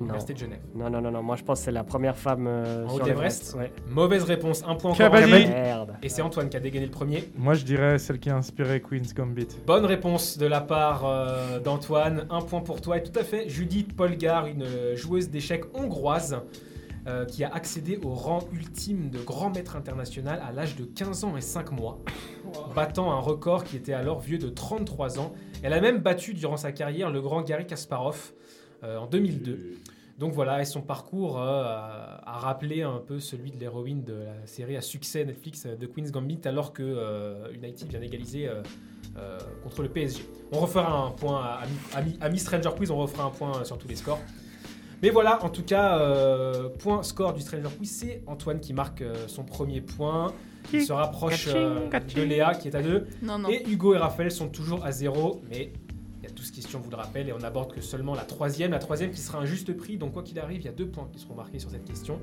Non. 0.00 0.06
Université 0.06 0.32
de 0.32 0.38
Genève. 0.38 0.60
Non, 0.74 0.88
non, 0.88 1.02
non, 1.02 1.10
non. 1.10 1.22
Moi, 1.22 1.36
je 1.36 1.42
pense 1.42 1.58
que 1.60 1.66
c'est 1.66 1.72
la 1.72 1.84
première 1.84 2.16
femme 2.16 2.46
euh, 2.46 2.86
En 2.86 2.92
haut 2.92 2.96
sur 2.96 3.04
de 3.04 3.10
l'Everest. 3.10 3.54
Ouais. 3.58 3.70
Mauvaise 3.90 4.22
réponse, 4.24 4.62
un 4.66 4.76
point 4.76 4.92
encore. 4.92 5.12
Merde. 5.12 5.92
Et 6.02 6.08
c'est 6.08 6.22
Antoine 6.22 6.48
qui 6.48 6.56
a 6.56 6.60
dégainé 6.60 6.86
le 6.86 6.90
premier. 6.90 7.30
Moi, 7.36 7.52
je 7.52 7.64
dirais 7.66 7.98
celle 7.98 8.18
qui 8.18 8.30
a 8.30 8.36
inspiré 8.36 8.80
Queen's 8.80 9.12
Gambit. 9.12 9.48
Bonne 9.66 9.84
réponse 9.84 10.38
de 10.38 10.46
la 10.46 10.62
part 10.62 11.04
euh, 11.04 11.60
d'Antoine, 11.60 12.26
un 12.30 12.40
point 12.40 12.62
pour 12.62 12.80
toi. 12.80 12.96
Et 12.96 13.02
tout 13.02 13.18
à 13.18 13.24
fait, 13.24 13.50
Judith 13.50 13.94
Polgar, 13.94 14.46
une 14.46 14.62
euh, 14.62 14.96
joueuse 14.96 15.28
d'échecs 15.28 15.64
hongroise 15.74 16.40
euh, 17.06 17.24
qui 17.24 17.42
a 17.44 17.52
accédé 17.52 17.98
au 18.04 18.10
rang 18.14 18.40
ultime 18.52 19.10
de 19.10 19.18
grand 19.18 19.50
maître 19.54 19.74
international 19.76 20.40
à 20.46 20.52
l'âge 20.52 20.76
de 20.76 20.84
15 20.84 21.24
ans 21.24 21.36
et 21.36 21.40
5 21.40 21.72
mois, 21.72 21.98
battant 22.74 23.10
un 23.12 23.18
record 23.18 23.64
qui 23.64 23.76
était 23.76 23.92
alors 23.92 24.20
vieux 24.20 24.38
de 24.38 24.48
33 24.48 25.18
ans. 25.18 25.32
Elle 25.62 25.72
a 25.72 25.80
même 25.80 25.98
battu 25.98 26.32
durant 26.34 26.56
sa 26.56 26.70
carrière 26.72 27.10
le 27.10 27.20
grand 27.20 27.42
Gary 27.42 27.66
Kasparov 27.66 28.32
euh, 28.84 28.98
en 28.98 29.06
2002. 29.06 29.72
Donc 30.18 30.32
voilà, 30.32 30.60
et 30.60 30.64
son 30.64 30.82
parcours 30.82 31.40
euh, 31.40 31.42
a, 31.44 32.38
rappelé 32.38 32.82
un 32.82 32.98
peu 32.98 33.18
celui 33.18 33.50
de 33.50 33.58
l'héroïne 33.58 34.04
de 34.04 34.12
la 34.14 34.46
série 34.46 34.76
à 34.76 34.80
succès 34.80 35.24
Netflix 35.24 35.66
de 35.66 35.86
Queen's 35.86 36.12
Gambit, 36.12 36.40
alors 36.44 36.72
que 36.72 37.50
United 37.52 37.88
vient 37.88 37.98
d'égaliser 37.98 38.48
contre 39.64 39.82
le 39.82 39.88
PSG. 39.88 40.22
On 40.52 40.60
refera 40.60 41.06
un 41.06 41.10
point 41.10 41.42
à, 41.42 41.62
à, 41.94 42.02
mi- 42.02 42.18
à 42.20 42.28
mi 42.28 42.38
Stranger 42.38 42.70
Quiz, 42.76 42.90
on 42.90 42.98
refera 42.98 43.24
un 43.24 43.30
point 43.30 43.64
sur 43.64 43.78
tous 43.78 43.88
les 43.88 43.96
scores. 43.96 44.20
Mais 45.02 45.10
voilà, 45.10 45.42
en 45.44 45.48
tout 45.48 45.64
cas, 45.64 45.98
euh, 45.98 46.68
point 46.68 47.02
score 47.02 47.32
du 47.32 47.40
Stranger 47.40 47.68
Quiz, 47.76 47.90
c'est 47.90 48.22
Antoine 48.26 48.60
qui 48.60 48.72
marque 48.72 49.02
euh, 49.02 49.26
son 49.26 49.42
premier 49.44 49.80
point. 49.80 50.32
Il 50.72 50.82
se 50.82 50.92
rapproche 50.92 51.48
euh, 51.48 51.88
de 51.88 52.22
Léa 52.22 52.54
qui 52.54 52.68
est 52.68 52.74
à 52.76 52.82
2. 52.82 53.06
Non, 53.22 53.38
non. 53.38 53.48
Et 53.50 53.68
Hugo 53.68 53.94
et 53.94 53.98
Raphaël 53.98 54.30
sont 54.30 54.48
toujours 54.48 54.84
à 54.86 54.92
0, 54.92 55.42
mais 55.50 55.72
il 56.18 56.24
y 56.24 56.26
a 56.26 56.30
12 56.30 56.50
questions, 56.52 56.78
on 56.78 56.82
vous 56.82 56.90
le 56.90 56.96
rappelle, 56.96 57.28
et 57.28 57.32
on 57.32 57.38
n'aborde 57.38 57.72
que 57.74 57.80
seulement 57.80 58.14
la 58.14 58.22
troisième. 58.22 58.70
La 58.70 58.78
troisième 58.78 59.10
qui 59.10 59.20
sera 59.20 59.38
un 59.38 59.44
juste 59.44 59.76
prix, 59.76 59.96
donc 59.98 60.12
quoi 60.12 60.22
qu'il 60.22 60.38
arrive, 60.38 60.60
il 60.60 60.66
y 60.66 60.68
a 60.68 60.72
deux 60.72 60.86
points 60.86 61.08
qui 61.12 61.18
seront 61.18 61.34
marqués 61.34 61.58
sur 61.58 61.70
cette 61.70 61.84
question. 61.84 62.20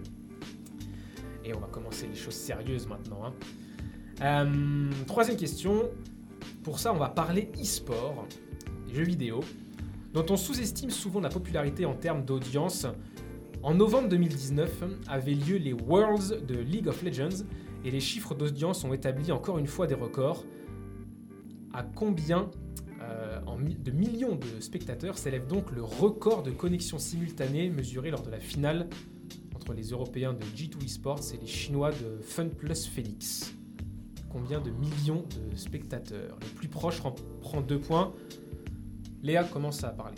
Et 1.44 1.54
on 1.54 1.60
va 1.60 1.68
commencer 1.68 2.08
les 2.08 2.16
choses 2.18 2.34
sérieuses 2.34 2.88
maintenant. 2.88 3.26
hein. 3.26 3.34
Euh, 4.22 4.90
troisième 5.06 5.36
question. 5.38 5.90
Pour 6.64 6.80
ça, 6.80 6.94
on 6.94 6.98
va 6.98 7.10
parler 7.10 7.52
e-sport, 7.62 8.26
jeux 8.94 9.04
vidéo, 9.04 9.42
dont 10.14 10.26
on 10.30 10.38
sous-estime 10.38 10.89
souvent 10.89 11.20
la 11.20 11.30
popularité 11.30 11.86
en 11.86 11.95
termes 11.95 12.24
d'audience. 12.24 12.88
En 13.62 13.74
novembre 13.74 14.10
2019 14.10 14.84
avaient 15.07 15.34
lieu 15.34 15.57
les 15.57 15.74
Worlds 15.74 16.45
de 16.45 16.55
League 16.55 16.88
of 16.88 17.03
Legends 17.03 17.45
et 17.84 17.91
les 17.91 17.99
chiffres 17.99 18.34
d'audience 18.34 18.84
ont 18.84 18.93
établi 18.93 19.32
encore 19.32 19.57
une 19.57 19.68
fois 19.68 19.88
des 19.88 19.95
records. 19.95 20.45
À 21.74 21.84
combien 21.84 22.49
euh, 23.01 23.39
de 23.84 23.91
millions 23.91 24.36
de 24.36 24.60
spectateurs 24.60 25.18
s'élève 25.18 25.47
donc 25.47 25.72
le 25.72 25.84
record 25.84 26.43
de 26.43 26.51
connexion 26.51 26.97
simultanée 26.97 27.70
mesuré 27.70 28.12
lors 28.12 28.24
de 28.24 28.32
la 28.32 28.39
finale 28.39 28.88
entre 29.55 29.74
les 29.74 29.89
Européens 29.89 30.34
de 30.34 30.43
G2 30.55 30.84
Esports 30.84 31.22
et 31.34 31.38
les 31.38 31.47
Chinois 31.47 31.91
de 31.91 32.22
FunPlus 32.22 32.88
Phoenix 32.93 33.53
Combien 34.30 34.62
de 34.62 34.70
millions 34.70 35.26
de 35.51 35.55
spectateurs? 35.55 36.38
Le 36.39 36.47
plus 36.55 36.68
proche 36.68 37.01
prend 37.41 37.62
deux 37.62 37.80
points. 37.80 38.14
Léa 39.22 39.43
commence 39.43 39.84
à 39.84 39.89
parler. 39.89 40.17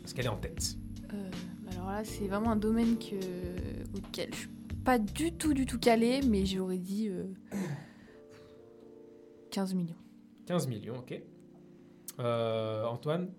Parce 0.00 0.12
qu'elle 0.12 0.26
est 0.26 0.28
en 0.30 0.36
tête. 0.36 0.76
Euh, 1.12 1.30
alors 1.72 1.90
là, 1.90 2.04
c'est 2.04 2.26
vraiment 2.26 2.50
un 2.52 2.56
domaine 2.56 2.98
que, 2.98 3.16
auquel 3.96 4.30
je 4.32 4.38
suis 4.40 4.48
pas 4.84 4.98
du 4.98 5.32
tout, 5.32 5.52
du 5.54 5.66
tout 5.66 5.78
calée, 5.78 6.20
mais 6.26 6.46
j'aurais 6.46 6.78
dit 6.78 7.08
euh, 7.08 7.24
15 9.50 9.74
millions. 9.74 9.94
15 10.46 10.66
millions, 10.68 10.96
ok. 10.98 11.20
Euh, 12.18 12.84
Antoine? 12.86 13.30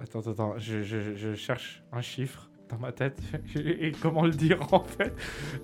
Attends, 0.00 0.20
attends, 0.20 0.30
attends, 0.30 0.58
je, 0.58 0.82
je- 0.82 1.14
je 1.14 1.34
cherche 1.34 1.82
un 1.92 2.00
chiffre 2.02 2.50
dans 2.68 2.78
ma 2.78 2.92
tête. 2.92 3.20
Et 3.56 3.92
comment 4.00 4.24
le 4.24 4.30
dire 4.32 4.72
en 4.72 4.84
fait? 4.84 5.12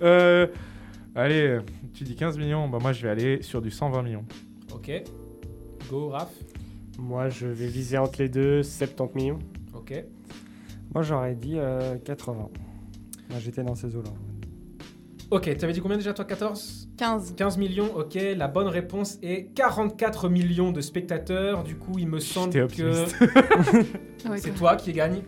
Euh, 0.01 0.47
Allez, 1.17 1.59
tu 1.93 2.03
dis 2.03 2.15
15 2.17 2.37
millions, 2.37 2.67
bah 2.67 2.77
moi 2.81 2.91
je 2.91 3.01
vais 3.03 3.09
aller 3.09 3.41
sur 3.41 3.61
du 3.61 3.71
120 3.71 4.03
millions. 4.03 4.25
Ok. 4.73 4.91
Go, 5.89 6.09
Raph? 6.09 6.33
Moi, 6.97 7.29
je 7.29 7.47
vais 7.47 7.67
viser 7.67 7.97
entre 7.97 8.21
les 8.21 8.29
deux 8.29 8.63
70 8.63 9.15
millions. 9.15 9.39
Ok. 9.73 9.93
Moi, 10.93 11.03
j'aurais 11.03 11.35
dit 11.35 11.55
euh, 11.57 11.97
80. 11.97 12.49
Moi, 13.29 13.39
j'étais 13.39 13.63
dans 13.63 13.75
ces 13.75 13.95
eaux-là. 13.95 14.11
Ok, 15.31 15.43
tu 15.57 15.65
avais 15.65 15.73
dit 15.73 15.81
combien 15.81 15.97
déjà 15.97 16.13
toi 16.13 16.23
14 16.23 16.89
15. 16.97 17.33
15 17.35 17.57
millions, 17.57 17.93
ok. 17.95 18.17
La 18.37 18.47
bonne 18.47 18.67
réponse 18.67 19.17
est 19.23 19.51
44 19.55 20.29
millions 20.29 20.71
de 20.71 20.81
spectateurs. 20.81 21.63
Du 21.63 21.75
coup, 21.75 21.97
il 21.97 22.07
me 22.07 22.19
semble 22.19 22.67
que 22.67 23.05
c'est 24.37 24.53
toi 24.55 24.75
qui 24.75 24.93
gagne. 24.93 25.23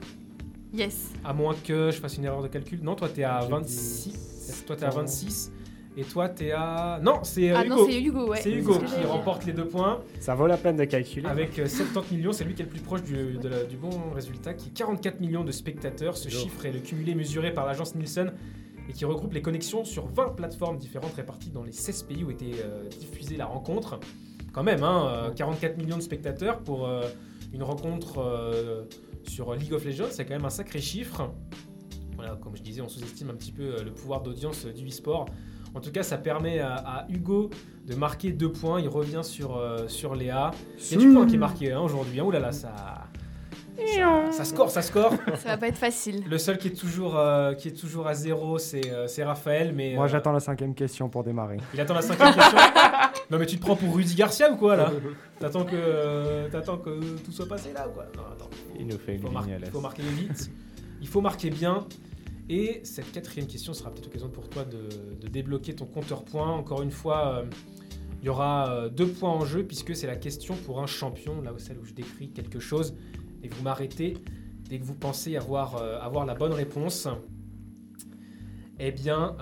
Yes. 0.73 1.11
À 1.25 1.33
moins 1.33 1.55
que 1.63 1.91
je 1.91 1.97
fasse 1.99 2.17
une 2.17 2.25
erreur 2.25 2.43
de 2.43 2.47
calcul. 2.47 2.79
Non, 2.83 2.95
toi, 2.95 3.09
t'es 3.09 3.23
à 3.23 3.41
J'ai 3.41 3.47
26. 3.49 4.07
dit 4.07 4.63
Toi, 4.65 4.75
t'es 4.75 4.85
à 4.85 4.89
26. 4.91 5.51
Et 5.99 6.03
toi, 6.03 6.29
t'es 6.29 6.51
à. 6.51 6.99
Non, 7.01 7.21
c'est 7.23 7.49
euh, 7.49 7.55
Ah 7.57 7.65
Hugo. 7.65 7.75
non, 7.75 7.85
c'est 7.87 7.99
Hugo, 8.01 8.27
ouais. 8.29 8.37
C'est 8.37 8.51
ce 8.51 8.55
Hugo 8.55 8.77
que 8.77 8.85
qui 8.85 9.03
remporte 9.07 9.45
les 9.45 9.53
deux 9.53 9.65
points 9.67 9.99
Ça 10.19 10.35
vaut 10.35 10.45
la 10.45 10.57
peine 10.57 10.77
de 10.77 10.85
calculer. 10.85 11.27
avec 11.27 11.57
euh, 11.57 11.67
70 11.67 12.15
millions. 12.17 12.31
C'est 12.31 12.43
lui 12.43 12.53
qui 12.53 12.61
est 12.61 12.65
le 12.65 12.69
plus 12.71 12.81
proche 12.81 13.01
du, 13.01 13.37
de 13.39 13.47
la- 13.49 13.63
du 13.63 13.77
bon 13.77 13.89
résultat, 14.13 14.53
qui 14.53 14.69
est 14.69 14.73
44 14.73 15.19
millions 15.19 15.43
de 15.43 15.51
spectateurs. 15.51 16.15
Ce 16.15 16.29
chiffre 16.29 16.65
est 16.67 16.71
le 16.71 16.79
cumulé 16.81 17.15
mesuré 17.15 17.51
par 17.51 17.65
l'agence 17.65 17.95
Nielsen 17.95 18.31
et 18.87 18.93
qui 18.93 19.05
regroupe 19.05 19.33
les 19.33 19.41
connexions 19.41 19.83
sur 19.85 20.05
20 20.07 20.35
plateformes 20.35 20.77
différentes 20.77 21.13
réparties 21.15 21.49
dans 21.49 21.63
les 21.63 21.71
16 21.71 22.03
pays 22.03 22.23
où 22.23 22.29
était 22.29 22.51
euh, 22.63 22.87
diffusée 22.99 23.35
la 23.35 23.47
rencontre. 23.47 23.99
Quand 24.53 24.63
même, 24.63 24.83
hein, 24.83 25.07
euh, 25.29 25.31
44 25.31 25.77
millions 25.77 25.97
de 25.97 26.01
spectateurs 26.03 26.59
pour 26.59 26.87
euh, 26.87 27.01
une 27.53 27.63
rencontre 27.63 28.19
euh, 28.19 28.83
sur 29.27 29.53
League 29.55 29.73
of 29.73 29.83
Legends, 29.83 30.05
c'est 30.11 30.25
quand 30.25 30.35
même 30.35 30.45
un 30.45 30.51
sacré 30.51 30.79
chiffre. 30.79 31.31
Voilà, 32.15 32.35
comme 32.41 32.55
je 32.55 32.61
disais, 32.61 32.81
on 32.81 32.87
sous-estime 32.87 33.31
un 33.31 33.35
petit 33.35 33.51
peu 33.51 33.63
euh, 33.63 33.83
le 33.83 33.91
pouvoir 33.91 34.21
d'audience 34.21 34.65
euh, 34.65 34.71
du 34.73 34.87
e-sport. 34.87 35.25
En 35.75 35.79
tout 35.79 35.91
cas, 35.91 36.03
ça 36.03 36.17
permet 36.17 36.59
à, 36.59 36.75
à 36.75 37.05
Hugo 37.09 37.49
de 37.85 37.95
marquer 37.95 38.31
deux 38.31 38.51
points. 38.51 38.79
Il 38.81 38.87
revient 38.89 39.21
sur, 39.23 39.57
euh, 39.57 39.87
sur 39.87 40.15
Léa. 40.15 40.51
Il 40.79 40.91
y 40.93 40.95
a 40.95 40.99
du 41.07 41.13
point 41.13 41.25
qui 41.27 41.35
est 41.35 41.39
marqué 41.39 41.71
hein, 41.71 41.81
aujourd'hui. 41.81 42.19
Hein. 42.19 42.23
Ouh 42.23 42.31
là 42.31 42.39
là, 42.39 42.51
ça, 42.51 42.73
Ça, 43.77 44.31
ça 44.31 44.43
score, 44.45 44.71
ça 44.71 44.81
score. 44.81 45.11
Ça 45.35 45.49
va 45.49 45.57
pas 45.57 45.67
être 45.67 45.77
facile. 45.77 46.23
Le 46.27 46.37
seul 46.39 46.57
qui 46.57 46.69
est 46.69 46.79
toujours, 46.79 47.17
euh, 47.17 47.53
qui 47.53 47.67
est 47.67 47.79
toujours 47.79 48.07
à 48.07 48.13
zéro, 48.15 48.57
c'est 48.57 48.91
euh, 48.91 49.07
c'est 49.07 49.23
Raphaël. 49.23 49.71
Mais, 49.75 49.93
Moi, 49.95 50.05
euh, 50.05 50.07
j'attends 50.07 50.31
la 50.31 50.39
cinquième 50.39 50.73
question 50.73 51.09
pour 51.09 51.23
démarrer. 51.23 51.57
Il 51.73 51.79
attend 51.79 51.93
la 51.93 52.01
cinquième 52.01 52.33
question. 52.33 52.57
non, 53.29 53.37
mais 53.37 53.45
tu 53.45 53.57
te 53.57 53.61
prends 53.61 53.75
pour 53.75 53.93
Rudy 53.95 54.15
Garcia 54.15 54.51
ou 54.51 54.55
quoi 54.55 54.75
là? 54.77 54.91
T'attends 55.39 55.63
que, 55.65 55.75
euh, 55.75 56.49
t'attends 56.49 56.77
que 56.77 57.17
tout 57.23 57.31
soit 57.31 57.47
passé 57.47 57.71
là 57.73 57.87
ou 57.87 57.91
quoi? 57.91 58.05
Non, 58.15 58.23
attends. 58.31 58.49
Il 58.79 58.87
nous 58.87 58.97
fait 58.97 59.17
faut, 59.19 59.27
une 59.27 59.33
mar- 59.33 59.43
ligne 59.43 59.53
à 59.53 59.57
il 59.59 59.65
faut 59.71 59.81
marquer 59.81 60.01
vite. 60.01 60.49
Il 60.99 61.07
faut 61.07 61.21
marquer 61.21 61.51
bien. 61.51 61.85
Et 62.49 62.79
cette 62.83 63.11
quatrième 63.11 63.47
question 63.47 63.73
sera 63.73 63.91
peut-être 63.91 64.05
l'occasion 64.05 64.29
pour 64.29 64.49
toi 64.49 64.63
de, 64.63 65.27
débloquer 65.27 65.75
ton 65.75 65.85
compteur 65.85 66.23
point. 66.23 66.49
Encore 66.49 66.81
une 66.81 66.91
fois, 66.91 67.39
euh, 67.39 67.45
il 68.21 68.25
y 68.25 68.29
aura 68.29 68.71
euh, 68.71 68.89
deux 68.89 69.07
points 69.07 69.31
en 69.31 69.45
jeu 69.45 69.63
puisque 69.63 69.95
c'est 69.95 70.07
la 70.07 70.15
question 70.15 70.55
pour 70.55 70.81
un 70.81 70.87
champion, 70.87 71.41
là 71.41 71.53
où 71.53 71.59
celle 71.59 71.77
où 71.79 71.85
je 71.85 71.93
décris 71.93 72.29
quelque 72.29 72.59
chose. 72.59 72.95
Et 73.43 73.49
vous 73.49 73.63
m'arrêtez 73.63 74.15
dès 74.69 74.79
que 74.79 74.85
vous 74.85 74.95
pensez 74.95 75.35
avoir, 75.35 75.75
euh, 75.75 76.25
la 76.25 76.35
bonne 76.35 76.53
réponse. 76.53 77.07
Eh 78.79 78.91
bien, 78.91 79.35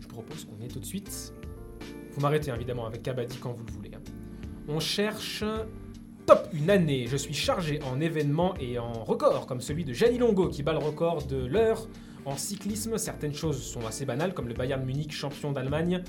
je 0.00 0.06
propose 0.06 0.44
qu'on 0.44 0.64
ait 0.64 0.68
tout 0.68 0.78
de 0.78 0.84
suite. 0.84 1.34
Vous 2.12 2.20
m'arrêtez 2.20 2.52
évidemment 2.52 2.86
avec 2.86 3.02
Kabaddi 3.02 3.36
quand 3.38 3.52
vous 3.52 3.64
le 3.66 3.72
voulez. 3.72 3.90
hein. 3.94 4.00
On 4.68 4.78
cherche 4.78 5.44
Top 6.26 6.48
une 6.52 6.70
année, 6.70 7.06
je 7.06 7.16
suis 7.16 7.34
chargé 7.34 7.78
en 7.84 8.00
événements 8.00 8.54
et 8.58 8.80
en 8.80 9.04
records, 9.04 9.46
comme 9.46 9.60
celui 9.60 9.84
de 9.84 9.92
Gianni 9.92 10.18
Longo 10.18 10.48
qui 10.48 10.64
bat 10.64 10.72
le 10.72 10.80
record 10.80 11.22
de 11.22 11.46
l'heure. 11.46 11.86
En 12.24 12.36
cyclisme, 12.36 12.98
certaines 12.98 13.32
choses 13.32 13.62
sont 13.62 13.86
assez 13.86 14.04
banales, 14.04 14.34
comme 14.34 14.48
le 14.48 14.54
Bayern 14.54 14.84
Munich, 14.84 15.12
champion 15.12 15.52
d'Allemagne. 15.52 16.02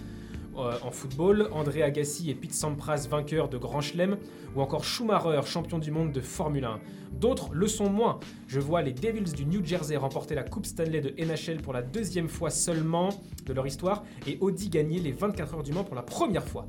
Euh, 0.58 0.74
en 0.82 0.90
football, 0.90 1.50
André 1.52 1.84
Agassi 1.84 2.32
et 2.32 2.34
Pete 2.34 2.56
Sampras, 2.56 3.06
vainqueurs 3.08 3.48
de 3.48 3.60
Grand 3.60 3.82
Chelem. 3.82 4.18
Ou 4.56 4.62
encore 4.62 4.84
Schumacher, 4.86 5.42
champion 5.46 5.78
du 5.78 5.92
monde 5.92 6.12
de 6.12 6.22
Formule 6.22 6.66
1. 6.66 6.80
D'autres 7.12 7.50
le 7.54 7.68
sont 7.68 7.92
moins. 7.92 8.20
Je 8.48 8.60
vois 8.60 8.82
les 8.82 8.94
Devils 8.94 9.34
du 9.34 9.46
New 9.46 9.64
Jersey 9.64 9.98
remporter 9.98 10.34
la 10.34 10.42
Coupe 10.42 10.66
Stanley 10.66 11.00
de 11.00 11.14
NHL 11.24 11.62
pour 11.62 11.74
la 11.74 11.84
deuxième 11.84 12.28
fois 12.28 12.50
seulement 12.50 13.10
de 13.46 13.54
leur 13.54 13.68
histoire. 13.68 14.04
Et 14.26 14.40
Audi 14.42 14.70
gagner 14.70 15.00
les 15.00 15.12
24 15.12 15.54
heures 15.54 15.64
du 15.64 15.74
Mans 15.74 15.84
pour 15.84 15.96
la 15.96 16.02
première 16.02 16.44
fois. 16.44 16.66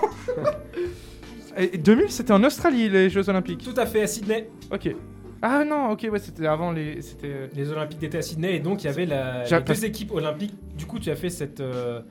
Et 1.58 1.78
2000, 1.78 2.10
c'était 2.12 2.34
en 2.34 2.44
Australie, 2.44 2.88
les 2.90 3.10
Jeux 3.10 3.28
Olympiques. 3.30 3.64
Tout 3.64 3.74
à 3.80 3.86
fait 3.88 4.04
à 4.04 4.08
Sydney. 4.08 4.48
Ok. 4.72 4.96
Ah 5.42 5.64
non, 5.66 5.90
ok, 5.92 6.08
ouais, 6.12 6.20
c'était 6.20 6.46
avant 6.48 6.72
les. 6.72 7.02
C'était. 7.02 7.28
euh, 7.28 7.48
Les 7.56 7.70
Olympiques 7.72 8.00
d'été 8.00 8.18
à 8.20 8.22
Sydney 8.22 8.56
et 8.56 8.60
donc 8.60 8.84
il 8.84 8.88
y 8.88 8.90
avait 8.90 9.06
la, 9.06 9.44
les 9.44 9.60
deux 9.62 9.86
équipes 9.86 10.12
olympiques. 10.14 10.54
Du 10.78 10.86
coup, 10.86 11.00
tu 11.00 11.10
as 11.12 11.16
fait 11.16 11.30
cette. 11.30 11.60
euh, 11.60 12.02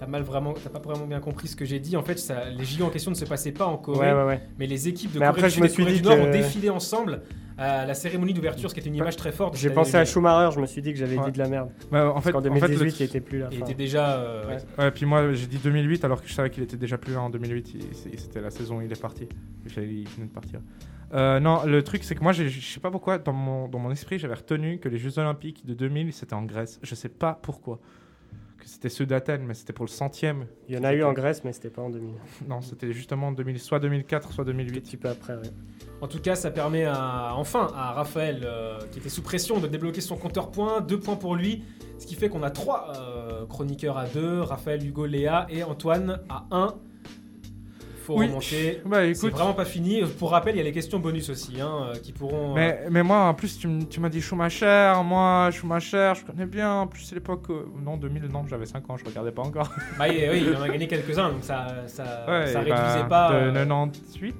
T'as 0.00 0.06
mal 0.06 0.22
vraiment, 0.22 0.54
t'as 0.54 0.70
pas 0.70 0.78
vraiment 0.80 1.06
bien 1.06 1.20
compris 1.20 1.46
ce 1.46 1.54
que 1.54 1.66
j'ai 1.66 1.78
dit. 1.78 1.94
En 1.96 2.02
fait, 2.02 2.18
ça, 2.18 2.48
les 2.48 2.64
JO 2.64 2.86
en 2.86 2.90
question 2.90 3.10
ne 3.10 3.16
se 3.16 3.26
passaient 3.26 3.52
pas 3.52 3.66
en 3.66 3.76
Corée, 3.76 3.98
Ouais, 4.10 4.12
ouais, 4.14 4.24
ouais. 4.26 4.40
mais 4.58 4.66
les 4.66 4.88
équipes 4.88 5.12
de 5.12 5.18
Mais 5.18 5.26
Corée 5.26 5.38
après, 5.44 5.48
du 5.48 5.54
Sud 5.54 5.64
et 5.64 5.68
Corée 5.84 5.92
du 5.98 6.02
Nord 6.02 6.16
que- 6.16 6.20
ont 6.22 6.30
défilé 6.30 6.70
ensemble 6.70 7.20
à 7.58 7.84
la 7.84 7.92
cérémonie 7.92 8.32
d'ouverture, 8.32 8.70
ce 8.70 8.74
qui 8.74 8.80
était 8.80 8.88
une 8.88 8.94
image 8.96 9.16
très 9.16 9.30
forte. 9.32 9.54
J'ai 9.58 9.68
pensé 9.68 9.96
à 9.98 10.06
Schumacher, 10.06 10.54
je 10.54 10.60
me 10.60 10.64
suis 10.66 10.80
dit 10.80 10.94
que 10.94 10.98
j'avais 10.98 11.18
Ouais. 11.18 11.26
dit 11.26 11.32
de 11.32 11.38
la 11.38 11.48
merde. 11.48 11.68
bah, 11.92 12.10
en 12.16 12.20
fait, 12.22 12.32
qu'en 12.32 12.38
en 12.38 12.42
fait, 12.42 12.48
2018, 12.48 12.78
le- 12.78 12.90
il 12.98 13.02
était 13.02 13.20
plus 13.20 13.38
là. 13.40 13.48
Il 13.52 13.56
enfin. 13.58 13.66
était 13.66 13.74
déjà. 13.74 14.16
euh, 14.16 14.46
Ouais. 14.48 14.54
ouais. 14.78 14.84
Ouais, 14.84 14.90
puis 14.90 15.04
moi 15.04 15.34
j'ai 15.34 15.46
dit 15.46 15.58
2008 15.58 16.02
alors 16.06 16.22
que 16.22 16.26
je 16.28 16.32
savais 16.32 16.48
qu'il 16.48 16.62
était 16.62 16.78
déjà 16.78 16.96
plus 16.96 17.12
là 17.12 17.20
en 17.20 17.28
2008. 17.28 17.74
il- 17.74 17.82
c'est- 17.94 18.18
C'était 18.18 18.40
la 18.40 18.50
saison 18.50 18.78
où 18.78 18.80
il 18.82 18.90
est 18.90 18.98
parti. 19.00 19.28
Il 19.66 19.70
venait 20.08 20.26
de 20.28 20.32
partir. 20.32 20.60
Euh, 21.12 21.40
non, 21.40 21.64
le 21.66 21.82
truc 21.82 22.04
c'est 22.04 22.14
que 22.14 22.22
moi 22.22 22.32
je 22.32 22.48
sais 22.48 22.80
pas 22.80 22.90
pourquoi 22.90 23.18
dans 23.18 23.32
mon, 23.34 23.68
dans 23.68 23.78
mon 23.80 23.90
esprit 23.90 24.18
j'avais 24.18 24.34
retenu 24.34 24.78
que 24.78 24.88
les 24.88 24.96
Jeux 24.98 25.18
Olympiques 25.18 25.66
de 25.66 25.74
2000 25.74 26.12
c'était 26.14 26.34
en 26.34 26.44
Grèce. 26.44 26.78
Je 26.82 26.94
sais 26.94 27.08
pas 27.10 27.38
pourquoi. 27.42 27.78
Que 28.60 28.68
c'était 28.68 28.90
ceux 28.90 29.06
d'Athènes, 29.06 29.42
mais 29.46 29.54
c'était 29.54 29.72
pour 29.72 29.86
le 29.86 29.90
centième. 29.90 30.46
Il 30.68 30.74
y 30.74 30.78
en 30.78 30.84
a 30.84 30.92
eu 30.92 31.02
en 31.02 31.12
Grèce, 31.14 31.42
mais 31.44 31.52
c'était 31.52 31.70
pas 31.70 31.82
en 31.82 31.90
2000. 31.90 32.10
Non, 32.48 32.60
c'était 32.60 32.92
justement 32.92 33.28
en 33.28 33.32
2000, 33.32 33.58
soit 33.58 33.80
2004, 33.80 34.32
soit 34.32 34.44
Un 34.44 34.46
2008. 34.48 34.80
petit 34.82 34.96
peu 34.98 35.08
après, 35.08 35.34
ouais. 35.34 35.50
En 36.02 36.06
tout 36.08 36.20
cas, 36.20 36.34
ça 36.34 36.50
permet 36.50 36.84
à, 36.84 37.32
enfin 37.34 37.68
à 37.74 37.92
Raphaël, 37.92 38.42
euh, 38.44 38.78
qui 38.92 38.98
était 38.98 39.08
sous 39.08 39.22
pression, 39.22 39.58
de 39.60 39.66
débloquer 39.66 40.00
son 40.02 40.16
compteur 40.16 40.50
points. 40.50 40.80
Deux 40.82 41.00
points 41.00 41.16
pour 41.16 41.34
lui. 41.34 41.64
Ce 41.98 42.06
qui 42.06 42.14
fait 42.14 42.28
qu'on 42.28 42.42
a 42.42 42.50
trois 42.50 42.92
euh, 42.96 43.46
chroniqueurs 43.46 43.96
à 43.98 44.06
deux 44.06 44.40
Raphaël, 44.40 44.86
Hugo, 44.86 45.06
Léa 45.06 45.46
et 45.50 45.62
Antoine 45.62 46.20
à 46.28 46.46
1. 46.50 46.74
Faut 48.10 48.18
Oui. 48.18 48.26
remonter. 48.26 48.80
Bah 48.84 49.14
C'est 49.14 49.28
vraiment 49.28 49.52
pas 49.54 49.64
fini. 49.64 50.02
Pour 50.18 50.32
rappel, 50.32 50.54
il 50.56 50.58
y 50.58 50.60
a 50.60 50.64
les 50.64 50.72
questions 50.72 50.98
bonus 50.98 51.30
aussi 51.30 51.60
hein, 51.60 51.90
euh, 51.90 51.94
qui 51.94 52.12
pourront. 52.12 52.50
euh, 52.50 52.54
Mais, 52.56 52.84
mais 52.90 53.02
moi, 53.04 53.18
en 53.26 53.34
plus, 53.34 53.56
tu, 53.58 54.00
m'as 54.00 54.08
dit 54.08 54.20
Schumacher. 54.20 54.94
Moi, 55.04 55.50
Schumacher, 55.52 56.12
je 56.16 56.24
connais 56.24 56.46
bien. 56.46 56.72
En 56.72 56.86
plus, 56.88 57.02
c'est 57.02 57.14
l'époque. 57.14 57.48
euh, 57.50 57.66
non, 57.80 57.96
2000, 57.96 58.24
non, 58.26 58.44
j'avais 58.48 58.66
5 58.66 58.90
ans, 58.90 58.96
je 58.96 59.04
regardais 59.04 59.30
pas 59.30 59.42
encore. 59.42 59.68
bah, 59.98 60.06
oui, 60.08 60.22
oui, 60.28 60.44
il 60.48 60.56
en 60.56 60.62
a 60.62 60.68
gagné 60.68 60.88
quelques-uns, 60.88 61.30
donc 61.30 61.44
ça, 61.44 61.84
ça, 61.86 62.24
Ouais, 62.28 62.46
ça 62.48 62.58
réduisait 62.60 63.04
bah, 63.08 63.28
pas. 63.30 63.30
De 63.32 63.36
euh, 63.46 63.52
98. 63.52 64.34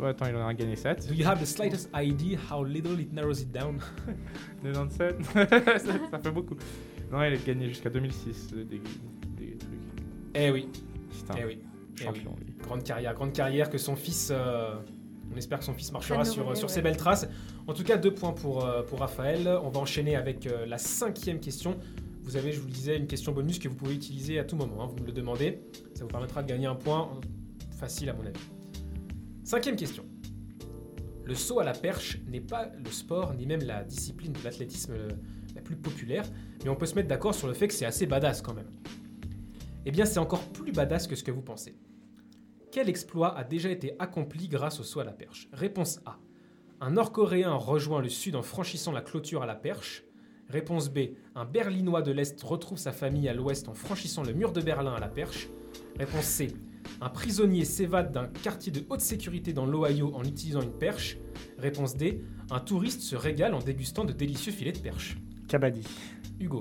Ouais, 0.00 0.08
attends, 0.08 0.26
il 0.28 0.36
en 0.36 0.46
a 0.48 0.52
gagné 0.52 0.74
7. 0.76 1.06
Do 1.08 1.14
you 1.14 1.26
have 1.26 1.40
the 1.40 1.46
slightest 1.46 1.88
idea 1.94 2.38
how 2.50 2.62
little 2.64 3.00
it 3.00 3.12
narrows 3.12 3.40
it 3.40 3.52
down? 3.52 3.78
97. 4.62 5.22
ça, 5.34 5.78
ça 6.10 6.18
fait 6.18 6.30
beaucoup. 6.30 6.56
Non, 7.10 7.22
il 7.22 7.32
a 7.34 7.36
gagné 7.36 7.68
jusqu'à 7.68 7.88
2006. 7.90 8.50
euh, 8.54 8.64
Des, 8.64 8.80
des 9.38 9.56
trucs. 9.56 9.70
Eh 10.34 10.50
oui, 10.50 10.68
C'est 11.12 11.30
un 11.30 11.34
eh 11.40 11.44
oui. 11.46 11.58
eh 11.98 12.04
champion. 12.04 12.34
oui. 12.38 12.49
Grande 12.62 12.84
carrière, 12.84 13.14
grande 13.14 13.32
carrière 13.32 13.70
que 13.70 13.78
son 13.78 13.96
fils. 13.96 14.28
euh, 14.30 14.74
on 15.32 15.36
espère 15.36 15.58
que 15.60 15.64
son 15.64 15.74
fils 15.74 15.92
marchera 15.92 16.24
sur, 16.24 16.56
sur 16.56 16.68
ouais. 16.68 16.74
ses 16.74 16.82
belles 16.82 16.96
traces. 16.96 17.28
En 17.66 17.72
tout 17.72 17.84
cas, 17.84 17.96
deux 17.96 18.12
points 18.12 18.32
pour, 18.32 18.64
euh, 18.64 18.82
pour 18.82 18.98
Raphaël. 19.00 19.48
On 19.62 19.68
va 19.68 19.80
enchaîner 19.80 20.16
avec 20.16 20.46
euh, 20.46 20.66
la 20.66 20.78
cinquième 20.78 21.38
question. 21.40 21.78
Vous 22.22 22.36
avez, 22.36 22.52
je 22.52 22.60
vous 22.60 22.66
le 22.66 22.72
disais, 22.72 22.96
une 22.96 23.06
question 23.06 23.32
bonus 23.32 23.58
que 23.58 23.68
vous 23.68 23.76
pouvez 23.76 23.94
utiliser 23.94 24.38
à 24.38 24.44
tout 24.44 24.56
moment. 24.56 24.82
hein, 24.82 24.86
vous 24.86 24.96
me 25.02 25.06
le 25.06 25.12
demandez. 25.12 25.60
Ça 25.94 26.02
vous 26.04 26.10
permettra 26.10 26.42
de 26.42 26.48
gagner 26.48 26.66
un 26.66 26.74
point 26.74 27.10
facile 27.78 28.10
à 28.10 28.12
mon 28.12 28.26
avis. 28.26 28.40
Cinquième 29.44 29.76
question. 29.76 30.04
Le 31.24 31.34
saut 31.34 31.60
à 31.60 31.64
la 31.64 31.72
perche 31.72 32.18
n'est 32.28 32.40
pas 32.40 32.70
le 32.84 32.90
sport 32.90 33.34
ni 33.34 33.46
même 33.46 33.62
la 33.62 33.84
discipline 33.84 34.32
de 34.32 34.42
l'athlétisme 34.42 34.94
la 35.54 35.60
plus 35.60 35.76
populaire, 35.76 36.24
mais 36.64 36.70
on 36.70 36.76
peut 36.76 36.86
se 36.86 36.94
mettre 36.94 37.08
d'accord 37.08 37.34
sur 37.34 37.46
le 37.46 37.54
fait 37.54 37.68
que 37.68 37.74
c'est 37.74 37.86
assez 37.86 38.06
badass 38.06 38.42
quand 38.42 38.54
même. 38.54 38.70
Eh 39.86 39.90
bien, 39.92 40.04
c'est 40.04 40.18
encore 40.18 40.42
plus 40.42 40.72
badass 40.72 41.06
que 41.06 41.14
ce 41.16 41.22
que 41.22 41.30
vous 41.30 41.42
pensez. 41.42 41.74
Quel 42.72 42.88
exploit 42.88 43.36
a 43.36 43.42
déjà 43.42 43.68
été 43.68 43.94
accompli 43.98 44.46
grâce 44.46 44.78
au 44.78 44.84
saut 44.84 45.00
à 45.00 45.04
la 45.04 45.12
perche? 45.12 45.48
Réponse 45.52 46.00
A. 46.06 46.18
Un 46.80 46.92
Nord-Coréen 46.92 47.52
rejoint 47.54 48.00
le 48.00 48.08
Sud 48.08 48.36
en 48.36 48.42
franchissant 48.42 48.92
la 48.92 49.00
clôture 49.00 49.42
à 49.42 49.46
la 49.46 49.56
perche. 49.56 50.04
Réponse 50.48 50.88
B. 50.88 50.98
Un 51.34 51.44
Berlinois 51.44 52.02
de 52.02 52.12
l'Est 52.12 52.40
retrouve 52.42 52.78
sa 52.78 52.92
famille 52.92 53.28
à 53.28 53.34
l'Ouest 53.34 53.68
en 53.68 53.74
franchissant 53.74 54.22
le 54.22 54.34
mur 54.34 54.52
de 54.52 54.60
Berlin 54.60 54.94
à 54.94 55.00
la 55.00 55.08
perche. 55.08 55.48
Réponse 55.98 56.24
C. 56.24 56.54
Un 57.00 57.08
prisonnier 57.08 57.64
s'évade 57.64 58.12
d'un 58.12 58.28
quartier 58.28 58.70
de 58.70 58.84
haute 58.88 59.00
sécurité 59.00 59.52
dans 59.52 59.66
l'Ohio 59.66 60.14
en 60.14 60.22
utilisant 60.22 60.62
une 60.62 60.72
perche. 60.72 61.18
Réponse 61.58 61.96
D. 61.96 62.22
Un 62.52 62.60
touriste 62.60 63.00
se 63.00 63.16
régale 63.16 63.54
en 63.54 63.60
dégustant 63.60 64.04
de 64.04 64.12
délicieux 64.12 64.52
filets 64.52 64.72
de 64.72 64.78
perche. 64.78 65.16
Kabaddi. 65.48 65.82
Hugo. 66.38 66.60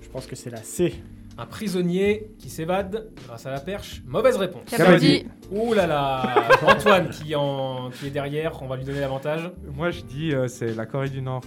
Je 0.00 0.08
pense 0.08 0.26
que 0.26 0.34
c'est 0.34 0.50
la 0.50 0.62
C. 0.62 0.94
Un 1.42 1.46
prisonnier 1.46 2.30
qui 2.38 2.48
s'évade 2.48 3.08
grâce 3.26 3.46
à 3.46 3.50
la 3.50 3.58
perche. 3.58 4.00
Mauvaise 4.06 4.36
réponse. 4.36 4.62
Kabaddi. 4.70 5.26
Ouh 5.50 5.74
là 5.74 5.88
là 5.88 6.22
Antoine 6.66 7.10
qui, 7.10 7.34
en, 7.34 7.90
qui 7.90 8.06
est 8.06 8.10
derrière, 8.10 8.62
on 8.62 8.68
va 8.68 8.76
lui 8.76 8.84
donner 8.84 9.00
l'avantage. 9.00 9.50
Moi, 9.74 9.90
je 9.90 10.02
dis 10.02 10.32
euh, 10.32 10.46
c'est 10.46 10.72
la 10.72 10.86
Corée 10.86 11.08
du 11.08 11.20
Nord. 11.20 11.40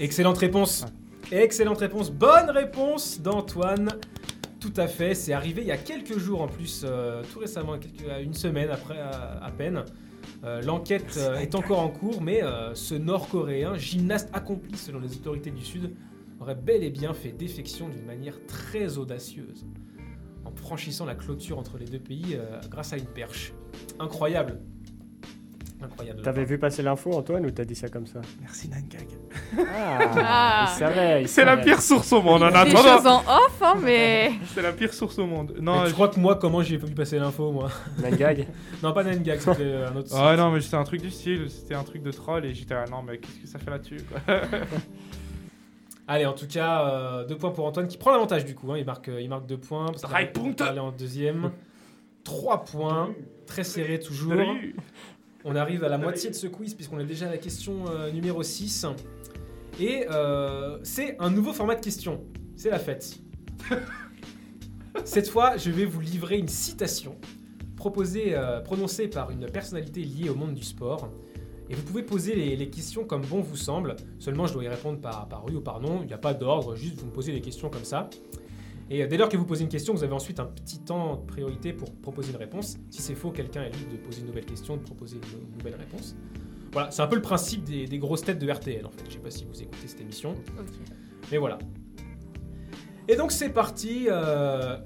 Excellente 0.00 0.38
réponse. 0.38 0.84
Excellente 1.30 1.78
réponse. 1.78 2.10
Bonne 2.10 2.50
réponse 2.50 3.20
d'Antoine. 3.20 3.90
Tout 4.58 4.72
à 4.76 4.88
fait, 4.88 5.14
c'est 5.14 5.32
arrivé 5.32 5.62
il 5.62 5.68
y 5.68 5.72
a 5.72 5.76
quelques 5.76 6.18
jours 6.18 6.42
en 6.42 6.48
plus, 6.48 6.84
euh, 6.84 7.22
tout 7.32 7.38
récemment, 7.38 7.78
quelques- 7.78 8.20
une 8.24 8.34
semaine 8.34 8.68
après 8.70 8.98
à, 8.98 9.44
à 9.44 9.50
peine. 9.52 9.84
Euh, 10.42 10.60
L'enquête 10.62 11.14
euh, 11.18 11.36
est 11.38 11.54
encore 11.54 11.78
en 11.78 11.88
cours, 11.88 12.20
mais 12.20 12.42
euh, 12.42 12.74
ce 12.74 12.96
Nord-Coréen, 12.96 13.76
gymnaste 13.76 14.28
accompli 14.32 14.76
selon 14.76 14.98
les 14.98 15.14
autorités 15.14 15.52
du 15.52 15.64
Sud, 15.64 15.92
aurait 16.50 16.60
bel 16.60 16.82
et 16.84 16.90
bien 16.90 17.12
fait 17.14 17.32
défection 17.32 17.88
d'une 17.88 18.04
manière 18.04 18.34
très 18.46 18.98
audacieuse, 18.98 19.66
en 20.44 20.50
franchissant 20.54 21.04
la 21.04 21.14
clôture 21.14 21.58
entre 21.58 21.78
les 21.78 21.84
deux 21.86 21.98
pays 21.98 22.34
euh, 22.36 22.60
grâce 22.70 22.92
à 22.92 22.96
une 22.96 23.06
perche. 23.06 23.52
Incroyable. 23.98 24.58
Incroyable. 25.80 26.22
T'avais 26.22 26.44
vu 26.44 26.58
passer 26.58 26.82
l'info, 26.82 27.12
Antoine, 27.12 27.46
ou 27.46 27.52
t'as 27.52 27.64
dit 27.64 27.76
ça 27.76 27.88
comme 27.88 28.06
ça 28.08 28.20
Merci 28.40 28.68
Nangag. 28.68 29.06
Ah, 29.56 29.98
Ah. 30.16 30.66
il 30.74 30.76
savait. 30.76 31.22
il 31.22 31.28
C'est 31.28 31.44
la 31.44 31.56
pire 31.56 31.80
source 31.80 32.12
au 32.12 32.20
monde, 32.20 32.42
en 32.42 32.48
Des 32.50 32.56
attendant. 32.56 32.82
choses 32.96 33.06
en 33.06 33.20
off, 33.20 33.62
hein, 33.62 33.74
mais. 33.84 34.32
C'est 34.54 34.62
la 34.62 34.72
pire 34.72 34.92
source 34.92 35.16
au 35.20 35.26
monde. 35.26 35.54
Non, 35.60 35.86
je- 35.86 35.92
crois 35.92 36.08
que 36.08 36.18
moi, 36.18 36.34
comment 36.34 36.62
j'ai 36.64 36.78
vu 36.78 36.92
passer 36.92 37.20
l'info, 37.20 37.52
moi 37.52 37.70
Nangag. 38.02 38.48
Non, 38.82 38.92
pas 38.92 39.04
Nangag, 39.04 39.38
c'était 39.38 39.72
un 39.88 39.94
autre 39.94 40.10
Ah 40.16 40.34
non, 40.36 40.50
mais 40.50 40.60
c'était 40.60 40.76
un 40.76 40.82
truc 40.84 41.00
du 41.00 41.10
style, 41.12 41.48
c'était 41.48 41.74
un 41.76 41.84
truc 41.84 42.02
de 42.02 42.10
troll 42.10 42.44
et 42.46 42.54
j'étais 42.54 42.74
là, 42.74 42.84
non, 42.90 43.02
mais 43.06 43.18
qu'est-ce 43.18 43.38
que 43.42 43.46
ça 43.46 43.60
fait 43.60 43.70
là-dessus 43.70 44.00
quoi 44.02 44.20
Allez, 46.10 46.24
en 46.26 46.32
tout 46.32 46.46
cas, 46.46 46.88
euh, 46.88 47.24
deux 47.26 47.36
points 47.36 47.50
pour 47.50 47.66
Antoine 47.66 47.86
qui 47.86 47.98
prend 47.98 48.10
l'avantage 48.12 48.44
du 48.46 48.54
coup. 48.54 48.72
hein. 48.72 48.78
Il, 48.78 48.84
marque, 48.86 49.08
euh, 49.08 49.20
il 49.20 49.28
marque 49.28 49.46
deux 49.46 49.58
points. 49.58 49.86
Parce 49.86 50.00
qu'il 50.00 50.08
Drei 50.10 50.22
a 50.22 50.26
Punkte. 50.26 50.58
parlé 50.58 50.80
en 50.80 50.90
deuxième. 50.90 51.50
Trois 52.24 52.64
points. 52.64 53.14
Très 53.46 53.62
serré 53.62 54.00
toujours. 54.00 54.32
On 55.44 55.54
arrive 55.54 55.84
à 55.84 55.88
la 55.88 55.98
moitié 55.98 56.30
de 56.30 56.34
ce 56.34 56.46
quiz 56.46 56.74
puisqu'on 56.74 56.98
est 56.98 57.04
déjà 57.04 57.26
à 57.26 57.30
la 57.30 57.38
question 57.38 57.84
euh, 57.90 58.10
numéro 58.10 58.42
6. 58.42 58.86
Et 59.78 60.06
euh, 60.10 60.78
c'est 60.82 61.16
un 61.20 61.30
nouveau 61.30 61.52
format 61.52 61.74
de 61.76 61.80
question. 61.84 62.24
C'est 62.56 62.70
la 62.70 62.78
fête. 62.78 63.18
Cette 65.04 65.28
fois, 65.28 65.56
je 65.56 65.70
vais 65.70 65.84
vous 65.84 66.00
livrer 66.00 66.38
une 66.38 66.48
citation 66.48 67.16
proposée, 67.76 68.34
euh, 68.34 68.60
prononcée 68.60 69.08
par 69.08 69.30
une 69.30 69.46
personnalité 69.46 70.00
liée 70.02 70.28
au 70.28 70.34
monde 70.34 70.54
du 70.54 70.64
sport. 70.64 71.08
Et 71.70 71.74
vous 71.74 71.82
pouvez 71.82 72.02
poser 72.02 72.34
les, 72.34 72.56
les 72.56 72.70
questions 72.70 73.04
comme 73.04 73.22
bon 73.22 73.40
vous 73.40 73.56
semble. 73.56 73.96
Seulement, 74.18 74.46
je 74.46 74.54
dois 74.54 74.64
y 74.64 74.68
répondre 74.68 75.00
par, 75.00 75.28
par 75.28 75.44
oui 75.44 75.54
ou 75.54 75.60
par 75.60 75.80
non. 75.80 76.00
Il 76.02 76.06
n'y 76.06 76.12
a 76.14 76.18
pas 76.18 76.34
d'ordre, 76.34 76.74
juste 76.76 76.96
vous 76.98 77.06
me 77.06 77.12
posez 77.12 77.32
les 77.32 77.40
questions 77.40 77.68
comme 77.70 77.84
ça. 77.84 78.08
Et 78.90 79.02
euh, 79.02 79.06
dès 79.06 79.18
lors 79.18 79.28
que 79.28 79.36
vous 79.36 79.44
posez 79.44 79.64
une 79.64 79.68
question, 79.68 79.92
vous 79.94 80.02
avez 80.02 80.14
ensuite 80.14 80.40
un 80.40 80.46
petit 80.46 80.78
temps 80.80 81.16
de 81.16 81.26
priorité 81.26 81.72
pour 81.72 81.92
proposer 81.96 82.30
une 82.30 82.38
réponse. 82.38 82.78
Si 82.90 83.02
c'est 83.02 83.14
faux, 83.14 83.30
quelqu'un 83.30 83.62
est 83.64 83.70
libre 83.76 83.92
de 83.92 83.96
poser 83.98 84.20
une 84.20 84.28
nouvelle 84.28 84.46
question, 84.46 84.76
de 84.76 84.82
proposer 84.82 85.16
une, 85.16 85.48
une 85.50 85.58
nouvelle 85.58 85.74
réponse. 85.76 86.16
Voilà, 86.72 86.90
c'est 86.90 87.02
un 87.02 87.06
peu 87.06 87.16
le 87.16 87.22
principe 87.22 87.64
des, 87.64 87.86
des 87.86 87.98
grosses 87.98 88.22
têtes 88.22 88.38
de 88.38 88.50
RTL 88.50 88.84
en 88.86 88.90
fait. 88.90 89.04
Je 89.08 89.12
sais 89.14 89.18
pas 89.18 89.30
si 89.30 89.44
vous 89.44 89.62
écoutez 89.62 89.86
cette 89.88 90.00
émission. 90.00 90.34
Mais 91.30 91.38
voilà. 91.38 91.58
Et 93.08 93.16
donc 93.16 93.32
c'est 93.32 93.48
parti. 93.50 94.06
euh, 94.10 94.78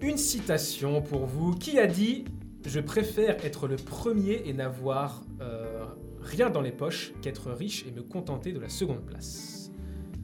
une 0.00 0.16
citation 0.18 1.00
pour 1.02 1.26
vous. 1.26 1.52
Qui 1.52 1.78
a 1.78 1.86
dit 1.86 2.24
Je 2.66 2.78
préfère 2.80 3.44
être 3.44 3.66
le 3.66 3.76
premier 3.76 4.42
et 4.44 4.52
n'avoir 4.52 5.22
euh, 5.40 5.73
rien 6.24 6.50
dans 6.50 6.60
les 6.60 6.72
poches 6.72 7.12
qu'être 7.22 7.50
riche 7.52 7.84
et 7.86 7.92
me 7.92 8.02
contenter 8.02 8.52
de 8.52 8.58
la 8.58 8.68
seconde 8.68 9.04
place 9.04 9.70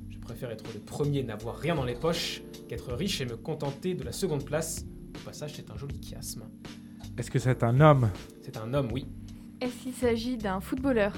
Je 0.09 0.19
préfère 0.19 0.51
être 0.51 0.65
le 0.75 0.81
premier 0.81 1.19
et 1.21 1.23
n'avoir 1.23 1.57
rien 1.57 1.75
dans 1.75 1.85
les 1.85 1.95
poches 1.95 2.43
qu'être 2.69 2.93
riche 2.95 3.21
et 3.21 3.27
me 3.27 3.37
contenter 3.37 3.95
de 3.95 4.03
la 4.05 4.13
seconde 4.13 4.45
place. 4.45 4.85
Au 5.17 5.25
passage, 5.25 5.55
c'est 5.57 5.71
un 5.71 5.77
joli 5.77 6.01
chiasme. 6.01 6.45
Est-ce 7.19 7.31
que 7.31 7.39
c'est 7.39 7.63
un 7.63 7.81
homme? 7.81 8.11
C'est 8.43 8.57
un 8.57 8.73
homme, 8.75 8.89
oui. 8.93 9.07
Est-ce 9.61 9.77
qu'il 9.83 9.93
s'agit 9.93 10.37
d'un 10.37 10.61
footballeur? 10.61 11.15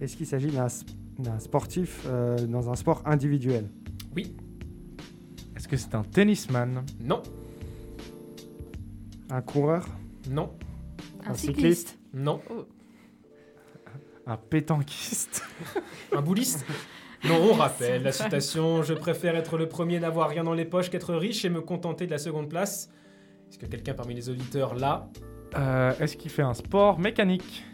Est-ce 0.00 0.16
qu'il 0.16 0.26
s'agit 0.26 0.50
d'un 0.50 1.38
sportif 1.38 2.04
euh, 2.06 2.38
dans 2.46 2.70
un 2.70 2.74
sport 2.74 3.02
individuel? 3.04 3.68
Oui. 4.16 4.34
Est-ce 5.56 5.68
que 5.68 5.76
c'est 5.76 5.94
un 5.94 6.02
tennisman? 6.02 6.84
Non. 7.00 7.22
Un 9.30 9.42
coureur? 9.42 9.86
Non. 10.30 10.50
Un, 11.24 11.30
Un 11.30 11.34
cycliste, 11.34 11.88
cycliste? 11.88 11.98
Non. 12.14 12.40
Un 14.26 14.36
pétanquiste 14.36 15.42
Un 16.16 16.20
bouliste 16.22 16.64
Non, 17.24 17.36
on 17.50 17.54
rappelle 17.54 18.02
la 18.02 18.12
citation 18.12 18.82
Je 18.82 18.92
préfère 18.94 19.34
être 19.36 19.56
le 19.56 19.66
premier, 19.68 19.98
n'avoir 19.98 20.28
rien 20.28 20.44
dans 20.44 20.52
les 20.52 20.64
poches 20.66 20.90
qu'être 20.90 21.14
riche 21.14 21.44
et 21.44 21.48
me 21.50 21.60
contenter 21.62 22.06
de 22.06 22.10
la 22.10 22.18
seconde 22.18 22.48
place. 22.50 22.90
Est-ce 23.48 23.58
que 23.58 23.66
quelqu'un 23.66 23.94
parmi 23.94 24.14
les 24.14 24.28
auditeurs 24.28 24.74
là 24.74 25.08
Euh, 25.56 25.92
Est-ce 26.00 26.16
qu'il 26.16 26.30
fait 26.30 26.42
un 26.42 26.52
sport 26.54 26.98
mécanique? 26.98 27.64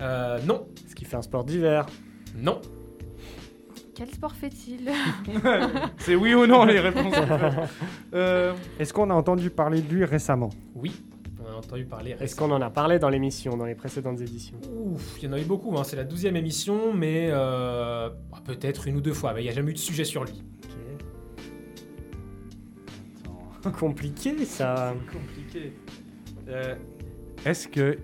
Euh, 0.00 0.38
Non. 0.46 0.66
Est-ce 0.86 0.94
qu'il 0.94 1.06
fait 1.06 1.16
un 1.16 1.22
sport 1.22 1.44
d'hiver? 1.44 1.86
Non. 2.34 2.60
Quel 3.94 4.08
sport 4.08 4.32
fait-il? 4.32 4.90
C'est 5.98 6.14
oui 6.14 6.32
ou 6.34 6.46
non 6.46 6.64
les 6.64 6.80
réponses 6.80 7.14
Euh, 8.14 8.54
Est-ce 8.78 8.92
qu'on 8.94 9.10
a 9.10 9.14
entendu 9.14 9.50
parler 9.50 9.82
de 9.82 9.92
lui 9.94 10.04
récemment? 10.06 10.48
Oui. 10.74 10.92
Entendu 11.64 11.84
parler 11.84 12.16
Est-ce 12.20 12.36
qu'on 12.36 12.50
en 12.50 12.60
a 12.60 12.70
parlé 12.70 12.98
dans 12.98 13.08
l'émission, 13.08 13.56
dans 13.56 13.64
les 13.66 13.74
précédentes 13.74 14.20
éditions 14.20 14.56
Ouf, 14.84 15.16
il 15.18 15.24
y 15.24 15.28
en 15.28 15.32
a 15.32 15.40
eu 15.40 15.44
beaucoup. 15.44 15.76
hein. 15.78 15.84
C'est 15.84 15.96
la 15.96 16.04
douzième 16.04 16.36
émission, 16.36 16.92
mais 16.92 17.28
euh, 17.30 18.10
bah, 18.30 18.38
peut-être 18.44 18.86
une 18.88 18.96
ou 18.96 19.00
deux 19.00 19.12
fois. 19.14 19.32
Mais 19.32 19.40
il 19.40 19.44
n'y 19.44 19.50
a 19.50 19.54
jamais 19.54 19.70
eu 19.70 19.74
de 19.74 19.78
sujet 19.78 20.04
sur 20.04 20.24
lui. 20.24 20.42
Compliqué 23.78 24.44
ça. 24.44 24.92
compliqué. 25.12 25.72
Euh, 26.48 26.74
Est-ce 27.46 27.68
que 27.68 27.96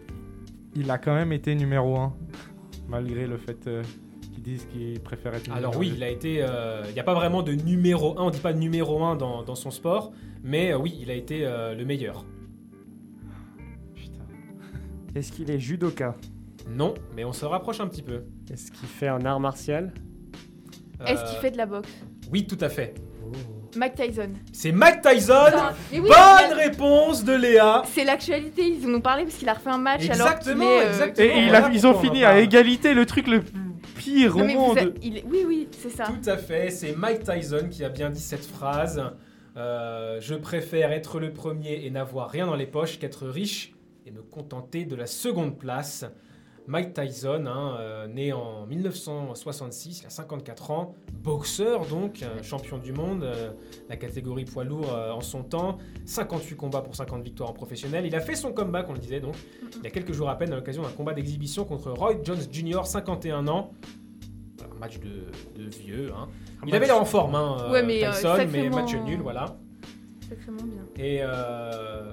il 0.76 0.88
a 0.90 0.98
quand 0.98 1.14
même 1.14 1.32
été 1.32 1.54
numéro 1.56 1.96
1 1.96 2.12
malgré 2.88 3.26
le 3.26 3.36
fait 3.38 3.66
euh, 3.66 3.82
qu'ils 4.32 4.42
disent 4.44 4.66
qu'il 4.66 5.00
préfère 5.00 5.34
être 5.34 5.48
numéro 5.48 5.58
Alors 5.58 5.76
oui, 5.76 5.92
il 5.96 6.02
a 6.04 6.08
été. 6.08 6.38
euh, 6.42 6.84
Il 6.88 6.94
n'y 6.94 7.00
a 7.00 7.04
pas 7.04 7.14
vraiment 7.14 7.42
de 7.42 7.52
numéro 7.52 8.16
1, 8.18 8.22
on 8.22 8.30
dit 8.30 8.38
pas 8.38 8.52
numéro 8.52 9.02
1 9.02 9.16
dans, 9.16 9.42
dans 9.42 9.56
son 9.56 9.72
sport, 9.72 10.12
mais 10.44 10.72
euh, 10.72 10.78
oui, 10.78 10.96
il 11.00 11.10
a 11.10 11.14
été 11.14 11.40
euh, 11.44 11.74
le 11.74 11.84
meilleur. 11.84 12.24
Est-ce 15.18 15.32
qu'il 15.32 15.50
est 15.50 15.58
judoka 15.58 16.14
Non, 16.68 16.94
mais 17.16 17.24
on 17.24 17.32
se 17.32 17.44
rapproche 17.44 17.80
un 17.80 17.88
petit 17.88 18.02
peu. 18.02 18.22
Est-ce 18.52 18.70
qu'il 18.70 18.88
fait 18.88 19.08
un 19.08 19.24
art 19.24 19.40
martial 19.40 19.92
Est-ce 21.04 21.22
Euh, 21.22 21.26
qu'il 21.26 21.38
fait 21.38 21.50
de 21.50 21.56
la 21.56 21.66
boxe 21.66 21.90
Oui, 22.32 22.46
tout 22.46 22.58
à 22.60 22.68
fait. 22.68 22.94
Mike 23.76 23.96
Tyson. 23.96 24.30
C'est 24.52 24.70
Mike 24.72 25.02
Tyson 25.02 25.44
Putain, 25.46 25.72
mais 25.92 25.98
oui, 26.00 26.08
Bonne 26.08 26.56
réponse 26.58 27.24
de 27.24 27.32
Léa 27.34 27.82
C'est 27.84 28.04
l'actualité, 28.04 28.62
ils 28.68 28.86
en 28.88 28.94
ont 28.94 29.00
parlé 29.00 29.24
parce 29.24 29.36
qu'il 29.36 29.48
a 29.48 29.54
refait 29.54 29.70
un 29.70 29.78
match 29.78 30.04
Exactement, 30.08 30.64
alors 30.64 30.78
qu'il 30.78 30.82
est, 30.82 30.86
euh, 30.86 30.88
exactement. 30.90 31.26
Et, 31.36 31.48
Voilà 31.48 31.70
ils 31.72 31.86
ont 31.86 31.90
pourquoi 31.92 32.08
on 32.08 32.10
en 32.10 32.12
fini 32.14 32.24
à 32.24 32.28
parle. 32.30 32.40
égalité 32.42 32.94
le 32.94 33.06
truc 33.06 33.26
le 33.26 33.42
pire 33.96 34.36
Non, 34.36 34.42
au 34.42 34.46
mais 34.46 34.54
vous 34.54 34.60
monde. 34.60 34.78
a- 34.78 34.82
il 35.02 35.18
est- 35.18 35.24
Oui, 35.28 35.44
oui, 35.46 35.68
c'est 35.72 35.90
ça. 35.90 36.04
Tout 36.04 36.30
à 36.30 36.36
fait, 36.36 36.70
c'est 36.70 36.94
Mike 36.96 37.24
Tyson 37.24 37.68
qui 37.70 37.84
a 37.84 37.88
bien 37.88 38.08
dit 38.10 38.20
cette 38.22 38.46
phrase. 38.46 39.02
Euh, 39.56 40.18
je 40.20 40.34
préfère 40.36 40.92
être 40.92 41.18
le 41.18 41.32
premier 41.32 41.84
et 41.84 41.90
n'avoir 41.90 42.30
rien 42.30 42.46
dans 42.46 42.54
les 42.56 42.66
poches 42.66 42.98
qu'être 43.00 43.26
riche 43.26 43.74
et 44.08 44.10
me 44.10 44.22
contenter 44.22 44.84
de 44.84 44.96
la 44.96 45.06
seconde 45.06 45.58
place. 45.58 46.04
Mike 46.66 46.92
Tyson, 46.92 47.46
hein, 47.46 47.76
euh, 47.80 48.06
né 48.08 48.32
en 48.34 48.66
1966, 48.66 50.00
il 50.02 50.06
a 50.06 50.10
54 50.10 50.70
ans, 50.70 50.94
boxeur 51.14 51.86
donc, 51.86 52.22
euh, 52.22 52.42
champion 52.42 52.76
du 52.76 52.92
monde, 52.92 53.22
euh, 53.22 53.52
la 53.88 53.96
catégorie 53.96 54.44
poids 54.44 54.64
lourd 54.64 54.92
euh, 54.92 55.10
en 55.12 55.22
son 55.22 55.44
temps, 55.44 55.78
58 56.04 56.56
combats 56.56 56.82
pour 56.82 56.94
50 56.94 57.22
victoires 57.22 57.48
en 57.48 57.54
professionnel. 57.54 58.04
Il 58.04 58.14
a 58.14 58.20
fait 58.20 58.34
son 58.34 58.52
comeback, 58.52 58.86
on 58.90 58.92
le 58.92 58.98
disait 58.98 59.20
donc, 59.20 59.34
il 59.78 59.82
y 59.82 59.86
a 59.86 59.90
quelques 59.90 60.12
jours 60.12 60.28
à 60.28 60.36
peine 60.36 60.52
à 60.52 60.56
l'occasion 60.56 60.82
d'un 60.82 60.90
combat 60.90 61.14
d'exhibition 61.14 61.64
contre 61.64 61.90
Roy 61.90 62.16
Jones 62.22 62.42
Jr., 62.52 62.84
51 62.84 63.48
ans. 63.48 63.72
Voilà, 64.58 64.74
un 64.74 64.78
match 64.78 64.98
de, 64.98 65.62
de 65.62 65.70
vieux. 65.70 66.12
Hein. 66.14 66.28
Il 66.66 66.74
avait 66.74 66.86
l'air 66.86 67.00
en 67.00 67.04
forme, 67.04 67.34
hein, 67.34 67.56
euh, 67.60 67.72
Ouais, 67.72 67.82
mais, 67.82 68.04
euh, 68.04 68.12
Tyson, 68.12 68.46
mais 68.50 68.68
match 68.68 68.94
nul, 68.94 69.20
voilà. 69.22 69.56
Sacrément 70.28 70.64
bien. 70.64 70.82
Et 70.96 71.20
euh, 71.22 72.12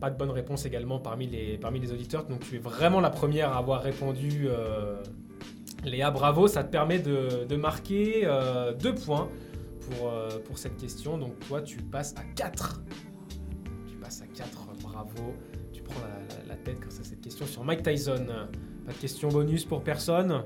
pas 0.00 0.10
de 0.10 0.16
bonne 0.16 0.30
réponse 0.30 0.66
également 0.66 0.98
parmi 0.98 1.26
les, 1.26 1.92
auditeurs. 1.92 2.26
Donc 2.26 2.40
tu 2.40 2.56
es 2.56 2.58
vraiment 2.58 3.00
la 3.00 3.10
première 3.10 3.52
à 3.52 3.58
avoir 3.58 3.82
répondu. 3.82 4.46
euh, 4.46 5.02
Léa, 5.84 6.10
bravo, 6.10 6.48
ça 6.48 6.64
te 6.64 6.70
permet 6.70 6.98
de, 6.98 7.56
marquer 7.56 8.22
euh, 8.24 8.72
deux 8.74 8.94
points 8.94 9.28
pour, 9.80 10.08
euh, 10.10 10.38
pour 10.44 10.58
cette 10.58 10.76
question. 10.76 11.18
Donc 11.18 11.38
toi, 11.46 11.62
tu 11.62 11.78
passes 11.78 12.14
à 12.16 12.24
4. 12.34 12.82
Tu 13.88 13.96
passes 13.96 14.22
à 14.22 14.26
4, 14.26 14.66
bravo. 14.82 15.34
Tu 15.72 15.82
prends 15.82 16.00
la, 16.48 16.56
tête 16.56 16.80
grâce 16.80 17.00
à 17.00 17.04
cette 17.04 17.20
question 17.20 17.46
sur 17.46 17.62
Mike 17.64 17.82
Tyson. 17.82 18.26
Pas 18.84 18.92
de 18.92 18.98
question 18.98 19.28
bonus 19.28 19.64
pour 19.64 19.82
personne? 19.82 20.44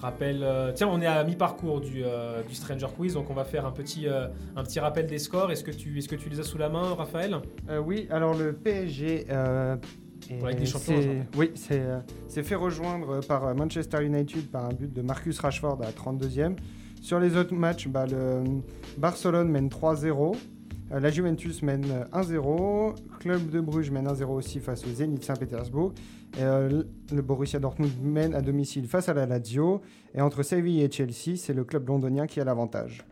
Rappel, 0.00 0.42
euh, 0.44 0.70
tiens, 0.72 0.88
on 0.88 1.00
est 1.00 1.06
à 1.06 1.24
mi-parcours 1.24 1.80
du, 1.80 2.02
euh, 2.04 2.42
du 2.44 2.54
Stranger 2.54 2.86
Quiz, 2.96 3.14
donc 3.14 3.30
on 3.30 3.34
va 3.34 3.44
faire 3.44 3.66
un 3.66 3.72
petit, 3.72 4.06
euh, 4.06 4.28
un 4.54 4.62
petit 4.62 4.78
rappel 4.78 5.06
des 5.06 5.18
scores. 5.18 5.50
Est-ce 5.50 5.64
que, 5.64 5.72
tu, 5.72 5.98
est-ce 5.98 6.08
que 6.08 6.14
tu 6.14 6.28
les 6.28 6.38
as 6.38 6.44
sous 6.44 6.58
la 6.58 6.68
main, 6.68 6.94
Raphaël? 6.94 7.36
Oui, 7.84 8.06
alors 8.10 8.34
le 8.34 8.52
PSG. 8.52 9.26
des 9.26 10.66
Champions. 10.66 11.26
Oui, 11.36 11.50
s'est 11.56 12.42
fait 12.44 12.54
rejoindre 12.54 13.20
par 13.26 13.52
Manchester 13.56 14.04
United 14.04 14.48
par 14.50 14.66
un 14.66 14.72
but 14.72 14.92
de 14.92 15.02
Marcus 15.02 15.40
Rashford 15.40 15.80
à 15.82 15.90
32e. 15.90 16.54
Sur 17.00 17.18
les 17.18 17.36
autres 17.36 17.54
matchs, 17.54 17.88
bah, 17.88 18.06
le 18.06 18.42
Barcelone 18.98 19.48
mène 19.48 19.68
3-0. 19.68 20.36
Euh, 20.92 21.00
La 21.00 21.10
Juventus 21.10 21.62
mène 21.62 21.84
euh, 21.90 22.04
1-0, 22.20 22.94
Club 23.20 23.50
de 23.50 23.60
Bruges 23.60 23.90
mène 23.90 24.06
1-0 24.08 24.24
aussi 24.26 24.60
face 24.60 24.84
au 24.86 24.90
Zénith 24.90 25.24
Saint-Pétersbourg. 25.24 25.92
Euh, 26.38 26.82
le- 27.12 27.22
Borussia 27.22 27.58
Dortmund 27.58 27.90
mène 28.02 28.34
à 28.34 28.40
domicile 28.42 28.86
face 28.86 29.08
à 29.08 29.14
la 29.14 29.26
Lazio. 29.26 29.80
Et 30.14 30.20
entre 30.20 30.42
Séville 30.42 30.82
et 30.82 30.90
Chelsea, 30.90 31.36
c'est 31.36 31.54
le 31.54 31.64
club 31.64 31.88
londonien 31.88 32.26
qui 32.26 32.40
a 32.40 32.44
l'avantage. 32.44 33.04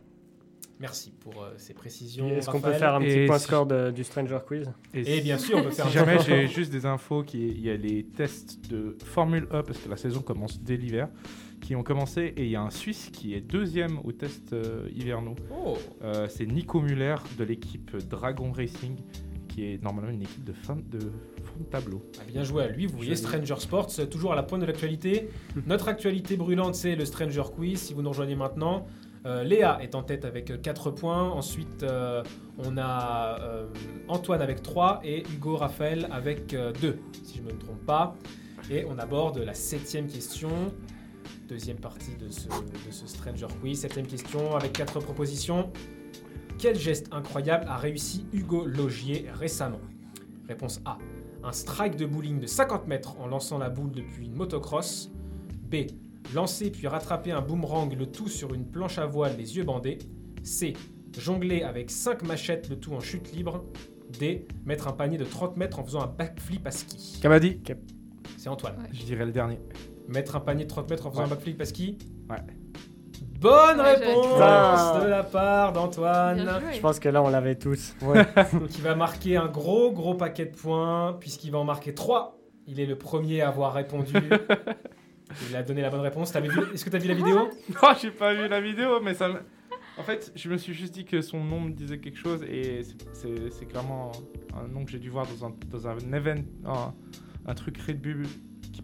Merci 0.79 1.11
pour 1.19 1.41
euh, 1.41 1.53
ces 1.57 1.73
précisions. 1.73 2.27
Est-ce 2.29 2.49
qu'on 2.51 2.61
peut 2.61 2.71
faire 2.73 2.93
un 2.93 2.99
petit 3.01 3.19
Et 3.21 3.25
point 3.25 3.39
si- 3.39 3.45
score 3.45 3.65
de- 3.65 3.89
du 3.89 4.03
Stranger 4.03 4.37
Quiz 4.45 4.71
Et 4.93 5.21
bien 5.21 5.39
sûr, 5.39 5.57
on 5.57 5.63
peut 5.63 5.71
faire 5.71 5.87
Si 5.89 5.97
un 5.97 6.05
jamais 6.05 6.19
j'ai 6.19 6.45
juste 6.47 6.71
des 6.71 6.85
infos, 6.85 7.23
il 7.33 7.59
y 7.59 7.71
a 7.71 7.75
les 7.75 8.03
tests 8.03 8.69
de 8.69 8.95
Formule 9.03 9.45
E, 9.51 9.63
parce 9.63 9.79
que 9.79 9.89
la 9.89 9.97
saison 9.97 10.21
commence 10.21 10.61
dès 10.61 10.77
l'hiver, 10.77 11.09
qui 11.61 11.75
ont 11.75 11.83
commencé, 11.83 12.33
et 12.37 12.43
il 12.45 12.49
y 12.49 12.55
a 12.55 12.61
un 12.61 12.69
Suisse 12.69 13.09
qui 13.11 13.33
est 13.33 13.41
deuxième 13.41 13.99
aux 14.03 14.11
tests 14.11 14.53
euh, 14.53 14.87
hivernaux. 14.95 15.35
Oh, 15.51 15.77
Euh, 16.03 16.27
c'est 16.29 16.45
Nico 16.45 16.81
Muller 16.81 17.15
de 17.37 17.43
l'équipe 17.43 17.95
Dragon 18.09 18.51
Racing, 18.51 18.95
qui 19.47 19.65
est 19.65 19.83
normalement 19.83 20.11
une 20.11 20.21
équipe 20.21 20.43
de 20.43 20.53
fin 20.53 20.75
de, 20.75 20.99
fond 20.99 21.59
de 21.59 21.65
tableau. 21.65 22.03
ah, 22.19 22.23
bien 22.27 22.43
joué 22.43 22.63
à 22.63 22.67
lui. 22.67 22.85
Vous 22.85 22.97
voyez. 22.97 23.15
Stranger 23.15 23.55
Sports, 23.59 23.89
euh, 23.99 24.05
toujours 24.05 24.33
à 24.33 24.35
la 24.35 24.43
pointe 24.43 24.61
de 24.61 24.65
l'actualité. 24.67 25.29
Notre 25.65 25.87
actualité 25.87 26.37
brûlante, 26.37 26.75
c'est 26.75 26.95
le 26.95 27.05
Stranger 27.05 27.43
Quiz. 27.55 27.79
Si 27.79 27.93
vous 27.93 28.01
nous 28.01 28.09
rejoignez 28.09 28.35
maintenant, 28.35 28.85
euh, 29.27 29.43
Léa 29.43 29.79
est 29.81 29.93
en 29.95 30.03
tête 30.03 30.25
avec 30.25 30.61
4 30.61 30.91
points. 30.91 31.29
Ensuite, 31.29 31.83
euh, 31.83 32.23
on 32.57 32.77
a 32.77 33.37
euh, 33.41 33.65
Antoine 34.07 34.41
avec 34.41 34.61
3 34.61 35.01
et 35.03 35.23
Hugo 35.33 35.57
Raphaël 35.57 36.07
avec 36.11 36.51
2, 36.51 36.99
si 37.23 37.37
je 37.37 37.41
ne 37.41 37.47
me 37.47 37.57
trompe 37.57 37.85
pas. 37.85 38.15
Et 38.69 38.85
on 38.85 38.97
aborde 38.97 39.39
la 39.39 39.53
septième 39.53 40.07
question. 40.07 40.49
Deuxième 41.47 41.77
partie 41.77 42.15
de 42.15 42.29
ce, 42.29 42.47
de 42.47 42.91
ce 42.91 43.07
Stranger 43.07 43.47
Quiz. 43.61 43.79
Septième 43.79 44.05
question 44.05 44.55
avec 44.55 44.73
quatre 44.73 44.99
propositions. 44.99 45.71
Quel 46.59 46.75
geste 46.77 47.07
incroyable 47.11 47.65
a 47.69 47.77
réussi 47.77 48.25
Hugo 48.33 48.65
Logier 48.65 49.27
récemment? 49.33 49.79
Réponse 50.47 50.81
A. 50.83 50.97
Un 51.43 51.53
strike 51.53 51.95
de 51.95 52.05
bowling 52.05 52.39
de 52.39 52.47
50 52.47 52.87
mètres 52.87 53.17
en 53.19 53.27
lançant 53.27 53.57
la 53.59 53.69
boule 53.69 53.91
depuis 53.91 54.25
une 54.25 54.33
motocross. 54.33 55.09
B. 55.71 55.75
Lancer 56.35 56.69
puis 56.69 56.87
rattraper 56.87 57.31
un 57.31 57.41
boomerang, 57.41 57.93
le 57.97 58.07
tout 58.07 58.27
sur 58.27 58.53
une 58.53 58.65
planche 58.65 58.97
à 58.97 59.05
voile, 59.05 59.37
les 59.37 59.55
yeux 59.55 59.63
bandés. 59.63 59.99
C. 60.43 60.73
Jongler 61.17 61.63
avec 61.63 61.89
5 61.91 62.23
machettes, 62.23 62.69
le 62.69 62.77
tout 62.77 62.93
en 62.93 62.99
chute 62.99 63.31
libre. 63.31 63.63
D. 64.19 64.47
Mettre 64.65 64.89
un 64.89 64.93
panier 64.93 65.17
de 65.17 65.23
30 65.25 65.55
mètres 65.55 65.79
en 65.79 65.85
faisant 65.85 66.01
un 66.01 66.07
backflip 66.07 66.67
à 66.67 66.71
ski. 66.71 67.19
Kamadi, 67.21 67.61
C'est 68.37 68.49
Antoine. 68.49 68.75
je 68.91 69.03
dirais 69.03 69.25
le 69.25 69.31
dernier. 69.31 69.59
Mettre 70.07 70.35
un 70.35 70.39
panier 70.39 70.63
de 70.65 70.69
30 70.69 70.89
mètres 70.89 71.05
en 71.07 71.11
faisant 71.11 71.21
Ouais. 71.21 71.27
un 71.27 71.29
backflip 71.29 71.59
à 71.61 71.65
ski 71.65 71.97
Ouais. 72.29 72.37
Bonne 73.39 73.79
Ouais, 73.79 73.93
réponse 73.95 75.03
de 75.03 75.07
la 75.07 75.23
part 75.23 75.71
d'Antoine. 75.73 76.49
Je 76.73 76.79
pense 76.79 76.99
que 76.99 77.07
là, 77.09 77.21
on 77.21 77.29
l'avait 77.29 77.55
tous. 77.55 77.95
Donc 78.01 78.75
il 78.75 78.81
va 78.81 78.95
marquer 78.95 79.37
un 79.37 79.47
gros 79.47 79.91
gros 79.91 80.15
paquet 80.15 80.45
de 80.45 80.55
points 80.55 81.15
puisqu'il 81.19 81.51
va 81.51 81.59
en 81.59 81.63
marquer 81.63 81.93
3. 81.93 82.39
Il 82.67 82.79
est 82.79 82.85
le 82.85 82.97
premier 82.97 83.41
à 83.41 83.49
avoir 83.49 83.73
répondu. 83.73 84.13
Il 85.49 85.55
a 85.55 85.61
donné 85.63 85.81
la 85.81 85.89
bonne 85.89 85.99
réponse. 86.01 86.31
T'avais 86.31 86.47
vu- 86.47 86.61
Est-ce 86.73 86.83
que 86.85 86.89
tu 86.89 86.95
as 86.95 86.99
vu 86.99 87.07
la 87.09 87.13
vidéo? 87.13 87.49
Non, 87.83 87.89
j'ai 88.01 88.11
pas 88.11 88.33
vu 88.33 88.47
la 88.47 88.61
vidéo, 88.61 89.01
mais 89.03 89.13
ça 89.13 89.27
me... 89.29 89.35
En 89.99 90.03
fait, 90.03 90.31
je 90.35 90.49
me 90.49 90.57
suis 90.57 90.73
juste 90.73 90.93
dit 90.93 91.05
que 91.05 91.21
son 91.21 91.43
nom 91.43 91.59
me 91.59 91.71
disait 91.71 91.97
quelque 91.99 92.17
chose 92.17 92.43
et 92.43 92.81
c'est 93.51 93.65
clairement 93.65 94.11
un 94.55 94.67
nom 94.67 94.85
que 94.85 94.91
j'ai 94.91 94.99
dû 94.99 95.09
voir 95.09 95.25
dans 95.27 95.47
un, 95.47 95.53
dans 95.69 95.87
un 95.87 95.97
event, 96.13 96.41
un, 96.65 96.93
un 97.45 97.53
truc 97.55 97.77
Red 97.81 97.99
Bull 98.01 98.23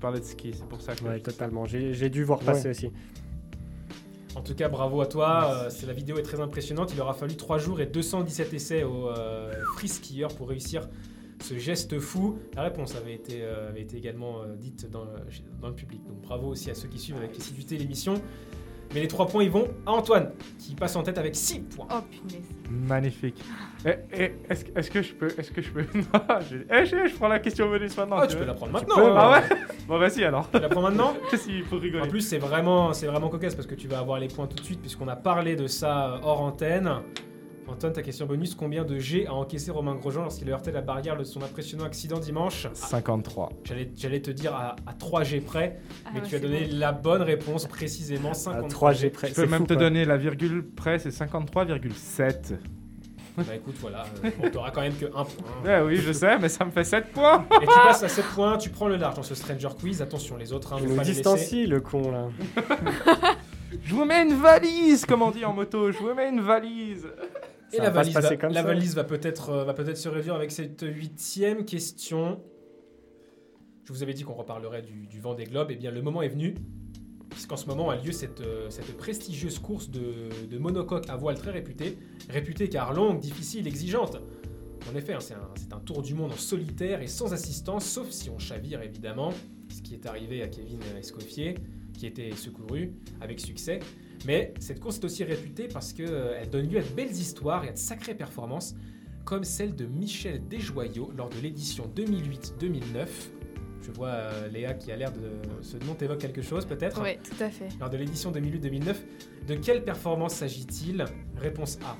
qui 0.04 0.06
parlait 0.06 0.20
de 0.20 0.26
ski. 0.26 0.52
C'est 0.54 0.68
pour 0.68 0.82
ça 0.82 0.96
que. 0.96 1.04
Ouais, 1.04 1.20
totalement. 1.20 1.66
J'ai 1.66 2.10
dû 2.10 2.24
voir 2.24 2.40
passer 2.40 2.70
aussi. 2.70 2.92
En 4.36 4.42
tout 4.42 4.56
cas, 4.56 4.68
bravo 4.68 5.02
à 5.02 5.06
toi. 5.06 5.66
Euh, 5.66 5.70
c'est 5.70 5.86
la 5.86 5.94
vidéo 5.94 6.18
est 6.18 6.24
très 6.24 6.40
impressionnante. 6.40 6.92
Il 6.94 7.02
aura 7.02 7.14
fallu 7.14 7.36
3 7.36 7.60
jours 7.60 7.80
et 7.82 7.86
217 7.86 8.54
essais 8.54 8.84
au 8.84 9.10
euh, 9.10 9.54
free 9.76 9.88
skieur 9.88 10.34
pour 10.36 10.50
réussir 10.50 10.90
ce 11.44 11.58
geste 11.58 12.00
fou. 12.00 12.40
La 12.56 12.64
réponse 12.64 12.96
avait 12.96 13.14
été, 13.14 13.44
euh, 13.44 13.70
avait 13.70 13.82
été 13.82 13.98
également 13.98 14.42
euh, 14.42 14.56
dite 14.56 14.90
dans 14.90 15.04
le, 15.04 15.12
dans 15.62 15.68
le 15.68 15.76
public. 15.76 16.02
Donc 16.08 16.22
bravo 16.22 16.48
aussi 16.48 16.72
à 16.72 16.76
ceux 16.76 16.88
qui 16.88 16.98
suivent 16.98 17.18
avec 17.18 17.38
assiduité 17.38 17.78
l'émission. 17.78 18.22
Mais 18.94 19.02
les 19.02 19.08
3 19.08 19.28
points, 19.28 19.44
ils 19.44 19.50
vont 19.50 19.68
à 19.86 19.92
Antoine, 19.92 20.32
qui 20.60 20.76
passe 20.76 20.96
en 20.96 21.04
tête 21.04 21.18
avec 21.18 21.36
6 21.36 21.60
points. 21.62 21.88
Oh 21.92 22.02
punaise. 22.12 22.44
Magnifique. 22.70 23.42
Eh, 23.86 23.90
eh, 24.14 24.32
Est-ce 24.50 24.66
que- 24.66 24.80
est-ce 24.80 24.92
que 24.92 25.02
je 25.02 25.14
peux. 25.14 25.28
Est-ce 25.38 25.52
que 25.52 25.62
je 25.62 25.72
peux. 25.72 25.82
Non, 25.96 26.22
je, 26.50 26.58
eh, 26.70 26.86
je, 26.86 27.08
je 27.08 27.16
prends 27.16 27.28
la 27.28 27.40
question 27.40 27.68
bonus 27.70 27.96
maintenant. 27.98 28.18
Ah, 28.20 28.28
tu 28.28 28.34
tu 28.34 28.40
peux 28.40 28.46
la 28.46 28.54
prendre 28.54 28.72
maintenant. 28.72 28.96
peux. 28.96 29.14
Ah 29.16 29.32
ouais 29.32 29.58
Bon, 29.88 29.98
vas-y 29.98 30.24
alors. 30.24 30.50
Tu 30.52 30.60
la 30.60 30.70
prends 30.70 30.82
maintenant 30.82 31.14
Qu'est-ce 31.32 31.46
qu'il 31.48 31.64
faut 31.64 31.78
En 31.78 31.80
rigoler 31.80 32.08
plus, 32.08 32.22
c'est 32.22 32.38
vraiment, 32.38 32.94
c'est 32.94 33.08
vraiment 33.08 33.30
cocasse 33.30 33.56
parce 33.56 33.68
que 33.68 33.76
tu 33.76 33.88
vas 33.88 34.00
avoir 34.00 34.20
les 34.20 34.28
points 34.28 34.48
tout 34.48 34.56
de 34.58 34.64
suite 34.64 34.80
puisqu'on 34.82 35.08
a 35.08 35.16
parlé 35.16 35.56
de 35.56 35.68
ça 35.68 36.14
euh, 36.14 36.18
hors 36.24 36.42
antenne. 36.42 36.90
Antoine, 37.68 37.94
ta 37.94 38.02
question 38.02 38.26
bonus 38.26 38.56
combien 38.56 38.84
de 38.84 39.00
G 39.00 39.26
a 39.28 39.34
encaissé 39.34 39.72
Romain 39.72 39.96
Grosjean 39.96 40.22
lorsqu'il 40.24 40.50
a 40.50 40.54
heurté 40.54 40.72
la 40.72 40.82
barrière 40.82 41.18
de 41.18 41.24
son 41.24 41.42
impressionnant 41.42 41.86
accident 41.86 42.20
dimanche 42.20 42.68
Ah, 42.70 42.76
53. 42.76 43.50
J'allais, 43.64 43.90
j'allais 43.96 44.22
te 44.22 44.32
dire 44.32 44.54
à, 44.54 44.76
à 44.86 44.94
3 44.94 45.24
G 45.24 45.40
près, 45.42 45.80
Ah 46.06 46.10
mais 46.14 46.22
ouais, 46.22 46.28
tu 46.28 46.36
as 46.36 46.40
donné 46.40 46.66
bon. 46.66 46.78
la 46.78 46.92
bonne 46.92 47.22
réponse 47.22 47.66
précisément 47.68 48.32
À 48.32 48.34
53 48.36 48.70
3 48.70 48.94
G 48.94 49.10
près. 49.10 49.28
Je 49.30 49.34
peux 49.36 49.42
c'est 49.44 49.48
même 49.50 49.62
fou, 49.62 49.68
te 49.68 49.74
quoi. 49.74 49.82
donner 49.84 50.06
la 50.06 50.18
virgule 50.18 50.64
près, 50.76 51.00
c'est 51.00 51.10
53,7. 51.10 52.58
Bah 53.36 53.44
écoute, 53.56 53.76
voilà, 53.82 54.04
euh, 54.24 54.30
bon, 54.40 54.50
t'auras 54.52 54.70
quand 54.70 54.82
même 54.82 54.96
que 54.96 55.06
1 55.06 55.10
point. 55.10 55.26
Ouais, 55.66 55.82
oui, 55.82 55.96
je 55.96 56.12
sais, 56.12 56.38
mais 56.38 56.50
ça 56.50 56.66
me 56.66 56.70
fait 56.72 56.84
7 56.84 57.12
points. 57.14 57.46
Et 57.64 57.66
tu 57.66 57.74
passes 57.84 58.04
à 58.04 58.10
7 58.10 58.26
points, 58.26 58.58
tu 58.58 58.70
prends 58.70 58.88
le 58.88 58.98
large 58.98 59.16
dans 59.16 59.24
ce 59.24 59.34
Stranger 59.34 59.70
Quiz. 59.80 60.02
Attention, 60.04 60.38
les 60.38 60.54
autres, 60.54 60.74
hein, 60.74 60.78
nous 60.80 60.90
pas 60.96 61.02
les 61.02 61.10
laisser. 61.10 61.14
distancie, 61.14 61.66
le 61.66 61.82
con, 61.82 62.12
là. 62.12 62.28
Je 63.84 63.96
vous 63.96 64.06
mets 64.06 64.22
une 64.22 64.36
valise, 64.36 65.04
comme 65.08 65.24
on 65.24 65.32
dit 65.32 65.44
en 65.46 65.54
moto. 65.54 65.92
Je 65.92 65.98
vous 65.98 66.14
mets 66.14 66.30
une 66.30 66.42
valise. 66.42 67.08
Et 67.74 67.78
la 67.78 67.86
va 67.86 68.02
valise, 68.02 68.14
passer 68.14 68.30
va, 68.30 68.38
comme 68.38 68.54
la 68.54 68.62
ça. 68.62 68.68
valise 68.68 68.96
va 68.96 69.04
peut-être 69.04 69.50
euh, 69.50 69.64
va 69.64 69.74
peut-être 69.74 69.98
se 69.98 70.10
réduire 70.10 70.36
avec 70.36 70.52
cette 70.52 70.86
huitième 70.88 71.66
question. 71.66 72.40
Je 73.84 73.92
vous 73.92 74.04
avais 74.04 74.14
dit 74.14 74.24
qu'on 74.24 74.34
reparlerait 74.34 74.82
du, 74.82 75.08
du 75.08 75.20
Vendée 75.20 75.44
Globe. 75.46 75.72
Et 75.72 75.76
bien, 75.76 75.92
le 75.92 76.02
moment 76.02 76.22
est 76.22 76.30
venu, 76.30 76.56
puisqu'en 77.30 77.58
ce 77.58 77.66
moment 77.66 77.90
a 77.90 77.98
lieu 77.98 78.12
cette, 78.12 78.42
euh, 78.42 78.70
cette 78.70 78.96
prestigieuse 78.96 79.60
course 79.60 79.90
de, 79.90 80.30
de 80.50 80.58
monocoque 80.58 81.10
à 81.10 81.18
voile 81.18 81.38
très 81.38 81.52
réputée. 81.52 81.98
Réputée 82.30 82.70
car 82.70 82.94
longue, 82.94 83.20
difficile, 83.20 83.68
exigeante. 83.68 84.18
En 84.92 84.96
effet, 84.96 85.14
hein, 85.14 85.20
c'est 85.20 85.34
un, 85.34 85.50
c'est 85.56 85.74
un 85.74 85.80
tour 85.80 86.02
du 86.02 86.14
monde 86.14 86.32
en 86.32 86.38
solitaire 86.38 87.02
et 87.02 87.08
sans 87.08 87.34
assistance, 87.34 87.86
sauf 87.86 88.10
si 88.10 88.30
on 88.30 88.38
chavire 88.38 88.82
évidemment, 88.82 89.34
ce 89.70 89.82
qui 89.82 89.94
est 89.94 90.06
arrivé 90.06 90.44
à 90.44 90.48
Kevin 90.48 90.80
Escoffier, 90.98 91.56
qui 91.94 92.06
était 92.06 92.32
secouru 92.32 92.94
avec 93.22 93.40
succès. 93.40 93.80
Mais 94.26 94.54
cette 94.60 94.80
course 94.80 94.98
est 95.00 95.06
aussi 95.06 95.24
réputée 95.24 95.68
parce 95.68 95.94
qu'elle 95.94 96.50
donne 96.50 96.70
lieu 96.70 96.80
à 96.80 96.82
de 96.82 96.88
belles 96.90 97.12
histoires 97.12 97.66
et 97.66 97.70
à 97.70 97.72
de 97.74 97.78
sacrées 97.78 98.16
performances, 98.16 98.76
comme 99.26 99.44
celle 99.44 99.76
de 99.76 99.86
Michel 99.86 100.48
Desjoyaux 100.48 101.12
lors 101.16 101.30
de 101.30 101.40
l'édition 101.42 101.90
2008-2009. 101.96 103.08
Je 103.82 103.92
vois 103.92 104.08
euh, 104.08 104.48
Léa 104.48 104.74
qui 104.74 104.92
a 104.92 104.96
l'air 104.96 105.12
de... 105.12 105.20
Ce 105.62 105.76
nom 105.86 105.94
t'évoque 105.94 106.20
quelque 106.20 106.42
chose 106.42 106.66
peut-être? 106.66 107.02
Ouais, 107.02 107.20
tout 107.22 107.44
à 107.44 107.50
fait. 107.50 107.68
lors 107.80 107.90
de 107.90 107.98
l'édition 107.98 108.32
2008-2009. 108.32 108.96
De 109.48 109.56
quelle 109.56 109.84
performance 109.84 110.36
s'agit-il? 110.36 111.04
Réponse 111.36 111.78
A. 111.86 111.98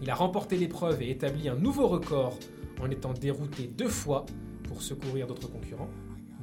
Il 0.00 0.08
a 0.08 0.14
remporté 0.14 0.56
l'épreuve 0.56 1.02
et 1.02 1.10
établi 1.10 1.48
un 1.48 1.56
nouveau 1.56 1.88
record 1.88 2.38
en 2.80 2.90
étant 2.90 3.12
dérouté 3.12 3.66
deux 3.66 3.88
fois 3.88 4.24
pour 4.64 4.82
secourir 4.82 5.26
d'autres 5.26 5.50
concurrents. 5.50 5.90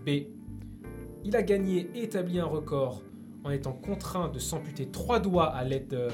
B. 0.06 0.28
Il 1.24 1.36
a 1.36 1.42
gagné 1.44 1.90
et 1.96 2.04
établi 2.04 2.40
un 2.40 2.46
record 2.46 3.02
en 3.44 3.50
étant 3.52 3.74
contraint 3.74 4.30
de 4.30 4.40
s'amputer 4.40 4.88
trois 4.88 5.20
doigts 5.20 5.48
à 5.48 5.64
l'aide 5.64 5.88
de, 5.88 6.08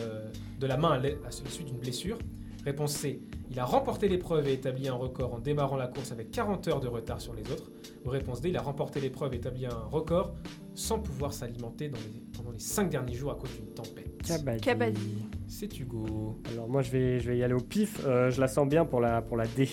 de 0.60 0.68
la 0.68 0.78
main 0.78 0.92
à 0.92 0.98
la 1.00 1.32
suite 1.32 1.66
d'une 1.68 1.78
blessure. 1.78 2.18
Réponse 2.66 2.94
C. 2.94 3.22
Il 3.50 3.60
a 3.60 3.66
remporté 3.66 4.10
l'épreuve 4.10 4.48
et 4.50 4.54
établi 4.54 4.90
un 4.90 4.94
record 4.94 5.34
en 5.34 5.40
démarrant 5.40 5.78
la 5.78 5.88
course 5.88 6.12
avec 6.12 6.32
40 6.32 6.68
heures 6.68 6.80
de 6.82 6.88
retard 6.90 7.22
sur 7.22 7.34
les 7.34 7.44
autres. 7.52 7.72
Ou 8.06 8.10
réponse 8.10 8.42
D. 8.42 8.50
Il 8.50 8.58
a 8.58 8.62
remporté 8.62 9.00
l'épreuve 9.00 9.34
et 9.34 9.38
établi 9.38 9.66
un 9.66 9.80
record 9.90 10.34
sans 10.76 11.00
pouvoir 11.00 11.32
s'alimenter 11.34 11.88
dans 11.88 11.98
les- 11.98 12.24
pendant 12.38 12.52
les 12.52 12.60
5 12.60 12.90
derniers 12.90 13.14
jours 13.14 13.32
à 13.32 13.36
cause 13.36 13.52
d'une 13.56 13.74
tempête. 13.74 14.22
Kabaddi. 14.22 14.62
Kabaddi. 14.62 15.26
C'est 15.48 15.80
Hugo. 15.80 16.40
Alors 16.52 16.68
moi 16.68 16.82
je 16.82 16.92
vais, 16.92 17.20
je 17.22 17.30
vais 17.32 17.38
y 17.38 17.44
aller 17.44 17.54
au 17.54 17.62
pif. 17.62 18.02
Euh, 18.06 18.30
je 18.32 18.42
la 18.42 18.48
sens 18.50 18.68
bien 18.68 18.84
pour 18.84 19.00
la, 19.00 19.22
pour 19.22 19.38
la 19.38 19.48
D. 19.48 19.70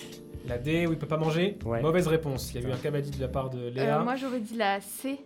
La 0.47 0.57
D 0.57 0.87
où 0.87 0.93
il 0.93 0.97
peut 0.97 1.07
pas 1.07 1.17
manger? 1.17 1.57
Ouais. 1.65 1.81
Mauvaise 1.81 2.07
réponse. 2.07 2.53
Il 2.53 2.61
y 2.61 2.65
a 2.65 2.69
eu 2.69 2.71
un 2.71 2.77
cabadi 2.77 3.11
de 3.11 3.19
la 3.19 3.27
part 3.27 3.49
de 3.49 3.59
Euh, 3.59 3.69
Léa. 3.71 3.99
moi 4.03 4.15
j'aurais 4.15 4.39
dit 4.39 4.55
la 4.55 4.79
C. 4.79 5.17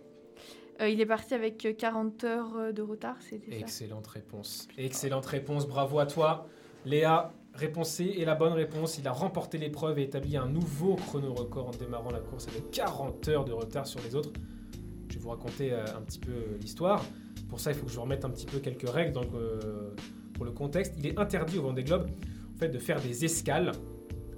Euh, 0.80 0.88
il 0.88 1.00
est 1.00 1.06
parti 1.06 1.34
avec 1.34 1.64
euh, 1.66 1.72
40 1.72 2.24
heures 2.24 2.56
euh, 2.56 2.72
de 2.72 2.82
retard, 2.82 3.16
c'était. 3.20 3.58
Excellente 3.58 4.06
réponse. 4.06 4.68
Excellente 4.78 5.26
réponse. 5.26 5.66
Bravo 5.68 5.98
à 5.98 6.06
toi. 6.06 6.46
Léa, 6.86 7.32
réponse 7.54 7.90
C 7.90 8.14
est 8.18 8.24
la 8.24 8.34
bonne 8.34 8.52
réponse. 8.52 8.98
Il 8.98 9.06
a 9.06 9.12
remporté 9.12 9.58
l'épreuve 9.58 9.98
et 9.98 10.04
établi 10.04 10.36
un 10.36 10.46
nouveau 10.46 10.96
chrono 10.96 11.34
record 11.34 11.68
en 11.68 11.72
démarrant 11.72 12.10
la 12.10 12.20
course 12.20 12.48
avec 12.48 12.70
40 12.70 13.28
heures 13.28 13.44
de 13.44 13.52
retard 13.52 13.86
sur 13.86 14.00
les 14.00 14.14
autres. 14.14 14.32
Je 15.10 15.14
vais 15.14 15.20
vous 15.20 15.30
raconter 15.30 15.72
euh, 15.72 15.84
un 15.96 16.02
petit 16.02 16.18
peu 16.18 16.30
euh, 16.30 16.58
l'histoire. 16.60 17.04
Pour 17.48 17.58
ça, 17.60 17.72
il 17.72 17.76
faut 17.76 17.84
que 17.84 17.90
je 17.90 17.96
vous 17.96 18.02
remette 18.02 18.24
un 18.24 18.30
petit 18.30 18.46
peu 18.46 18.58
quelques 18.58 18.88
règles 18.88 19.18
euh, 19.34 19.90
pour 20.34 20.44
le 20.44 20.52
contexte. 20.52 20.94
Il 20.98 21.06
est 21.06 21.18
interdit 21.18 21.58
au 21.58 21.62
Vendée 21.62 21.82
Globe 21.82 22.08
en 22.54 22.58
fait, 22.58 22.68
de 22.68 22.78
faire 22.78 23.00
des 23.00 23.24
escales 23.24 23.72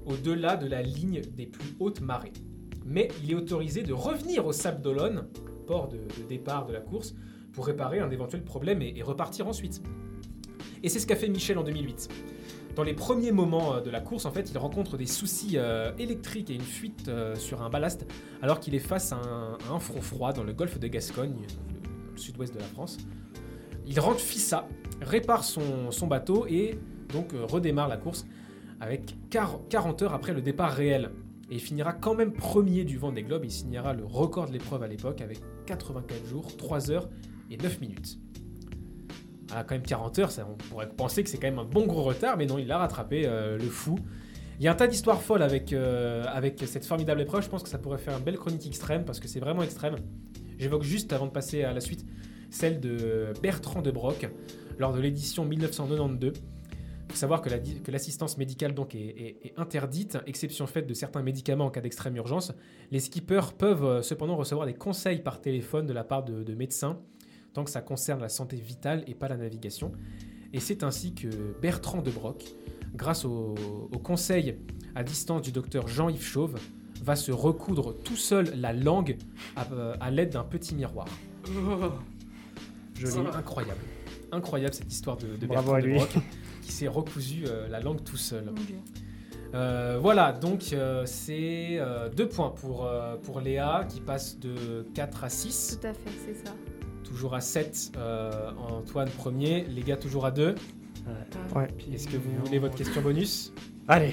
au-delà 0.06 0.56
de 0.56 0.66
la 0.66 0.82
ligne 0.82 1.20
des 1.20 1.46
plus 1.46 1.76
hautes 1.78 2.00
marées. 2.00 2.32
Mais 2.84 3.08
il 3.22 3.30
est 3.30 3.34
autorisé 3.34 3.82
de 3.82 3.92
revenir 3.92 4.46
au 4.46 4.52
Sable 4.52 4.80
d'Olonne, 4.80 5.28
port 5.62 5.88
de, 5.88 5.98
départ 6.28 6.66
de 6.66 6.72
la 6.72 6.80
course, 6.80 7.14
pour 7.52 7.66
réparer 7.66 7.98
un 7.98 8.10
éventuel 8.10 8.42
problème 8.42 8.82
et, 8.82 9.02
repartir 9.02 9.46
ensuite. 9.46 9.82
Et 10.82 10.88
c'est 10.88 10.98
ce 10.98 11.06
qu'a 11.06 11.16
fait 11.16 11.28
Michel 11.28 11.58
en 11.58 11.62
2008. 11.62 12.08
Dans 12.74 12.82
les 12.82 12.94
premiers 12.94 13.32
moments 13.32 13.74
euh, 13.74 13.80
de 13.80 13.90
la 13.90 14.00
course, 14.00 14.24
en 14.24 14.30
fait, 14.30 14.50
il 14.50 14.58
rencontre 14.58 14.96
des 14.96 15.06
soucis 15.06 15.52
euh, 15.56 15.92
électriques 15.98 16.50
et 16.50 16.54
une 16.54 16.62
fuite 16.62 17.08
euh, 17.08 17.34
sur 17.36 17.62
un 17.62 17.68
ballast, 17.68 18.06
alors 18.40 18.60
qu'il 18.60 18.74
est 18.74 18.80
face 18.80 19.12
à 19.12 19.20
un, 19.70 19.78
front 19.78 20.00
froid 20.00 20.32
dans 20.32 20.44
le 20.44 20.52
golfe 20.52 20.78
de 20.78 20.88
Gascogne, 20.88 21.34
le, 22.14 22.18
sud-ouest 22.18 22.54
de 22.54 22.58
la 22.58 22.66
France. 22.66 22.98
Il 23.86 24.00
rentre 24.00 24.20
Fissa, 24.20 24.66
répare 25.00 25.44
son, 25.44 26.06
bateau 26.06 26.46
et 26.46 26.78
donc 27.12 27.32
redémarre 27.32 27.88
la 27.88 27.96
course 27.96 28.24
avec 28.80 29.16
quar- 29.30 29.60
40 29.68 30.02
heures 30.02 30.14
après 30.14 30.32
le 30.32 30.40
départ 30.40 30.72
réel. 30.72 31.10
Et 31.52 31.56
il 31.56 31.60
finira 31.60 31.92
quand 31.92 32.14
même 32.14 32.32
premier 32.32 32.82
du 32.84 32.96
Vendée 32.96 33.22
Globe. 33.22 33.44
Il 33.44 33.50
signera 33.50 33.92
le 33.92 34.06
record 34.06 34.46
de 34.46 34.54
l'épreuve 34.54 34.82
à 34.84 34.88
l'époque 34.88 35.20
avec 35.20 35.38
84 35.66 36.26
jours, 36.26 36.56
3 36.56 36.90
heures 36.90 37.10
et 37.50 37.58
9 37.58 37.78
minutes. 37.82 38.18
Ah, 39.50 39.62
quand 39.62 39.74
même 39.74 39.82
40 39.82 40.18
heures, 40.18 40.30
on 40.48 40.54
pourrait 40.54 40.88
penser 40.88 41.22
que 41.22 41.28
c'est 41.28 41.36
quand 41.36 41.48
même 41.48 41.58
un 41.58 41.66
bon 41.66 41.84
gros 41.84 42.04
retard, 42.04 42.38
mais 42.38 42.46
non, 42.46 42.56
il 42.56 42.68
l'a 42.68 42.78
rattrapé, 42.78 43.24
euh, 43.26 43.58
le 43.58 43.68
fou. 43.68 43.98
Il 44.60 44.64
y 44.64 44.68
a 44.68 44.72
un 44.72 44.74
tas 44.74 44.86
d'histoires 44.86 45.20
folles 45.20 45.42
avec, 45.42 45.74
euh, 45.74 46.24
avec 46.28 46.64
cette 46.64 46.86
formidable 46.86 47.20
épreuve. 47.20 47.42
Je 47.42 47.50
pense 47.50 47.62
que 47.62 47.68
ça 47.68 47.76
pourrait 47.76 47.98
faire 47.98 48.16
une 48.16 48.24
belle 48.24 48.38
chronique 48.38 48.66
extrême 48.66 49.04
parce 49.04 49.20
que 49.20 49.28
c'est 49.28 49.40
vraiment 49.40 49.62
extrême. 49.62 49.96
J'évoque 50.58 50.84
juste 50.84 51.12
avant 51.12 51.26
de 51.26 51.32
passer 51.32 51.64
à 51.64 51.74
la 51.74 51.82
suite 51.82 52.06
celle 52.48 52.80
de 52.80 53.34
Bertrand 53.42 53.82
de 53.82 53.90
Broc 53.90 54.26
lors 54.78 54.94
de 54.94 55.00
l'édition 55.02 55.44
1992. 55.44 56.32
Il 57.12 57.16
faut 57.16 57.20
savoir 57.20 57.42
que 57.42 57.50
la 57.50 57.58
di- 57.58 57.82
que 57.82 57.90
l'assistance 57.90 58.38
médicale 58.38 58.72
donc 58.74 58.94
est, 58.94 59.00
est- 59.00 59.36
est 59.48 59.52
interdite, 59.58 60.16
exception 60.26 60.66
faite 60.66 60.86
de 60.86 60.94
certains 60.94 61.22
médicaments 61.22 61.66
en 61.66 61.70
cas 61.70 61.82
d'extrême 61.82 62.16
urgence. 62.16 62.52
Les 62.90 63.00
skippers 63.00 63.52
peuvent 63.58 63.84
euh, 63.84 64.00
cependant 64.02 64.34
recevoir 64.34 64.66
des 64.66 64.72
conseils 64.72 65.18
par 65.20 65.42
téléphone 65.42 65.84
de 65.86 65.92
la 65.92 66.04
part 66.04 66.24
de, 66.24 66.42
de 66.42 66.54
médecins, 66.54 66.98
tant 67.52 67.64
que 67.64 67.70
ça 67.70 67.82
concerne 67.82 68.20
la 68.22 68.30
santé 68.30 68.56
vitale 68.56 69.04
et 69.06 69.14
pas 69.14 69.28
la 69.28 69.36
navigation. 69.36 69.92
Et 70.54 70.60
c'est 70.60 70.82
ainsi 70.82 71.14
que 71.14 71.28
Bertrand 71.60 72.00
de 72.00 72.10
Broc, 72.10 72.46
grâce 72.94 73.26
au, 73.26 73.54
au 73.92 73.98
conseil 73.98 74.56
à 74.94 75.04
distance 75.04 75.42
du 75.42 75.52
docteur 75.52 75.88
Jean-Yves 75.88 76.24
Chauve, 76.24 76.58
va 77.02 77.14
se 77.14 77.30
recoudre 77.30 77.94
tout 78.02 78.16
seul 78.16 78.54
la 78.58 78.72
langue 78.72 79.18
à, 79.56 79.70
euh, 79.72 79.94
à 80.00 80.10
l'aide 80.10 80.30
d'un 80.30 80.44
petit 80.44 80.74
miroir. 80.74 81.06
Joli. 82.94 83.12
C'est 83.12 83.36
incroyable. 83.36 83.80
Incroyable 84.30 84.72
cette 84.74 84.90
histoire 84.90 85.16
de, 85.18 85.36
de 85.36 85.46
Bravo 85.46 85.72
Bertrand 85.72 85.74
à 85.74 85.80
de 85.82 85.86
lui. 85.86 85.94
Broc 85.96 86.10
qui 86.62 86.72
s'est 86.72 86.88
recousu 86.88 87.44
euh, 87.46 87.68
la 87.68 87.80
langue 87.80 88.02
tout 88.02 88.16
seul. 88.16 88.44
Euh, 89.54 89.98
voilà, 90.00 90.32
donc 90.32 90.70
euh, 90.72 91.02
c'est 91.04 91.76
euh, 91.78 92.08
deux 92.08 92.26
points 92.26 92.48
pour, 92.50 92.86
euh, 92.86 93.16
pour 93.16 93.40
Léa 93.40 93.84
qui 93.88 94.00
passe 94.00 94.38
de 94.38 94.86
4 94.94 95.24
à 95.24 95.28
6, 95.28 95.78
Tout 95.80 95.86
à 95.86 95.92
fait, 95.92 96.10
c'est 96.26 96.46
ça. 96.46 96.54
toujours 97.04 97.34
à 97.34 97.42
7 97.42 97.92
euh, 97.98 98.50
Antoine 98.70 99.10
premier, 99.10 99.64
les 99.64 99.82
gars 99.82 99.98
toujours 99.98 100.24
à 100.24 100.30
2. 100.30 100.54
Ouais. 101.54 101.68
Est-ce 101.92 102.06
que 102.08 102.16
vous 102.16 102.30
voulez 102.44 102.58
votre 102.58 102.76
question 102.76 103.02
bonus? 103.02 103.52
Allez, 103.88 104.12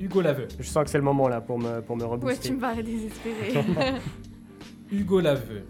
Hugo 0.00 0.22
Laveux. 0.22 0.48
je 0.58 0.62
sens 0.64 0.84
que 0.84 0.90
c'est 0.90 0.96
le 0.98 1.04
moment 1.04 1.28
là 1.28 1.40
pour 1.42 1.58
me, 1.58 1.80
pour 1.82 1.96
me 1.96 2.04
Ouais, 2.04 2.10
rebooster. 2.12 2.48
tu 2.48 2.54
me 2.54 2.60
parais 2.60 2.82
désespéré. 2.82 3.52
Hugo 4.90 5.20
Laveux. 5.20 5.64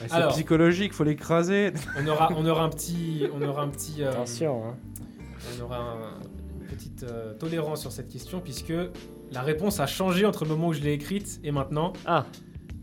Bah, 0.00 0.06
C'est 0.08 0.28
psychologique, 0.28 0.94
faut 0.94 1.04
l'écraser. 1.04 1.72
On 1.98 2.06
aura, 2.06 2.30
on 2.36 2.46
aura 2.46 2.62
un 2.64 2.68
petit, 2.70 3.24
on 3.34 3.42
aura 3.42 3.62
un 3.64 3.68
petit, 3.68 4.02
euh, 4.02 4.10
Attention, 4.12 4.64
hein. 4.66 4.76
On 5.58 5.64
aura 5.64 5.78
un- 5.78 6.20
une 6.60 6.66
petite 6.66 7.02
euh, 7.02 7.34
tolérance 7.34 7.80
sur 7.80 7.92
cette 7.92 8.08
question 8.08 8.40
puisque 8.40 8.72
la 9.32 9.42
réponse 9.42 9.80
a 9.80 9.86
changé 9.86 10.24
entre 10.26 10.44
le 10.44 10.50
moment 10.50 10.68
où 10.68 10.72
je 10.72 10.80
l'ai 10.80 10.92
écrite 10.92 11.40
et 11.44 11.50
maintenant, 11.50 11.92
Ah, 12.06 12.26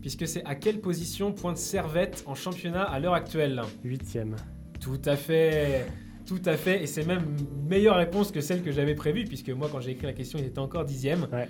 puisque 0.00 0.26
c'est 0.28 0.44
à 0.44 0.54
quelle 0.54 0.80
position 0.80 1.32
pointe 1.32 1.56
Servette 1.58 2.22
en 2.26 2.34
championnat 2.34 2.82
à 2.84 2.98
l'heure 3.00 3.14
actuelle? 3.14 3.62
Huitième. 3.84 4.36
Tout 4.80 5.00
à 5.04 5.16
fait, 5.16 5.86
tout 6.26 6.40
à 6.44 6.56
fait, 6.56 6.82
et 6.82 6.86
c'est 6.86 7.04
même 7.04 7.22
une 7.38 7.68
meilleure 7.68 7.96
réponse 7.96 8.30
que 8.30 8.40
celle 8.40 8.62
que 8.62 8.70
j'avais 8.70 8.94
prévue 8.94 9.24
puisque 9.24 9.50
moi 9.50 9.68
quand 9.70 9.80
j'ai 9.80 9.90
écrit 9.92 10.06
la 10.06 10.12
question 10.12 10.38
ils 10.38 10.44
étaient 10.46 10.58
encore 10.60 10.84
dixième. 10.84 11.26
Ouais. 11.32 11.48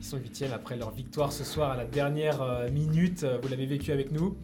Ils 0.00 0.04
sont 0.06 0.16
huitièmes 0.18 0.52
après 0.54 0.76
leur 0.76 0.90
victoire 0.92 1.32
ce 1.32 1.42
soir 1.44 1.72
à 1.72 1.76
la 1.76 1.84
dernière 1.84 2.40
euh, 2.40 2.70
minute. 2.70 3.24
euh, 3.24 3.38
Vous 3.42 3.48
l'avez 3.48 3.66
vécu 3.66 3.90
avec 3.92 4.12
nous. 4.12 4.36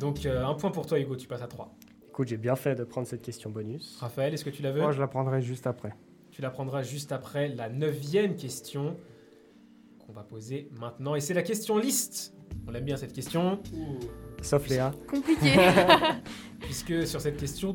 Donc 0.00 0.26
euh, 0.26 0.44
un 0.44 0.54
point 0.54 0.70
pour 0.70 0.86
toi 0.86 0.98
Hugo, 0.98 1.14
tu 1.16 1.28
passes 1.28 1.42
à 1.42 1.46
3. 1.46 1.72
Écoute, 2.12 2.28
j'ai 2.28 2.36
bien 2.36 2.56
fait 2.56 2.74
de 2.74 2.84
prendre 2.84 3.06
cette 3.06 3.22
question 3.22 3.48
bonus. 3.48 3.96
Raphaël, 3.98 4.34
est-ce 4.34 4.44
que 4.44 4.50
tu 4.50 4.60
la 4.60 4.70
veux? 4.70 4.82
Moi, 4.82 4.92
je 4.92 5.00
la 5.00 5.06
prendrai 5.06 5.40
juste 5.40 5.66
après. 5.66 5.94
Tu 6.30 6.42
la 6.42 6.50
prendras 6.50 6.82
juste 6.82 7.10
après 7.10 7.48
la 7.48 7.70
neuvième 7.70 8.36
question 8.36 8.98
qu'on 9.98 10.12
va 10.12 10.22
poser 10.22 10.68
maintenant. 10.78 11.14
Et 11.14 11.20
c'est 11.20 11.32
la 11.32 11.40
question 11.40 11.78
liste. 11.78 12.34
On 12.66 12.74
aime 12.74 12.84
bien 12.84 12.98
cette 12.98 13.14
question, 13.14 13.62
Sauf 14.42 14.68
Léa. 14.68 14.92
Compliqué. 15.08 15.54
puisque 16.60 17.06
sur 17.06 17.18
cette 17.18 17.38
question, 17.38 17.72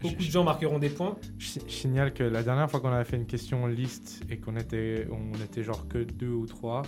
beaucoup 0.00 0.16
de 0.16 0.20
gens 0.22 0.42
marqueront 0.42 0.80
des 0.80 0.90
points. 0.90 1.16
Je 1.38 1.60
je 1.64 1.72
signale 1.72 2.12
que 2.12 2.24
la 2.24 2.42
dernière 2.42 2.68
fois 2.68 2.80
qu'on 2.80 2.90
avait 2.90 3.04
fait 3.04 3.18
une 3.18 3.26
question 3.26 3.68
liste 3.68 4.24
et 4.28 4.38
qu'on 4.38 4.56
était, 4.56 5.06
on 5.12 5.32
était 5.44 5.62
genre 5.62 5.86
que 5.86 5.98
deux 5.98 6.32
ou 6.32 6.46
trois, 6.46 6.82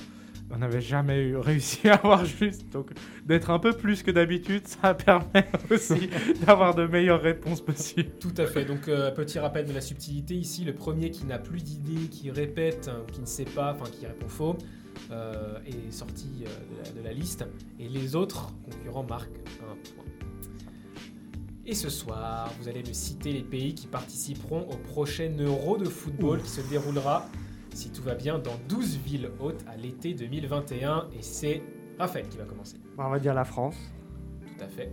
on 0.50 0.58
n'avait 0.58 0.80
jamais 0.80 1.20
eu- 1.20 1.36
réussi 1.36 1.88
à 1.88 1.94
avoir 1.94 2.24
juste. 2.24 2.68
Donc 2.72 2.90
d'être 3.26 3.50
un 3.50 3.58
peu 3.58 3.72
plus 3.72 4.02
que 4.02 4.10
d'habitude, 4.10 4.66
ça 4.68 4.94
permet 4.94 5.46
aussi 5.70 6.08
d'avoir 6.46 6.74
de 6.74 6.86
meilleures 6.86 7.22
réponses 7.22 7.60
possibles. 7.60 8.10
Tout 8.20 8.34
à 8.36 8.46
fait. 8.46 8.64
Donc, 8.64 8.88
euh, 8.88 9.10
petit 9.10 9.38
rappel 9.38 9.64
de 9.66 9.72
la 9.72 9.80
subtilité 9.80 10.34
ici. 10.34 10.64
Le 10.64 10.74
premier 10.74 11.10
qui 11.10 11.24
n'a 11.24 11.38
plus 11.38 11.62
d'idée, 11.62 12.08
qui 12.08 12.30
répète, 12.30 12.88
hein, 12.92 13.02
qui 13.12 13.20
ne 13.20 13.26
sait 13.26 13.44
pas, 13.44 13.72
enfin 13.72 13.90
qui 13.90 14.06
répond 14.06 14.28
faux, 14.28 14.56
euh, 15.10 15.58
est 15.66 15.90
sorti 15.92 16.26
euh, 16.42 16.44
de, 16.46 16.84
la, 16.96 17.00
de 17.02 17.04
la 17.08 17.12
liste. 17.14 17.46
Et 17.80 17.88
les 17.88 18.14
autres 18.16 18.52
concurrents 18.70 19.06
marquent 19.08 19.30
un 19.62 19.74
point. 19.94 20.04
Et 21.64 21.74
ce 21.74 21.88
soir, 21.88 22.52
vous 22.60 22.68
allez 22.68 22.80
me 22.82 22.92
citer 22.92 23.32
les 23.32 23.42
pays 23.42 23.72
qui 23.74 23.86
participeront 23.86 24.62
au 24.68 24.76
prochain 24.76 25.30
Euro 25.38 25.78
de 25.78 25.84
football 25.84 26.42
qui 26.42 26.50
se 26.50 26.60
déroulera, 26.62 27.28
si 27.74 27.90
tout 27.90 28.02
va 28.02 28.14
bien, 28.14 28.38
dans 28.38 28.56
12 28.68 28.98
villes 28.98 29.30
hautes 29.40 29.64
à 29.68 29.76
l'été 29.76 30.14
2021. 30.14 31.08
Et 31.18 31.22
c'est 31.22 31.62
Raphaël 31.98 32.28
qui 32.28 32.38
va 32.38 32.44
commencer. 32.44 32.76
On 32.98 33.08
va 33.08 33.18
dire 33.18 33.34
la 33.34 33.44
France. 33.44 33.76
Tout 34.40 34.64
à 34.64 34.68
fait. 34.68 34.92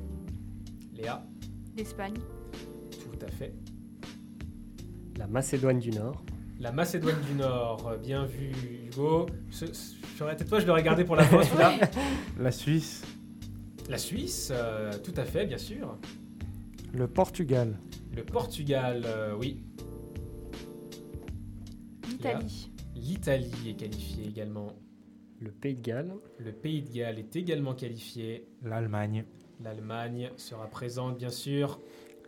Léa, 0.96 1.24
L'Espagne. 1.78 2.16
tout 2.92 3.26
à 3.26 3.30
fait. 3.30 3.54
La 5.18 5.28
Macédoine 5.28 5.80
du 5.80 5.92
Nord. 5.92 6.24
La 6.60 6.72
Macédoine 6.74 7.20
du 7.22 7.36
Nord, 7.36 7.94
bien 8.02 8.26
vu 8.26 8.52
Hugo. 8.88 9.28
La 10.20 10.36
tête, 10.36 10.50
toi, 10.50 10.60
je 10.60 10.66
le 10.66 10.74
regardais 10.74 11.06
pour 11.06 11.16
la 11.16 11.24
fois 11.24 11.44
celui-là. 11.44 11.72
La 12.38 12.52
Suisse, 12.52 13.04
La 13.90 13.98
Suisse, 13.98 14.52
euh, 14.54 14.92
tout 15.02 15.14
à 15.16 15.24
fait, 15.24 15.46
bien 15.46 15.58
sûr. 15.58 15.98
Le 16.94 17.08
Portugal. 17.08 17.80
Le 18.14 18.24
Portugal, 18.24 19.04
euh, 19.06 19.36
oui. 19.40 19.64
L'Italie. 22.20 22.72
L'Italie 22.96 23.52
est 23.70 23.74
qualifiée 23.74 24.28
également. 24.28 24.74
Le 25.40 25.52
Pays 25.52 25.76
de 25.76 25.82
Galles. 25.82 26.14
Le 26.38 26.52
Pays 26.52 26.82
de 26.82 26.92
Galles 26.94 27.20
est 27.20 27.36
également 27.36 27.74
qualifié. 27.74 28.46
l'Allemagne. 28.64 29.24
L'Allemagne 29.64 30.32
sera 30.38 30.68
présente, 30.68 31.18
bien 31.18 31.30
sûr. 31.30 31.80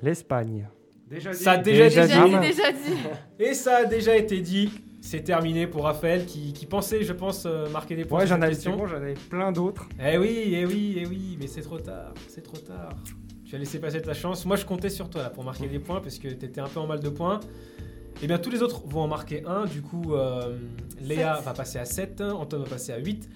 L'Espagne. 0.02 0.68
Déjà 1.10 1.34
Ça 1.34 1.52
a 1.54 1.58
déjà, 1.58 1.86
Déjà 1.86 2.06
dit. 2.26 2.32
dit, 2.32 2.40
déjà 2.40 2.72
dit. 2.72 2.98
Et 3.40 3.54
ça 3.54 3.78
a 3.78 3.86
déjà 3.86 4.16
été 4.16 4.40
dit. 4.42 4.70
C'est 5.02 5.24
terminé 5.24 5.66
pour 5.68 5.84
Raphaël 5.86 6.26
qui, 6.26 6.54
qui 6.54 6.66
pensait, 6.66 7.04
je 7.04 7.12
pense, 7.14 7.46
euh, 7.46 7.68
marquer 7.70 7.96
des 7.96 8.06
points 8.06 8.20
Ouais, 8.20 8.32
avais, 8.32 8.56
bon, 8.70 8.86
j'en 8.88 8.96
avais 8.98 9.16
plein 9.16 9.52
d'autres. 9.52 9.90
Eh 10.00 10.18
oui, 10.18 10.52
eh 10.54 10.66
oui, 10.66 10.96
eh 11.00 11.08
oui, 11.08 11.38
mais 11.40 11.48
c'est 11.48 11.62
trop 11.62 11.80
tard, 11.80 12.14
c'est 12.28 12.44
trop 12.44 12.58
tard. 12.58 12.96
Tu 13.44 13.56
as 13.56 13.58
laissé 13.58 13.80
passer 13.80 14.02
ta 14.02 14.14
chance. 14.14 14.46
Moi, 14.46 14.56
je 14.58 14.66
comptais 14.66 14.90
sur 14.92 15.10
toi 15.10 15.24
là 15.24 15.30
pour 15.32 15.44
marquer 15.44 15.68
des 15.68 15.80
points 15.80 16.00
parce 16.02 16.20
que 16.20 16.28
tu 16.30 16.46
étais 16.46 16.62
un 16.62 16.68
peu 16.68 16.80
en 16.80 16.88
mal 16.88 17.00
de 17.00 17.10
points. 17.10 17.40
Et 18.22 18.28
bien, 18.28 18.38
tous 18.38 18.50
les 18.50 18.62
autres 18.62 18.84
vont 18.86 19.02
en 19.02 19.08
marquer 19.08 19.44
un. 19.46 19.66
Du 19.66 19.82
coup, 19.82 20.14
euh, 20.14 20.58
Léa 21.02 21.36
Sept. 21.36 21.46
va 21.46 21.54
passer 21.54 21.80
à 21.80 21.86
7, 21.86 22.22
Anton 22.22 22.60
va 22.60 22.70
passer 22.70 22.92
à 22.92 22.98
8 22.98 23.30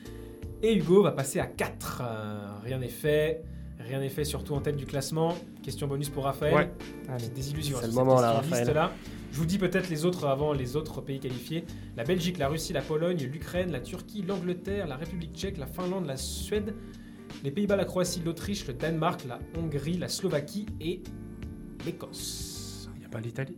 et 0.61 0.75
Hugo 0.75 1.03
va 1.03 1.11
passer 1.11 1.39
à 1.39 1.47
4. 1.47 2.01
Euh, 2.03 2.47
rien 2.63 2.79
n'est 2.79 2.87
fait. 2.89 3.43
Rien 3.79 3.99
n'est 3.99 4.09
fait, 4.09 4.23
surtout 4.23 4.53
en 4.53 4.61
tête 4.61 4.77
du 4.77 4.85
classement. 4.85 5.35
Question 5.61 5.87
bonus 5.87 6.09
pour 6.09 6.23
Raphaël. 6.23 6.55
Ouais. 6.55 6.71
Allez. 7.07 7.17
Petite 7.17 7.33
désillusion. 7.33 7.77
C'est 7.77 7.83
hein, 7.83 7.87
le 7.87 7.93
sur 7.93 8.05
moment, 8.05 8.17
cette 8.17 8.25
là, 8.25 8.41
question 8.41 8.73
Raphaël. 8.73 8.89
Je 9.31 9.37
vous 9.37 9.45
dis 9.45 9.57
peut-être 9.57 9.89
les 9.89 10.05
autres 10.05 10.25
avant 10.27 10.53
les 10.53 10.77
autres 10.77 11.01
pays 11.01 11.19
qualifiés. 11.19 11.65
La 11.97 12.05
Belgique, 12.05 12.37
la 12.37 12.47
Russie, 12.47 12.71
la 12.71 12.81
Pologne, 12.81 13.17
l'Ukraine, 13.17 13.69
la 13.71 13.81
Turquie, 13.81 14.21
l'Angleterre, 14.21 14.87
la 14.87 14.95
République 14.95 15.35
tchèque, 15.35 15.57
la 15.57 15.67
Finlande, 15.67 16.05
la 16.05 16.15
Suède, 16.15 16.73
les 17.43 17.51
Pays-Bas, 17.51 17.75
la 17.75 17.83
Croatie, 17.83 18.21
l'Autriche, 18.23 18.65
le 18.65 18.73
Danemark, 18.73 19.25
la 19.27 19.39
Hongrie, 19.57 19.97
la 19.97 20.07
Slovaquie 20.07 20.67
et 20.79 21.03
l'Écosse. 21.85 22.89
Il 22.95 22.99
n'y 22.99 23.05
a 23.05 23.09
pas 23.09 23.19
l'Italie? 23.19 23.57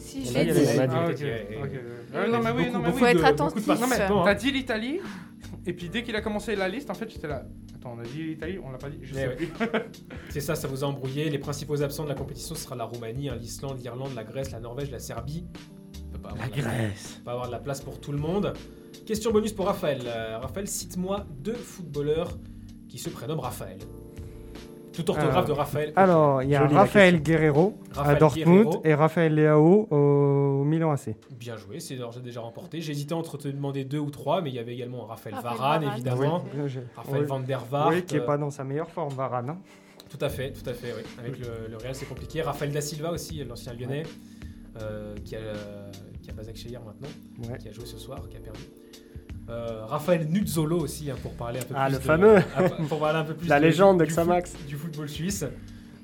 Si, 0.00 0.22
On 0.22 0.28
je 0.28 0.34
l'ai 0.34 0.44
dit, 0.46 0.50
on. 0.52 0.80
Ah. 0.90 1.10
Il 1.12 2.14
y 2.14 2.16
a 2.16 2.26
non, 2.28 2.40
mais 2.42 2.50
oui, 2.50 2.64
beaucoup- 2.64 2.72
non, 2.72 2.78
mais 2.80 2.90
beaucoup 2.90 2.94
oui. 2.94 2.98
Faut 3.00 3.06
être 3.06 3.24
attentif. 3.24 3.66
t'as 3.66 4.34
dit 4.34 4.50
l'Italie, 4.52 5.00
et 5.66 5.72
puis 5.72 5.88
dès 5.88 6.02
qu'il 6.02 6.16
a 6.16 6.20
commencé 6.20 6.56
la 6.56 6.68
liste, 6.68 6.90
en 6.90 6.94
fait, 6.94 7.10
j'étais 7.10 7.28
là. 7.28 7.44
Attends, 7.74 7.94
on 7.96 8.00
a 8.00 8.04
dit 8.04 8.22
l'Italie, 8.24 8.58
on 8.62 8.70
l'a 8.70 8.78
pas 8.78 8.90
dit, 8.90 8.98
je 9.02 9.12
Eh 9.12 9.14
sais 9.14 9.28
ouais. 9.28 9.36
plus. 9.36 9.48
C'est 10.30 10.40
ça, 10.40 10.54
ça 10.54 10.68
vous 10.68 10.84
a 10.84 10.86
embrouillé. 10.86 11.30
Les 11.30 11.38
principaux 11.38 11.82
absents 11.82 12.04
de 12.04 12.08
la 12.08 12.14
compétition, 12.14 12.54
ce 12.54 12.62
sera 12.64 12.76
la 12.76 12.84
Roumanie, 12.84 13.28
hein, 13.28 13.36
l'Islande, 13.40 13.78
l'Irlande, 13.80 14.14
la 14.14 14.24
Grèce, 14.24 14.50
la 14.50 14.60
Norvège, 14.60 14.90
la 14.90 14.98
Serbie. 14.98 15.44
On 16.08 16.12
peut 16.12 16.18
pas 16.18 16.30
avoir 16.30 16.48
la- 16.50 16.56
Grèce. 16.56 17.20
pas 17.24 17.32
avoir 17.32 17.46
de 17.46 17.52
la 17.52 17.58
place 17.58 17.80
pour 17.80 18.00
tout 18.00 18.12
le 18.12 18.18
monde. 18.18 18.52
Question 19.06 19.30
bonus 19.32 19.52
pour 19.52 19.66
Raphaël. 19.66 20.02
Euh, 20.04 20.38
Raphaël, 20.38 20.66
cite-moi 20.68 21.24
deux 21.38 21.54
footballeurs 21.54 22.36
qui 22.88 22.98
se 22.98 23.08
prénomment 23.08 23.42
Raphaël. 23.42 23.78
Tout 24.92 25.08
orthographe 25.10 25.44
Euh, 25.44 25.48
de 25.48 25.52
Raphaël. 25.52 25.92
Alors, 25.96 26.42
il 26.42 26.48
y 26.50 26.56
a 26.56 26.60
Jolie, 26.62 26.74
la 26.74 26.80
Raphaël 26.80 27.22
Guerrero 27.22 27.74
Raphaël 27.92 28.16
à 28.16 28.18
Dortmund 28.18 28.64
Guerrero. 28.64 28.82
et 28.84 28.94
Raphaël 28.94 29.34
Leao 29.34 29.86
au 29.90 30.64
Milan 30.64 30.90
AC. 30.92 31.14
Bien 31.38 31.56
joué, 31.56 31.78
c'est 31.80 31.94
alors, 31.96 32.12
j'ai 32.12 32.20
déjà 32.20 32.40
remporté. 32.40 32.80
J'hésitais 32.80 33.12
entre 33.14 33.38
te 33.38 33.48
demander 33.48 33.84
deux 33.84 33.98
ou 33.98 34.10
trois, 34.10 34.40
mais 34.42 34.50
il 34.50 34.56
y 34.56 34.58
avait 34.58 34.74
également 34.74 35.04
un 35.04 35.06
Raphaël, 35.08 35.34
Raphaël 35.36 35.56
Varane, 35.58 35.82
Varane. 35.82 35.94
évidemment. 35.96 36.44
Oui, 36.54 36.70
Raphaël 36.96 37.20
oui. 37.22 37.26
Van 37.28 37.40
der 37.40 37.64
Vaart. 37.64 37.88
Oui, 37.88 38.02
qui 38.04 38.16
est 38.16 38.20
euh, 38.20 38.26
pas 38.26 38.36
dans 38.38 38.50
sa 38.50 38.64
meilleure 38.64 38.90
forme, 38.90 39.14
Varane. 39.14 39.50
hein. 39.50 39.58
Tout 40.10 40.18
à 40.24 40.28
fait, 40.28 40.50
tout 40.52 40.68
à 40.68 40.72
fait, 40.74 40.92
oui. 40.96 41.02
Avec 41.20 41.38
le, 41.38 41.68
le 41.70 41.76
Real, 41.76 41.94
c'est 41.94 42.06
compliqué. 42.08 42.42
Raphaël 42.42 42.72
Da 42.72 42.80
Silva 42.80 43.12
aussi, 43.12 43.44
l'ancien 43.44 43.72
lyonnais. 43.74 44.02
euh, 44.82 45.14
qui, 45.24 45.34
a, 45.36 45.40
qui 46.22 46.30
a 46.30 46.32
Bazak 46.32 46.56
Shehir 46.56 46.80
maintenant, 46.84 47.08
Ouais. 47.48 47.58
qui 47.58 47.68
a 47.68 47.72
joué 47.72 47.86
ce 47.86 47.98
soir, 47.98 48.20
qui 48.28 48.36
a 48.36 48.40
perdu. 48.40 48.60
Euh, 49.50 49.84
Raphaël 49.86 50.28
Nuzzolo 50.28 50.78
aussi, 50.78 51.10
hein, 51.10 51.16
pour 51.22 51.32
parler 51.32 51.58
un 51.58 51.64
peu 51.64 51.74
Ah, 51.76 51.86
plus 51.86 51.94
le 51.94 51.98
de- 51.98 52.04
fameux. 52.04 52.36
ah, 52.56 52.62
pour 52.88 52.98
parler 53.00 53.18
un 53.18 53.24
peu 53.24 53.34
plus 53.34 53.48
La 53.48 53.58
de- 53.58 53.64
légende 53.66 53.98
de 54.00 54.04
du 54.04 54.66
Du 54.68 54.76
football 54.76 55.08
suisse, 55.08 55.44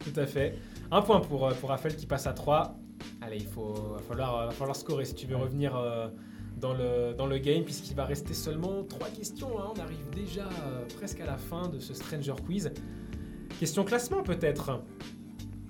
tout 0.05 0.19
à 0.19 0.27
fait. 0.27 0.59
Un 0.91 1.03
point 1.03 1.21
pour, 1.21 1.47
euh, 1.47 1.53
pour 1.55 1.69
Raphaël 1.71 1.95
qui 1.97 2.07
passe 2.07 2.27
à 2.27 2.33
3. 2.33 2.77
Allez, 3.21 3.37
il 3.39 3.47
faut, 3.47 3.73
va, 3.95 3.99
falloir, 4.09 4.47
va 4.47 4.51
falloir 4.53 4.75
scorer 4.77 5.05
si 5.05 5.15
tu 5.15 5.27
veux 5.27 5.37
revenir 5.37 5.77
euh, 5.77 6.09
dans, 6.57 6.73
le, 6.75 7.15
dans 7.17 7.27
le 7.27 7.39
game, 7.39 7.63
puisqu'il 7.63 7.95
va 7.95 8.05
rester 8.05 8.35
seulement 8.35 8.83
3 8.85 9.09
questions. 9.11 9.59
hein. 9.61 9.73
On 9.77 9.81
arrive 9.81 10.09
déjà 10.15 10.43
euh, 10.67 10.85
presque 10.99 11.21
à 11.21 11.27
la 11.27 11.37
fin 11.37 11.69
de 11.69 11.79
ce 11.79 11.95
Stranger 11.95 12.35
Quiz. 12.45 12.73
Question 13.61 13.85
classement 13.85 14.23
peut-être 14.23 14.83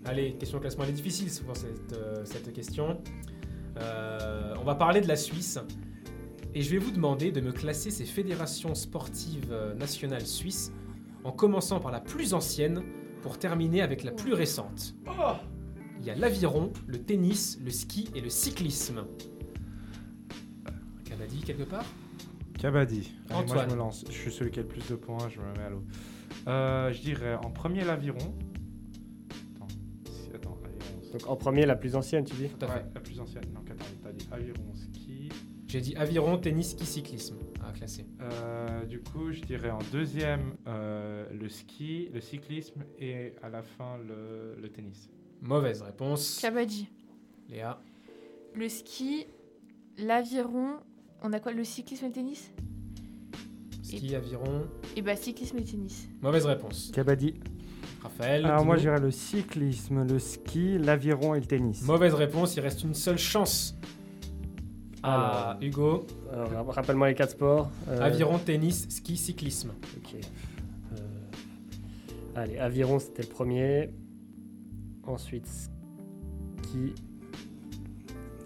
Allez, 0.05 0.35
question 0.35 0.61
classement, 0.61 0.85
elle 0.85 0.91
est 0.91 0.95
difficile 0.95 1.31
souvent 1.31 1.55
cette, 1.55 1.93
euh, 1.93 2.25
cette 2.25 2.53
question. 2.53 2.99
Euh, 3.79 4.55
on 4.61 4.65
va 4.65 4.75
parler 4.77 5.01
de 5.01 5.09
la 5.09 5.17
Suisse. 5.17 5.59
Et 6.57 6.63
je 6.63 6.71
vais 6.71 6.79
vous 6.79 6.91
demander 6.91 7.33
de 7.33 7.43
me 7.43 7.53
classer 7.53 7.91
ces 7.91 8.07
fédérations 8.07 8.75
sportives 8.75 9.49
euh, 9.53 9.75
nationales 9.75 10.25
suisses 10.27 10.73
en 11.23 11.31
commençant 11.31 11.81
par 11.81 11.93
la 11.93 12.01
plus 12.01 12.33
ancienne 12.33 12.83
pour 13.21 13.39
terminer 13.39 13.83
avec 13.83 14.03
la 14.05 14.11
plus 14.11 14.33
récente. 14.33 14.95
Il 16.01 16.07
y 16.07 16.09
a 16.09 16.15
l'aviron, 16.15 16.73
le 16.87 16.97
tennis, 16.97 17.59
le 17.63 17.71
ski 17.71 18.09
et 18.15 18.23
le 18.23 18.31
cyclisme. 18.31 19.05
Un 20.67 21.03
Canadien 21.05 21.41
quelque 21.45 21.65
part? 21.65 21.85
Kabaddi. 22.59 23.13
Allez, 23.29 23.47
moi, 23.53 23.67
je 23.69 23.75
me 23.75 23.77
lance. 23.77 24.07
Je 24.09 24.13
suis 24.17 24.33
celui 24.33 24.51
qui 24.51 24.61
a 24.61 24.63
le 24.63 24.69
plus 24.69 24.89
de 24.89 24.95
points, 24.95 25.29
je 25.29 25.39
me 25.39 25.53
mets 25.59 25.63
à 25.63 25.69
l'eau. 25.69 25.85
Euh, 26.49 26.91
je 26.91 27.03
dirais 27.03 27.35
en 27.35 27.51
premier 27.51 27.85
l'aviron. 27.85 28.35
Attends, 29.57 29.69
si- 30.11 30.31
attends, 30.35 30.57
aviron. 30.65 31.11
Donc 31.13 31.29
en 31.29 31.37
premier, 31.37 31.67
la 31.67 31.77
plus 31.77 31.95
ancienne, 31.97 32.25
tu 32.25 32.35
dis? 32.35 32.49
Tout 32.49 32.65
à 32.65 32.69
fait. 32.69 32.79
Ouais, 32.79 32.87
la 32.95 33.01
plus 33.01 33.21
ancienne. 33.21 33.45
Donc 33.55 33.71
attends, 33.71 33.85
t'as 34.03 34.13
dit 34.13 34.27
aviron. 34.33 34.63
J'ai 35.69 35.81
dit 35.81 35.97
aviron, 35.97 36.39
tennis, 36.39 36.71
ski, 36.71 36.87
cyclisme 36.87 37.37
à 37.67 37.73
classer. 37.73 38.07
Euh, 38.21 38.85
du 38.85 39.01
coup, 39.01 39.33
je 39.33 39.41
dirais 39.43 39.71
en 39.71 39.81
deuxième 39.91 40.55
euh, 40.69 41.27
le 41.33 41.49
ski, 41.49 42.09
le 42.15 42.21
cyclisme 42.21 42.85
et 42.99 43.33
à 43.43 43.49
la 43.49 43.63
fin 43.63 43.99
le, 43.99 44.57
le 44.61 44.69
tennis. 44.69 45.11
Mauvaise 45.43 45.83
réponse. 45.83 46.39
Kabadji. 46.41 46.89
Léa. 47.49 47.81
Le 48.55 48.69
ski, 48.69 49.27
l'aviron. 49.99 50.77
On 51.23 51.33
a 51.33 51.41
quoi 51.41 51.53
Le 51.53 51.65
cyclisme 51.65 52.05
et 52.05 52.09
le 52.09 52.15
tennis? 52.15 52.53
Ski, 53.83 54.15
aviron. 54.15 54.67
Et 54.97 55.03
bah, 55.03 55.17
cyclisme 55.17 55.59
et 55.59 55.65
tennis. 55.65 56.09
Mauvaise 56.21 56.47
réponse. 56.47 56.91
Kabaddi. 56.95 57.35
Raphaël. 58.03 58.45
Alors 58.47 58.65
moi, 58.65 58.77
j'irais 58.77 59.01
le 59.01 59.11
cyclisme, 59.11 60.07
le 60.07 60.19
ski, 60.19 60.79
l'aviron 60.79 61.35
et 61.35 61.41
le 61.41 61.47
tennis. 61.47 61.83
Mauvaise 61.83 62.15
réponse, 62.15 62.57
il 62.57 62.61
reste 62.61 62.83
une 62.85 62.95
seule 62.95 63.19
chance. 63.19 63.77
Ah, 65.09 65.51
Alors. 65.51 65.63
Hugo. 65.63 66.07
Rappelle-moi 66.69 67.09
les 67.09 67.15
quatre 67.15 67.31
sports. 67.31 67.71
Euh, 67.89 68.01
Aviron, 68.01 68.39
tennis, 68.39 68.87
ski, 68.89 69.17
cyclisme. 69.17 69.73
Ok. 69.99 70.15
Euh, 70.17 70.97
Allez, 72.35 72.59
aviron, 72.59 72.99
c'était 72.99 73.23
le 73.23 73.29
premier. 73.29 73.91
Ensuite, 75.05 75.47
ski, 75.47 76.93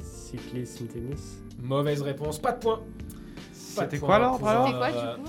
cyclisme, 0.03 0.87
tennis. 0.87 1.39
Mauvaise 1.63 2.03
réponse, 2.03 2.39
pas 2.39 2.53
de 2.53 2.59
point. 2.59 2.77
De 2.77 2.83
C'était 3.53 3.99
quoi 3.99 4.19
l'ordre 4.19 4.47
alors 4.47 4.67
C'était 4.67 4.79
quoi 4.79 4.89
euh, 4.89 5.17
du 5.17 5.23
coup? 5.23 5.29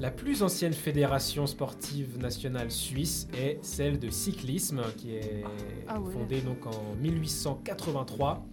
La 0.00 0.10
plus 0.10 0.42
ancienne 0.42 0.72
fédération 0.74 1.46
sportive 1.46 2.18
nationale 2.18 2.70
suisse 2.70 3.28
est 3.36 3.58
celle 3.62 3.98
de 3.98 4.10
cyclisme, 4.10 4.80
qui 4.96 5.14
est 5.16 5.42
Ah 5.88 6.00
ouais. 6.00 6.12
fondée 6.12 6.40
donc 6.40 6.66
en 6.66 6.94
1883. 7.02 8.44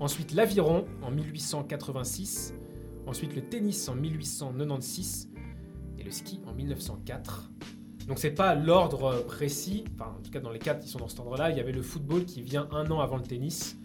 Ensuite 0.00 0.32
l'aviron 0.32 0.84
en 1.02 1.10
1886. 1.10 2.54
Ensuite 3.06 3.34
le 3.36 3.42
tennis 3.42 3.88
en 3.88 3.94
1896 3.94 5.28
et 5.98 6.02
le 6.02 6.10
ski 6.10 6.40
en 6.46 6.52
1904. 6.54 7.50
Donc 8.08 8.18
c'est 8.18 8.30
pas 8.32 8.54
l'ordre 8.54 9.24
précis, 9.26 9.84
enfin 9.94 10.14
en 10.18 10.22
tout 10.22 10.30
cas 10.30 10.40
dans 10.40 10.50
les 10.50 10.58
quatre 10.58 10.80
qui 10.80 10.88
sont 10.88 10.98
dans 10.98 11.08
cet 11.08 11.20
ordre-là, 11.20 11.50
il 11.50 11.56
y 11.56 11.60
avait 11.60 11.72
le 11.72 11.82
football 11.82 12.24
qui 12.24 12.42
vient 12.42 12.68
un 12.70 12.90
an 12.90 13.00
avant 13.00 13.16
le 13.16 13.22
tennis. 13.22 13.76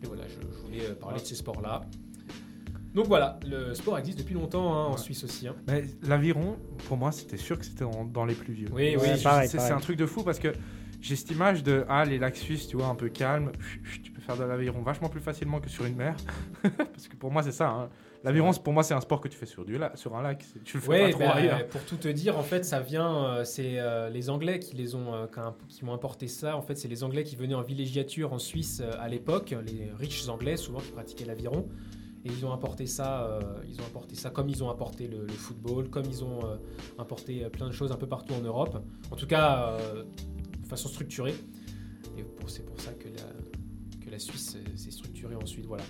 Mais 0.00 0.08
voilà, 0.08 0.24
je, 0.28 0.34
je 0.34 0.62
voulais 0.66 0.90
euh, 0.90 0.94
parler 0.94 1.20
de 1.20 1.24
ces 1.26 1.34
sports-là. 1.36 1.82
Donc 2.94 3.06
voilà, 3.06 3.38
le 3.46 3.72
sport 3.72 3.98
existe 3.98 4.18
depuis 4.18 4.34
longtemps 4.34 4.74
hein, 4.74 4.84
en 4.86 4.92
Ouais. 4.92 4.98
Suisse 4.98 5.24
aussi. 5.24 5.48
hein. 5.48 5.54
Mais 5.66 5.84
l'aviron, 6.02 6.58
pour 6.86 6.98
moi, 6.98 7.10
c'était 7.12 7.38
sûr 7.38 7.58
que 7.58 7.64
c'était 7.64 7.86
dans 8.12 8.24
les 8.26 8.34
plus 8.34 8.52
vieux. 8.52 8.68
Oui, 8.72 8.94
oui, 9.00 9.08
c'est 9.16 9.22
pareil. 9.22 9.48
c'est 9.48 9.58
un 9.70 9.78
truc 9.80 9.96
de 9.96 10.04
fou 10.04 10.22
parce 10.22 10.38
que 10.38 10.52
j'ai 11.00 11.16
cette 11.16 11.30
image 11.30 11.62
de 11.62 11.86
ah 11.88 12.04
les 12.04 12.18
lacs 12.18 12.36
suisses, 12.36 12.68
tu 12.68 12.76
vois, 12.76 12.88
un 12.88 12.94
peu 12.94 13.08
calme. 13.08 13.52
Faire 14.22 14.36
de 14.36 14.44
l'aviron 14.44 14.82
vachement 14.82 15.08
plus 15.08 15.20
facilement 15.20 15.60
que 15.60 15.68
sur 15.68 15.84
une 15.84 15.96
mer. 15.96 16.16
parce 16.62 17.08
que 17.08 17.16
pour 17.16 17.30
moi, 17.30 17.42
c'est 17.42 17.52
ça. 17.52 17.68
hein. 17.68 17.88
L'aviron, 18.24 18.52
pour 18.52 18.72
moi, 18.72 18.84
c'est 18.84 18.94
un 18.94 19.00
sport 19.00 19.20
que 19.20 19.26
tu 19.26 19.36
fais 19.36 19.46
sur, 19.46 19.64
du 19.64 19.78
la- 19.78 19.96
sur 19.96 20.14
un 20.16 20.22
lac. 20.22 20.44
Tu 20.64 20.76
le 20.76 20.82
fais 20.82 20.88
Ouais, 20.88 21.02
pas 21.06 21.10
trop 21.10 21.18
bah, 21.20 21.30
ailleurs. 21.34 21.66
pour 21.66 21.82
tout 21.84 21.96
te 21.96 22.06
dire, 22.08 22.38
en 22.38 22.42
fait, 22.42 22.64
ça 22.64 22.78
vient, 22.80 23.24
euh, 23.26 23.44
c'est 23.44 23.80
euh, 23.80 24.08
les 24.10 24.30
Anglais 24.30 24.60
qui 24.60 24.76
les 24.76 24.94
ont, 24.94 25.12
euh, 25.12 25.26
qui 25.68 25.84
ont- 25.84 25.92
importé 25.92 26.28
ça. 26.28 26.56
En 26.56 26.62
fait, 26.62 26.76
c'est 26.76 26.86
les 26.88 27.02
Anglais 27.02 27.24
qui 27.24 27.34
venaient 27.34 27.56
en 27.56 27.62
villégiature 27.62 28.32
en 28.32 28.38
Suisse 28.38 28.80
à 29.00 29.08
l'époque, 29.08 29.54
les 29.66 29.90
riches 29.98 30.28
Anglais 30.28 30.56
souvent 30.56 30.78
qui 30.78 30.92
pratiquaient 30.92 31.24
l'aviron, 31.24 31.68
et 32.24 32.28
ils 32.28 32.46
ont 32.46 32.52
importé 32.52 32.86
ça, 32.86 33.40
ils 33.68 33.80
ont 33.80 33.84
importé 33.86 34.14
ça 34.14 34.30
comme 34.30 34.48
ils 34.48 34.62
ont 34.62 34.70
importé 34.70 35.08
le, 35.08 35.22
le 35.26 35.32
football, 35.32 35.90
comme 35.90 36.04
ils 36.06 36.22
ont 36.22 36.38
importé 37.00 37.44
plein 37.50 37.66
de 37.66 37.72
choses 37.72 37.90
un 37.90 37.96
peu 37.96 38.06
partout 38.06 38.34
en 38.34 38.40
Europe. 38.40 38.80
En 39.10 39.16
tout 39.16 39.26
cas, 39.26 39.76
de 40.62 40.66
façon 40.68 40.88
structurée. 40.88 41.34
Et 42.16 42.24
c'est 42.46 42.64
pour 42.64 42.78
ça 42.80 42.92
que 42.92 43.08
la, 43.08 43.14
que 43.14 43.41
la 44.12 44.18
Suisse 44.18 44.56
s'est 44.76 44.90
structurée 44.90 45.34
ensuite. 45.34 45.66
Voilà, 45.66 45.82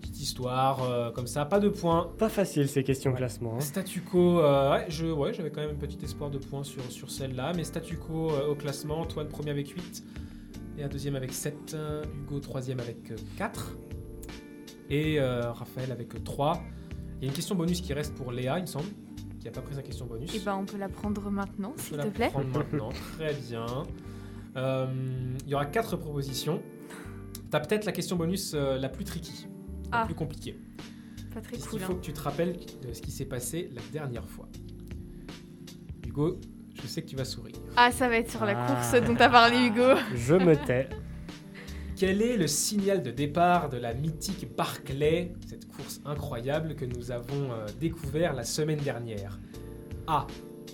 petite 0.00 0.20
histoire 0.20 0.82
euh, 0.82 1.10
comme 1.12 1.26
ça, 1.26 1.44
pas 1.46 1.60
de 1.60 1.68
points. 1.68 2.12
Pas 2.18 2.28
facile 2.28 2.68
ces 2.68 2.82
questions 2.82 3.12
Ouais. 3.12 3.16
classement. 3.16 3.54
hein. 3.56 3.60
Statu 3.60 4.02
quo, 4.02 4.40
euh, 4.40 4.72
ouais, 4.72 4.86
je, 4.88 5.06
ouais, 5.06 5.32
j'avais 5.32 5.50
quand 5.50 5.60
même 5.60 5.70
un 5.70 5.74
petit 5.78 5.98
espoir 6.04 6.30
de 6.30 6.38
points 6.38 6.64
sur, 6.64 6.82
sur 6.90 7.10
celle-là, 7.10 7.52
mais 7.54 7.64
statu 7.64 7.96
quo 7.96 8.30
euh, 8.32 8.48
au 8.48 8.54
classement, 8.54 9.00
Antoine 9.00 9.28
premier 9.28 9.50
avec 9.50 9.68
8, 9.68 10.04
et 10.78 10.82
un 10.84 10.88
deuxième 10.88 11.14
avec 11.16 11.32
7, 11.32 11.54
euh, 11.74 12.04
Hugo 12.24 12.40
troisième 12.40 12.80
avec 12.80 13.10
euh, 13.12 13.16
4, 13.38 13.76
et 14.90 15.20
euh, 15.20 15.52
Raphaël 15.52 15.92
avec 15.92 16.14
euh, 16.14 16.18
3. 16.24 16.60
Il 17.20 17.24
y 17.24 17.26
a 17.26 17.28
une 17.28 17.34
question 17.36 17.54
bonus 17.54 17.80
qui 17.80 17.92
reste 17.94 18.14
pour 18.14 18.32
Léa, 18.32 18.58
il 18.58 18.62
me 18.62 18.66
semble, 18.66 18.88
qui 19.38 19.44
n'a 19.46 19.52
pas 19.52 19.60
pris 19.60 19.74
sa 19.76 19.82
question 19.82 20.06
bonus. 20.06 20.34
Et 20.34 20.40
bah, 20.40 20.56
on 20.60 20.64
peut 20.64 20.78
la 20.78 20.88
prendre 20.88 21.30
maintenant, 21.30 21.68
On 21.70 21.76
peut 21.76 21.80
s'il 21.82 21.96
la 21.96 22.04
te 22.04 22.08
plaît. 22.10 22.28
prendre 22.30 22.48
maintenant, 22.58 22.88
très 23.16 23.32
bien. 23.34 23.66
Euh, 24.56 24.86
il 25.44 25.48
y 25.50 25.54
aura 25.54 25.64
4 25.66 25.96
propositions. 25.96 26.60
T'as 27.52 27.60
peut-être 27.60 27.84
la 27.84 27.92
question 27.92 28.16
bonus 28.16 28.54
euh, 28.54 28.78
la 28.78 28.88
plus 28.88 29.04
tricky, 29.04 29.46
la 29.92 30.00
Ah. 30.00 30.04
plus 30.06 30.14
compliquée. 30.14 30.58
Pas 31.34 31.42
très 31.42 31.58
cool. 31.58 31.80
faut 31.80 31.92
hein. 31.92 31.96
que 31.96 32.00
tu 32.00 32.14
te 32.14 32.20
rappelles 32.20 32.56
de 32.82 32.94
ce 32.94 33.02
qui 33.02 33.10
s'est 33.10 33.26
passé 33.26 33.68
la 33.74 33.82
dernière 33.92 34.26
fois. 34.26 34.48
Hugo, 36.06 36.40
je 36.80 36.86
sais 36.86 37.02
que 37.02 37.08
tu 37.08 37.14
vas 37.16 37.26
sourire. 37.26 37.54
Ah, 37.76 37.92
ça 37.92 38.08
va 38.08 38.16
être 38.16 38.30
sur 38.30 38.46
la 38.46 38.54
Ah. 38.56 38.66
course 38.66 39.04
dont 39.06 39.14
t'as 39.14 39.28
parlé, 39.28 39.66
Hugo. 39.66 39.84
Je 40.14 40.34
me 40.34 40.56
tais. 40.56 40.88
Quel 41.94 42.22
est 42.22 42.38
le 42.38 42.46
signal 42.46 43.02
de 43.02 43.10
départ 43.10 43.68
de 43.68 43.76
la 43.76 43.92
mythique 43.92 44.48
Barclay, 44.56 45.34
cette 45.46 45.68
course 45.68 46.00
incroyable 46.06 46.74
que 46.74 46.86
nous 46.86 47.10
avons 47.10 47.52
euh, 47.52 47.66
découvert 47.78 48.32
la 48.32 48.44
semaine 48.44 48.80
dernière? 48.80 49.38
A. 50.06 50.26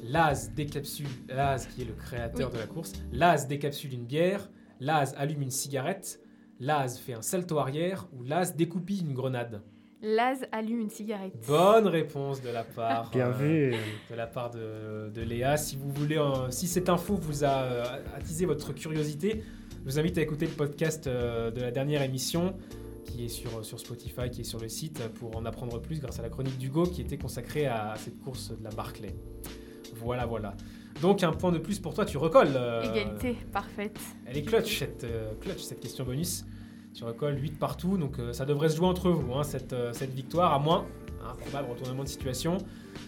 Laz 0.05 0.53
décapsule, 0.55 1.09
Laz 1.29 1.67
qui 1.67 1.83
est 1.83 1.87
le 1.87 1.93
créateur 1.95 2.51
Oui. 2.51 2.55
de 2.55 2.61
la 2.61 2.67
course, 2.69 2.93
Laz 3.11 3.49
décapsule 3.49 3.95
une 3.95 4.05
bière, 4.07 4.49
Laz 4.79 5.13
allume 5.19 5.43
une 5.43 5.51
cigarette, 5.51 6.21
Laz 6.61 6.99
fait 6.99 7.13
un 7.13 7.23
salto 7.23 7.59
arrière 7.59 8.09
ou 8.13 8.25
Laz 8.25 8.57
découpille 8.57 9.01
une 9.01 9.15
grenade. 9.15 9.63
Laz 10.03 10.47
allume 10.53 10.81
une 10.81 10.91
cigarette. 10.91 11.35
Bonne 11.47 11.87
réponse 11.87 12.41
de 12.41 12.51
la 12.51 12.65
part. 12.65 13.11
Bien 13.11 13.29
euh, 13.29 13.33
vu. 13.33 13.75
de 14.11 14.15
la 14.15 14.27
part 14.27 14.51
de, 14.51 15.11
de 15.13 15.21
Léa. 15.23 15.57
Si 15.57 15.77
vous 15.77 15.91
voulez, 15.91 16.19
euh, 16.19 16.51
si 16.51 16.67
cette 16.69 16.89
info 16.89 17.15
vous 17.15 17.45
a 17.45 17.63
euh, 17.63 17.85
attisé 18.17 18.47
votre 18.47 18.73
curiosité, 18.73 19.43
je 19.85 19.85
vous 19.85 19.99
invite 19.99 20.19
à 20.19 20.23
écouter 20.23 20.47
le 20.47 20.53
podcast 20.53 21.07
euh, 21.07 21.51
de 21.51 21.61
la 21.61 21.71
dernière 21.71 22.03
émission 22.03 22.57
qui 23.05 23.25
est 23.25 23.29
sur, 23.29 23.65
sur 23.65 23.81
Spotify, 23.81 24.31
qui 24.31 24.43
est 24.43 24.45
sur 24.45 24.61
le 24.61 24.69
site 24.69 25.01
pour 25.15 25.37
en 25.37 25.45
apprendre 25.47 25.81
plus 25.81 26.01
grâce 26.01 26.19
à 26.19 26.23
la 26.23 26.29
chronique 26.29 26.59
d'Hugo 26.59 26.85
qui 26.85 27.01
était 27.01 27.19
consacrée 27.19 27.67
à 27.67 27.95
cette 27.97 28.19
course 28.19 28.51
de 28.51 28.63
la 28.63 28.71
Barclay. 28.71 29.15
Voilà, 29.95 30.27
voilà. 30.27 30.55
Donc 31.03 31.23
un 31.23 31.33
point 31.33 31.53
de 31.53 31.59
plus 31.59 31.79
pour 31.79 31.95
toi, 31.95 32.05
tu 32.05 32.17
recolles. 32.19 32.55
euh, 32.57 32.83
Égalité, 32.83 33.37
parfaite. 33.53 33.99
Elle 34.27 34.39
est 34.39 34.43
clutch 34.43 34.79
cette, 34.79 35.05
euh, 35.05 35.33
clutch, 35.41 35.61
cette 35.61 35.81
question 35.81 36.05
bonus. 36.05 36.45
Tu 36.95 37.05
recolles 37.05 37.41
8 37.41 37.59
partout, 37.59 37.97
donc 37.97 38.19
euh, 38.19 38.33
ça 38.33 38.45
devrait 38.45 38.69
se 38.69 38.77
jouer 38.77 38.87
entre 38.87 39.11
vous, 39.11 39.35
hein, 39.35 39.45
cette, 39.45 39.73
euh, 39.73 39.93
cette 39.93 40.13
victoire, 40.13 40.53
à 40.53 40.59
moins 40.59 40.87
un 41.25 41.35
probable 41.35 41.71
retournement 41.71 42.03
de 42.03 42.09
situation. 42.09 42.59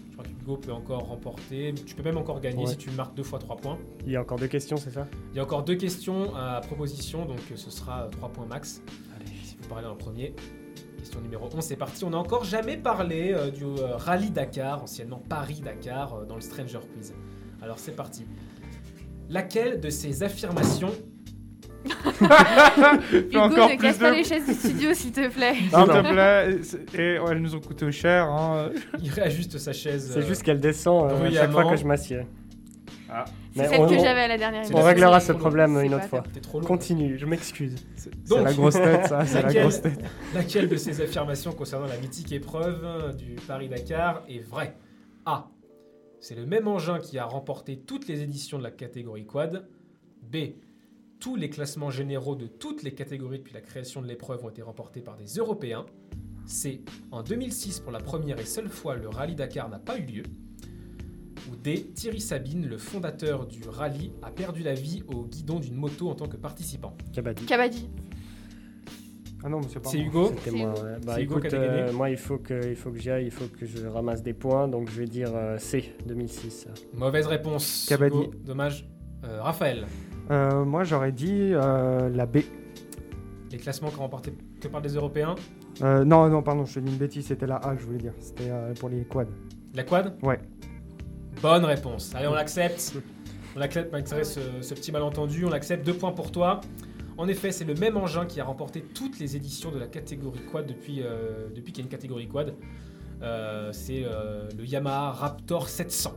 Je 0.09 0.13
crois 0.13 0.25
que 0.25 0.31
Hugo 0.43 0.57
peut 0.59 0.73
encore 0.73 1.07
remporter, 1.09 1.75
tu 1.87 1.95
peux 1.95 2.03
même 2.03 2.19
encore 2.19 2.41
gagner 2.41 2.65
Ouais. 2.65 2.71
si 2.71 2.77
tu 2.77 2.91
marques 2.91 3.15
deux 3.15 3.23
fois 3.23 3.39
3 3.39 3.57
points. 3.57 3.79
Il 4.07 4.13
y 4.13 4.17
a 4.17 4.21
encore 4.21 4.39
deux 4.39 4.47
questions, 4.49 4.77
c'est 4.77 4.91
ça? 4.91 5.09
Il 5.33 5.37
y 5.39 5.41
a 5.41 5.43
encore 5.43 5.65
deux 5.65 5.77
questions 5.77 6.35
à 6.37 6.61
proposition, 6.61 7.25
donc 7.25 7.39
ce 7.57 7.71
sera 7.71 8.09
3 8.13 8.29
points 8.29 8.47
max. 8.47 8.83
Allez. 9.17 9.33
Si 9.43 9.57
vous 9.61 9.69
parlez 9.69 9.87
en 9.89 9.97
premier. 9.97 10.35
Question 10.99 11.21
numéro 11.23 11.49
11, 11.53 11.65
c'est 11.65 11.77
parti. 11.77 12.05
On 12.05 12.11
n'a 12.11 12.19
encore 12.19 12.45
jamais 12.45 12.77
parlé 12.77 13.33
euh, 13.33 13.51
du 13.51 13.65
euh, 13.65 13.97
Rallye 13.97 14.31
Dakar, 14.31 14.83
anciennement 14.83 15.23
Paris-Dakar, 15.31 16.15
euh, 16.15 16.25
dans 16.27 16.35
le 16.35 16.43
Stranger 16.43 16.81
Quiz. 16.95 17.15
Alors 17.63 17.79
c'est 17.79 17.95
parti. 17.97 18.25
Laquelle 19.29 19.81
de 19.81 19.91
ces 19.91 20.23
affirmations 20.23 20.93
Hugo, 23.13 23.39
encore 23.39 23.69
ne 23.71 23.77
plus 23.77 23.79
casse 23.79 23.99
pas 23.99 24.11
de- 24.11 24.17
les 24.17 24.25
chaises 24.25 24.47
du 24.47 24.53
studio, 24.55 24.93
s'il 24.93 25.13
te 25.13 25.29
plaît. 25.29 25.55
S'il 25.55 25.71
te 25.71 26.11
plaît. 26.13 26.59
c'est- 26.63 26.95
Et 26.99 27.19
ouais, 27.19 27.31
elles 27.31 27.41
nous 27.41 27.55
ont 27.55 27.61
coûté 27.61 27.91
cher. 27.91 28.25
Hein. 28.27 28.71
Il 29.03 29.11
réajuste 29.11 29.57
sa 29.59 29.73
chaise. 29.73 30.11
C'est 30.13 30.21
euh, 30.21 30.27
juste 30.27 30.43
qu'elle 30.43 30.61
descend 30.61 31.05
euh, 31.05 31.07
à 31.07 31.11
chaque 31.11 31.21
bruyamment. 31.21 31.53
fois 31.63 31.71
que 31.71 31.77
je 31.77 31.85
m'assieds. 31.87 32.27
C'est 33.57 33.63
Mais 33.63 33.69
celle 33.69 33.81
on, 33.81 33.87
que 33.89 33.95
on- 33.95 33.99
j'avais 34.05 34.21
à 34.21 34.29
la 34.29 34.39
dernière 34.39 34.65
C'est 34.65 34.73
on 34.73 34.77
émission. 34.77 34.87
réglera 34.87 35.21
c'est 35.21 35.29
ce 35.29 35.33
problème 35.33 35.77
C'est 35.79 35.85
une 35.87 35.91
pas 35.93 35.97
autre 35.97 36.07
fois. 36.09 36.19
top. 36.21 36.33
T'es 36.33 36.41
trop 36.41 36.61
long. 36.61 36.67
Continue, 36.67 37.19
je 37.19 37.27
m'excuse. 37.27 37.75
C'est 37.97 38.29
Donc, 38.29 38.45
la 38.45 38.53
grosse 38.53 38.75
tête, 38.83 39.07
ça. 39.07 39.25
C'est 39.25 39.35
la 39.37 39.43
laquelle- 39.49 39.63
grosse 39.63 39.81
tête. 39.83 40.05
Laquelle 40.35 40.69
de 40.69 40.77
ces 40.77 41.01
affirmations 41.01 41.53
concernant 41.53 41.87
la 41.87 41.97
mythique 41.97 42.31
épreuve 42.31 42.81
euh, 42.85 43.13
du 43.13 43.37
Paris-Dakar 43.49 44.23
est 44.29 44.39
vraie? 44.47 44.77
A. 45.27 45.49
C'est 46.21 46.35
le 46.35 46.45
même 46.45 46.69
engin 46.69 46.99
qui 46.99 47.19
a 47.19 47.25
remporté 47.25 47.79
toutes 47.79 48.07
les 48.07 48.23
éditions 48.23 48.59
de 48.59 48.63
la 48.63 48.71
catégorie 48.71 49.25
quad. 49.25 49.67
B. 50.23 50.37
Tous 51.19 51.35
les 51.35 51.49
classements 51.49 51.91
généraux 51.91 52.37
de 52.37 52.47
toutes 52.47 52.83
les 52.83 52.93
catégories 52.93 53.39
depuis 53.39 53.55
la 53.55 53.63
création 53.63 54.03
de 54.03 54.07
l'épreuve 54.07 54.45
ont 54.45 54.51
été 54.51 54.61
remportés 54.61 55.01
par 55.01 55.17
des 55.17 55.27
Européens. 55.37 55.87
C. 56.47 56.83
En 57.11 57.23
2006, 57.23 57.81
pour 57.81 57.91
la 57.91 58.01
première 58.01 58.39
et 58.39 58.45
seule 58.45 58.69
fois, 58.69 58.97
le 58.97 59.09
rallye 59.09 59.35
Dakar 59.35 59.71
n'a 59.71 59.79
pas 59.79 59.99
eu 59.99 60.03
lieu. 60.03 60.23
Ou 61.51 61.57
D. 61.57 61.91
Thierry 61.95 62.21
Sabine, 62.21 62.67
le 62.67 62.77
fondateur 62.77 63.47
du 63.47 63.63
rallye, 63.67 64.13
a 64.23 64.31
perdu 64.31 64.63
la 64.63 64.75
vie 64.75 65.03
au 65.09 65.25
guidon 65.25 65.59
d'une 65.59 65.75
moto 65.75 66.11
en 66.11 66.15
tant 66.15 66.29
que 66.29 66.37
participant. 66.37 66.97
Kabaddi. 67.15 67.47
Kabaddi. 67.47 67.89
Ah 69.43 69.49
non, 69.49 69.59
mais 69.61 69.67
c'est 69.71 69.81
pas 69.81 69.89
C'est 69.89 69.99
moi. 69.99 70.07
Hugo 70.07 70.27
C'était 70.29 70.51
C'est 70.51 70.57
moi. 70.57 70.71
Hugo. 70.71 70.83
ouais. 70.83 70.97
Bah 71.05 71.13
C'est 71.17 71.23
Hugo 71.23 71.39
écoute, 71.39 71.49
qui 71.51 71.57
a 71.57 71.59
dégainé. 71.59 71.81
euh, 71.83 71.93
moi 71.93 72.11
il 72.11 72.17
faut 72.19 72.39
que 72.39 72.69
il 72.69 72.77
faut 72.77 72.91
que 72.91 72.99
j'y 72.99 73.11
aille, 73.11 73.25
il 73.25 73.31
faut 73.31 73.47
que 73.47 73.65
je 73.67 73.87
ramasse 73.87 74.23
des 74.23 74.35
points, 74.35 74.69
donc 74.69 74.91
je 74.91 74.99
vais 75.01 75.07
dire 75.07 75.31
euh, 75.35 75.57
C 75.59 75.95
2006. 76.07 76.69
Mauvaise 76.95 77.27
réponse. 77.27 77.91
Hugo, 77.91 78.31
Dommage. 78.45 78.89
Euh, 79.25 79.43
Raphaël, 79.43 79.87
Euh, 80.31 80.65
moi, 80.65 80.83
j'aurais 80.85 81.13
dit 81.13 81.51
euh, 81.53 82.09
la 82.09 82.25
B. 82.27 82.39
les 83.53 83.59
classements 83.59 83.91
qui 83.91 83.97
ont 83.99 84.03
remporté 84.03 84.33
que 84.61 84.69
par 84.69 84.81
des 84.81 84.95
Européens. 84.95 85.35
Euh, 85.83 86.05
non, 86.05 86.29
non, 86.29 86.43
pardon, 86.43 86.65
je 86.65 86.75
te 86.75 86.81
dis 86.81 86.91
une 86.93 86.99
bêtise, 86.99 87.27
c'était 87.27 87.47
la 87.47 87.57
A 87.57 87.75
que 87.75 87.81
je 87.83 87.87
voulais 87.87 87.99
dire. 87.99 88.13
C'était 88.19 88.49
euh, 88.51 88.73
pour 88.75 88.89
les 88.89 89.05
quads. 89.05 89.27
La 89.75 89.83
quad? 89.83 90.17
Ouais. 90.23 90.39
Bonne 91.43 91.65
réponse. 91.65 92.15
Allez, 92.15 92.29
on 92.29 92.35
l'accepte. 92.35 92.95
On 93.57 93.61
accepte 93.61 93.91
malgré 93.93 94.25
ce, 94.25 94.41
ce 94.61 94.75
petit 94.75 94.93
malentendu. 94.93 95.45
On 95.45 95.51
l'accepte. 95.51 95.85
Deux 95.85 95.95
points 95.95 96.13
pour 96.13 96.31
toi. 96.31 96.61
En 97.21 97.29
effet, 97.29 97.53
c'est 97.53 97.67
le 97.67 97.75
même 97.75 97.99
engin 97.99 98.25
qui 98.25 98.41
a 98.41 98.45
remporté 98.45 98.81
toutes 98.81 99.19
les 99.19 99.37
éditions 99.37 99.71
de 99.71 99.79
la 99.79 99.87
catégorie 99.87 100.41
quad 100.51 100.67
depuis, 100.67 101.03
euh, 101.03 101.51
depuis 101.55 101.71
qu'il 101.71 101.83
y 101.83 101.85
a 101.85 101.85
une 101.85 101.91
catégorie 101.91 102.27
quad. 102.27 102.55
Euh, 103.21 103.71
c'est 103.75 104.05
euh, 104.07 104.49
le 104.57 104.65
Yamaha 104.65 105.11
Raptor 105.13 105.69
700. 105.69 106.15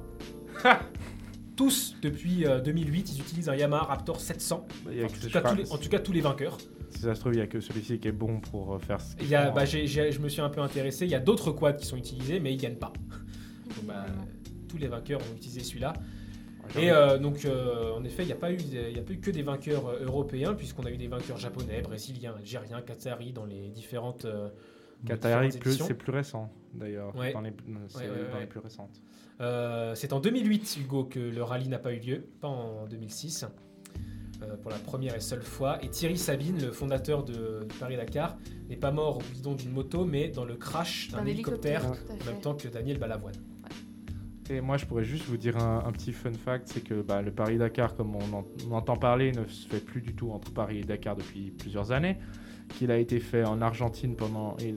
Tous, 1.58 1.98
depuis 2.02 2.46
euh, 2.48 2.62
2008, 2.62 3.12
ils 3.16 3.20
utilisent 3.20 3.50
un 3.50 3.56
Yamaha 3.58 3.84
Raptor 3.84 4.22
700. 4.22 4.66
Il 4.90 4.98
y 4.98 5.02
a 5.02 5.06
En 5.06 5.10
tout, 5.10 5.30
cas, 5.30 5.42
tous 5.42 5.56
les, 5.58 5.72
en 5.74 5.78
tout 5.78 5.90
cas, 5.90 6.00
tous 6.00 6.14
les 6.14 6.22
vainqueurs. 6.22 6.58
Si 6.92 7.02
ça 7.02 7.14
se 7.14 7.20
trouve, 7.20 7.34
il 7.34 7.38
n'y 7.38 7.42
a 7.44 7.48
que 7.48 7.60
celui-ci 7.60 8.00
qui 8.00 8.08
est 8.08 8.14
bon 8.14 8.40
pour 8.40 8.82
faire 8.82 9.02
ce 9.02 9.16
Il 9.20 9.28
y 9.28 9.36
a, 9.36 9.52
bah, 9.52 9.66
font, 9.66 9.72
j'ai- 9.74 9.88
j'ai- 9.88 10.14
je 10.14 10.22
me 10.22 10.30
suis 10.30 10.42
un 10.42 10.50
peu 10.50 10.62
intéressé. 10.62 11.04
Il 11.04 11.12
y 11.12 11.16
a 11.16 11.20
d'autres 11.20 11.52
quads 11.52 11.74
qui 11.74 11.86
sont 11.86 11.98
utilisés, 11.98 12.40
mais 12.40 12.54
ils 12.54 12.58
gagnent 12.58 12.78
pas. 12.78 12.94
Donc, 13.76 13.86
bah, 13.88 14.06
tous 14.70 14.78
les 14.78 14.88
vainqueurs 14.88 15.20
ont 15.20 15.36
utilisé 15.36 15.60
celui-là. 15.64 15.92
Et 16.80 16.92
euh, 16.92 17.18
donc, 17.18 17.46
euh, 17.46 17.92
en 17.92 18.04
effet, 18.04 18.24
il 18.24 18.28
n'y 18.28 18.32
a, 18.32 18.38
pas 18.38 18.52
eu 18.52 18.58
des- 18.58 18.90
il 18.90 18.96
y 18.98 19.00
a 19.00 19.04
pas 19.04 19.14
eu 19.14 19.20
que 19.20 19.32
des 19.32 19.42
vainqueurs 19.44 19.88
euh, 19.88 20.06
européens, 20.06 20.54
puisqu'on 20.54 20.84
a 20.86 20.92
eu 20.92 20.98
des 20.98 21.08
vainqueurs 21.08 21.38
japonais, 21.38 21.82
brésiliens, 21.82 22.36
algériens, 22.38 22.82
qataris 22.82 23.34
dans 23.34 23.46
les 23.46 23.70
différentes. 23.70 24.26
euh, 24.26 24.50
Qatari, 25.06 25.52
c'est 25.52 25.94
plus 25.94 26.12
récent 26.12 26.50
d'ailleurs. 26.74 27.14
Ouais. 27.16 27.34
Dans, 27.34 27.42
les, 27.42 27.52
c'est 27.90 27.98
ouais, 28.00 28.08
dans 28.08 28.34
ouais. 28.36 28.40
les 28.42 28.46
plus 28.48 28.60
récentes. 28.62 29.02
Euh, 29.42 29.94
c'est 29.96 30.14
en 30.14 30.22
2008, 30.22 30.78
Hugo, 30.82 31.04
que 31.04 31.20
le 31.20 31.44
rallye 31.44 31.68
n'a 31.68 31.80
pas 31.80 31.92
eu 31.92 32.00
lieu, 32.00 32.24
pas 32.40 32.48
en 32.48 32.86
2006, 32.86 33.46
euh, 34.42 34.56
pour 34.62 34.72
la 34.72 34.78
première 34.78 35.14
et 35.16 35.20
seule 35.20 35.42
fois. 35.44 35.84
Et 35.84 35.90
Thierry 35.90 36.18
Sabine, 36.18 36.62
le 36.62 36.72
fondateur 36.72 37.24
de, 37.26 37.66
du 37.68 37.76
Paris-Dakar, 37.78 38.38
n'est 38.70 38.78
pas 38.78 38.92
mort 38.92 39.18
au 39.18 39.22
guidon 39.34 39.56
d'une 39.56 39.72
moto, 39.72 40.06
mais 40.06 40.30
dans 40.30 40.46
le 40.46 40.56
crash 40.56 41.10
d'un 41.12 41.18
Un 41.20 41.26
hélicoptère, 41.26 41.86
en 41.86 42.26
même 42.26 42.40
temps 42.42 42.56
que 42.56 42.70
Daniel 42.70 42.98
Balavoine. 42.98 43.36
Et 44.50 44.60
moi, 44.62 44.78
je 44.78 44.86
pourrais 44.86 45.04
juste 45.06 45.26
vous 45.26 45.38
dire 45.38 45.58
un, 45.58 45.84
un 45.86 45.92
petit 45.92 46.12
fun 46.12 46.34
fact, 46.34 46.68
c'est 46.68 46.84
que 46.84 47.02
bah, 47.02 47.22
le 47.22 47.32
Paris-Dakar, 47.32 47.96
comme 47.96 48.16
on, 48.16 48.34
en- 48.38 48.46
on 48.70 48.74
entend 48.74 48.98
parler, 48.98 49.32
ne 49.32 49.46
se 49.46 49.68
fait 49.68 49.80
plus 49.84 50.02
du 50.02 50.14
tout 50.14 50.32
entre 50.32 50.52
Paris 50.52 50.80
et 50.80 50.84
Dakar 50.84 51.16
depuis 51.16 51.52
plusieurs 51.52 51.92
années, 51.92 52.18
qu'il 52.70 52.92
a 52.92 52.98
été 52.98 53.20
fait 53.20 53.46
en 53.46 53.62
Argentine 53.62 54.16
pendant, 54.16 54.56
et 54.60 54.76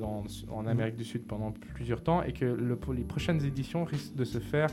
en 0.50 0.66
Amérique 0.66 0.96
du 0.96 1.04
Sud 1.04 1.26
pendant 1.26 1.50
plusieurs 1.52 2.02
temps, 2.02 2.22
et 2.22 2.32
que 2.32 2.44
le- 2.44 2.78
les 2.94 3.04
prochaines 3.04 3.44
éditions 3.44 3.84
risquent 3.84 4.14
de 4.14 4.24
se 4.24 4.38
faire 4.38 4.68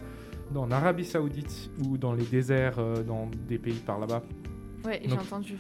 en 0.56 0.70
Arabie 0.70 1.06
Saoudite 1.06 1.72
ou 1.88 1.98
dans 1.98 2.14
les 2.14 2.26
déserts 2.26 2.78
euh, 2.78 3.02
dans 3.04 3.28
des 3.48 3.58
pays 3.58 3.80
par 3.86 4.00
là-bas. 4.00 4.22
Ouais, 4.86 5.00
j'ai 5.02 5.10
Donc- 5.10 5.22
entendu. 5.22 5.56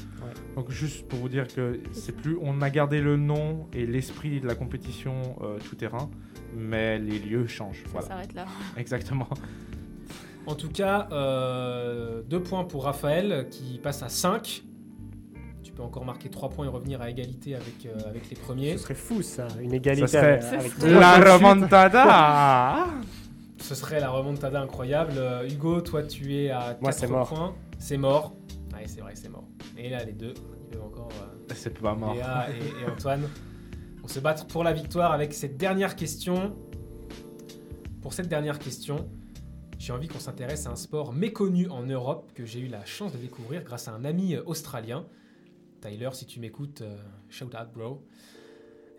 Donc 0.56 0.70
juste 0.72 1.08
pour 1.08 1.20
vous 1.20 1.30
dire 1.30 1.48
que 1.48 1.80
c'est 1.94 2.12
plus, 2.16 2.38
on 2.42 2.62
a 2.62 2.70
gardé 2.70 3.00
le 3.02 3.16
nom 3.18 3.68
et 3.74 3.86
l'esprit 3.86 4.40
de 4.42 4.48
la 4.48 4.56
compétition 4.56 5.38
euh, 5.42 5.58
tout 5.60 5.76
terrain, 5.76 6.10
mais 6.56 7.00
les 7.00 7.20
lieux 7.20 7.48
changent. 7.48 7.84
Ça 7.86 7.90
Voilà, 7.92 8.08
s'arrête 8.08 8.34
là. 8.34 8.46
exactement. 8.78 9.28
En 10.46 10.56
tout 10.56 10.70
cas, 10.70 11.08
euh, 11.14 12.22
deux 12.30 12.42
points 12.42 12.66
pour 12.66 12.84
Raphaël 12.84 13.48
qui 13.50 13.80
passe 13.82 14.04
à 14.04 14.10
5. 14.10 14.64
Tu 15.64 15.72
peux 15.72 15.82
encore 15.84 16.04
marquer 16.06 16.30
3 16.30 16.50
points 16.50 16.66
et 16.66 16.70
revenir 16.70 17.02
à 17.02 17.10
égalité 17.10 17.56
avec, 17.56 17.86
euh, 17.86 18.10
avec 18.10 18.30
les 18.30 18.36
premiers. 18.36 18.74
Ce 18.74 18.84
serait 18.84 18.94
fou 18.94 19.22
ça, 19.22 19.48
une 19.62 19.74
égalité 19.74 20.06
Ça 20.08 20.20
serait- 20.20 20.32
avec, 20.46 20.60
avec 20.60 20.72
serait- 20.74 20.92
La 21.00 21.18
de 21.18 21.22
suite. 21.24 21.34
remontada 21.34 22.88
Ce 23.60 23.74
serait 23.74 24.02
la 24.02 24.10
remontada 24.10 24.60
incroyable. 24.62 25.14
Euh, 25.16 25.48
Hugo, 25.50 25.80
toi 25.80 26.04
tu 26.04 26.36
es 26.36 26.50
à 26.50 26.60
4 26.74 26.82
Moi, 26.82 26.92
c'est 26.92 27.08
mort. 27.08 27.30
points. 27.30 27.56
C'est 27.80 27.98
mort. 27.98 28.34
C'est 28.88 29.02
vrai, 29.02 29.16
c'est 29.16 29.30
mort. 29.30 29.48
Et 29.78 29.90
là, 29.90 30.04
les 30.04 30.14
deux, 30.14 30.34
ils 30.66 30.70
peuvent 30.72 30.84
encore. 30.84 31.10
euh, 31.22 31.54
C'est 31.56 31.78
pas 31.80 31.96
mort. 31.96 32.14
Léa 32.14 32.48
et, 32.52 32.82
et 32.84 32.86
Antoine. 32.90 33.28
On 34.04 34.08
se 34.08 34.20
battre 34.20 34.46
pour 34.48 34.64
la 34.64 34.74
victoire 34.74 35.12
avec 35.12 35.34
cette 35.34 35.58
dernière 35.58 35.96
question. 35.96 36.56
Pour 38.02 38.14
cette 38.14 38.28
dernière 38.28 38.60
question, 38.60 39.10
j'ai 39.80 39.94
envie 39.94 40.08
qu'on 40.10 40.20
s'intéresse 40.20 40.68
à 40.68 40.72
un 40.72 40.76
sport 40.76 41.14
méconnu 41.14 41.70
en 41.70 41.84
Europe 41.84 42.32
que 42.34 42.46
j'ai 42.46 42.60
eu 42.60 42.68
la 42.68 42.84
chance 42.86 43.14
de 43.14 43.18
découvrir 43.18 43.64
grâce 43.64 43.88
à 43.88 43.94
un 43.94 44.04
ami 44.04 44.36
euh, 44.36 44.44
australien. 44.46 45.06
Tyler, 45.82 46.10
si 46.14 46.26
tu 46.26 46.40
m'écoutes, 46.40 46.82
euh, 46.82 46.98
shout 47.30 47.46
out 47.56 47.72
bro. 47.74 48.06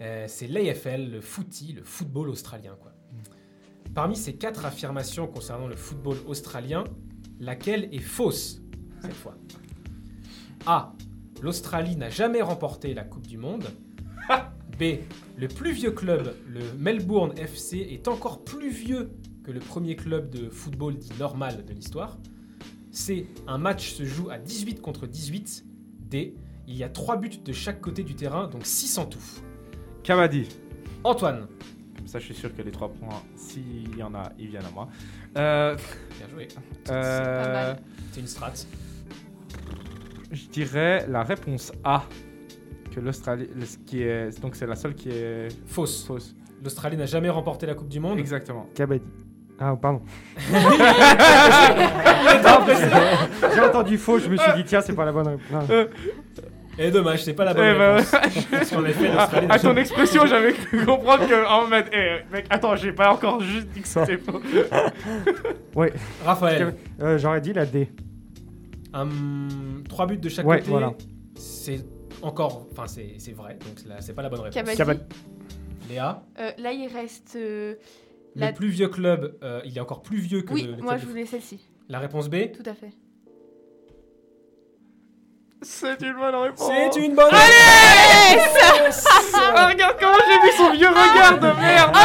Euh, 0.00 0.24
c'est 0.26 0.48
l'AFL, 0.48 1.10
le 1.10 1.20
footy, 1.20 1.72
le 1.74 1.82
football 1.84 2.28
australien. 2.30 2.76
Quoi. 2.80 2.92
Parmi 3.94 4.16
ces 4.16 4.34
quatre 4.36 4.64
affirmations 4.64 5.26
concernant 5.26 5.68
le 5.68 5.76
football 5.76 6.16
australien, 6.26 6.84
laquelle 7.40 7.88
est 7.92 8.00
fausse 8.00 8.60
cette 9.00 9.12
fois? 9.12 9.36
A. 10.66 10.92
L'Australie 11.42 11.96
n'a 11.96 12.10
jamais 12.10 12.42
remporté 12.42 12.94
la 12.94 13.04
Coupe 13.04 13.26
du 13.26 13.38
Monde. 13.38 13.66
B. 14.78 14.82
Le 15.36 15.46
plus 15.46 15.72
vieux 15.72 15.92
club, 15.92 16.34
le 16.48 16.60
Melbourne 16.78 17.32
FC, 17.36 17.78
est 17.78 18.08
encore 18.08 18.42
plus 18.44 18.70
vieux 18.70 19.10
que 19.44 19.52
le 19.52 19.60
premier 19.60 19.94
club 19.94 20.30
de 20.30 20.48
football 20.48 20.96
dit 20.96 21.12
normal 21.18 21.64
de 21.64 21.72
l'histoire. 21.72 22.18
C. 22.90 23.28
Un 23.46 23.58
match 23.58 23.92
se 23.92 24.04
joue 24.04 24.30
à 24.30 24.38
18 24.38 24.80
contre 24.80 25.06
18. 25.06 25.64
D. 26.10 26.34
Il 26.66 26.74
y 26.76 26.82
a 26.82 26.88
3 26.88 27.18
buts 27.18 27.30
de 27.44 27.52
chaque 27.52 27.80
côté 27.80 28.02
du 28.02 28.14
terrain, 28.14 28.48
donc 28.48 28.64
6 28.66 28.98
en 28.98 29.04
tout. 29.06 29.18
Kabaddi. 30.02 30.48
Antoine. 31.04 31.46
Comme 31.96 32.06
ça, 32.06 32.18
je 32.18 32.24
suis 32.24 32.34
sûr 32.34 32.54
que 32.54 32.62
les 32.62 32.70
trois 32.70 32.92
points, 32.92 33.22
s'il 33.36 33.96
y 33.96 34.02
en 34.02 34.14
a, 34.14 34.32
ils 34.38 34.48
viennent 34.48 34.64
à 34.64 34.70
moi. 34.70 34.88
Euh, 35.36 35.76
Bien 36.18 36.28
joué. 36.30 36.48
euh, 36.90 37.52
mal. 37.52 37.82
C'est 38.12 38.20
une 38.20 38.26
strat. 38.26 38.52
Je 40.34 40.48
dirais 40.48 41.06
la 41.08 41.22
réponse 41.22 41.72
A. 41.84 42.02
Que 42.94 43.00
l'Australie, 43.00 43.48
qui 43.86 44.02
est, 44.02 44.40
donc 44.40 44.54
c'est 44.54 44.66
la 44.66 44.76
seule 44.76 44.94
qui 44.94 45.08
est 45.10 45.48
Fausse. 45.66 46.04
fausse. 46.06 46.34
L'Australie 46.62 46.96
n'a 46.96 47.06
jamais 47.06 47.28
remporté 47.28 47.66
la 47.66 47.74
Coupe 47.74 47.88
du 47.88 47.98
Monde. 47.98 48.18
Exactement. 48.20 48.66
Kabaddi. 48.74 49.04
Ah, 49.58 49.74
pardon. 49.80 50.02
J'ai 53.54 53.60
entendu 53.60 53.98
faux, 53.98 54.18
je 54.18 54.28
me 54.28 54.36
suis 54.36 54.52
dit, 54.56 54.64
tiens, 54.64 54.80
c'est 54.80 54.94
pas 54.94 55.04
la 55.04 55.12
bonne 55.12 55.28
réponse. 55.28 55.68
Non. 55.68 55.86
Et 56.76 56.90
dommage, 56.90 57.22
c'est 57.24 57.34
pas 57.34 57.44
la 57.44 57.54
bonne 57.54 57.64
Eh 57.74 57.78
ben, 57.78 57.94
réponse. 57.96 58.46
Parce 58.50 58.70
qu'en 58.70 58.84
effet, 58.84 59.08
l'Australie 59.12 59.46
n'a 59.46 59.54
à 59.54 59.58
ton 59.60 59.76
expression, 59.76 60.26
j'avais 60.26 60.52
cru 60.52 60.84
comprendre 60.84 61.26
que 61.28 61.46
en 61.46 61.68
mode, 61.68 61.84
eh, 61.92 62.16
mec, 62.32 62.46
attends, 62.50 62.74
j'ai 62.74 62.92
pas 62.92 63.12
encore 63.12 63.40
juste 63.40 63.68
dit 63.68 63.80
que 63.82 63.88
c'était 63.88 64.18
faux. 64.18 64.40
Raphaël. 66.24 66.74
Euh, 67.00 67.18
J'aurais 67.18 67.40
dit 67.40 67.52
la 67.52 67.66
D. 67.66 67.88
Hum, 68.94 69.82
trois 69.88 70.06
buts 70.06 70.18
de 70.18 70.28
chaque 70.28 70.46
Ouais, 70.46 70.58
côté. 70.58 70.70
voilà. 70.70 70.94
C'est 71.36 71.84
encore, 72.22 72.66
enfin 72.70 72.86
c'est 72.86 73.14
c'est 73.18 73.32
vrai, 73.32 73.58
donc 73.66 73.80
c'est 74.00 74.14
pas 74.14 74.22
la 74.22 74.28
bonne 74.28 74.40
réponse. 74.40 74.78
Léa, 75.88 76.22
Euh, 76.38 76.50
là, 76.58 76.72
il 76.72 76.86
reste. 76.88 77.34
euh, 77.36 77.74
le 78.36 78.40
La- 78.40 78.52
plus 78.52 78.68
vieux 78.68 78.88
club, 78.88 79.36
euh, 79.42 79.60
il 79.64 79.76
est 79.76 79.80
encore 79.80 80.02
plus 80.02 80.18
vieux 80.18 80.42
que 80.42 80.54
Oui, 80.54 80.62
le, 80.62 80.72
le 80.76 80.82
moi 80.82 80.92
club 80.94 81.00
je 81.00 81.04
de- 81.06 81.10
voulais 81.10 81.26
celle-ci. 81.26 81.60
La 81.88 81.98
réponse 81.98 82.28
B. 82.30 82.50
Tout 82.52 82.68
à 82.68 82.74
fait. 82.74 82.90
C'est 85.64 86.02
une 86.02 86.12
bonne 86.14 86.34
réponse. 86.34 86.70
C'est 86.92 87.00
une 87.00 87.14
bonne 87.14 87.30
Ah, 89.56 89.68
regarde 89.68 89.96
comment 89.98 90.18
j'ai 90.28 90.38
vu 90.46 90.56
son 90.56 90.72
vieux 90.72 90.88
regard 90.88 91.38
de 91.38 91.60
merde. 91.60 91.96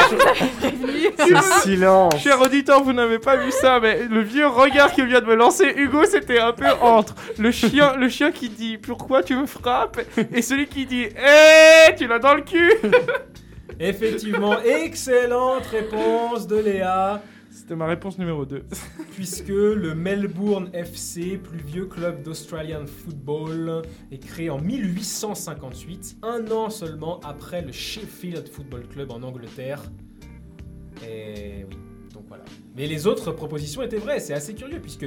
Ce 1.19 1.61
silence. 1.61 2.17
Cher 2.21 2.39
auditeur, 2.39 2.81
vous 2.83 2.93
n'avez 2.93 3.19
pas 3.19 3.35
vu 3.35 3.51
ça, 3.51 3.79
mais 3.81 4.03
le 4.09 4.21
vieux 4.21 4.47
regard 4.47 4.93
qu'il 4.93 5.05
vient 5.05 5.19
de 5.19 5.25
me 5.25 5.35
lancer, 5.35 5.73
Hugo, 5.75 6.05
c'était 6.05 6.39
un 6.39 6.53
peu 6.53 6.69
entre 6.81 7.15
le 7.37 7.51
chien, 7.51 7.95
le 7.97 8.07
chien 8.07 8.31
qui 8.31 8.49
dit 8.49 8.77
pourquoi 8.77 9.23
tu 9.23 9.35
me 9.35 9.45
frappes? 9.45 9.99
et 10.33 10.41
celui 10.41 10.67
qui 10.67 10.85
dit 10.85 11.03
hé, 11.03 11.95
tu 11.97 12.07
l'as 12.07 12.19
dans 12.19 12.35
le 12.35 12.41
cul. 12.41 12.71
Effectivement, 13.79 14.59
excellente 14.61 15.65
réponse 15.67 16.47
de 16.47 16.57
Léa, 16.57 17.21
C'était 17.69 17.77
ma 17.77 17.85
réponse 17.85 18.17
numéro 18.17 18.47
2. 18.47 18.63
puisque 19.13 19.49
le 19.49 19.93
Melbourne 19.93 20.71
FC, 20.73 21.37
plus 21.37 21.59
vieux 21.59 21.85
club 21.85 22.23
d'Australian 22.23 22.87
Football, 22.87 23.83
est 24.11 24.17
créé 24.17 24.49
en 24.49 24.57
1858, 24.57 26.17
un 26.23 26.49
an 26.49 26.71
seulement 26.71 27.19
après 27.19 27.61
le 27.61 27.71
Sheffield 27.71 28.47
Football 28.47 28.87
Club 28.87 29.11
en 29.11 29.21
Angleterre. 29.21 29.83
Et 31.07 31.63
oui, 31.69 31.77
donc 32.11 32.23
voilà. 32.27 32.43
Mais 32.75 32.87
les 32.87 33.05
autres 33.05 33.31
propositions 33.33 33.83
étaient 33.83 33.97
vraies, 33.97 34.19
c'est 34.19 34.33
assez 34.33 34.55
curieux, 34.55 34.79
puisque 34.79 35.05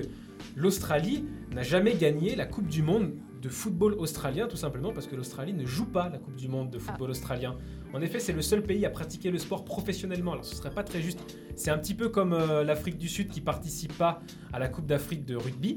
l'Australie 0.55 1.25
n'a 1.53 1.65
jamais 1.65 1.95
gagné 1.95 2.37
la 2.37 2.47
Coupe 2.47 2.69
du 2.69 2.85
Monde 2.85 3.11
de 3.43 3.48
football 3.48 3.94
australien, 3.94 4.47
tout 4.47 4.56
simplement 4.56 4.93
parce 4.93 5.09
que 5.09 5.16
l'Australie 5.16 5.52
ne 5.52 5.66
joue 5.66 5.86
pas 5.86 6.09
la 6.09 6.19
Coupe 6.19 6.36
du 6.36 6.48
Monde 6.48 6.70
de 6.70 6.78
football 6.78 7.10
australien. 7.10 7.56
En 7.93 8.01
effet, 8.01 8.20
c'est 8.20 8.32
le 8.32 8.40
seul 8.40 8.62
pays 8.62 8.86
à 8.86 8.90
pratiquer 8.90 9.32
le 9.32 9.39
sport 9.39 9.64
professionnellement. 9.64 10.32
Alors, 10.32 10.44
ce 10.44 10.55
serait 10.55 10.70
pas 10.70 10.85
très 10.85 11.02
juste. 11.02 11.19
C'est 11.56 11.70
un 11.70 11.78
petit 11.78 11.94
peu 11.94 12.09
comme 12.09 12.32
euh, 12.32 12.62
l'Afrique 12.62 12.98
du 12.98 13.09
Sud 13.09 13.28
qui 13.28 13.40
participe 13.40 13.98
pas 13.98 14.23
à 14.52 14.60
la 14.60 14.69
Coupe 14.69 14.86
d'Afrique 14.86 15.24
de 15.24 15.35
rugby, 15.35 15.77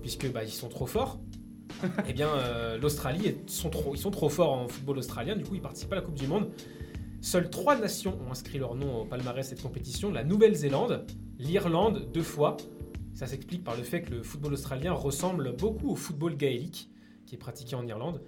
puisque 0.00 0.32
bah, 0.32 0.44
ils 0.44 0.50
sont 0.50 0.68
trop 0.68 0.86
forts. 0.86 1.20
Eh 2.08 2.12
bien, 2.12 2.28
euh, 2.28 2.78
l'Australie 2.78 3.36
sont 3.46 3.68
trop, 3.68 3.94
ils 3.94 3.98
sont 3.98 4.10
trop 4.10 4.28
forts 4.28 4.52
en 4.52 4.68
football 4.68 4.98
australien. 4.98 5.36
Du 5.36 5.44
coup, 5.44 5.56
ils 5.56 5.60
participent 5.60 5.90
pas 5.90 5.96
à 5.96 6.00
la 6.00 6.04
Coupe 6.04 6.18
du 6.18 6.26
Monde. 6.26 6.48
Seules 7.20 7.50
trois 7.50 7.76
nations 7.76 8.18
ont 8.26 8.30
inscrit 8.30 8.58
leur 8.58 8.74
nom 8.74 9.02
au 9.02 9.04
palmarès 9.04 9.44
de 9.44 9.50
cette 9.50 9.62
compétition 9.62 10.10
la 10.10 10.24
Nouvelle-Zélande, 10.24 11.04
l'Irlande 11.38 12.08
deux 12.12 12.22
fois. 12.22 12.56
Ça 13.14 13.26
s'explique 13.26 13.62
par 13.64 13.76
le 13.76 13.82
fait 13.82 14.02
que 14.02 14.10
le 14.10 14.22
football 14.22 14.54
australien 14.54 14.92
ressemble 14.92 15.54
beaucoup 15.56 15.90
au 15.90 15.96
football 15.96 16.36
gaélique 16.36 16.90
qui 17.26 17.34
est 17.34 17.38
pratiqué 17.38 17.76
en 17.76 17.86
Irlande. 17.86 18.22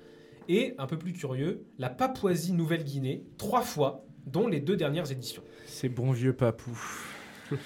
Et, 0.48 0.74
un 0.78 0.86
peu 0.86 0.98
plus 0.98 1.12
curieux, 1.12 1.64
la 1.78 1.88
Papouasie-Nouvelle-Guinée, 1.88 3.24
trois 3.38 3.62
fois, 3.62 4.04
dont 4.26 4.46
les 4.46 4.60
deux 4.60 4.76
dernières 4.76 5.10
éditions. 5.10 5.42
C'est 5.66 5.88
bon 5.88 6.12
vieux 6.12 6.32
papou. 6.34 6.78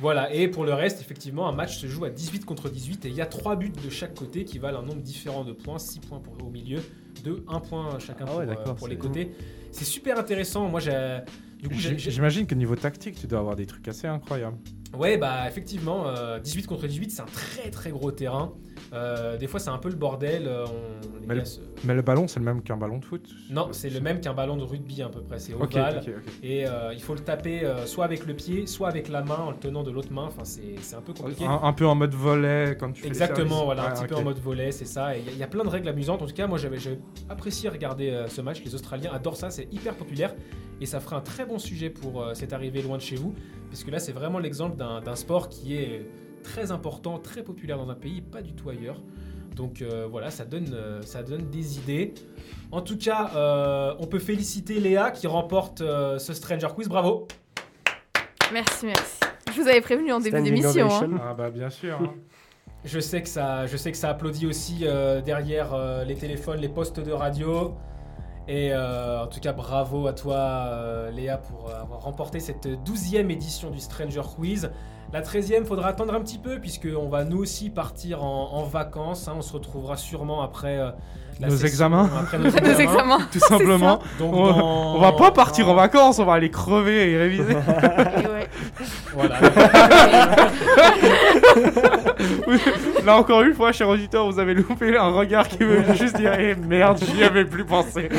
Voilà, 0.00 0.34
et 0.34 0.48
pour 0.48 0.64
le 0.64 0.74
reste, 0.74 1.00
effectivement, 1.00 1.48
un 1.48 1.52
match 1.52 1.78
se 1.78 1.86
joue 1.86 2.04
à 2.04 2.10
18 2.10 2.44
contre 2.44 2.68
18 2.68 3.04
et 3.04 3.08
il 3.08 3.14
y 3.14 3.20
a 3.20 3.26
trois 3.26 3.54
buts 3.54 3.70
de 3.70 3.88
chaque 3.88 4.14
côté 4.14 4.44
qui 4.44 4.58
valent 4.58 4.80
un 4.80 4.82
nombre 4.82 5.02
différent 5.02 5.44
de 5.44 5.52
points, 5.52 5.78
6 5.78 6.00
points 6.00 6.18
pour, 6.18 6.34
au 6.44 6.50
milieu, 6.50 6.80
2, 7.24 7.44
1 7.46 7.60
point 7.60 7.98
chacun 8.00 8.24
Ah 8.26 8.32
pour, 8.32 8.40
euh, 8.40 8.74
pour 8.74 8.88
les 8.88 8.98
côtés. 8.98 9.30
C'est 9.70 9.84
super 9.84 10.18
intéressant. 10.18 10.68
Moi, 10.68 10.80
j'ai- 10.80 11.20
J'imagine 11.96 12.46
que 12.46 12.54
niveau 12.56 12.74
tactique, 12.74 13.14
tu 13.20 13.26
dois 13.28 13.38
avoir 13.38 13.54
des 13.54 13.66
trucs 13.66 13.86
assez 13.86 14.08
incroyables. 14.08 14.58
Ouais, 14.98 15.16
bah 15.18 15.46
effectivement, 15.46 16.08
euh, 16.08 16.40
18 16.40 16.66
contre 16.66 16.86
18, 16.86 17.10
c'est 17.12 17.22
un 17.22 17.26
très 17.26 17.70
très 17.70 17.90
gros 17.90 18.10
terrain. 18.10 18.52
Euh, 18.92 19.36
des 19.36 19.46
fois, 19.46 19.60
c'est 19.60 19.70
un 19.70 19.78
peu 19.78 19.88
le 19.88 19.94
bordel. 19.94 20.46
euh, 20.48 20.64
on- 20.66 21.20
les 21.20 21.26
Mais 21.28 21.36
gars 21.36 21.44
se- 21.44 21.60
Mais 21.84 21.94
le 21.94 22.02
ballon, 22.02 22.26
c'est 22.26 22.40
le 22.40 22.44
même 22.44 22.60
qu'un 22.62 22.76
ballon 22.76 22.98
de 22.98 23.04
foot 23.04 23.22
Non, 23.50 23.68
c'est 23.70 23.88
le 23.88 24.00
même 24.00 24.20
qu'un 24.20 24.34
ballon 24.34 24.56
de 24.56 24.64
rugby 24.64 25.00
à 25.02 25.08
peu 25.08 25.20
près. 25.20 25.38
C'est 25.38 25.54
Ok, 25.54 25.74
ovale. 25.76 26.02
ok, 26.04 26.12
ok. 26.16 26.32
Et 26.42 26.66
euh, 26.66 26.92
il 26.92 27.00
faut 27.00 27.14
le 27.14 27.20
taper 27.20 27.64
euh, 27.64 27.86
soit 27.86 28.04
avec 28.04 28.26
le 28.26 28.34
pied, 28.34 28.66
soit 28.66 28.88
avec 28.88 29.08
la 29.08 29.22
main 29.22 29.36
en 29.38 29.50
le 29.52 29.56
tenant 29.58 29.84
de 29.84 29.92
l'autre 29.92 30.12
main. 30.12 30.24
Enfin, 30.24 30.42
c'est 30.44 30.74
c'est 30.80 30.96
un 30.96 31.02
peu 31.02 31.12
compliqué. 31.12 31.44
Un, 31.44 31.60
un 31.62 31.72
peu 31.72 31.86
en 31.86 31.94
mode 31.94 32.14
volet 32.14 32.76
quand 32.78 32.90
tu 32.90 33.02
fais 33.02 33.06
les 33.08 33.12
Exactement, 33.12 33.48
services. 33.48 33.64
voilà, 33.64 33.82
un 33.82 33.86
Ouais, 33.90 33.94
petit 33.94 34.06
peu 34.08 34.14
ok. 34.16 34.20
en 34.20 34.24
mode 34.24 34.38
volet, 34.40 34.72
c'est 34.72 34.86
ça. 34.86 35.16
Et 35.16 35.20
Il 35.20 35.26
y, 35.26 35.28
a- 35.28 35.32
il 35.32 35.38
y 35.38 35.42
a 35.44 35.46
plein 35.48 35.62
de 35.64 35.68
règles 35.68 35.88
amusantes. 35.88 36.20
En 36.22 36.26
tout 36.26 36.34
cas, 36.34 36.48
moi, 36.48 36.58
j'avais 36.58 36.78
j'avais 36.78 36.98
apprécié 37.28 37.68
regarder 37.68 38.10
euh, 38.10 38.26
ce 38.26 38.40
match. 38.40 38.60
Les 38.64 38.74
Australiens 38.74 39.12
adorent 39.12 39.36
ça, 39.36 39.50
c'est 39.50 39.68
hyper 39.72 39.94
populaire. 39.94 40.34
Et 40.80 40.86
ça 40.86 40.98
ferait 40.98 41.16
un 41.16 41.20
très 41.20 41.44
bon 41.44 41.58
sujet 41.58 41.90
pour 41.90 42.22
euh, 42.22 42.32
cette 42.34 42.52
arrivée 42.54 42.80
loin 42.82 42.96
de 42.96 43.02
chez 43.02 43.14
vous. 43.16 43.34
Puisque 43.70 43.88
là, 43.90 43.98
c'est 43.98 44.12
vraiment 44.12 44.38
l'exemple 44.38 44.76
d'un 44.76 45.16
sport 45.16 45.48
qui 45.48 45.74
est 45.76 46.06
très 46.42 46.70
important, 46.72 47.18
très 47.18 47.42
populaire 47.42 47.78
dans 47.78 47.88
un 47.88 47.94
pays, 47.94 48.20
pas 48.20 48.42
du 48.42 48.52
tout 48.52 48.68
ailleurs. 48.68 49.00
Donc 49.56 49.82
euh, 49.82 50.06
voilà, 50.10 50.30
ça 50.30 50.44
donne, 50.44 50.72
euh, 50.72 51.02
ça 51.02 51.22
donne 51.22 51.48
des 51.50 51.78
idées. 51.78 52.14
En 52.72 52.82
tout 52.82 52.96
cas, 52.96 53.30
euh, 53.34 53.94
on 53.98 54.06
peut 54.06 54.18
féliciter 54.20 54.80
Léa 54.80 55.10
qui 55.10 55.26
remporte 55.26 55.80
euh, 55.80 56.18
ce 56.18 56.32
Stranger 56.34 56.68
Quiz. 56.74 56.88
Bravo! 56.88 57.26
Merci, 58.52 58.86
merci. 58.86 59.20
Je 59.54 59.60
vous 59.60 59.68
avais 59.68 59.80
prévenu 59.80 60.12
en 60.12 60.20
début 60.20 60.40
d'émission. 60.42 60.88
hein. 60.90 61.20
Ah 61.22 61.34
bah 61.34 61.50
bien 61.50 61.70
sûr. 61.70 61.98
hein. 62.00 62.14
Je 62.84 62.98
sais 62.98 63.22
que 63.22 63.28
ça, 63.28 63.66
je 63.66 63.76
sais 63.76 63.92
que 63.92 63.98
ça 63.98 64.08
applaudit 64.10 64.46
aussi 64.46 64.78
euh, 64.82 65.20
derrière 65.20 65.74
euh, 65.74 66.04
les 66.04 66.14
téléphones, 66.14 66.60
les 66.60 66.68
postes 66.68 66.98
de 67.00 67.12
radio. 67.12 67.74
Et 68.52 68.72
euh, 68.72 69.22
en 69.22 69.26
tout 69.28 69.38
cas, 69.38 69.52
bravo 69.52 70.08
à 70.08 70.12
toi, 70.12 70.34
euh, 70.34 71.10
Léa, 71.12 71.36
pour 71.36 71.68
euh, 71.70 71.82
avoir 71.82 72.00
remporté 72.00 72.40
cette 72.40 72.66
douzième 72.84 73.30
édition 73.30 73.70
du 73.70 73.78
Stranger 73.78 74.22
Quiz. 74.36 74.72
La 75.12 75.22
treizième, 75.22 75.64
faudra 75.64 75.86
attendre 75.88 76.14
un 76.14 76.20
petit 76.20 76.38
peu, 76.38 76.58
puisqu'on 76.58 77.08
va 77.08 77.22
nous 77.24 77.38
aussi 77.38 77.70
partir 77.70 78.24
en, 78.24 78.50
en 78.54 78.64
vacances. 78.64 79.28
hein. 79.28 79.34
On 79.38 79.42
se 79.42 79.52
retrouvera 79.52 79.96
sûrement 79.96 80.42
après 80.42 80.78
euh, 80.78 80.90
la 81.38 81.46
Nos 81.46 81.52
session- 81.54 81.66
examens. 81.68 82.10
Après 82.20 82.38
nos 82.38 82.44
Nos 82.44 82.50
examens. 82.50 82.78
examens. 82.82 83.18
Tout 83.32 83.38
simplement. 83.38 84.00
Donc, 84.18 84.34
On, 84.34 84.46
dans- 84.52 84.94
on 84.96 85.00
va 85.00 85.12
pas 85.12 85.30
partir 85.30 85.68
en 85.68 85.74
vacances, 85.74 86.18
on 86.18 86.24
va 86.24 86.32
aller 86.34 86.50
crever 86.50 87.12
et 87.12 87.18
réviser. 87.18 87.52
Et 87.52 88.26
ouais. 88.26 88.48
Voilà. 89.14 89.36
Là 93.04 93.16
encore 93.16 93.42
une 93.42 93.54
fois, 93.54 93.72
cher 93.72 93.88
auditeur, 93.88 94.30
vous 94.30 94.38
avez 94.38 94.54
loupé 94.54 94.96
un 94.96 95.10
regard 95.10 95.48
qui 95.48 95.58
veut 95.58 95.82
juste 95.94 96.16
dire 96.16 96.32
Eh 96.38 96.54
merde, 96.54 96.98
j'y 97.14 97.22
avais 97.24 97.44
plus 97.44 97.64
pensé. 97.64 98.08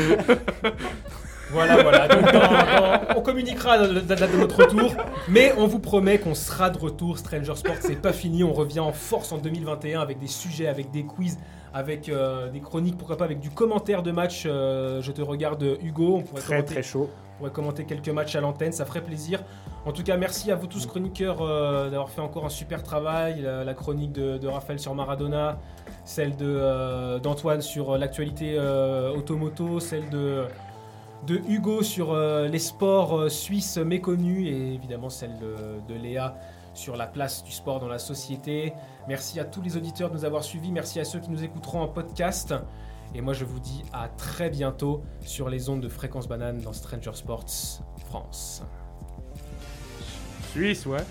Voilà, 1.50 1.82
voilà. 1.82 2.08
Donc, 2.08 2.22
dans- 2.32 2.40
dans- 2.40 3.00
on 3.18 3.20
communiquera 3.20 3.76
la 3.76 4.00
date 4.00 4.32
de 4.32 4.38
notre 4.38 4.56
retour, 4.64 4.94
mais 5.28 5.52
on 5.58 5.66
vous 5.66 5.80
promet 5.80 6.16
qu'on 6.18 6.34
sera 6.34 6.70
de 6.70 6.78
retour. 6.78 7.18
Stranger 7.18 7.54
Sport, 7.56 7.74
c'est 7.80 8.00
pas 8.00 8.14
fini. 8.14 8.42
On 8.42 8.54
revient 8.54 8.80
en 8.80 8.92
force 8.92 9.32
en 9.32 9.38
2021 9.38 10.00
avec 10.00 10.18
des 10.18 10.28
sujets, 10.28 10.66
avec 10.66 10.90
des 10.90 11.02
quiz, 11.04 11.38
avec 11.74 12.08
euh, 12.08 12.48
des 12.48 12.60
chroniques, 12.60 12.96
pourquoi 12.96 13.18
pas 13.18 13.26
avec 13.26 13.38
du 13.38 13.50
commentaire 13.50 14.02
de 14.02 14.12
match. 14.12 14.44
euh, 14.46 15.02
je 15.02 15.12
te 15.12 15.20
regarde, 15.20 15.62
Hugo. 15.82 16.16
On 16.16 16.22
pourrait, 16.22 16.40
Très 16.40 16.54
commenter, 16.56 16.72
très 16.72 16.82
chaud. 16.82 17.10
Pourrait 17.42 17.52
commenter 17.52 17.84
quelques 17.84 18.08
matchs 18.08 18.36
à 18.36 18.40
l'antenne, 18.40 18.70
ça 18.70 18.84
ferait 18.84 19.02
plaisir. 19.02 19.42
En 19.84 19.90
tout 19.90 20.04
cas, 20.04 20.16
merci 20.16 20.52
à 20.52 20.54
vous 20.54 20.68
tous, 20.68 20.86
chroniqueurs, 20.86 21.42
euh, 21.42 21.90
d'avoir 21.90 22.08
fait 22.08 22.20
encore 22.20 22.44
un 22.44 22.50
super 22.50 22.84
travail. 22.84 23.42
La, 23.42 23.74
chronique 23.74 24.12
de, 24.12 24.46
Raphaël 24.46 24.78
sur 24.78 24.94
Maradona, 24.94 25.58
celle 26.04 26.34
euh, 26.40 27.18
d'Antoine 27.18 27.60
sur 27.60 27.90
euh, 27.90 27.98
l'actualité 27.98 28.56
automoto, 29.16 29.80
celle 29.80 30.08
de 30.08 30.46
Hugo 31.48 31.82
sur 31.82 32.16
les 32.16 32.58
sports 32.60 33.28
suisses 33.28 33.78
méconnus 33.78 34.48
et 34.48 34.74
évidemment 34.74 35.10
celle 35.10 35.36
de 35.88 35.94
Léa 35.94 36.36
sur 36.74 36.96
la 36.96 37.08
place 37.08 37.42
du 37.42 37.50
sport 37.50 37.80
dans 37.80 37.88
la 37.88 37.98
société. 37.98 38.72
Merci 39.08 39.40
à 39.40 39.44
tous 39.44 39.62
les 39.62 39.76
auditeurs 39.76 40.10
de 40.10 40.14
nous 40.14 40.24
avoir 40.24 40.44
suivis, 40.44 40.70
merci 40.70 41.00
à 41.00 41.04
ceux 41.04 41.18
qui 41.18 41.30
nous 41.30 41.42
écouteront 41.42 41.80
en 41.80 41.88
podcast. 41.88 42.54
Et 43.14 43.20
moi, 43.20 43.34
je 43.34 43.44
vous 43.44 43.60
dis 43.60 43.82
à 43.92 44.08
très 44.08 44.48
bientôt 44.48 45.02
sur 45.20 45.48
les 45.48 45.68
ondes 45.68 45.82
de 45.82 45.88
Fréquence 45.88 46.28
Banane 46.28 46.58
dans 46.58 46.72
Stranger 46.72 47.12
Sports 47.14 47.44
France. 48.06 48.62
Suisse, 50.52 50.86
ouais. 50.86 51.04